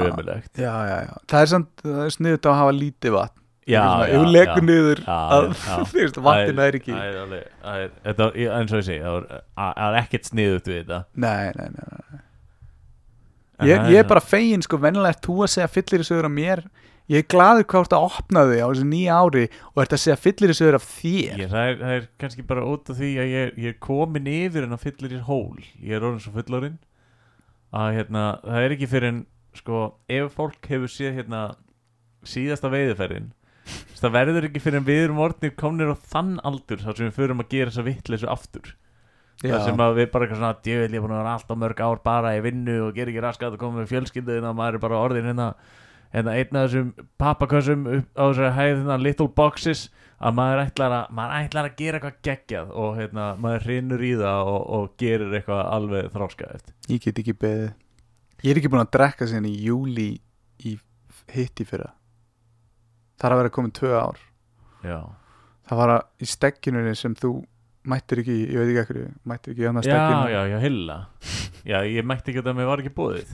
já 1.06 1.14
Það 1.32 1.40
er 1.40 1.46
samt, 1.52 1.70
er 2.04 2.10
sniðut 2.12 2.48
að 2.50 2.58
hafa 2.58 2.74
lítið 2.76 3.14
vatn 3.16 3.40
já, 3.64 3.80
já, 4.10 4.18
já. 4.58 4.66
niður 4.66 5.00
Já, 5.06 5.16
að, 5.32 5.46
já. 5.56 5.76
Þú 5.88 5.96
veist, 6.02 6.18
vatnin 6.26 6.58
er 6.66 6.76
ekki 6.82 6.92
er 6.92 7.16
er, 7.72 7.88
þetta, 8.04 8.26
ég- 8.42 8.52
eins 8.58 8.72
og 8.76 8.82
ég 8.82 8.86
segi 8.90 9.00
það 9.06 9.16
er, 9.22 9.42
er 9.86 9.98
ekkert 10.02 10.28
sniðugt 10.28 10.68
við 10.68 10.78
þetta 10.82 11.00
Nei, 11.16 11.52
nei, 11.56 11.68
nei, 11.78 11.88
nei. 11.88 12.20
Ég, 13.72 13.88
ég 13.94 13.98
er 14.02 14.08
bara 14.10 14.20
fegin, 14.20 14.62
sko, 14.68 14.76
vennilega 14.82 15.16
þú 15.22 15.38
að 15.46 15.52
segja 15.54 15.68
fyllir 15.70 16.02
í 16.04 16.08
sögur 16.08 16.26
af 16.28 16.34
mér 16.34 16.64
Ég 17.10 17.26
er 17.26 17.64
þú 17.66 17.80
ert 17.80 17.96
að 17.96 18.06
opna 18.06 18.44
þig 18.46 18.62
á 18.62 18.68
þessu 18.70 18.86
nýja 18.86 19.18
ári 19.18 19.44
og 19.72 19.82
ert 19.82 19.96
að 19.96 20.02
segja 20.04 20.20
fyllir 20.22 20.52
í 20.52 20.56
sögur 20.56 20.78
af 20.78 20.86
þér. 20.86 21.42
Ég, 21.42 21.50
það, 21.50 21.66
er, 21.66 21.76
það 21.82 21.96
er 21.96 22.06
kannski 22.22 22.46
bara 22.46 22.68
út 22.70 22.92
af 22.92 22.98
því 23.00 23.10
að 23.18 23.32
ég, 23.32 23.52
ég 23.58 23.74
er 23.74 23.82
komin 23.82 24.30
yfir 24.30 24.68
en 24.68 24.76
að 24.76 24.86
fyllir 24.86 25.16
í 25.18 25.20
hól. 25.26 25.58
Ég 25.82 25.98
er 25.98 26.06
orðin 26.06 26.22
svo 26.22 26.34
fullorinn 26.36 26.78
að 27.72 27.98
hérna, 27.98 28.24
það 28.46 28.66
er 28.68 28.76
ekki 28.76 28.90
fyrir 28.92 29.10
en 29.10 29.20
sko, 29.58 29.84
ef 30.12 30.34
fólk 30.38 30.70
hefur 30.70 30.92
séð 30.92 31.18
hérna 31.18 31.44
síðasta 32.28 32.70
veiðiferðin 32.72 33.32
það 34.02 34.14
verður 34.16 34.46
ekki 34.48 34.62
fyrir 34.62 34.80
en 34.80 34.86
við 34.86 35.00
erum 35.06 35.20
orðnir 35.22 35.52
komnir 35.58 35.92
á 35.94 35.96
þann 36.12 36.38
aldur 36.46 36.80
þar 36.82 36.96
sem 36.98 37.08
við 37.08 37.18
förum 37.18 37.42
að 37.42 37.52
gera 37.52 37.70
þessa 37.70 37.84
vittleysu 37.86 38.30
aftur. 38.30 38.72
Já, 39.42 39.54
þar 39.54 39.64
sem 39.66 39.82
að 39.82 39.96
við 39.98 40.08
bara 40.12 40.26
eitthvað 40.26 40.40
svona 40.40 40.64
djövel 40.66 40.88
ég 40.88 40.98
er 40.98 41.04
búin 41.04 41.14
að 41.14 41.22
vera 41.22 41.34
alltaf 41.36 41.60
mörg 41.62 41.82
ár 41.82 42.02
bara 42.04 42.34
í 42.36 42.42
vinnu 42.44 42.76
og 42.86 42.98
ger 42.98 43.10
ekki 43.10 43.22
raskat 43.22 43.56
og 43.56 43.62
koma 43.62 43.80
með 43.80 43.90
fjölskyldu 43.90 44.36
þannig 44.36 44.50
að 44.50 44.58
maður 44.58 44.78
er 44.78 44.84
bara 44.84 45.00
orðin 45.02 45.28
hérna, 45.30 45.48
hérna 46.12 46.34
einn 46.38 46.58
af 46.60 46.66
þessum 46.68 46.90
pappakössum 47.20 47.84
á 47.88 48.22
þessari 48.28 48.50
hæð 48.58 48.72
hérna, 48.76 48.98
little 49.00 49.28
boxes 49.36 49.86
að 50.22 50.36
maður 50.38 50.62
ætlar 50.66 50.96
að, 50.98 51.06
maður 51.18 51.46
ætlar 51.46 51.68
að 51.70 51.78
gera 51.80 51.98
eitthvað 52.00 52.18
geggjað 52.28 52.74
og 52.82 52.92
hérna, 52.98 53.28
maður 53.42 53.64
hrinur 53.68 54.04
í 54.06 54.12
það 54.20 54.50
og, 54.52 54.60
og 54.76 54.92
gerir 55.02 55.32
eitthvað 55.38 55.62
alveg 55.78 56.10
þráskaðið 56.14 56.68
ég 56.92 57.02
get 57.06 57.22
ekki 57.24 57.36
beðið. 57.46 57.72
Ég 58.42 58.50
er 58.52 58.58
ekki 58.60 58.70
búin 58.72 58.82
að 58.82 58.92
drekka 58.98 59.26
sinni 59.30 59.52
í 59.54 59.64
júli 59.68 60.08
í 60.66 60.76
hitti 61.32 61.64
fyrra. 61.66 61.92
Það 63.20 63.28
er 63.28 63.34
að 63.36 63.40
vera 63.42 63.52
komin 63.54 63.74
tvö 63.76 63.92
ár. 63.94 64.18
Já, 64.82 64.98
Það 65.70 65.78
var 65.78 65.92
að 65.94 66.02
í 66.20 66.26
stekkinunni 66.28 66.94
sem 66.98 67.14
þú 67.16 67.30
mættir 67.88 68.20
ekki, 68.22 68.34
ég 68.50 68.58
veit 68.58 68.68
ekki 68.72 68.80
ekkur 68.82 68.98
mættir 69.30 69.54
ekki 69.54 69.64
hérna 69.66 69.82
já, 69.82 69.88
stekkinu 69.88 70.32
já, 70.32 70.40
já, 70.50 70.58
hilla. 70.62 70.96
Já, 71.62 71.76
ég 71.86 72.06
mætti 72.06 72.32
ekki 72.32 72.42
að 72.42 72.56
mér 72.58 72.68
var 72.68 72.82
ekki 72.82 72.92
búið 72.98 73.30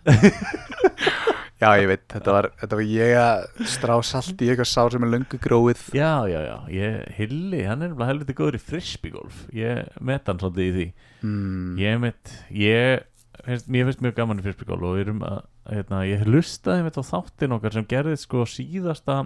Já, 1.60 1.74
ég 1.76 1.90
veit, 1.90 2.04
þetta 2.08 2.32
var, 2.32 2.46
þetta 2.56 2.76
var 2.78 2.86
ég 2.88 3.10
að 3.20 3.66
strá 3.68 3.92
salt 4.08 4.40
í 4.40 4.46
eitthvað 4.48 4.68
sár 4.70 4.94
sem 4.94 5.04
er 5.04 5.10
löngu 5.12 5.40
gróið. 5.44 5.82
Já, 5.92 6.24
já, 6.30 6.38
já, 6.46 6.54
ég, 6.72 6.94
hilli 7.18 7.60
hann 7.68 7.84
er 7.84 7.90
nefnilega 7.90 8.08
helviti 8.14 8.36
góður 8.38 8.56
í 8.56 8.60
frisbeegolf 8.64 9.42
ég 9.52 9.90
met 10.00 10.30
hann 10.30 10.40
svolítið 10.40 10.64
í 10.64 10.72
því. 10.78 10.86
Mm. 11.20 11.74
Ég 11.82 12.00
mitt, 12.00 12.32
ég 12.56 13.04
finnst, 13.44 13.68
mér 13.68 13.90
finnst 13.90 14.00
mjög 14.06 14.16
gaman 14.16 14.40
í 14.40 14.46
fyrstbyggól 14.46 14.80
og 14.80 14.96
við 14.96 15.04
erum 15.04 15.20
að, 15.28 15.42
hérna, 15.68 16.00
ég 16.08 16.24
hlustaði 16.24 16.86
mitt 16.86 16.96
á 16.96 17.04
þáttin 17.10 17.56
okkar 17.58 17.76
sem 17.76 17.88
gerðið 17.92 18.22
sko 18.24 18.48
síðasta 18.48 19.20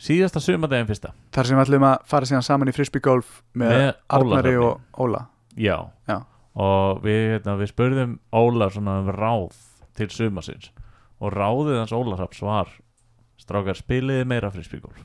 síðasta 0.00 0.40
sumadegin 0.44 0.88
fyrsta. 0.88 1.10
Þar 1.34 1.48
sem 1.48 1.58
við 1.58 1.64
ætlum 1.66 1.88
að 1.90 2.04
fara 2.12 2.28
síðan 2.30 2.46
saman 2.46 2.70
í 2.70 2.76
frisbeegolf 2.76 3.40
með, 3.50 3.74
Með 3.74 3.90
Arnari 4.14 4.54
Óla 4.54 4.68
og 4.70 5.02
Óla. 5.02 5.24
Já, 5.58 5.76
Já. 6.06 6.20
og 6.54 7.02
við, 7.02 7.24
hérna, 7.34 7.58
við 7.58 7.72
spurðum 7.74 8.14
Óla 8.30 8.70
svona 8.70 9.00
um 9.02 9.10
ráð 9.18 9.58
til 9.98 10.06
sumasins 10.14 10.70
og 11.20 11.32
ráðið 11.36 11.80
hans 11.82 11.94
Óla 11.94 12.18
Raps 12.18 12.42
var 12.44 12.72
strákar 13.40 13.78
spiliði 13.78 14.26
meira 14.28 14.50
fyrstbyggól 14.52 14.98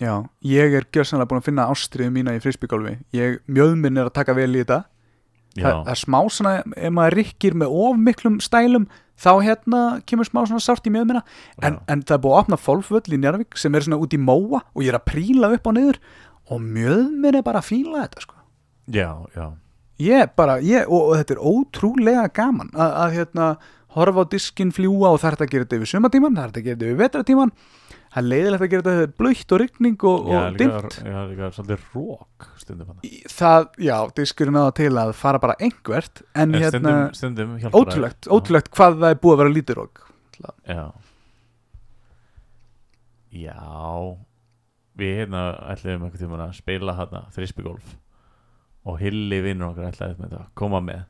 Já, 0.00 0.14
ég 0.40 0.72
er 0.72 0.86
gjörsanlega 0.88 1.28
búin 1.28 1.42
að 1.42 1.50
finna 1.50 1.66
ástriðu 1.68 2.12
mína 2.14 2.32
í 2.32 2.40
frisbeegolfi. 2.40 2.94
Ég, 3.12 3.42
mjöðminn 3.52 4.00
er 4.00 4.08
að 4.08 4.16
taka 4.16 4.32
vel 4.36 4.48
í 4.54 4.62
þetta. 4.62 4.78
Já, 5.58 5.66
það, 5.66 5.90
er 5.92 5.98
smá 6.00 6.18
svona, 6.32 6.52
ef 6.78 6.94
maður 6.94 7.16
rikkir 7.18 7.56
með 7.58 7.74
of 7.82 7.98
miklum 8.00 8.38
stælum 8.40 8.86
þá 9.20 9.30
hérna 9.44 9.80
kemur 10.08 10.28
smá 10.28 10.40
svona 10.46 10.62
sárt 10.64 10.88
í 10.88 10.92
mjöðmina. 10.94 11.20
En, 11.60 11.76
en 11.90 12.04
það 12.06 12.16
er 12.16 12.22
búið 12.24 12.36
að 12.36 12.44
opna 12.46 12.58
fólfvöll 12.62 13.12
í 13.12 13.18
Njarvík 13.20 13.58
sem 13.60 13.76
er 13.76 13.84
svona 13.84 13.98
út 14.00 14.16
í 14.16 14.20
móa 14.22 14.62
og 14.62 14.84
ég 14.86 14.94
er 14.94 14.96
að 14.96 15.08
príla 15.10 15.50
upp 15.52 15.68
og 15.68 15.76
niður. 15.76 16.00
Og 16.48 16.62
mjöðminn 16.64 17.36
er 17.36 17.44
bara 17.44 17.60
að 17.60 17.68
fíla 17.68 18.06
þetta 18.06 18.24
sko. 18.24 18.38
já, 18.88 19.10
já, 19.36 19.50
ég 20.00 20.32
bara, 20.38 20.56
ég, 20.64 20.88
og, 20.88 21.10
og 21.10 21.20
þetta 21.20 21.36
er 21.36 21.44
ótrúlega 21.44 22.24
gaman 22.40 22.72
að, 22.72 22.96
að 23.04 23.18
hérna 23.18 23.50
horfa 23.96 24.22
á 24.22 24.30
diskin 24.32 24.70
fljúa 24.74 25.10
og 25.14 25.20
það 25.22 25.28
er 25.30 25.36
hægt 25.36 25.44
að 25.46 25.52
gera 25.54 25.64
þetta 25.66 25.78
yfir 25.80 25.90
sumatíman, 25.94 26.36
það 26.36 26.42
er 26.42 26.50
hægt 26.50 26.60
að 26.60 26.66
gera 26.68 26.76
þetta 26.78 26.90
yfir 26.90 27.00
vetratíman 27.04 27.52
það 28.10 28.20
er 28.20 28.26
leiðilegt 28.30 28.64
að 28.66 28.70
gera 28.72 28.82
þetta 28.82 28.94
þegar 29.00 29.12
blöytt 29.22 29.52
og 29.54 29.60
rigning 29.62 30.04
og, 30.10 30.30
og 30.34 30.56
dimmt. 30.58 30.96
já, 31.06 31.18
líka 31.30 31.50
svolítið 31.56 31.84
rók 31.94 32.46
stundum 32.62 32.92
Í- 33.06 33.22
það, 33.30 33.68
já, 33.86 33.96
diskurinn 34.18 34.58
á 34.58 34.62
það 34.66 34.74
til 34.80 34.90
að 35.04 35.12
fara 35.20 35.42
bara 35.42 35.56
einhvert 35.62 36.22
en 36.34 36.54
hérna, 36.58 36.70
stundum, 36.70 37.14
stundum 37.20 37.52
hjálpar 37.58 37.76
það. 37.76 37.84
ótrúlegt, 37.84 38.30
ótrúlegt 38.38 38.72
hvað 38.74 38.98
það 39.04 39.14
er 39.14 39.20
búið 39.22 39.36
að 39.36 39.42
vera 39.44 39.54
lítið 39.58 39.80
rók 39.82 40.06
Já. 40.40 40.84
Já. 43.30 43.56
Við 45.00 45.14
hérna 45.20 45.42
ætlum 45.72 46.02
einhvern 46.04 46.20
tímann 46.20 46.42
að 46.48 46.56
spila 46.58 46.94
hérna 46.98 47.22
frisbygolf 47.34 47.92
og 48.88 48.96
Hilli 49.00 49.38
vinnur 49.44 49.70
okkar 49.74 49.90
ætlaði 49.92 50.16
með 50.18 50.30
þetta 50.32 50.40
að 50.42 50.50
koma 50.60 50.80
með 50.84 51.02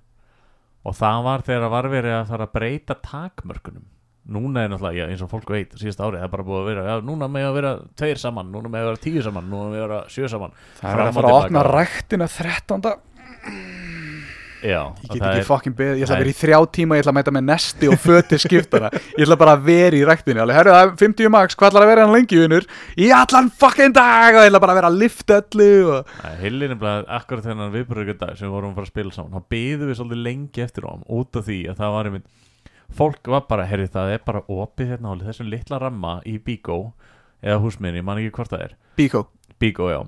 og 0.87 0.97
það 0.97 1.25
var 1.27 1.47
þegar 1.47 1.73
var 1.75 1.89
verið 1.93 2.17
að 2.17 2.31
fara 2.33 2.47
að 2.47 2.55
breyta 2.57 2.97
takmörkunum. 3.05 3.89
Núna 4.31 4.63
er 4.63 4.71
náttúrulega, 4.71 5.01
já, 5.01 5.11
eins 5.11 5.23
og 5.25 5.31
fólk 5.33 5.49
veit 5.51 5.73
síðast 5.81 6.01
árið, 6.05 6.21
það 6.21 6.27
er 6.27 6.33
bara 6.35 6.47
búið 6.47 6.61
að 6.61 6.69
vera, 6.71 6.83
já, 6.87 7.05
núna 7.09 7.29
með 7.33 7.47
að 7.49 7.57
vera 7.57 7.71
tveir 7.99 8.21
saman, 8.21 8.51
núna 8.53 8.71
með 8.71 8.85
að 8.85 8.91
vera 8.91 9.03
tíu 9.07 9.23
saman 9.27 9.49
núna 9.51 9.73
með 9.73 9.81
að 9.81 9.87
vera 9.89 10.01
sjö 10.13 10.31
saman. 10.31 10.59
Það 10.79 10.93
er 10.93 11.03
að 11.03 11.17
fara 11.17 11.31
að 11.33 11.39
opna 11.41 11.63
ræktina 11.67 12.29
13. 12.31 12.85
Já, 14.61 14.81
ég 15.07 15.15
get 15.15 15.23
ekki 15.25 15.41
er- 15.41 15.47
fokkin 15.49 15.75
beðið, 15.77 16.01
ég 16.01 16.05
ætla 16.05 16.17
að 16.17 16.23
vera 16.25 16.33
í 16.33 16.39
þrjá 16.41 16.59
tíma 16.77 16.97
ég 16.99 17.05
ætla 17.05 17.13
að 17.15 17.19
mæta 17.19 17.33
með 17.37 17.45
nesti 17.49 17.89
og 17.89 17.97
fötir 18.03 18.43
skiptana 18.43 18.91
ég 18.93 19.23
ætla 19.25 19.39
bara 19.41 19.55
að 19.57 19.63
vera 19.71 19.97
í 19.97 20.03
ræktinni. 20.09 20.43
Alveg, 20.43 20.59
herru 20.59 20.75
það 20.75 20.83
er 20.85 20.93
50 21.01 21.33
max, 21.33 21.57
hvað 21.57 21.71
ætlar 21.71 21.87
að 21.87 21.93
vera 21.93 22.05
hann 22.05 22.15
lengi 22.17 22.41
vinnur 22.43 22.69
í 23.01 23.09
allan 23.17 23.49
fokkin 23.63 23.97
dag 23.97 24.37
og 24.37 24.45
ég 24.45 24.51
ætla 24.51 24.63
bara 24.67 24.77
að 24.77 24.81
vera 24.83 24.93
að 24.93 25.01
lifta 25.01 25.41
öllu 25.41 25.71
og... 25.95 26.13
Hilli 26.43 26.69
nefnilega 26.71 27.19
akkurat 27.21 27.49
þennan 27.49 27.75
viðbröðugur 27.79 28.21
dag 28.21 28.37
sem 28.37 28.49
við 28.49 28.55
vorum 28.59 28.75
að 28.75 28.81
fara 28.81 28.89
að 28.89 28.93
spila 28.93 29.17
saman. 29.17 29.33
Þá 29.33 29.51
byðum 29.57 29.91
við 29.91 30.01
svolítið 30.01 30.23
lengi 30.29 30.65
eftir 30.67 30.87
á 30.87 30.91
hann 30.93 31.09
út 31.09 31.41
af 31.41 31.49
því 31.49 31.59
að 31.73 31.81
það 31.81 31.97
var 31.97 32.11
einmitt 32.11 32.31
fólk 32.91 33.31
var 33.31 33.45
bara, 33.49 33.67
herri 33.71 33.87
það 33.91 34.15
er 34.17 34.25
bara 34.27 34.43
opið 34.51 34.95
hérna 34.95 35.13
þessum 35.31 35.51
ég 38.27 38.35
Bíkó, 39.61 39.91
já. 39.93 40.01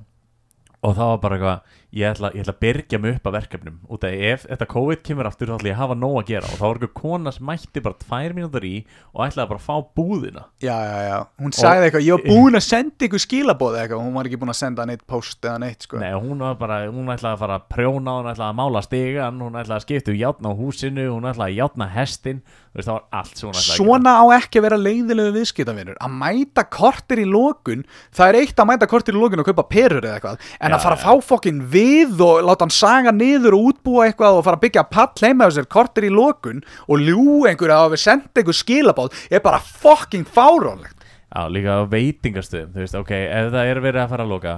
Og 0.82 0.96
það 0.98 1.12
var 1.12 1.20
bara 1.22 1.38
eitthvað, 1.38 1.78
ég 1.92 2.08
ætla, 2.08 2.30
ég 2.32 2.40
ætla 2.44 2.54
að 2.54 2.60
byrja 2.64 2.98
mig 3.02 3.16
upp 3.18 3.26
að 3.28 3.34
verkefnum. 3.36 3.74
Út 3.92 4.04
af 4.08 4.14
ef 4.32 4.46
þetta 4.48 4.68
COVID 4.72 5.02
kemur 5.04 5.28
aftur 5.28 5.50
þá 5.50 5.54
ætla 5.58 5.68
ég 5.70 5.76
að 5.76 5.82
hafa 5.82 5.96
nóg 6.00 6.14
að 6.22 6.30
gera. 6.30 6.48
Og 6.48 6.56
þá 6.56 6.64
var 6.64 6.78
eitthvað 6.80 6.94
kona 7.02 7.32
sem 7.36 7.46
mætti 7.50 7.82
bara 7.84 7.98
tvær 8.00 8.34
mínútur 8.38 8.64
í 8.64 8.72
og 9.12 9.24
ætlaði 9.26 9.50
bara 9.52 9.60
að 9.60 9.66
fá 9.66 9.76
búðina. 10.00 10.44
Já 10.64 10.76
já 10.88 10.96
já. 11.06 11.18
Hún 11.42 11.56
sagði 11.56 11.88
eitthvað, 11.90 12.06
ég 12.06 12.16
var 12.16 12.24
búin 12.32 12.58
að 12.58 12.64
senda 12.68 13.08
ykkur 13.08 13.24
skilabóð 13.26 13.78
eitthvað, 13.82 14.04
hún 14.06 14.16
var 14.16 14.30
ekki 14.30 14.40
búin 14.40 14.54
að 14.54 14.58
senda 14.62 14.88
neitt 14.88 15.04
post 15.12 15.44
eða 15.44 15.60
neitt 15.66 15.86
sko. 15.86 16.00
Nei, 16.00 16.10
hún 16.16 16.40
var 16.46 16.56
bara, 16.60 16.80
hún 16.88 17.12
ætlaði 17.12 17.36
að 17.36 17.44
fara 17.44 17.60
að 17.60 17.68
prjóna 17.76 18.16
hún 18.22 18.32
ætlaði 18.32 18.48
að 18.48 18.58
mála 18.62 18.84
stigan, 18.88 19.44
hún 19.44 19.60
ætlaði 19.60 19.78
að 19.78 19.86
skipta 19.86 20.14
um 20.14 20.20
játna 20.22 20.52
á 20.52 20.60
húsinu, 20.62 21.06
hún 21.12 21.28
ætlaði 21.28 21.52
að 21.52 21.60
játna 21.60 21.90
hestin 21.92 22.42
veist, 22.72 22.88
það 22.88 22.94
var 22.96 23.04
allt 23.20 23.36
ætlaði 23.36 23.76
Svona 23.76 24.16
á 24.16 24.24
ekki 24.38 24.60
að 24.60 24.66
vera 24.68 24.80
leiðilegu 24.80 25.34
viðskiptavinur. 25.36 25.98
Að 26.00 26.14
mæta 26.22 26.64
kortir 26.72 27.20
í 27.20 27.26
lokun 27.28 27.84
Það 28.14 28.30
er 28.30 28.38
eitt 28.40 28.62
að 28.62 28.68
mæta 28.70 28.88
kortir 28.88 29.16
í 29.16 29.20
lokun 29.20 29.42
og 29.42 29.48
kaupa 29.50 29.66
perur 29.68 30.00
eða 30.06 30.16
eitthvað 30.16 30.46
En 30.56 30.72
Já, 30.72 30.76
að 30.78 30.84
fara 30.86 30.96
að 30.96 31.04
fá 31.04 31.26
fokkin 31.32 31.60
við 31.72 31.81
og 32.22 32.42
láta 32.46 32.64
hann 32.66 32.72
saga 32.74 33.12
niður 33.14 33.56
og 33.58 33.68
útbúa 33.72 34.06
eitthvað 34.08 34.38
og 34.38 34.44
fara 34.46 34.58
að 34.58 34.64
byggja 34.66 34.84
pall 34.92 35.22
heima 35.22 35.48
á 35.48 35.50
sér 35.54 35.68
kortir 35.70 36.06
í 36.08 36.12
lokun 36.12 36.62
og 36.88 37.00
ljú 37.02 37.42
einhverja 37.50 37.78
að 37.86 37.94
við 37.96 38.02
senda 38.04 38.42
einhver 38.42 38.58
skilabáð 38.58 39.16
er 39.30 39.42
bara 39.44 39.60
fokkin 39.60 40.24
fáránlegt. 40.28 40.98
Gera 41.32 41.46
Já, 41.46 41.48
líka 41.48 41.78
á 41.80 41.88
veitingastöðum, 41.88 42.72
þú 42.74 42.82
veist, 42.84 42.96
ok, 42.98 43.10
ef 43.16 43.46
það 43.54 43.70
er 43.72 43.78
verið 43.80 44.02
að 44.02 44.10
fara 44.12 44.24
að 44.26 44.32
loka 44.34 44.50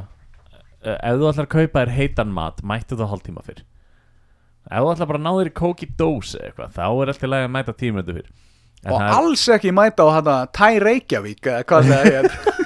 eh, 0.83 0.97
ef 0.99 1.20
þú 1.20 1.29
ætlar 1.31 1.47
að 1.47 1.53
kaupa 1.55 1.85
þér 1.85 1.93
heitan 1.99 2.33
mat, 2.35 2.64
mættu 2.66 2.99
það 2.99 3.12
hálftíma 3.12 3.45
fyrr. 3.47 3.61
Ef 4.64 4.81
þú 4.83 4.91
ætlar 4.95 5.11
bara 5.12 5.20
að 5.20 5.27
ná 5.29 5.33
þér 5.39 5.51
í 5.53 5.55
kóki 5.61 5.89
dós 6.01 6.33
eða 6.35 6.49
eitthvað, 6.51 6.75
þá 6.75 6.83
er 6.89 7.12
alltaf 7.12 7.31
lægi 7.31 7.47
að 7.47 7.55
mæta 7.55 7.77
tímöndu 7.79 8.16
fyrr. 8.18 8.33
En 8.85 8.93
Og 8.93 8.99
það 9.01 9.07
er- 9.07 9.14
alls 9.20 9.45
ekki 9.55 9.70
mæta 9.72 10.05
á 10.05 10.09
hana 10.18 10.35
Tæ 10.53 10.66
Reykjavík 10.83 11.47
eða 11.49 11.62
hvað 11.70 11.87
það 11.89 12.11
er 12.18 12.27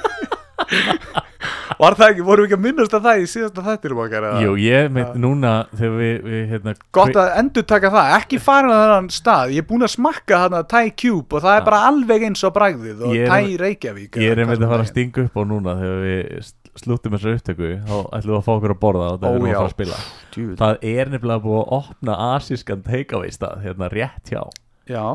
Var 1.79 1.95
það 1.95 2.09
ekki, 2.11 2.23
vorum 2.27 2.43
við 2.43 2.49
ekki 2.49 2.57
að 2.59 2.63
minnast 2.65 2.95
að 2.97 3.05
það 3.07 3.21
í 3.23 3.27
síðasta 3.31 3.63
þættinum 3.63 3.99
okkar 4.03 4.25
eða? 4.27 4.39
Jú, 4.43 4.55
ég 4.59 4.89
meit 4.91 5.13
núna 5.23 5.53
þegar 5.79 5.93
við, 6.01 6.15
við 6.27 6.41
hérna, 6.51 6.73
Gott 6.99 7.19
að 7.23 7.29
endur 7.39 7.67
taka 7.71 7.91
það, 7.95 8.09
ekki 8.17 8.41
farin 8.43 8.73
á 8.75 8.79
þennan 8.81 9.07
stað. 9.15 9.53
Ég 9.55 9.63
er 9.63 9.69
búin 9.69 9.87
að 9.87 9.93
smakka 9.95 10.41
þarna 10.43 10.63
Thai 10.73 10.91
Cube 10.99 11.39
og 11.39 11.45
það 11.45 11.59
er 11.61 11.67
bara 11.69 11.81
alveg 11.93 12.27
eins 12.27 12.43
og 12.49 12.55
bragðið 12.57 13.05
og 13.07 13.15
Ég 13.15 13.23
er- 13.23 13.31
Thai 13.31 13.55
Reykjavík 13.63 14.19
Ég 14.19 14.35
er 14.35 14.43
einmitt 14.43 14.59
að 14.67 14.73
fara 14.75 14.83
að 14.89 14.91
stinga 14.91 15.25
upp 15.29 15.39
á 15.39 15.43
núna 15.53 15.77
þegar 15.79 16.03
við 16.09 16.51
slúttum 16.83 17.15
þessar 17.17 17.39
upptöku. 17.39 17.71
Þá 17.87 17.97
ætlum 18.19 18.35
við 18.35 18.39
að 18.41 18.45
fá 18.49 18.53
okkur 18.59 18.75
að 18.75 18.83
borða 18.83 19.07
og 19.15 19.23
það 19.23 19.31
Ó, 19.31 19.33
erum 19.39 19.47
við 19.47 19.49
að 19.49 19.55
já. 19.55 19.59
fara 19.63 19.71
að 19.71 19.77
spila. 19.79 20.03
Djú, 20.35 20.49
Það 20.59 20.85
er 20.99 21.15
nefnilega 21.15 21.45
búið 21.47 21.63
að 21.63 21.73
opna 21.79 22.19
asískan 22.35 22.83
takeaway 22.87 23.31
stað 23.35 23.63
hérna 23.65 23.89
rétt 23.95 24.31
hjá. 24.35 24.43
Já, 24.91 25.07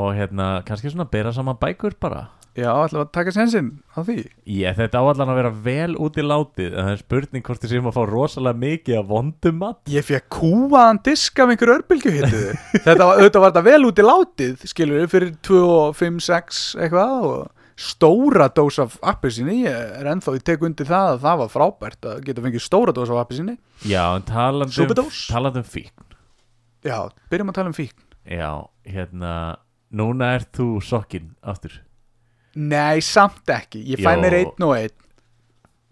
og 0.00 0.10
hérna 0.16 0.50
kannski 0.64 0.92
svona 0.92 1.08
bera 1.12 1.32
saman 1.36 1.56
bækur 1.60 1.96
bara 2.00 2.28
já, 2.58 2.70
við 2.90 2.98
að 3.00 3.10
taka 3.14 3.34
sensinn 3.34 3.70
á 3.94 4.00
því? 4.06 4.16
Ég, 4.50 4.74
þetta 4.78 5.02
á 5.02 5.04
allan 5.04 5.32
að 5.32 5.38
vera 5.40 5.52
vel 5.66 5.94
út 6.02 6.18
í 6.18 6.24
látið 6.24 6.74
en 6.74 6.88
það 6.88 6.90
er 6.94 7.00
spurning 7.04 7.46
hvort 7.46 7.62
þið 7.62 7.72
séum 7.74 7.88
að 7.90 7.96
fá 7.96 8.02
rosalega 8.10 8.62
mikið 8.64 8.98
af 9.00 9.08
vondum 9.10 9.60
mat. 9.60 9.80
Ég 9.92 10.06
fekk 10.06 10.26
kúaðan 10.36 11.00
disk 11.06 11.40
af 11.42 11.54
einhver 11.54 11.74
örbylgju 11.76 12.12
Þetta 12.86 12.98
var, 13.04 13.14
auðvitað 13.20 13.44
var 13.44 13.54
þetta 13.54 13.64
vel 13.70 13.80
út 13.88 14.02
í 14.02 14.06
látið 14.06 14.68
skilur 14.72 15.02
við 15.02 15.08
fyrir 15.14 15.32
2 15.50 15.62
og 15.68 15.96
5, 16.00 16.20
6 16.26 16.60
eitthvað 16.80 17.26
og 17.30 17.40
stóra 17.80 18.50
dós 18.52 18.76
af 18.82 18.98
appisinni, 19.08 19.62
ég 19.64 19.94
er 19.96 20.08
ennþá 20.10 20.34
ég 20.36 20.44
tek 20.44 20.64
undir 20.66 20.88
það 20.88 21.14
að 21.14 21.22
það 21.22 21.38
var 21.40 21.52
frábært 21.54 22.08
að 22.10 22.18
geta 22.26 22.44
fengið 22.44 22.64
stóra 22.66 22.92
dós 22.92 23.12
af 23.12 23.22
appisinni 23.22 23.56
Já, 23.88 24.02
en 24.18 24.26
talandum, 24.28 25.08
talandum 25.30 25.64
fíkn. 25.64 26.04
Já, 26.84 27.08
byrjum 27.32 27.52
að 27.52 27.56
tala 27.56 27.72
um 27.72 27.76
fíkn. 27.76 28.04
Já, 28.28 28.50
hérna 28.84 29.32
núna 29.96 30.34
ert 30.36 30.52
þú 30.56 30.74
sokkinn 30.84 31.32
aftur 31.40 31.80
Nei, 32.56 33.00
samt 33.00 33.46
ekki, 33.54 33.84
ég 33.92 34.00
fæ 34.02 34.16
mér 34.18 34.34
einn 34.40 34.64
og 34.66 34.74
einn. 34.76 34.90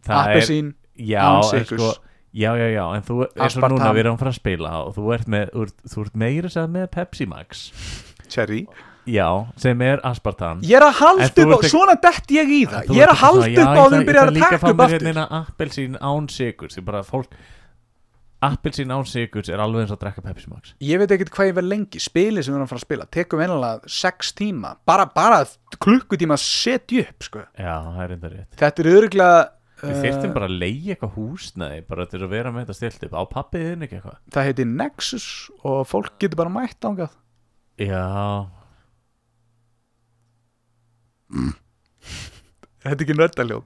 Það 0.09 0.18
er, 0.18 0.36
Appisín, 0.36 0.74
já, 0.98 1.22
án 1.22 1.42
en 1.42 1.64
sykurs. 1.64 1.80
sko 1.80 2.04
Já, 2.38 2.52
já, 2.61 2.66
já, 2.74 2.84
en 2.94 3.02
þú, 3.02 3.14
og 3.24 3.40
Aspartam. 3.40 3.78
núna 3.78 3.92
við 3.96 3.98
erum 4.04 4.18
fara 4.20 4.30
að 4.30 4.36
spila 4.36 4.72
og 4.84 4.94
þú 4.94 5.06
ert 5.14 5.26
með, 5.32 5.46
þú 5.54 5.62
ert, 5.64 5.76
þú 5.88 6.02
ert 6.04 6.16
meira 6.22 6.48
segja 6.52 6.68
með 6.68 6.86
Pepsi 6.92 7.26
Max. 7.26 7.62
Cherry 8.28 8.66
Já, 9.09 9.46
sem 9.56 9.80
er 9.80 10.02
aspartan 10.04 10.61
Ég 10.62 10.76
er 10.76 10.84
að 10.84 10.98
halda 11.00 11.28
þú 11.32 11.46
upp 11.54 11.64
á, 11.64 11.68
svona 11.72 11.94
dett 11.96 12.26
ég 12.36 12.50
í 12.52 12.59
það. 12.68 12.82
Þú 12.90 12.94
Ég 12.98 13.02
er 13.06 13.09
að 13.14 13.20
halda 13.22 13.46
upp 13.46 13.48
á 13.48 13.48
ég 13.48 13.56
þeim 13.56 13.86
ætla- 13.88 14.04
byrjar 14.04 14.18
ég 14.18 14.20
að 14.20 14.28
ætla 14.28 14.36
líka 14.36 14.50
taka 14.50 14.56
að 14.56 14.61
fá 14.61 14.68
upp 14.68 14.76
mér 14.76 14.84
aftur 14.84 15.06
hérna 15.09 15.24
appelsín 15.38 15.96
án 15.98 16.28
sigurs 16.30 16.76
Ég 16.76 16.84
bara 16.84 17.02
fólk 17.02 17.26
Appelsín 18.45 18.93
án 18.95 19.03
sigurs 19.09 19.49
er 19.51 19.59
alveg 19.59 19.82
eins 19.82 19.93
að 19.95 20.01
drekka 20.05 20.22
Pepsi 20.22 20.47
Max. 20.53 20.74
Ég 20.84 21.01
veit 21.01 21.11
ekkert 21.11 21.32
hvað 21.34 21.49
ég 21.51 21.57
verð 21.57 21.70
lengi. 21.72 21.99
Spilið 22.03 22.45
sem 22.47 22.53
við 22.55 22.59
erum 22.59 22.66
að 22.68 22.70
fara 22.70 22.78
að 22.78 22.86
spila 22.86 23.07
Tekum 23.16 23.41
einlega 23.43 23.91
sex 23.91 24.30
tíma. 24.39 24.70
Bara, 24.86 25.09
bara 25.11 25.41
klukkutíma 25.82 26.36
að 26.39 26.45
setja 26.45 27.03
upp 27.09 27.26
sko. 27.26 27.43
Já, 27.59 27.72
það 27.89 28.03
er 28.05 28.14
enda 28.14 28.30
rétt. 28.34 28.53
Þetta 28.62 28.84
er 28.84 28.91
öruglega 28.95 29.41
Við 29.78 29.99
þyrftum 30.03 30.32
bara 30.34 30.47
að 30.49 30.55
leiði 30.59 30.91
eitthvað 30.95 31.12
húsnæði 31.14 31.82
bara 31.86 32.07
til 32.11 32.18
að 32.18 32.32
vera 32.32 32.51
með 32.55 32.64
þetta 32.64 32.76
stilt 32.78 33.05
upp. 33.07 33.12
Á 33.14 33.22
pappið 33.30 33.66
þinn 33.68 33.84
ekki 33.86 33.99
eitthvað? 33.99 34.16
Það 34.34 34.49
heiti 34.49 34.64
Nexus 34.72 35.26
Og 35.62 35.76
fólk 35.86 36.16
getur 36.18 36.41
bara 36.41 36.51
mætt 36.51 36.89
ángað 36.89 37.12
Já, 37.78 38.03
Þetta 42.82 42.97
er 42.97 43.05
ekki 43.05 43.14
nördaljóð. 43.18 43.64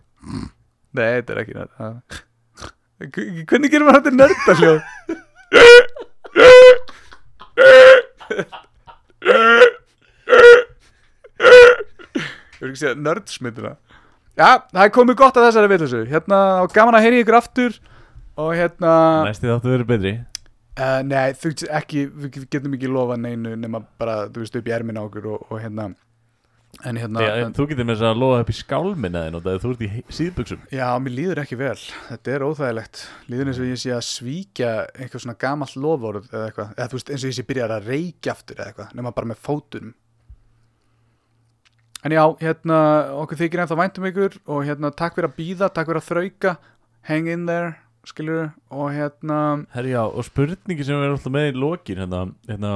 Nei, 0.93 1.09
þetta 1.21 1.33
er 1.35 1.41
ekki 1.45 1.57
nördaljóð 1.57 2.21
Hvernig 3.11 3.73
gerum 3.73 3.89
maður 3.89 4.05
þetta 4.05 4.13
nördaljóð? 4.21 4.81
Ég 11.43 12.61
vil 12.63 12.71
ekki 12.71 12.83
segja 12.83 12.99
nördsmyndina. 12.99 13.73
Já, 14.39 14.63
það 14.71 14.85
er 14.85 14.93
komið 14.95 15.19
gott 15.19 15.39
að 15.39 15.49
þessari 15.49 15.71
vitleysu. 15.73 16.03
Hérna, 16.09 16.39
og 16.63 16.75
gaman 16.77 16.97
að 16.97 17.09
heyri 17.09 17.25
ykkur 17.25 17.39
aftur. 17.41 17.75
Og 18.41 18.55
hérna 18.57 18.93
næsti 19.27 19.51
þáttu 19.51 19.73
verið 19.75 19.91
betri. 19.91 20.13
Uh, 20.73 21.03
Nei, 21.05 21.35
þú 21.37 21.51
veist 21.51 21.67
ekki 21.69 22.07
Við 22.09 22.47
getum 22.49 22.73
ekki 22.79 22.89
lofa 22.89 23.19
neinu 23.21 23.51
nema 23.61 23.83
bara, 24.01 24.23
þú 24.33 24.41
veist, 24.41 24.55
upp 24.57 24.71
í 24.71 24.73
ermin 24.73 24.97
á 24.97 25.05
okkur 25.05 25.27
og, 25.35 25.43
og 25.53 25.61
hérna 25.61 25.91
En 26.81 26.97
hérna 26.97 27.21
Já, 27.21 27.33
en 27.45 27.53
Þú 27.53 27.67
getur 27.69 27.85
með 27.85 27.99
þess 27.99 28.09
að 28.09 28.21
loða 28.23 28.43
upp 28.43 28.51
í 28.51 28.55
skálminna 28.57 29.21
þinn 29.27 29.37
og 29.37 29.43
það 29.45 29.59
þú 29.63 29.73
ert 29.75 29.83
í 29.85 29.89
síðbuxum. 30.17 30.63
Já, 30.73 30.87
mér 31.05 31.15
líður 31.19 31.41
ekki 31.43 31.59
vel, 31.61 31.75
þetta 32.09 32.33
er 32.33 32.45
óþægilegt. 32.47 33.03
Líður 33.29 33.51
eins 33.53 33.61
og 33.61 33.69
ég 33.69 33.83
sé 33.83 33.93
að 33.93 34.07
svíkja 34.09 34.71
eitthvað 34.97 35.25
svona 35.27 35.37
gamalt 35.45 35.77
lofórð 35.77 36.31
eða 36.33 36.47
eitthvað. 36.49 36.73
Eða 36.79 36.89
þú 36.89 36.99
veist 36.99 37.13
eins 37.13 37.27
og 37.27 37.33
ég 37.33 37.37
sé 37.37 37.45
byrjar 37.51 37.75
að 37.77 37.91
reykja 37.93 38.33
aftur 38.33 38.63
eða 38.63 38.73
eitthvað 38.73 38.97
nema 38.99 39.13
bara 39.19 39.31
með 39.31 39.45
fótunum. 39.45 39.93
En 42.03 42.17
já, 42.17 42.23
hérna 42.41 42.79
okkur 43.21 43.39
þykir 43.45 43.63
ennþá 43.63 43.79
væntum 43.79 44.09
ykkur 44.09 44.41
og 44.51 44.65
hérna 44.67 44.91
takk 44.97 45.15
fyrir 45.15 45.29
að 45.29 45.37
býða, 45.39 45.69
takk 45.71 45.93
fyrir 45.93 46.01
að 46.01 46.09
þrauka. 46.09 46.55
Hang 47.07 47.29
in 47.31 47.45
there, 47.47 47.77
skilur 48.09 48.49
og 48.73 48.89
hérna, 48.95 49.39
Herri 49.77 49.93
já, 49.93 50.03
og 50.09 50.25
spurningi 50.27 50.87
sem 50.87 50.97
við 50.97 51.07
erum 51.07 51.21
alltaf 51.21 51.35
með 51.35 51.51
í 51.53 51.55
lokin 51.63 52.01
hérna, 52.03 52.25
hérna 52.49 52.73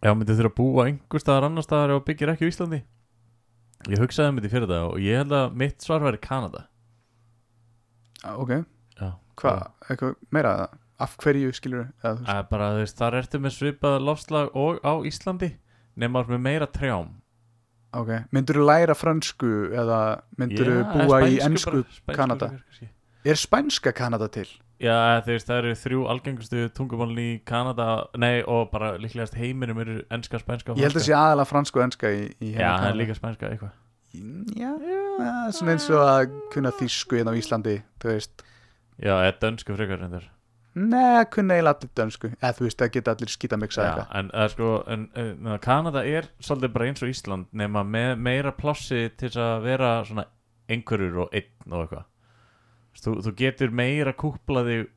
Já, 0.00 0.14
myndið 0.16 0.38
þurfa 0.40 0.50
að 0.50 0.56
búa 0.60 0.84
einhver 0.88 1.20
staðar 1.20 1.46
annar 1.50 1.66
staðar 1.66 1.94
og 1.98 2.04
byggir 2.08 2.32
ekki 2.32 2.48
á 2.48 2.50
Íslandi 2.52 2.80
Ég 3.88 4.00
hugsaði 4.00 4.30
um 4.32 4.38
þetta 4.40 4.48
í 4.48 4.52
fyrir 4.54 4.70
það 4.70 4.86
og 4.90 5.00
ég 5.04 5.18
held 5.20 5.34
að 5.36 5.56
mitt 5.62 5.84
svar 5.84 6.04
væri 6.04 6.20
Kanada 6.24 6.66
ok 8.36 8.52
Já 9.00 9.10
hvað, 9.40 9.60
eitthvað 9.88 10.14
meira 10.36 10.52
eða? 10.58 10.68
af 11.00 11.14
hverju 11.22 11.52
skilur 11.56 11.86
veist, 12.04 12.26
Að 12.28 12.42
bara 12.50 12.72
þú 12.74 12.82
veist, 12.82 12.98
þar 13.00 13.16
ertu 13.22 13.40
með 13.40 13.54
svipað 13.56 13.98
lofslag 14.04 14.50
og 14.58 14.80
á 14.84 14.92
Íslandi 15.08 15.54
nema 16.00 16.24
með 16.28 16.42
meira 16.44 16.68
trjám 16.68 17.14
ok, 17.96 18.10
myndur 18.36 18.60
þú 18.60 18.66
læra 18.68 18.96
fransku 18.96 19.52
eða 19.72 20.00
myndur 20.40 20.68
þú 20.68 20.76
Já, 20.80 20.88
búa 20.92 21.20
í 21.24 21.38
spænsku 21.40 21.46
ennsku 21.48 21.72
bara, 21.76 21.94
spænsku 22.00 22.18
Kanada? 22.20 22.50
frekar, 22.50 22.66
kannski. 22.68 22.90
er 23.32 23.40
spænska 23.40 23.92
Kanada 23.96 24.28
til? 24.28 24.48
Já, 24.80 25.20
veist, 25.26 25.44
það 25.50 25.58
eru 25.60 25.72
þrjú 25.76 26.00
algengustu 26.08 26.62
tungumálin 26.72 27.18
í 27.20 27.30
Kanada 27.44 27.86
Nei, 28.16 28.40
og 28.48 28.70
bara 28.72 28.94
líklegast 29.00 29.34
heiminum 29.36 29.78
eru 29.82 29.98
enska, 30.08 30.40
spænska 30.40 30.72
og 30.72 30.80
Ég 30.80 30.88
held 30.88 30.96
að 30.96 31.02
franska. 31.02 31.10
sé 31.10 31.16
aðalega 31.18 31.50
fransku 31.50 31.80
og 31.82 31.84
enska 31.84 32.12
í, 32.16 32.22
í 32.40 32.52
Já, 32.54 32.58
hérna 32.62 32.78
það 32.80 32.90
er 32.94 32.98
líka 33.02 33.16
spænska 33.18 33.50
eitthvað. 33.52 33.74
Já, 34.56 34.70
já, 34.80 35.00
svona 35.54 35.74
eins 35.76 35.88
og 35.92 36.00
að 36.02 36.32
kunna 36.54 36.72
þýsku 36.80 37.18
hérna 37.20 37.34
á 37.36 37.38
Íslandi, 37.38 37.74
þú 38.02 38.08
veist. 38.14 38.44
Já, 39.00 39.12
eða 39.20 39.36
dönsku 39.44 39.76
frekar 39.76 40.00
reyndar. 40.00 40.24
Nei, 40.80 41.24
kunna 41.34 41.56
eiginlega 41.58 41.76
allir 41.76 41.92
dönsku. 42.00 42.30
Eða 42.40 42.52
þú 42.56 42.66
veist, 42.66 42.78
það 42.80 42.92
geta 42.96 43.14
allir 43.14 43.32
skýta 43.34 43.58
miksa 43.60 43.82
Já, 43.84 43.88
eitthvað. 43.90 44.10
en, 44.20 44.32
eða, 44.32 44.48
sko, 44.54 44.72
en, 44.96 45.06
en 45.22 45.58
Kanada 45.64 46.02
er 46.06 46.28
svolítið 46.40 46.74
bara 46.74 46.88
eins 46.90 47.02
og 47.04 47.12
Ísland 47.12 47.48
nema 47.52 47.84
með 47.84 48.12
meira 48.22 48.52
plássi 48.56 49.04
til 49.18 49.32
að 49.36 49.64
vera 49.68 49.92
svona 50.08 50.24
einhverjur 50.70 51.24
og 51.26 51.34
einn 51.34 51.74
og 51.74 51.84
eitthvað 51.84 52.06
þú, 52.98 53.18
þú 53.26 53.34
getur 53.38 53.76
meira 53.82 54.14
kúpla 54.16 54.64
þig 54.66 54.88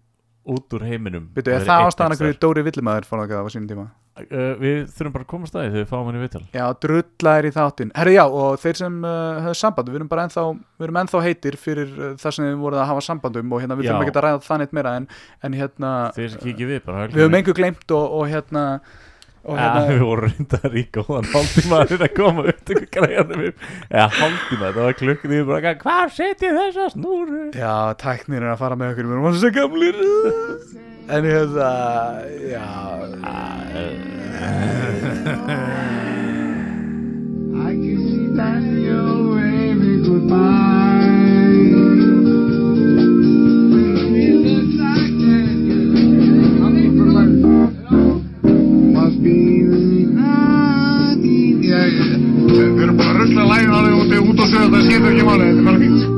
út 0.53 0.75
úr 0.75 0.87
heiminum. 0.87 1.29
Og 1.31 1.47
er 1.47 1.63
það 1.63 1.89
ástæðan 1.89 2.15
að 2.15 2.23
hverju 2.23 2.39
Dóri 2.41 2.63
Villimæður 2.67 3.07
fór 3.07 3.23
það 3.23 3.45
á 3.45 3.53
sínum 3.53 3.69
tíma? 3.69 3.85
uh, 4.19 4.53
Við 4.59 4.79
þurfum 4.93 5.13
bara 5.15 5.25
að 5.25 5.29
koma 5.31 5.49
staði 5.49 5.69
þegar 5.71 5.79
við 5.83 5.89
fáum 5.89 6.09
henni 6.09 6.23
viðtal. 6.23 6.41
Já, 6.53 6.63
drullar 6.85 7.47
í 7.47 7.51
þáttinn. 7.55 7.93
Herri, 7.97 8.15
já, 8.17 8.23
og 8.27 8.59
þeir 8.61 8.79
sem 8.81 8.97
uh, 9.07 9.13
höfðu 9.45 9.59
samband 9.61 9.89
við 9.91 9.99
erum 9.99 10.11
bara 10.11 10.25
ennþá, 10.27 10.43
við 10.81 10.87
erum 10.87 10.99
ennþá 11.03 11.23
heitir 11.27 11.57
fyrir 11.61 11.95
uh, 11.95 12.11
það 12.21 12.37
sem 12.37 12.49
við 12.49 12.59
voruð 12.65 12.83
að 12.83 12.91
hafa 12.91 13.05
sambandum 13.07 13.55
og 13.55 13.63
hérna 13.63 13.79
við 13.79 13.87
Já. 13.87 13.93
þurfum 13.93 14.05
ekki 14.07 14.15
að 14.15 14.27
ræða 14.27 14.43
það 14.49 14.61
neitt 14.63 14.77
meira 14.77 14.93
en, 14.99 15.07
en 15.47 15.57
hérna, 15.61 15.95
Þeir 16.17 16.29
sem 16.35 16.43
kikið 16.43 16.73
við 16.73 16.85
bara 16.89 17.07
við 17.07 17.23
höfum 17.23 17.39
einhver 17.39 17.59
gleymt 17.61 17.95
og, 17.97 18.19
og 18.19 18.29
hérna 18.33 18.65
og 19.43 19.57
Ja, 19.57 19.63
hérna, 19.63 19.81
við 19.89 20.03
vorum 20.07 20.29
reyndar 20.29 20.75
í 20.79 20.83
góðan 20.95 21.25
hálftíma 21.33 21.79
að 21.81 21.89
reyna 21.93 22.07
að 22.07 22.13
koma 22.19 22.45
upp 22.53 22.61
til 22.69 22.77
græjanum 22.95 23.41
upp 23.49 23.65
eða 23.89 24.05
hálftíma, 24.19 24.69
það 24.69 24.79
var 24.87 24.95
klukkin 25.01 25.35
ég 25.35 25.49
bara, 25.49 25.73
hvað 25.83 26.13
setjið 26.19 26.59
þessa 26.61 26.85
snúru? 26.93 27.41
Já, 27.59 27.73
tæknir 27.99 28.39
er 28.45 28.53
að 28.53 28.61
fara 28.63 28.79
með 28.79 28.93
okkur 28.93 29.09
Við 29.09 29.17
erum 29.17 29.37
svo 29.41 29.51
gamlir. 29.57 29.99
En 31.13 31.27
hérna, 31.27 31.71
já. 32.47 32.67
I 37.53 37.75
can 37.75 37.99
see 38.07 38.27
Daniel 38.37 39.35
waving 39.35 40.03
goodbye. 40.07 40.82
Við 52.53 52.83
erum 52.85 52.97
bara 52.99 53.13
að 53.13 53.21
rusla 53.23 53.45
lægin 53.49 53.73
á 53.73 53.79
þig 54.11 54.27
út 54.29 54.43
á 54.43 54.45
söðu, 54.45 54.67
það 54.73 54.83
skiptir 54.89 55.13
ekki 55.13 55.29
máli, 55.29 55.47
þetta 55.47 55.63
er 55.63 55.71
bara 55.71 55.81
fínt. 55.85 56.12